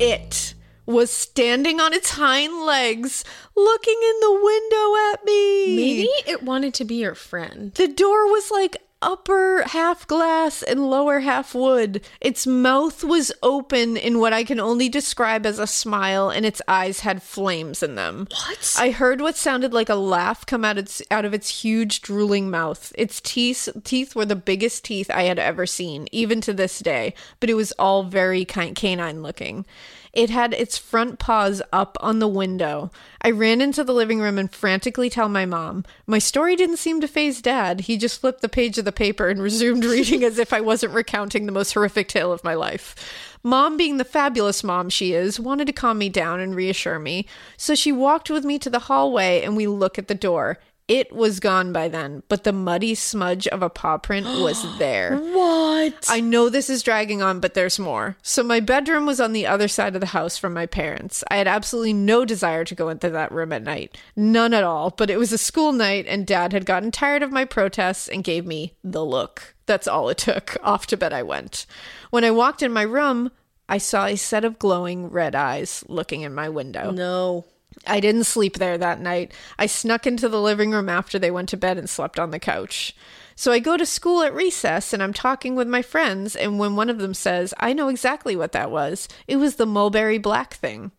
It 0.00 0.54
was 0.86 1.10
standing 1.10 1.80
on 1.80 1.92
its 1.92 2.10
hind 2.10 2.64
legs, 2.64 3.24
looking 3.56 3.98
in 4.00 4.20
the 4.20 4.40
window 4.42 4.96
at 5.12 5.24
me. 5.24 5.76
Maybe 5.76 6.08
it 6.30 6.42
wanted 6.42 6.74
to 6.74 6.84
be 6.84 6.96
your 6.96 7.14
friend. 7.14 7.72
The 7.74 7.88
door 7.88 8.26
was 8.30 8.50
like 8.50 8.76
upper 9.00 9.62
half 9.66 10.06
glass 10.06 10.62
and 10.62 10.90
lower 10.90 11.20
half 11.20 11.54
wood. 11.54 12.04
Its 12.20 12.46
mouth 12.46 13.04
was 13.04 13.32
open 13.42 13.96
in 13.96 14.18
what 14.18 14.32
I 14.32 14.44
can 14.44 14.60
only 14.60 14.88
describe 14.88 15.46
as 15.46 15.58
a 15.58 15.66
smile, 15.66 16.30
and 16.30 16.44
its 16.44 16.62
eyes 16.66 17.00
had 17.00 17.22
flames 17.22 17.82
in 17.82 17.94
them. 17.94 18.26
What? 18.30 18.76
I 18.78 18.90
heard 18.90 19.20
what 19.20 19.36
sounded 19.36 19.72
like 19.72 19.88
a 19.88 19.94
laugh 19.94 20.44
come 20.46 20.64
out 20.64 20.78
its 20.78 21.02
out 21.10 21.24
of 21.24 21.34
its 21.34 21.62
huge 21.62 22.02
drooling 22.02 22.50
mouth. 22.50 22.92
Its 22.96 23.20
teeth 23.20 23.68
teeth 23.84 24.14
were 24.14 24.26
the 24.26 24.36
biggest 24.36 24.84
teeth 24.84 25.10
I 25.10 25.22
had 25.24 25.38
ever 25.38 25.66
seen, 25.66 26.08
even 26.12 26.40
to 26.42 26.52
this 26.52 26.78
day, 26.78 27.14
but 27.40 27.50
it 27.50 27.54
was 27.54 27.72
all 27.72 28.04
very 28.04 28.44
kind 28.44 28.74
canine 28.74 29.22
looking. 29.22 29.64
It 30.12 30.30
had 30.30 30.54
its 30.54 30.78
front 30.78 31.18
paws 31.18 31.62
up 31.72 31.96
on 32.00 32.18
the 32.18 32.28
window. 32.28 32.90
I 33.22 33.30
ran 33.30 33.60
into 33.60 33.84
the 33.84 33.92
living 33.92 34.20
room 34.20 34.38
and 34.38 34.50
frantically 34.52 35.10
tell 35.10 35.28
my 35.28 35.46
mom. 35.46 35.84
My 36.06 36.18
story 36.18 36.56
didn't 36.56 36.78
seem 36.78 37.00
to 37.00 37.08
phase 37.08 37.42
dad. 37.42 37.82
He 37.82 37.96
just 37.96 38.20
flipped 38.20 38.40
the 38.40 38.48
page 38.48 38.78
of 38.78 38.84
the 38.84 38.92
paper 38.92 39.28
and 39.28 39.42
resumed 39.48 39.84
reading 39.84 40.24
as 40.24 40.38
if 40.38 40.52
I 40.52 40.60
wasn't 40.60 40.94
recounting 40.94 41.46
the 41.46 41.52
most 41.52 41.74
horrific 41.74 42.08
tale 42.08 42.32
of 42.32 42.44
my 42.44 42.54
life. 42.54 42.94
Mom, 43.42 43.76
being 43.76 43.98
the 43.98 44.04
fabulous 44.04 44.64
mom 44.64 44.88
she 44.88 45.12
is, 45.12 45.38
wanted 45.38 45.66
to 45.66 45.72
calm 45.72 45.98
me 45.98 46.08
down 46.08 46.40
and 46.40 46.54
reassure 46.54 46.98
me. 46.98 47.26
So 47.56 47.74
she 47.74 47.92
walked 47.92 48.30
with 48.30 48.44
me 48.44 48.58
to 48.58 48.70
the 48.70 48.80
hallway 48.80 49.42
and 49.42 49.56
we 49.56 49.66
look 49.66 49.98
at 49.98 50.08
the 50.08 50.14
door. 50.14 50.58
It 50.88 51.12
was 51.12 51.38
gone 51.38 51.70
by 51.70 51.88
then, 51.88 52.22
but 52.28 52.44
the 52.44 52.52
muddy 52.52 52.94
smudge 52.94 53.46
of 53.46 53.62
a 53.62 53.68
paw 53.68 53.98
print 53.98 54.26
was 54.26 54.64
there. 54.78 55.18
What? 55.18 56.06
I 56.08 56.20
know 56.20 56.48
this 56.48 56.70
is 56.70 56.82
dragging 56.82 57.20
on, 57.20 57.40
but 57.40 57.52
there's 57.52 57.78
more. 57.78 58.16
So, 58.22 58.42
my 58.42 58.60
bedroom 58.60 59.04
was 59.04 59.20
on 59.20 59.34
the 59.34 59.46
other 59.46 59.68
side 59.68 59.94
of 59.94 60.00
the 60.00 60.06
house 60.08 60.38
from 60.38 60.54
my 60.54 60.64
parents. 60.64 61.22
I 61.30 61.36
had 61.36 61.46
absolutely 61.46 61.92
no 61.92 62.24
desire 62.24 62.64
to 62.64 62.74
go 62.74 62.88
into 62.88 63.10
that 63.10 63.30
room 63.32 63.52
at 63.52 63.62
night. 63.62 63.98
None 64.16 64.54
at 64.54 64.64
all. 64.64 64.88
But 64.90 65.10
it 65.10 65.18
was 65.18 65.30
a 65.30 65.38
school 65.38 65.72
night, 65.72 66.06
and 66.08 66.26
dad 66.26 66.52
had 66.54 66.64
gotten 66.64 66.90
tired 66.90 67.22
of 67.22 67.30
my 67.30 67.44
protests 67.44 68.08
and 68.08 68.24
gave 68.24 68.46
me 68.46 68.74
the 68.82 69.04
look. 69.04 69.54
That's 69.66 69.86
all 69.86 70.08
it 70.08 70.18
took. 70.18 70.56
Off 70.62 70.86
to 70.86 70.96
bed 70.96 71.12
I 71.12 71.22
went. 71.22 71.66
When 72.10 72.24
I 72.24 72.30
walked 72.30 72.62
in 72.62 72.72
my 72.72 72.82
room, 72.82 73.30
I 73.68 73.76
saw 73.76 74.06
a 74.06 74.16
set 74.16 74.46
of 74.46 74.58
glowing 74.58 75.10
red 75.10 75.34
eyes 75.34 75.84
looking 75.86 76.22
in 76.22 76.34
my 76.34 76.48
window. 76.48 76.90
No. 76.90 77.44
I 77.86 78.00
didn't 78.00 78.24
sleep 78.24 78.58
there 78.58 78.78
that 78.78 79.00
night. 79.00 79.32
I 79.58 79.66
snuck 79.66 80.06
into 80.06 80.28
the 80.28 80.40
living 80.40 80.72
room 80.72 80.88
after 80.88 81.18
they 81.18 81.30
went 81.30 81.48
to 81.50 81.56
bed 81.56 81.78
and 81.78 81.88
slept 81.88 82.18
on 82.18 82.30
the 82.30 82.38
couch. 82.38 82.94
So 83.36 83.52
I 83.52 83.60
go 83.60 83.76
to 83.76 83.86
school 83.86 84.22
at 84.22 84.34
recess 84.34 84.92
and 84.92 85.02
I'm 85.02 85.12
talking 85.12 85.54
with 85.54 85.68
my 85.68 85.80
friends, 85.80 86.34
and 86.34 86.58
when 86.58 86.74
one 86.74 86.90
of 86.90 86.98
them 86.98 87.14
says, 87.14 87.54
I 87.58 87.72
know 87.72 87.88
exactly 87.88 88.34
what 88.34 88.52
that 88.52 88.70
was, 88.70 89.08
it 89.28 89.36
was 89.36 89.56
the 89.56 89.66
mulberry 89.66 90.18
black 90.18 90.54
thing. 90.54 90.90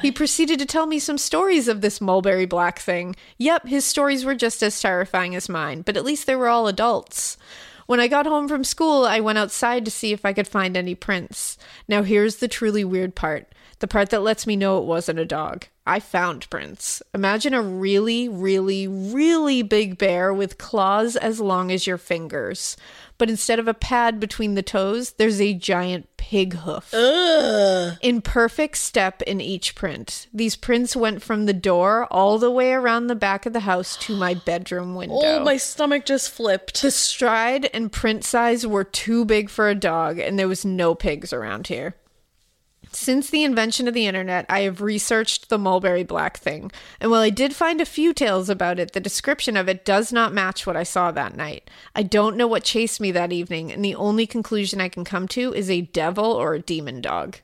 He 0.00 0.10
proceeded 0.10 0.58
to 0.58 0.66
tell 0.66 0.86
me 0.86 0.98
some 0.98 1.18
stories 1.18 1.68
of 1.68 1.82
this 1.82 2.00
mulberry 2.00 2.46
black 2.46 2.78
thing. 2.78 3.14
Yep, 3.38 3.66
his 3.66 3.84
stories 3.84 4.24
were 4.24 4.34
just 4.34 4.62
as 4.62 4.80
terrifying 4.80 5.34
as 5.34 5.48
mine, 5.48 5.82
but 5.82 5.96
at 5.96 6.04
least 6.04 6.26
they 6.26 6.34
were 6.34 6.48
all 6.48 6.66
adults. 6.66 7.36
When 7.86 8.00
I 8.00 8.08
got 8.08 8.26
home 8.26 8.48
from 8.48 8.64
school, 8.64 9.04
I 9.04 9.20
went 9.20 9.38
outside 9.38 9.84
to 9.84 9.90
see 9.90 10.12
if 10.12 10.24
I 10.24 10.32
could 10.32 10.48
find 10.48 10.76
any 10.76 10.94
prints. 10.94 11.58
Now, 11.86 12.02
here's 12.02 12.36
the 12.36 12.48
truly 12.48 12.82
weird 12.82 13.14
part 13.14 13.52
the 13.80 13.88
part 13.88 14.10
that 14.10 14.22
lets 14.22 14.46
me 14.46 14.56
know 14.56 14.78
it 14.78 14.84
wasn't 14.84 15.18
a 15.18 15.24
dog. 15.24 15.66
I 15.86 16.00
found 16.00 16.48
prints. 16.48 17.02
Imagine 17.12 17.52
a 17.52 17.60
really, 17.60 18.28
really, 18.28 18.88
really 18.88 19.62
big 19.62 19.98
bear 19.98 20.32
with 20.32 20.56
claws 20.56 21.14
as 21.16 21.40
long 21.40 21.70
as 21.70 21.86
your 21.86 21.98
fingers. 21.98 22.76
But 23.18 23.28
instead 23.28 23.58
of 23.58 23.68
a 23.68 23.74
pad 23.74 24.18
between 24.18 24.54
the 24.54 24.62
toes, 24.62 25.12
there's 25.12 25.40
a 25.40 25.52
giant 25.52 26.08
pig 26.16 26.54
hoof. 26.54 26.92
Ugh. 26.94 27.98
In 28.00 28.22
perfect 28.22 28.78
step 28.78 29.20
in 29.22 29.42
each 29.42 29.74
print. 29.74 30.26
These 30.32 30.56
prints 30.56 30.96
went 30.96 31.22
from 31.22 31.44
the 31.44 31.52
door 31.52 32.06
all 32.10 32.38
the 32.38 32.50
way 32.50 32.72
around 32.72 33.06
the 33.06 33.14
back 33.14 33.44
of 33.44 33.52
the 33.52 33.60
house 33.60 33.96
to 33.98 34.16
my 34.16 34.32
bedroom 34.32 34.94
window. 34.94 35.20
Oh, 35.22 35.44
my 35.44 35.58
stomach 35.58 36.06
just 36.06 36.30
flipped. 36.30 36.80
The 36.80 36.90
stride 36.90 37.68
and 37.74 37.92
print 37.92 38.24
size 38.24 38.66
were 38.66 38.84
too 38.84 39.26
big 39.26 39.50
for 39.50 39.68
a 39.68 39.74
dog, 39.74 40.18
and 40.18 40.38
there 40.38 40.48
was 40.48 40.64
no 40.64 40.94
pigs 40.94 41.32
around 41.32 41.66
here. 41.66 41.94
Since 42.94 43.28
the 43.28 43.42
invention 43.42 43.88
of 43.88 43.94
the 43.94 44.06
internet, 44.06 44.46
I 44.48 44.60
have 44.60 44.80
researched 44.80 45.48
the 45.48 45.58
mulberry 45.58 46.04
black 46.04 46.38
thing, 46.38 46.70
and 47.00 47.10
while 47.10 47.22
I 47.22 47.30
did 47.30 47.52
find 47.52 47.80
a 47.80 47.84
few 47.84 48.14
tales 48.14 48.48
about 48.48 48.78
it, 48.78 48.92
the 48.92 49.00
description 49.00 49.56
of 49.56 49.68
it 49.68 49.84
does 49.84 50.12
not 50.12 50.32
match 50.32 50.64
what 50.64 50.76
I 50.76 50.84
saw 50.84 51.10
that 51.10 51.36
night. 51.36 51.68
I 51.96 52.04
don't 52.04 52.36
know 52.36 52.46
what 52.46 52.62
chased 52.62 53.00
me 53.00 53.10
that 53.10 53.32
evening, 53.32 53.72
and 53.72 53.84
the 53.84 53.96
only 53.96 54.28
conclusion 54.28 54.80
I 54.80 54.88
can 54.88 55.04
come 55.04 55.26
to 55.28 55.52
is 55.52 55.68
a 55.68 55.80
devil 55.80 56.24
or 56.24 56.54
a 56.54 56.60
demon 56.60 57.00
dog. 57.00 57.38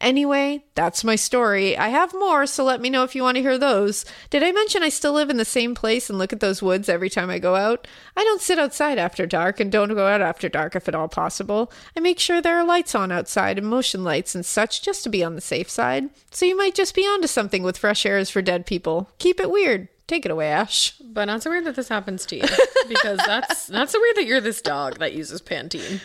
Anyway, 0.00 0.64
that's 0.74 1.02
my 1.02 1.16
story. 1.16 1.76
I 1.76 1.88
have 1.88 2.14
more, 2.14 2.46
so 2.46 2.62
let 2.62 2.80
me 2.80 2.88
know 2.88 3.02
if 3.02 3.16
you 3.16 3.22
want 3.22 3.36
to 3.36 3.42
hear 3.42 3.58
those. 3.58 4.04
Did 4.30 4.44
I 4.44 4.52
mention 4.52 4.82
I 4.82 4.90
still 4.90 5.12
live 5.12 5.28
in 5.28 5.38
the 5.38 5.44
same 5.44 5.74
place 5.74 6.08
and 6.08 6.18
look 6.18 6.32
at 6.32 6.38
those 6.40 6.62
woods 6.62 6.88
every 6.88 7.10
time 7.10 7.30
I 7.30 7.40
go 7.40 7.56
out? 7.56 7.88
I 8.16 8.22
don't 8.22 8.40
sit 8.40 8.58
outside 8.60 8.98
after 8.98 9.26
dark 9.26 9.58
and 9.58 9.72
don't 9.72 9.94
go 9.94 10.06
out 10.06 10.20
after 10.20 10.48
dark 10.48 10.76
if 10.76 10.86
at 10.86 10.94
all 10.94 11.08
possible. 11.08 11.72
I 11.96 12.00
make 12.00 12.20
sure 12.20 12.40
there 12.40 12.58
are 12.58 12.64
lights 12.64 12.94
on 12.94 13.10
outside 13.10 13.58
and 13.58 13.66
motion 13.66 14.04
lights 14.04 14.34
and 14.36 14.46
such 14.46 14.82
just 14.82 15.02
to 15.02 15.08
be 15.08 15.24
on 15.24 15.34
the 15.34 15.40
safe 15.40 15.68
side. 15.68 16.10
So 16.30 16.46
you 16.46 16.56
might 16.56 16.76
just 16.76 16.94
be 16.94 17.02
onto 17.02 17.26
something 17.26 17.64
with 17.64 17.78
fresh 17.78 18.06
airs 18.06 18.30
for 18.30 18.40
dead 18.40 18.66
people. 18.66 19.10
Keep 19.18 19.40
it 19.40 19.50
weird. 19.50 19.88
Take 20.06 20.24
it 20.24 20.30
away, 20.30 20.48
Ash. 20.48 20.96
But 21.00 21.26
not 21.26 21.42
so 21.42 21.50
weird 21.50 21.64
that 21.66 21.76
this 21.76 21.88
happens 21.88 22.24
to 22.26 22.36
you. 22.36 22.44
Because 22.88 23.18
that's 23.26 23.68
not 23.70 23.90
so 23.90 24.00
weird 24.00 24.16
that 24.16 24.26
you're 24.26 24.40
this 24.40 24.62
dog 24.62 24.98
that 25.00 25.12
uses 25.12 25.42
Pantene. 25.42 26.00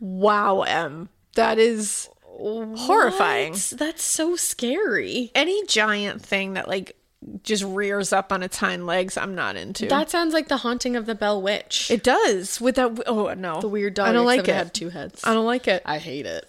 Wow, 0.00 0.62
M. 0.62 1.10
That 1.34 1.58
is 1.58 2.08
horrifying. 2.38 3.52
What? 3.52 3.74
That's 3.76 4.02
so 4.02 4.36
scary. 4.36 5.30
Any 5.34 5.64
giant 5.66 6.22
thing 6.22 6.54
that 6.54 6.68
like 6.68 6.96
just 7.44 7.62
rears 7.62 8.12
up 8.12 8.32
on 8.32 8.42
its 8.42 8.56
hind 8.58 8.86
legs, 8.86 9.16
I'm 9.16 9.34
not 9.34 9.56
into. 9.56 9.86
That 9.86 10.10
sounds 10.10 10.34
like 10.34 10.48
the 10.48 10.58
haunting 10.58 10.96
of 10.96 11.06
the 11.06 11.14
Bell 11.14 11.40
Witch. 11.40 11.90
it 11.90 12.02
does 12.02 12.60
with 12.60 12.76
that. 12.76 13.02
Oh 13.06 13.32
no, 13.34 13.60
the 13.60 13.68
weird 13.68 13.94
dog. 13.94 14.08
I 14.08 14.12
don't 14.12 14.26
like 14.26 14.48
it. 14.48 14.54
had 14.54 14.74
two 14.74 14.88
heads. 14.90 15.22
I 15.24 15.34
don't 15.34 15.46
like 15.46 15.68
it. 15.68 15.82
I 15.84 15.98
hate 15.98 16.26
it. 16.26 16.48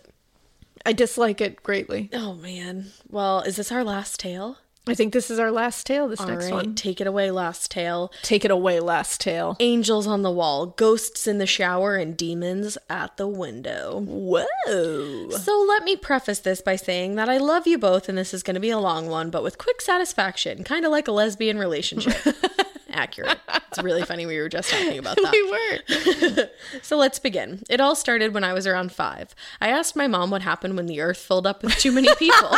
I 0.85 0.93
dislike 0.93 1.39
it 1.41 1.63
greatly. 1.63 2.09
Oh 2.13 2.33
man. 2.33 2.87
Well, 3.09 3.41
is 3.41 3.55
this 3.55 3.71
our 3.71 3.83
last 3.83 4.19
tale? 4.19 4.57
I 4.85 4.95
think 4.95 5.13
this 5.13 5.31
is 5.31 5.39
our 5.39 5.49
last 5.49 5.87
tale. 5.87 6.09
This 6.09 6.19
All 6.19 6.27
next 6.27 6.45
right, 6.45 6.53
one. 6.53 6.75
take 6.75 6.99
it 6.99 7.07
away, 7.07 7.31
last 7.31 7.71
tale. 7.71 8.11
Take 8.21 8.43
it 8.43 8.51
away, 8.51 8.81
last 8.81 9.21
tale. 9.21 9.55
Angels 9.61 10.07
on 10.07 10.23
the 10.23 10.31
wall, 10.31 10.65
ghosts 10.65 11.25
in 11.25 11.37
the 11.37 11.47
shower, 11.47 11.95
and 11.95 12.17
demons 12.17 12.77
at 12.89 13.15
the 13.15 13.27
window. 13.27 14.01
Whoa. 14.05 15.29
So 15.29 15.65
let 15.69 15.83
me 15.83 15.95
preface 15.95 16.39
this 16.39 16.61
by 16.61 16.75
saying 16.75 17.15
that 17.15 17.29
I 17.29 17.37
love 17.37 17.65
you 17.65 17.77
both, 17.77 18.09
and 18.09 18.17
this 18.17 18.33
is 18.33 18.43
going 18.43 18.55
to 18.55 18.59
be 18.59 18.71
a 18.71 18.77
long 18.79 19.07
one, 19.07 19.29
but 19.29 19.41
with 19.41 19.57
quick 19.57 19.79
satisfaction, 19.79 20.65
kind 20.65 20.85
of 20.85 20.91
like 20.91 21.07
a 21.07 21.13
lesbian 21.13 21.57
relationship. 21.57 22.17
Accurate. 22.93 23.39
It's 23.71 23.81
really 23.81 24.03
funny 24.05 24.25
we 24.27 24.37
were 24.37 24.49
just 24.49 24.69
talking 24.69 24.99
about 24.99 25.17
that. 25.17 25.31
We 25.31 25.49
were. 25.51 26.49
So 26.81 26.97
let's 26.97 27.17
begin. 27.19 27.63
It 27.69 27.79
all 27.81 27.95
started 27.95 28.33
when 28.33 28.43
I 28.43 28.53
was 28.53 28.67
around 28.67 28.91
five. 28.91 29.33
I 29.61 29.69
asked 29.69 29.95
my 29.95 30.07
mom 30.07 30.29
what 30.31 30.41
happened 30.41 30.75
when 30.75 30.85
the 30.85 31.01
earth 31.01 31.17
filled 31.17 31.47
up 31.47 31.63
with 31.63 31.75
too 31.77 31.91
many 31.91 32.13
people. 32.19 32.49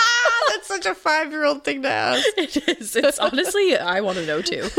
That's 0.50 0.68
such 0.68 0.86
a 0.86 0.94
five 0.96 1.32
year 1.32 1.46
old 1.46 1.64
thing 1.64 1.82
to 1.84 1.90
ask. 1.90 2.26
it 2.38 2.58
is. 2.80 2.96
It's 2.96 3.20
honestly, 3.20 3.78
I 3.78 4.02
want 4.02 4.18
to 4.18 4.26
know 4.26 4.42
too. 4.42 4.70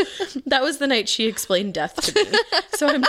That 0.46 0.62
was 0.62 0.78
the 0.78 0.86
night 0.86 1.08
she 1.08 1.26
explained 1.26 1.74
death 1.74 1.96
to 2.02 2.24
me. 2.24 2.38
So 2.74 2.88
I'm. 2.88 3.04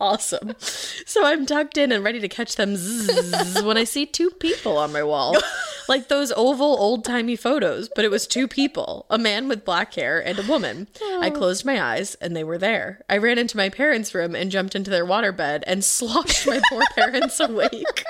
Awesome. 0.00 0.54
So 0.58 1.26
I'm 1.26 1.44
tucked 1.44 1.76
in 1.76 1.92
and 1.92 2.02
ready 2.02 2.20
to 2.20 2.28
catch 2.28 2.56
them 2.56 2.74
zzz 2.76 3.62
when 3.62 3.76
I 3.76 3.84
see 3.84 4.06
two 4.06 4.30
people 4.30 4.78
on 4.78 4.92
my 4.92 5.02
wall. 5.02 5.36
Like 5.88 6.06
those 6.06 6.32
oval 6.36 6.76
old 6.78 7.04
timey 7.04 7.34
photos, 7.34 7.90
but 7.96 8.04
it 8.04 8.12
was 8.12 8.28
two 8.28 8.46
people 8.46 9.06
a 9.10 9.18
man 9.18 9.48
with 9.48 9.64
black 9.64 9.92
hair 9.94 10.24
and 10.24 10.38
a 10.38 10.46
woman. 10.46 10.86
I 11.02 11.30
oh. 11.30 11.36
closed 11.36 11.64
my 11.64 11.82
eyes 11.82 12.14
and 12.16 12.36
they 12.36 12.44
were 12.44 12.58
there. 12.58 13.04
I 13.10 13.16
ran 13.16 13.38
into 13.38 13.56
my 13.56 13.70
parents' 13.70 14.14
room 14.14 14.36
and 14.36 14.52
jumped 14.52 14.76
into 14.76 14.88
their 14.88 15.04
waterbed 15.04 15.64
and 15.66 15.82
sloshed 15.82 16.46
my 16.46 16.60
poor 16.68 16.84
parents 16.94 17.40
awake. 17.40 18.04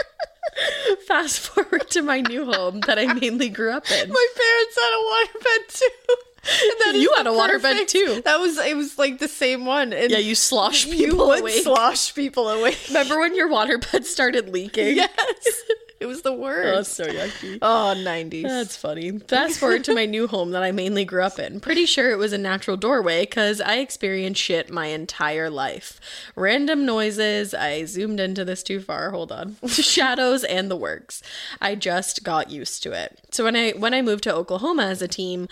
Fast 1.06 1.38
forward 1.38 1.88
to 1.90 2.02
my 2.02 2.20
new 2.20 2.52
home 2.52 2.80
that 2.80 2.98
I 2.98 3.14
mainly 3.14 3.48
grew 3.48 3.72
up 3.72 3.90
in. 3.90 4.10
My 4.10 4.26
parents 4.36 4.78
had 4.78 4.92
a 4.92 5.02
waterbed 5.14 5.78
too. 5.78 6.16
And 6.86 6.96
You 6.96 7.12
had 7.16 7.26
a 7.26 7.30
waterbed, 7.30 7.62
perfect- 7.62 7.90
too. 7.90 8.22
That 8.24 8.40
was 8.40 8.58
it 8.58 8.76
was 8.76 8.98
like 8.98 9.18
the 9.18 9.28
same 9.28 9.64
one. 9.66 9.92
And 9.92 10.10
Yeah, 10.10 10.18
you 10.18 10.34
slosh 10.34 10.86
you 10.86 10.94
people 11.08 11.26
would 11.28 11.40
awake. 11.40 11.62
slosh 11.62 12.14
people 12.14 12.48
awake. 12.48 12.78
Remember 12.88 13.18
when 13.20 13.34
your 13.34 13.48
waterbed 13.48 14.04
started 14.04 14.48
leaking? 14.48 14.96
Yes. 14.96 15.62
It 16.00 16.06
was 16.06 16.22
the 16.22 16.32
worst. 16.32 16.64
Oh, 16.70 16.76
worst. 16.76 16.92
so 16.94 17.04
yucky. 17.04 17.58
Oh, 17.60 17.92
90s. 17.94 18.42
That's 18.44 18.74
funny. 18.74 19.18
Fast 19.18 19.58
forward 19.58 19.84
to 19.84 19.94
my 19.94 20.06
new 20.06 20.26
home 20.26 20.52
that 20.52 20.62
I 20.62 20.72
mainly 20.72 21.04
grew 21.04 21.22
up 21.22 21.38
in. 21.38 21.60
Pretty 21.60 21.84
sure 21.84 22.10
it 22.10 22.16
was 22.16 22.32
a 22.32 22.38
natural 22.38 22.78
doorway 22.78 23.20
because 23.26 23.60
I 23.60 23.76
experienced 23.76 24.40
shit 24.40 24.70
my 24.70 24.86
entire 24.86 25.50
life. 25.50 26.00
Random 26.36 26.86
noises. 26.86 27.52
I 27.52 27.84
zoomed 27.84 28.18
into 28.18 28.46
this 28.46 28.62
too 28.62 28.80
far. 28.80 29.10
Hold 29.10 29.30
on. 29.30 29.56
Shadows 29.68 30.42
and 30.44 30.70
the 30.70 30.76
works. 30.76 31.22
I 31.60 31.74
just 31.74 32.24
got 32.24 32.50
used 32.50 32.82
to 32.84 32.92
it. 32.92 33.18
So 33.30 33.44
when 33.44 33.54
I 33.54 33.72
when 33.72 33.92
I 33.92 34.00
moved 34.00 34.24
to 34.24 34.34
Oklahoma 34.34 34.84
as 34.84 35.02
a 35.02 35.08
team, 35.08 35.48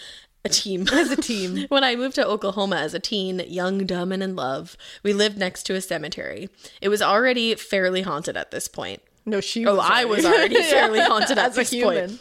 a 0.49 0.53
team 0.53 0.87
as 0.93 1.11
a 1.11 1.17
team. 1.17 1.67
when 1.69 1.85
I 1.85 1.97
moved 1.97 2.15
to 2.17 2.27
Oklahoma 2.27 2.77
as 2.77 2.95
a 2.95 2.99
teen, 3.01 3.41
young, 3.47 3.87
dumb, 3.87 4.13
and 4.13 4.23
in 4.23 4.37
love, 4.37 4.77
we 5.03 5.13
lived 5.13 5.39
next 5.39 5.65
to 5.65 5.75
a 5.75 5.81
cemetery. 5.81 6.49
It 6.81 6.89
was 6.89 7.03
already 7.03 7.55
fairly 7.55 8.03
haunted 8.03 8.37
at 8.37 8.51
this 8.51 8.69
point. 8.69 9.03
no, 9.27 9.41
she 9.41 9.67
Oh, 9.67 9.77
was 9.77 9.87
I 9.89 10.05
was 10.05 10.25
already 10.25 10.63
fairly 10.63 11.01
haunted 11.13 11.39
at 11.39 11.55
this 11.55 11.71
point. 11.75 12.19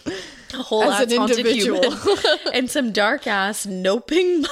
A 0.53 0.63
whole 0.63 0.83
As 0.83 1.01
ass 1.07 1.11
an 1.11 1.17
haunted 1.19 1.37
individual. 1.39 1.91
human. 1.91 2.37
and 2.53 2.69
some 2.69 2.91
dark 2.93 3.27
ass 3.27 3.65
noping 3.65 4.45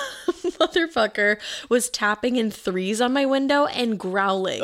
motherfucker 0.60 1.38
was 1.70 1.90
tapping 1.90 2.36
in 2.36 2.52
threes 2.52 3.02
on 3.02 3.14
my 3.14 3.26
window 3.26 3.66
and 3.66 4.00
growling. 4.00 4.62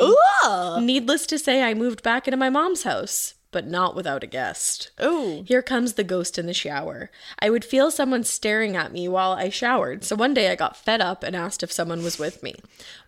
Needless 0.80 1.26
to 1.26 1.38
say, 1.38 1.62
I 1.62 1.74
moved 1.74 2.02
back 2.02 2.26
into 2.28 2.36
my 2.36 2.50
mom's 2.50 2.82
house, 2.82 3.34
but 3.52 3.66
not 3.66 3.94
without 3.94 4.24
a 4.24 4.26
guest. 4.26 4.90
Oh. 4.98 5.44
Here 5.46 5.62
comes 5.62 5.92
the 5.92 6.04
ghost 6.04 6.38
in 6.38 6.46
the 6.46 6.54
shower. 6.54 7.10
I 7.38 7.50
would 7.50 7.64
feel 7.64 7.90
someone 7.90 8.24
staring 8.24 8.74
at 8.74 8.92
me 8.92 9.06
while 9.06 9.32
I 9.32 9.50
showered, 9.50 10.02
so 10.02 10.16
one 10.16 10.34
day 10.34 10.50
I 10.50 10.56
got 10.56 10.76
fed 10.76 11.00
up 11.00 11.22
and 11.22 11.36
asked 11.36 11.62
if 11.62 11.70
someone 11.70 12.02
was 12.02 12.18
with 12.18 12.42
me. 12.42 12.54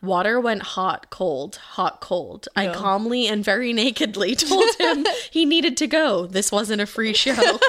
Water 0.02 0.38
went 0.38 0.62
hot, 0.62 1.10
cold, 1.10 1.56
hot, 1.56 2.00
cold. 2.00 2.46
I 2.54 2.72
calmly 2.72 3.26
and 3.26 3.44
very 3.44 3.72
nakedly 3.72 4.34
told 4.36 4.74
him 4.78 5.06
he 5.30 5.44
needed 5.44 5.76
to 5.78 5.86
go. 5.86 6.26
This 6.26 6.52
wasn't 6.52 6.82
a 6.82 6.86
free 6.86 7.14
show. 7.14 7.58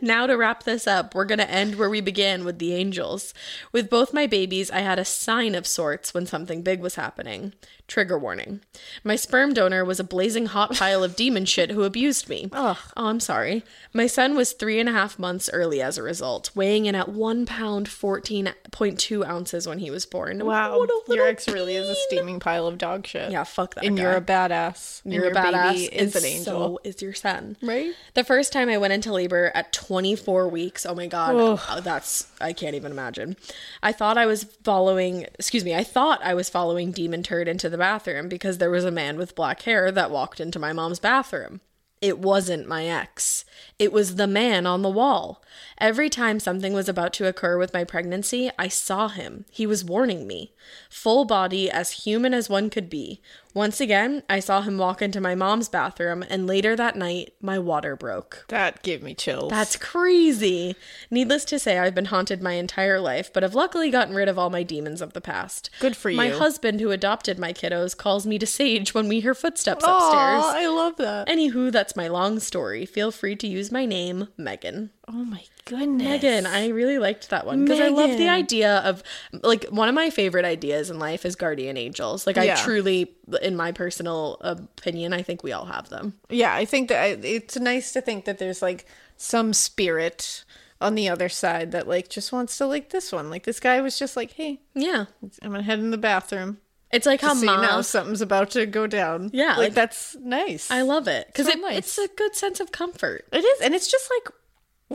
Now, 0.00 0.26
to 0.26 0.34
wrap 0.34 0.64
this 0.64 0.86
up, 0.86 1.14
we're 1.14 1.24
going 1.24 1.38
to 1.38 1.50
end 1.50 1.76
where 1.76 1.90
we 1.90 2.00
began 2.00 2.44
with 2.44 2.58
the 2.58 2.74
angels. 2.74 3.32
With 3.72 3.90
both 3.90 4.12
my 4.12 4.26
babies, 4.26 4.70
I 4.70 4.80
had 4.80 4.98
a 4.98 5.04
sign 5.04 5.54
of 5.54 5.66
sorts 5.66 6.12
when 6.12 6.26
something 6.26 6.62
big 6.62 6.80
was 6.80 6.96
happening. 6.96 7.54
Trigger 7.86 8.18
warning. 8.18 8.60
My 9.04 9.14
sperm 9.14 9.52
donor 9.52 9.84
was 9.84 10.00
a 10.00 10.04
blazing 10.04 10.46
hot 10.46 10.72
pile 10.74 11.04
of 11.04 11.14
demon 11.16 11.44
shit 11.44 11.70
who 11.70 11.82
abused 11.82 12.30
me. 12.30 12.48
Oh, 12.52 12.80
I'm 12.96 13.20
sorry. 13.20 13.62
My 13.92 14.06
son 14.06 14.34
was 14.34 14.52
three 14.52 14.80
and 14.80 14.88
a 14.88 14.92
half 14.92 15.18
months 15.18 15.50
early 15.52 15.82
as 15.82 15.98
a 15.98 16.02
result, 16.02 16.50
weighing 16.54 16.86
in 16.86 16.94
at 16.94 17.10
one 17.10 17.44
pound, 17.44 17.86
14.2 17.88 19.26
ounces 19.26 19.66
when 19.68 19.78
he 19.78 19.90
was 19.90 20.06
born. 20.06 20.44
Wow. 20.44 20.78
What 20.78 20.90
a 20.90 21.14
Your 21.14 21.26
ex 21.26 21.46
really 21.48 21.76
is 21.76 21.88
a 21.88 21.94
steaming 21.94 22.40
pile 22.40 22.66
of 22.66 22.78
dog 22.78 23.06
shit. 23.06 23.30
Yeah, 23.30 23.44
fuck 23.44 23.74
that 23.74 23.84
And 23.84 23.96
guy. 23.96 24.02
you're 24.02 24.12
a 24.16 24.20
badass. 24.20 25.04
And 25.04 25.12
You're 25.12 25.24
a 25.24 25.26
your 25.26 25.34
badass. 25.34 25.72
baby 25.74 25.84
is 25.94 26.16
an 26.16 26.24
angel. 26.24 26.44
So 26.44 26.80
is 26.88 27.02
your 27.02 27.12
son. 27.14 27.56
Right? 27.62 27.92
The 28.14 28.24
first 28.24 28.52
time 28.52 28.68
I 28.68 28.78
went 28.78 28.92
into 28.94 29.12
labor 29.12 29.52
at 29.54 29.72
24 29.72 30.48
weeks, 30.48 30.86
oh 30.86 30.94
my 30.94 31.06
god, 31.06 31.36
uh, 31.68 31.80
that's 31.80 32.28
I 32.40 32.52
can't 32.52 32.74
even 32.74 32.92
imagine. 32.92 33.36
I 33.82 33.92
thought 33.92 34.16
I 34.18 34.26
was 34.26 34.44
following, 34.64 35.24
excuse 35.38 35.64
me, 35.64 35.74
I 35.74 35.84
thought 35.84 36.20
I 36.22 36.34
was 36.34 36.48
following 36.48 36.90
Demon 36.92 37.22
Turd 37.22 37.46
into 37.46 37.68
the 37.74 37.78
bathroom 37.78 38.28
because 38.28 38.58
there 38.58 38.70
was 38.70 38.84
a 38.84 38.90
man 38.92 39.16
with 39.16 39.34
black 39.34 39.62
hair 39.62 39.90
that 39.90 40.12
walked 40.12 40.38
into 40.38 40.60
my 40.60 40.72
mom's 40.72 41.00
bathroom. 41.00 41.60
It 42.00 42.20
wasn't 42.20 42.68
my 42.68 42.86
ex. 42.86 43.44
It 43.78 43.92
was 43.92 44.16
the 44.16 44.26
man 44.26 44.66
on 44.66 44.82
the 44.82 44.88
wall. 44.88 45.42
Every 45.78 46.08
time 46.08 46.38
something 46.38 46.72
was 46.72 46.88
about 46.88 47.12
to 47.14 47.26
occur 47.26 47.58
with 47.58 47.74
my 47.74 47.82
pregnancy, 47.82 48.50
I 48.58 48.68
saw 48.68 49.08
him. 49.08 49.44
He 49.50 49.66
was 49.66 49.84
warning 49.84 50.26
me. 50.26 50.52
Full 50.88 51.24
body, 51.24 51.70
as 51.70 52.04
human 52.04 52.32
as 52.32 52.48
one 52.48 52.70
could 52.70 52.88
be. 52.88 53.20
Once 53.52 53.80
again, 53.80 54.22
I 54.28 54.40
saw 54.40 54.62
him 54.62 54.78
walk 54.78 55.00
into 55.00 55.20
my 55.20 55.36
mom's 55.36 55.68
bathroom, 55.68 56.24
and 56.28 56.46
later 56.46 56.74
that 56.74 56.96
night, 56.96 57.34
my 57.40 57.56
water 57.58 57.94
broke. 57.94 58.44
That 58.48 58.82
gave 58.82 59.00
me 59.00 59.14
chills. 59.14 59.50
That's 59.50 59.76
crazy. 59.76 60.74
Needless 61.08 61.44
to 61.46 61.60
say, 61.60 61.78
I've 61.78 61.94
been 61.94 62.06
haunted 62.06 62.42
my 62.42 62.54
entire 62.54 62.98
life, 62.98 63.32
but 63.32 63.44
have 63.44 63.54
luckily 63.54 63.90
gotten 63.90 64.14
rid 64.14 64.28
of 64.28 64.38
all 64.40 64.50
my 64.50 64.64
demons 64.64 65.00
of 65.00 65.12
the 65.12 65.20
past. 65.20 65.70
Good 65.78 65.96
for 65.96 66.10
you. 66.10 66.16
My 66.16 66.30
husband, 66.30 66.80
who 66.80 66.90
adopted 66.90 67.38
my 67.38 67.52
kiddos, 67.52 67.96
calls 67.96 68.26
me 68.26 68.40
to 68.40 68.46
Sage 68.46 68.92
when 68.92 69.06
we 69.06 69.20
hear 69.20 69.34
footsteps 69.34 69.84
Aw, 69.84 69.98
upstairs. 69.98 70.64
I 70.64 70.66
love 70.66 70.96
that. 70.96 71.28
Anywho, 71.28 71.70
that's 71.70 71.94
my 71.94 72.08
long 72.08 72.40
story. 72.40 72.84
Feel 72.84 73.12
free 73.12 73.36
to 73.36 73.46
use 73.46 73.63
my 73.72 73.86
name, 73.86 74.28
Megan. 74.36 74.90
Oh 75.08 75.12
my 75.24 75.42
goodness. 75.64 76.02
Megan, 76.08 76.46
I 76.46 76.68
really 76.68 76.98
liked 76.98 77.30
that 77.30 77.46
one 77.46 77.64
because 77.64 77.80
I 77.80 77.88
love 77.88 78.10
the 78.18 78.28
idea 78.28 78.78
of 78.78 79.02
like 79.42 79.64
one 79.70 79.88
of 79.88 79.94
my 79.94 80.10
favorite 80.10 80.44
ideas 80.44 80.90
in 80.90 80.98
life 80.98 81.24
is 81.24 81.36
guardian 81.36 81.76
angels. 81.76 82.26
Like 82.26 82.38
I 82.38 82.44
truly, 82.56 83.14
in 83.42 83.56
my 83.56 83.72
personal 83.72 84.38
opinion, 84.40 85.12
I 85.12 85.22
think 85.22 85.42
we 85.42 85.52
all 85.52 85.66
have 85.66 85.88
them. 85.88 86.14
Yeah, 86.28 86.54
I 86.54 86.64
think 86.64 86.88
that 86.88 87.00
I- 87.02 87.18
it's 87.26 87.56
nice 87.58 87.92
to 87.92 88.00
think 88.00 88.24
that 88.24 88.38
there's 88.38 88.62
like 88.62 88.86
some 89.16 89.52
spirit 89.52 90.44
on 90.80 90.96
the 90.96 91.08
other 91.08 91.28
side 91.28 91.72
that 91.72 91.86
like 91.88 92.08
just 92.08 92.32
wants 92.32 92.58
to 92.58 92.66
like 92.66 92.90
this 92.90 93.12
one. 93.12 93.30
Like 93.30 93.44
this 93.44 93.60
guy 93.60 93.80
was 93.80 93.98
just 93.98 94.16
like, 94.16 94.32
hey, 94.32 94.60
Yeah, 94.74 95.06
I'm 95.42 95.50
gonna 95.52 95.62
head 95.62 95.78
in 95.78 95.90
the 95.90 95.98
bathroom. 95.98 96.58
It's 96.94 97.06
like 97.06 97.20
how 97.20 97.34
know 97.34 97.44
mom. 97.46 97.82
something's 97.82 98.20
about 98.20 98.50
to 98.50 98.66
go 98.66 98.86
down. 98.86 99.30
Yeah, 99.32 99.48
like, 99.50 99.58
like- 99.58 99.74
that's 99.74 100.16
nice. 100.20 100.70
I 100.70 100.82
love 100.82 101.08
it 101.08 101.26
because 101.28 101.46
So 101.46 101.52
it, 101.52 101.60
nice. 101.60 101.78
it's 101.78 101.98
a 101.98 102.08
good 102.16 102.34
sense 102.36 102.60
of 102.60 102.72
comfort. 102.72 103.26
it 103.32 103.44
is, 103.44 103.60
and 103.60 103.74
it's 103.74 103.90
just 103.90 104.08
like 104.10 104.32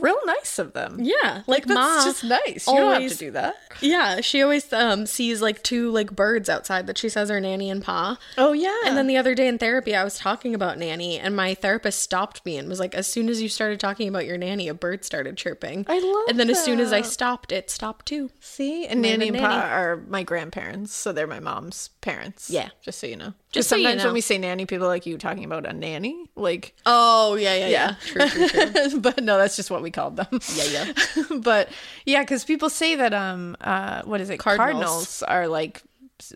real 0.00 0.18
nice 0.26 0.58
of 0.58 0.72
them. 0.72 0.98
Yeah, 1.00 1.42
like 1.46 1.60
like, 1.60 1.66
that's 1.66 1.74
Ma 1.74 2.04
just 2.04 2.24
nice. 2.24 2.66
You 2.66 2.76
don't 2.76 3.02
have 3.02 3.10
to 3.10 3.16
do 3.18 3.30
that. 3.32 3.56
Yeah, 3.80 4.20
she 4.20 4.42
always 4.42 4.72
um 4.72 5.06
sees 5.06 5.40
like 5.42 5.62
two 5.62 5.90
like 5.90 6.14
birds 6.14 6.48
outside 6.48 6.86
that 6.86 6.98
she 6.98 7.08
says 7.08 7.30
are 7.30 7.40
Nanny 7.40 7.70
and 7.70 7.82
Pa. 7.82 8.18
Oh 8.38 8.52
yeah, 8.52 8.76
And 8.86 8.96
then 8.96 9.06
the 9.06 9.16
other 9.16 9.34
day 9.34 9.48
in 9.48 9.58
therapy, 9.58 9.94
I 9.94 10.04
was 10.04 10.18
talking 10.18 10.54
about 10.54 10.78
nanny, 10.78 11.18
and 11.18 11.34
my 11.36 11.54
therapist 11.54 12.00
stopped 12.00 12.44
me 12.44 12.56
and 12.56 12.68
was 12.68 12.80
like, 12.80 12.94
"As 12.94 13.06
soon 13.06 13.28
as 13.28 13.40
you 13.42 13.48
started 13.48 13.80
talking 13.80 14.08
about 14.08 14.26
your 14.26 14.38
nanny, 14.38 14.68
a 14.68 14.74
bird 14.74 15.04
started 15.04 15.36
chirping." 15.36 15.86
I 15.88 15.98
love 15.98 16.28
And 16.28 16.38
then 16.38 16.50
as 16.50 16.62
soon 16.64 16.80
as 16.80 16.92
I 16.92 17.02
stopped, 17.02 17.52
it 17.52 17.70
stopped 17.70 18.06
too. 18.06 18.30
See, 18.40 18.86
and 18.86 19.02
Nana 19.02 19.18
Nanny 19.18 19.28
and 19.28 19.38
Pa 19.38 19.48
Nanny. 19.48 19.62
are 19.62 19.96
my 20.08 20.22
grandparents, 20.22 20.94
so 20.94 21.12
they're 21.12 21.26
my 21.26 21.40
mom's 21.40 21.90
parents. 22.00 22.50
Yeah. 22.50 22.70
just 22.82 22.98
so 22.98 23.06
you 23.06 23.16
know. 23.16 23.34
Just 23.52 23.68
so 23.68 23.76
you 23.76 23.84
sometimes 23.84 24.02
know. 24.02 24.08
when 24.08 24.14
we 24.14 24.20
say 24.20 24.38
nanny, 24.38 24.66
people 24.66 24.86
like 24.86 25.06
you 25.06 25.18
talking 25.18 25.44
about 25.44 25.66
a 25.66 25.72
nanny, 25.72 26.30
like 26.36 26.74
Oh 26.86 27.34
yeah, 27.34 27.54
yeah, 27.54 27.68
yeah, 27.68 27.94
True, 28.06 28.28
true, 28.28 28.48
true. 28.48 29.00
but 29.00 29.22
no, 29.22 29.38
that's 29.38 29.56
just 29.56 29.70
what 29.70 29.82
we 29.82 29.90
called 29.90 30.16
them. 30.16 30.40
Yeah, 30.54 30.64
yeah. 30.64 31.22
but 31.42 31.68
yeah, 32.06 32.22
because 32.22 32.44
people 32.44 32.70
say 32.70 32.94
that 32.96 33.12
um 33.14 33.56
uh 33.60 34.02
what 34.04 34.20
is 34.20 34.30
it 34.30 34.38
Cardinals. 34.38 34.68
cardinals, 34.72 35.22
are 35.24 35.48
like 35.48 35.82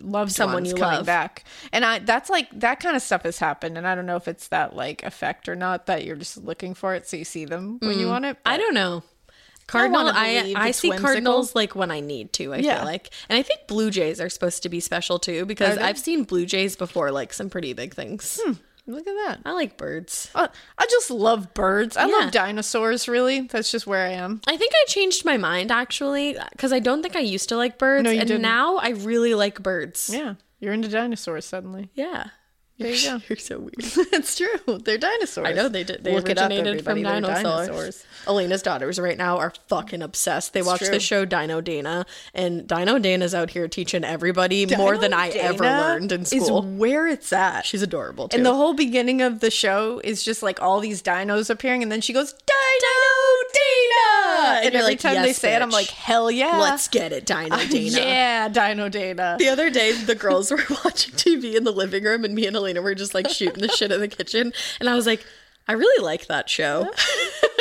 loved 0.01 0.31
Someone 0.31 0.65
you 0.65 0.73
coming 0.73 0.97
love. 0.97 1.05
back, 1.05 1.43
and 1.71 1.85
I 1.85 1.99
that's 1.99 2.29
like 2.29 2.49
that 2.59 2.79
kind 2.79 2.95
of 2.95 3.01
stuff 3.01 3.23
has 3.23 3.37
happened, 3.37 3.77
and 3.77 3.87
I 3.87 3.95
don't 3.95 4.05
know 4.05 4.15
if 4.15 4.27
it's 4.27 4.47
that 4.49 4.75
like 4.75 5.03
effect 5.03 5.47
or 5.47 5.55
not 5.55 5.85
that 5.85 6.03
you're 6.05 6.15
just 6.15 6.37
looking 6.37 6.73
for 6.73 6.95
it 6.95 7.07
so 7.07 7.17
you 7.17 7.25
see 7.25 7.45
them 7.45 7.77
when 7.81 7.99
you 7.99 8.07
want 8.07 8.25
it. 8.25 8.37
Mm. 8.37 8.41
I 8.45 8.57
don't 8.57 8.73
know. 8.73 9.03
Cardinal, 9.67 10.03
wanna 10.05 10.17
I 10.17 10.53
I, 10.55 10.71
see 10.71 10.89
whimsical. 10.89 11.07
cardinals 11.07 11.55
like 11.55 11.75
when 11.75 11.89
I 11.91 11.99
need 11.99 12.33
to. 12.33 12.53
I 12.53 12.57
Yeah. 12.57 12.77
feel 12.77 12.85
like, 12.85 13.09
and 13.29 13.37
I 13.37 13.41
think 13.41 13.61
blue 13.67 13.89
jays 13.89 14.21
are 14.21 14.29
supposed 14.29 14.61
to 14.63 14.69
be 14.69 14.79
special 14.79 15.17
too 15.19 15.45
because 15.45 15.77
I've 15.77 15.97
seen 15.97 16.23
blue 16.23 16.45
jays 16.45 16.75
before, 16.75 17.11
like 17.11 17.33
some 17.33 17.49
pretty 17.49 17.73
big 17.73 17.93
things. 17.95 18.39
Look 18.87 19.07
at 19.07 19.15
that. 19.25 19.39
I 19.43 19.53
like 19.53 19.77
birds. 19.77 20.29
Uh, 20.35 20.47
I 20.77 20.85
just 20.85 21.09
love 21.09 21.55
birds. 21.55 21.97
I 21.97 22.05
Yeah. 22.05 22.13
love 22.17 22.31
dinosaurs. 22.31 23.07
Really, 23.07 23.41
that's 23.41 23.71
just 23.71 23.87
where 23.87 24.05
I 24.05 24.11
am. 24.11 24.41
I 24.45 24.55
think 24.57 24.73
I 24.75 24.85
changed 24.87 25.25
my 25.25 25.37
mind 25.37 25.71
actually 25.71 26.37
because 26.51 26.71
I 26.71 26.77
don't 26.77 27.01
think 27.01 27.15
I 27.15 27.21
used 27.21 27.49
to 27.49 27.57
like 27.57 27.79
birds, 27.79 28.03
No, 28.03 28.11
you 28.11 28.19
and 28.19 28.27
didn't. 28.27 28.43
now 28.43 28.75
I 28.77 28.89
really 28.89 29.33
like 29.33 29.63
birds. 29.63 30.11
Yeah, 30.13 30.35
you're 30.59 30.73
into 30.73 30.87
dinosaurs 30.89 31.45
suddenly. 31.45 31.89
Yeah. 31.95 32.27
There 32.77 32.91
you 32.91 33.09
go. 33.09 33.21
You're 33.29 33.37
so 33.37 33.59
weird. 33.59 33.75
That's 34.11 34.35
true. 34.37 34.79
They're 34.83 34.97
dinosaurs. 34.97 35.47
I 35.47 35.53
know 35.53 35.69
they 35.69 35.83
did. 35.83 36.03
They 36.03 36.13
Look 36.13 36.29
it 36.29 36.37
up, 36.37 36.49
originated 36.51 36.83
from. 36.83 37.01
They're 37.01 37.21
dinosaurs. 37.21 38.05
Elena's 38.27 38.61
daughters 38.61 38.99
right 38.99 39.17
now 39.17 39.37
are 39.37 39.53
fucking 39.69 40.01
obsessed. 40.01 40.53
They 40.53 40.61
watch 40.61 40.79
true. 40.79 40.89
the 40.89 40.99
show 40.99 41.23
Dino 41.25 41.61
Dana, 41.61 42.05
and 42.33 42.67
Dino 42.67 42.99
Dana's 42.99 43.33
out 43.33 43.51
here 43.51 43.67
teaching 43.67 44.03
everybody 44.03 44.65
more 44.75 44.97
than 44.97 45.13
I 45.13 45.29
ever 45.29 45.63
learned 45.63 46.11
in 46.11 46.21
Is 46.21 46.29
school. 46.29 46.63
where 46.63 47.07
it's 47.07 47.31
at. 47.31 47.65
She's 47.65 47.81
adorable 47.81 48.27
too. 48.27 48.37
And 48.37 48.45
the 48.45 48.55
whole 48.55 48.73
beginning 48.73 49.21
of 49.21 49.39
the 49.39 49.51
show 49.51 50.01
is 50.03 50.23
just 50.23 50.43
like 50.43 50.61
all 50.61 50.79
these 50.79 51.01
dinos 51.01 51.49
appearing, 51.49 51.81
and 51.83 51.91
then 51.91 52.01
she 52.01 52.11
goes, 52.13 52.33
Dino 52.33 53.44
Dana! 53.55 54.55
And, 54.57 54.65
And 54.67 54.75
every 54.75 54.87
like, 54.91 54.99
time 54.99 55.15
they 55.21 55.27
"Yes, 55.27 55.37
say 55.37 55.55
it, 55.55 55.61
I'm 55.61 55.69
like, 55.69 55.87
hell 55.87 56.29
yeah. 56.29 56.57
Let's 56.59 56.87
get 56.87 57.11
it, 57.11 57.25
Dino 57.25 57.55
Dana. 57.69 57.97
Yeah, 57.97 58.47
Dino 58.49 58.89
Dana. 58.89 59.35
The 59.39 59.49
other 59.49 59.69
day, 59.69 59.91
the 59.93 60.15
girls 60.15 60.51
were 60.51 60.57
watching 60.85 61.13
TV 61.15 61.55
in 61.55 61.63
the 61.63 61.71
living 61.71 62.03
room, 62.03 62.23
and 62.25 62.33
me 62.35 62.45
and 62.47 62.55
Elena 62.55 62.81
were 62.81 62.95
just 62.95 63.13
like 63.13 63.29
shooting 63.29 63.61
the 63.61 63.69
shit 63.69 63.91
in 63.91 63.99
the 63.99 64.07
kitchen. 64.07 64.53
And 64.79 64.89
I 64.89 64.95
was 64.95 65.05
like, 65.05 65.25
I 65.67 65.73
really 65.73 66.03
like 66.03 66.27
that 66.27 66.49
show. 66.49 66.91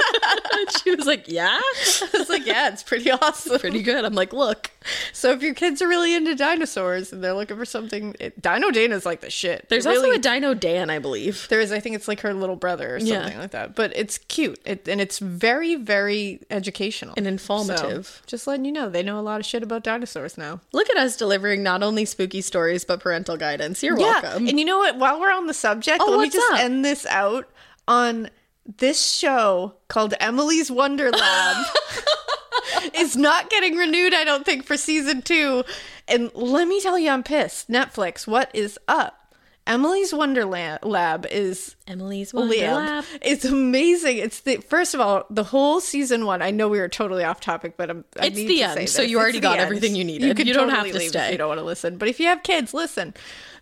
and 0.59 0.71
she 0.83 0.95
was 0.95 1.07
like, 1.07 1.29
Yeah, 1.29 1.59
I 1.61 2.09
was 2.19 2.29
like, 2.29 2.47
yeah, 2.47 2.69
it's 2.69 2.83
pretty 2.83 3.11
awesome. 3.11 3.59
pretty 3.59 3.83
good. 3.83 4.05
I'm 4.05 4.15
like, 4.15 4.33
Look, 4.33 4.71
So 5.13 5.31
if 5.33 5.43
your 5.43 5.55
kids 5.55 5.81
are 5.83 5.89
really 5.89 6.15
into 6.15 6.35
dinosaurs 6.35 7.13
and 7.13 7.23
they're 7.23 7.33
looking 7.35 7.57
for 7.57 7.65
something, 7.65 8.15
it, 8.21 8.41
Dino 8.41 8.71
Dana's 8.71 9.07
like 9.07 9.21
the 9.21 9.31
shit. 9.31 9.67
there's 9.69 9.87
It 9.87 9.97
also 9.97 10.11
a 10.13 10.19
Dino 10.19 10.55
Dan, 10.55 10.91
I 10.91 10.99
believe. 10.99 11.47
There 11.49 11.61
is, 11.61 11.73
I 11.73 11.81
think 11.81 11.97
it's 11.97 12.09
like 12.09 12.21
her 12.21 12.35
little 12.35 12.57
brother 12.57 12.95
or 12.95 12.99
Yeah. 12.99 13.23
something 13.23 13.39
like 13.39 13.51
that. 13.53 13.75
But 13.75 13.93
it's 13.97 14.19
cute, 14.19 14.61
it, 14.65 14.89
and 14.89 15.01
it's 15.01 15.19
very, 15.19 15.75
very 15.77 16.41
educational 16.51 17.15
And 17.17 17.27
informative. 17.27 18.07
So, 18.07 18.23
just 18.27 18.47
letting 18.47 18.65
you 18.65 18.73
know, 18.73 18.89
they 18.91 19.03
know 19.03 19.19
a 19.19 19.23
lot 19.23 19.41
of 19.41 19.47
shit 19.47 19.63
about 19.63 19.83
dinosaurs 19.85 20.37
now. 20.39 20.61
Look 20.73 20.91
at 20.91 20.97
us 20.97 21.17
delivering 21.17 21.63
not 21.63 21.83
only 21.83 22.05
spooky 22.05 22.41
stories 22.41 22.85
but 22.85 23.01
parental 23.01 23.37
guidance. 23.37 23.83
You're 23.83 23.99
Yeah, 23.99 24.21
welcome. 24.23 24.49
and 24.49 24.59
you 24.59 24.65
know 24.65 24.79
what? 24.79 24.99
While 24.99 25.21
we're 25.21 25.33
on 25.33 25.47
the 25.47 25.55
subject, 25.55 26.03
Oh, 26.05 26.11
let 26.11 26.21
me 26.21 26.31
just 26.31 26.53
up? 26.53 26.61
end 26.61 26.85
this 26.85 27.07
out 27.07 27.49
on 27.89 28.29
this 28.65 29.05
show 29.05 29.75
called 29.89 30.15
Emily's 30.21 30.71
Wonder 30.71 31.11
Lab. 31.11 31.67
is 32.95 33.17
not 33.17 33.51
getting 33.51 33.77
renewed, 33.77 34.15
I 34.15 34.25
don't 34.25 34.45
think, 34.45 34.65
for 34.65 34.77
season 34.77 35.23
two. 35.23 35.65
And 36.09 36.31
let 36.35 36.69
me 36.69 36.81
tell 36.81 36.99
you, 36.99 37.11
I'm 37.11 37.23
pissed. 37.23 37.69
Netflix, 37.69 38.27
what 38.27 38.51
is 38.55 38.79
up? 38.89 39.21
Emily's 39.67 40.13
Wonderland 40.13 40.81
Lab 40.83 41.25
is 41.31 41.75
Emily's 41.89 42.35
Wonder 42.35 42.55
Liam. 42.55 42.75
Lab. 42.75 43.05
It's 43.23 43.47
amazing. 43.47 44.19
It's 44.19 44.41
the 44.41 44.57
first 44.57 44.93
of 44.93 45.01
all, 45.01 45.25
the 45.31 45.45
whole 45.45 45.81
season 45.81 46.27
one. 46.27 46.43
I 46.43 46.51
know 46.51 46.69
we 46.69 46.79
were 46.79 46.89
totally 46.89 47.25
off 47.25 47.41
topic, 47.41 47.79
but 47.79 47.89
I'm. 47.89 48.05
I 48.21 48.27
It's 48.27 48.37
the 48.37 48.63
end, 48.63 48.89
so 48.91 49.01
you 49.01 49.19
already 49.19 49.39
It's 49.39 49.43
got 49.43 49.59
everything 49.59 49.95
you 49.95 50.05
needed. 50.05 50.39
You, 50.39 50.45
You 50.45 50.53
don't 50.53 50.69
totally 50.69 50.89
have 50.91 50.93
to 50.93 50.99
leave 50.99 51.09
stay. 51.09 51.27
if 51.27 51.33
you 51.33 51.39
don't 51.39 51.49
want 51.49 51.61
to 51.61 51.65
listen. 51.65 51.97
But 51.97 52.09
if 52.09 52.21
you 52.21 52.27
have 52.27 52.43
kids, 52.43 52.75
listen, 52.75 53.15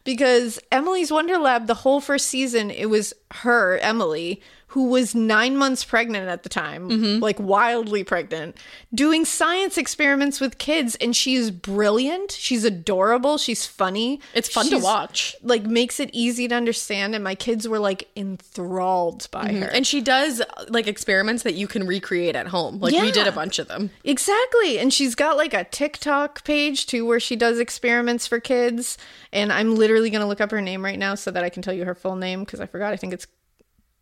because 0.03 0.59
Emily's 0.73 1.13
Wonder 1.13 1.39
Lab, 1.39 1.69
the 1.69 1.75
whole 1.75 2.01
first 2.01 2.27
season, 2.27 2.73
it 2.73 2.87
was 2.87 3.15
her, 3.31 3.79
Emily, 3.79 4.43
who 4.73 4.89
was 4.89 5.15
nine 5.15 5.57
months 5.57 5.85
pregnant 5.85 6.29
at 6.29 6.43
the 6.43 6.49
time, 6.49 6.89
Mm-hmm. 6.91 7.23
like 7.23 7.39
wildly 7.39 8.05
pregnant, 8.05 8.57
doing 8.95 9.25
science 9.25 9.77
experiments 9.79 10.41
with 10.41 10.59
kids, 10.59 10.95
and 10.97 11.15
she 11.15 11.35
is 11.35 11.51
brilliant. 11.51 12.33
She's 12.33 12.65
adorable. 12.65 13.39
She's 13.39 13.67
funny. 13.67 14.21
It's 14.35 14.49
fun 14.49 14.67
to 14.71 14.79
watch. 14.79 15.37
Like 15.43 15.65
makes 15.65 16.01
it 16.01 16.11
easy 16.13 16.49
to 16.49 16.55
understand, 16.55 17.15
and 17.15 17.23
my 17.23 17.35
kids 17.35 17.69
were 17.69 17.79
like 17.79 18.09
enthralled 18.17 19.29
by 19.31 19.53
her. 19.53 19.67
And 19.67 19.87
she 19.87 20.01
does 20.01 20.43
like 20.69 20.87
experiments 20.87 21.43
that 21.45 21.55
you 21.55 21.67
can 21.67 21.87
recreate 21.87 22.37
at 22.37 22.49
home. 22.49 22.79
Like 22.81 22.93
we 22.93 23.13
did 23.13 23.27
a 23.27 23.33
bunch 23.33 23.59
of 23.59 23.69
them. 23.69 23.91
Exactly. 24.05 24.79
And 24.79 24.93
she's 24.93 25.15
got 25.15 25.37
like 25.37 25.55
a 25.55 25.65
TikTok 25.65 26.45
page 26.45 26.87
too 26.87 27.07
where 27.07 27.21
she 27.21 27.37
does 27.37 27.59
experiments 27.59 28.27
for 28.27 28.41
kids. 28.41 28.99
And 29.33 29.53
I'm 29.53 29.75
literally 29.77 30.11
going 30.11 30.21
to 30.23 30.27
look 30.27 30.41
up 30.41 30.51
her 30.51 30.61
name 30.61 30.85
right 30.85 30.99
now 30.99 31.15
so 31.15 31.31
that 31.31 31.45
I 31.45 31.49
can 31.49 31.63
tell 31.63 31.75
you 31.75 31.85
her 31.85 31.95
full 31.95 32.17
name 32.17 32.41
because 32.45 32.61
I 32.61 32.67
forgot. 32.67 32.93
I 32.93 32.97
think 32.97 33.13
it's 33.13 33.27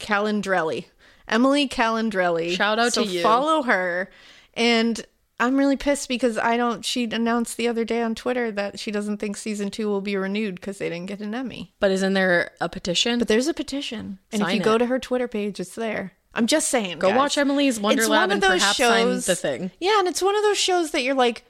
Calandrelli. 0.00 0.86
Emily 1.28 1.68
Calandrelli. 1.68 2.56
Shout 2.56 2.78
out 2.78 2.92
so 2.92 3.04
to 3.04 3.08
you. 3.08 3.22
Follow 3.22 3.62
her. 3.62 4.10
And 4.54 5.04
I'm 5.38 5.56
really 5.56 5.76
pissed 5.76 6.08
because 6.08 6.36
I 6.36 6.56
don't. 6.56 6.84
She 6.84 7.04
announced 7.04 7.56
the 7.56 7.68
other 7.68 7.84
day 7.84 8.02
on 8.02 8.14
Twitter 8.14 8.50
that 8.52 8.78
she 8.78 8.90
doesn't 8.90 9.18
think 9.18 9.36
season 9.36 9.70
two 9.70 9.88
will 9.88 10.00
be 10.02 10.16
renewed 10.16 10.56
because 10.56 10.78
they 10.78 10.88
didn't 10.88 11.06
get 11.06 11.20
an 11.20 11.34
Emmy. 11.34 11.72
But 11.80 11.92
isn't 11.92 12.12
there 12.12 12.50
a 12.60 12.68
petition? 12.68 13.18
But 13.18 13.28
there's 13.28 13.48
a 13.48 13.54
petition. 13.54 14.18
And 14.32 14.42
if 14.42 14.52
you 14.52 14.60
go 14.60 14.76
to 14.76 14.86
her 14.86 14.98
Twitter 14.98 15.28
page, 15.28 15.58
it's 15.58 15.74
there. 15.74 16.12
I'm 16.34 16.46
just 16.46 16.68
saying. 16.68 16.98
Go 16.98 17.08
guys. 17.08 17.16
watch 17.16 17.38
Emily's 17.38 17.80
Wonder 17.80 18.02
It's 18.02 18.08
Lab 18.08 18.28
one 18.28 18.30
of 18.30 18.32
and 18.34 18.42
those 18.42 18.60
perhaps 18.60 18.76
sign 18.76 19.08
the 19.08 19.36
thing. 19.36 19.70
Yeah, 19.80 19.98
and 19.98 20.08
it's 20.08 20.22
one 20.22 20.36
of 20.36 20.42
those 20.42 20.58
shows 20.58 20.92
that 20.92 21.02
you're 21.02 21.14
like, 21.14 21.44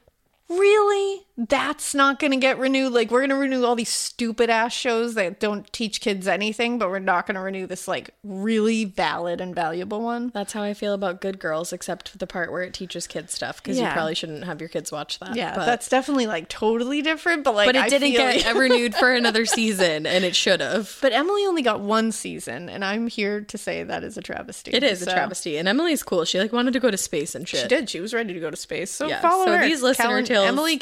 really? 0.49 1.27
That's 1.49 1.95
not 1.95 2.19
going 2.19 2.33
to 2.33 2.37
get 2.37 2.59
renewed. 2.59 2.93
Like, 2.93 3.11
we're 3.11 3.21
going 3.21 3.31
to 3.31 3.37
renew 3.37 3.65
all 3.65 3.75
these 3.75 3.89
stupid 3.89 4.51
ass 4.51 4.75
shows 4.75 5.15
that 5.15 5.41
don't 5.41 5.73
teach 5.73 6.03
kids 6.03 6.29
anything, 6.29 6.79
but 6.79 6.91
we're 6.91 6.99
not 6.99 7.27
going 7.27 7.37
to 7.37 7.41
renew 7.41 7.67
this, 7.67 7.89
like, 7.89 8.11
really 8.23 8.85
valid 8.85 9.41
and 9.41 9.55
valuable 9.55 10.03
one. 10.03 10.31
That's 10.35 10.53
how 10.53 10.63
I 10.63 10.75
feel 10.75 10.93
about 10.93 11.23
Good 11.23 11.39
Girls, 11.39 11.73
except 11.73 12.11
for 12.11 12.19
the 12.19 12.27
part 12.27 12.53
where 12.53 12.63
it 12.63 12.75
teaches 12.75 13.07
kids 13.07 13.33
stuff, 13.33 13.63
because 13.63 13.79
Yeah. 13.79 13.87
you 13.89 13.93
probably 13.95 14.15
shouldn't 14.15 14.45
have 14.45 14.61
your 14.61 14.69
kids 14.69 14.93
watch 14.93 15.19
that. 15.21 15.35
Yeah, 15.35 15.55
but, 15.55 15.65
that's 15.65 15.89
definitely, 15.89 16.27
like, 16.27 16.49
totally 16.51 17.01
different, 17.01 17.43
but, 17.45 17.55
like, 17.55 17.69
but 17.69 17.77
it 17.77 17.83
I 17.85 17.89
didn't 17.89 18.13
get 18.13 18.55
renewed 18.55 18.95
for 18.95 19.11
another 19.15 19.47
season, 19.47 20.07
and 20.07 20.25
it 20.25 20.37
should 20.37 20.61
have. 20.61 20.99
But 21.01 21.15
Emily 21.15 21.47
only 21.47 21.63
got 21.63 21.81
one 21.81 22.13
season, 22.13 22.69
and 22.69 22.85
I'm 22.85 23.07
here 23.07 23.41
to 23.41 23.57
say 23.57 23.83
that 23.83 24.05
is 24.05 24.19
a 24.19 24.21
travesty. 24.21 24.73
It 24.73 24.83
is 24.83 25.01
a 25.01 25.07
travesty, 25.07 25.57
and 25.57 25.67
Emily's 25.69 26.03
cool. 26.03 26.27
She 26.27 26.39
like 26.39 26.53
wanted 26.53 26.73
to 26.75 26.81
go 26.81 26.91
to 26.91 26.99
space 26.99 27.35
and 27.35 27.49
shit. 27.49 27.63
She 27.63 27.69
did. 27.69 27.89
She 27.89 28.01
was 28.01 28.13
ready 28.13 28.35
to 28.35 28.41
go 28.41 28.51
to 28.51 28.57
space. 28.57 28.91
So 28.91 29.09
Yeah, 29.09 29.21
follow 29.23 29.47
so 29.47 29.57
her. 29.57 29.65
these 29.65 29.81
listener 29.83 30.23
tales- 30.23 30.47
Emily 30.47 30.77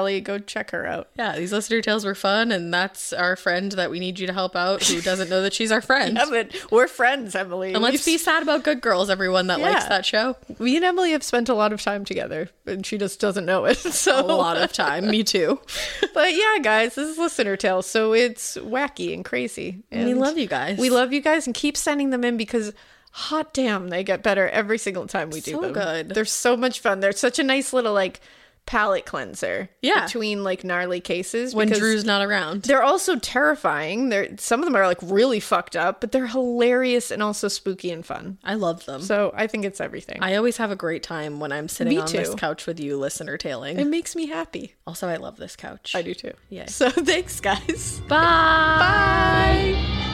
Calandrelli, 0.00 0.22
go 0.24 0.38
check 0.38 0.70
her 0.70 0.86
out. 0.86 1.08
Yeah, 1.16 1.36
these 1.36 1.52
listener 1.52 1.80
tales 1.82 2.04
were 2.04 2.14
fun, 2.14 2.50
and 2.52 2.72
that's 2.72 3.12
our 3.12 3.36
friend 3.36 3.72
that 3.72 3.90
we 3.90 4.00
need 4.00 4.18
you 4.18 4.26
to 4.26 4.32
help 4.32 4.56
out 4.56 4.82
who 4.84 5.00
doesn't 5.00 5.28
know 5.28 5.42
that 5.42 5.52
she's 5.54 5.70
our 5.72 5.80
friend. 5.80 6.16
Yeah, 6.20 6.26
but 6.28 6.70
we're 6.70 6.88
friends, 6.88 7.34
Emily. 7.34 7.72
and 7.74 7.82
let's 7.82 8.04
be 8.04 8.18
sad 8.18 8.42
about 8.42 8.62
Good 8.64 8.80
Girls, 8.80 9.10
everyone 9.10 9.46
that 9.48 9.60
likes 9.60 9.84
that 9.86 10.04
show. 10.04 10.36
Me 10.58 10.76
and 10.76 10.84
Emily 10.84 11.12
have 11.12 11.22
spent 11.22 11.48
a 11.48 11.54
lot 11.54 11.72
of 11.72 11.80
time 11.82 12.04
together, 12.04 12.50
and 12.66 12.84
she 12.84 12.98
just 12.98 13.20
doesn't 13.20 13.44
know 13.46 13.64
it. 13.66 13.78
So 14.00 14.18
A 14.20 14.22
lot 14.26 14.56
of 14.56 14.72
time. 14.72 15.08
Me 15.08 15.22
too. 15.22 15.60
but 16.14 16.34
yeah, 16.34 16.58
guys, 16.62 16.94
this 16.94 17.08
is 17.10 17.18
listener 17.18 17.56
tales, 17.56 17.86
so 17.86 18.12
it's 18.14 18.56
wacky 18.56 19.12
and 19.14 19.24
crazy. 19.24 19.82
And 19.90 20.06
we 20.06 20.14
love 20.14 20.38
you 20.38 20.46
guys. 20.46 20.78
We 20.78 20.90
love 20.90 21.12
you 21.12 21.20
guys, 21.20 21.46
and 21.46 21.54
keep 21.54 21.76
sending 21.76 22.10
them 22.10 22.24
in 22.24 22.36
because. 22.36 22.72
Hot 23.12 23.52
damn, 23.52 23.88
they 23.88 24.04
get 24.04 24.22
better 24.22 24.48
every 24.50 24.78
single 24.78 25.08
time 25.08 25.30
we 25.30 25.40
do 25.40 25.50
So 25.56 25.60
them. 25.62 25.72
good. 25.72 26.08
They're 26.10 26.24
so 26.24 26.56
much 26.56 26.78
fun. 26.78 27.00
They're 27.00 27.10
such 27.10 27.40
a 27.40 27.42
nice 27.42 27.72
little 27.72 27.92
like 27.92 28.20
palate 28.66 29.04
cleanser. 29.04 29.68
Yeah. 29.82 30.04
Between 30.06 30.44
like 30.44 30.62
gnarly 30.64 31.00
cases. 31.00 31.54
when 31.54 31.68
Drew's 31.68 32.04
not 32.04 32.22
around. 32.24 32.62
They're 32.62 32.82
also 32.82 33.18
terrifying. 33.18 34.08
They're 34.10 34.28
some 34.38 34.60
of 34.60 34.64
them 34.66 34.76
are 34.76 34.86
like 34.86 34.98
really 35.02 35.40
fucked 35.40 35.74
up, 35.76 36.00
but 36.00 36.12
they're 36.12 36.28
hilarious 36.28 37.10
and 37.10 37.22
also 37.22 37.48
spooky 37.48 37.90
and 37.90 38.04
fun. 38.06 38.38
I 38.44 38.54
love 38.54 38.84
them. 38.86 39.02
So 39.02 39.32
I 39.34 39.46
think 39.46 39.64
it's 39.64 39.80
everything. 39.80 40.18
I 40.22 40.36
always 40.36 40.56
have 40.58 40.70
a 40.70 40.76
great 40.76 41.02
time 41.02 41.40
when 41.40 41.50
I'm 41.52 41.68
sitting 41.68 41.94
Me 41.94 42.00
on 42.00 42.10
this 42.12 42.34
couch 42.34 42.66
with 42.66 42.78
you, 42.78 42.96
listener 42.96 43.36
tailing. 43.36 43.78
it 43.78 43.86
makes 43.86 44.14
me 44.14 44.26
happy. 44.26 44.74
also, 44.86 45.08
I 45.08 45.16
love 45.16 45.36
this 45.36 45.56
couch. 45.56 45.92
I 45.94 46.02
do 46.02 46.14
too. 46.14 46.32
Yay. 46.50 46.66
So 46.66 46.90
thanks, 46.90 47.40
guys. 47.40 48.00
Bye. 48.08 48.16
Bye. 48.18 50.06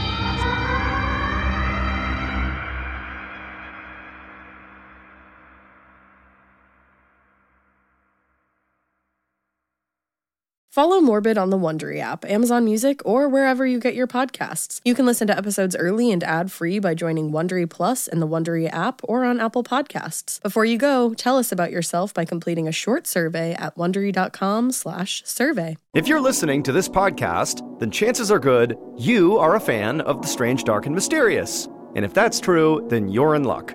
Follow 10.76 11.00
Morbid 11.00 11.38
on 11.38 11.48
the 11.48 11.56
Wondery 11.56 12.00
app, 12.00 12.26
Amazon 12.26 12.66
Music, 12.66 13.00
or 13.06 13.30
wherever 13.30 13.66
you 13.66 13.80
get 13.80 13.94
your 13.94 14.06
podcasts. 14.06 14.82
You 14.84 14.94
can 14.94 15.06
listen 15.06 15.26
to 15.28 15.34
episodes 15.34 15.74
early 15.74 16.12
and 16.12 16.22
ad-free 16.22 16.80
by 16.80 16.94
joining 16.94 17.32
Wondery 17.32 17.66
Plus 17.66 18.06
in 18.06 18.20
the 18.20 18.28
Wondery 18.28 18.70
app 18.70 19.00
or 19.04 19.24
on 19.24 19.40
Apple 19.40 19.64
Podcasts. 19.64 20.38
Before 20.42 20.66
you 20.66 20.76
go, 20.76 21.14
tell 21.14 21.38
us 21.38 21.50
about 21.50 21.70
yourself 21.70 22.12
by 22.12 22.26
completing 22.26 22.68
a 22.68 22.72
short 22.72 23.06
survey 23.06 23.54
at 23.54 23.74
wondery.com/survey. 23.76 25.76
If 25.94 26.08
you're 26.08 26.20
listening 26.20 26.62
to 26.64 26.72
this 26.72 26.90
podcast, 26.90 27.80
then 27.80 27.90
chances 27.90 28.30
are 28.30 28.38
good 28.38 28.76
you 28.98 29.38
are 29.38 29.56
a 29.56 29.60
fan 29.60 30.02
of 30.02 30.20
The 30.20 30.28
Strange, 30.28 30.64
Dark, 30.64 30.84
and 30.84 30.94
Mysterious. 30.94 31.70
And 31.94 32.04
if 32.04 32.12
that's 32.12 32.38
true, 32.38 32.86
then 32.90 33.08
you're 33.08 33.34
in 33.34 33.44
luck. 33.44 33.74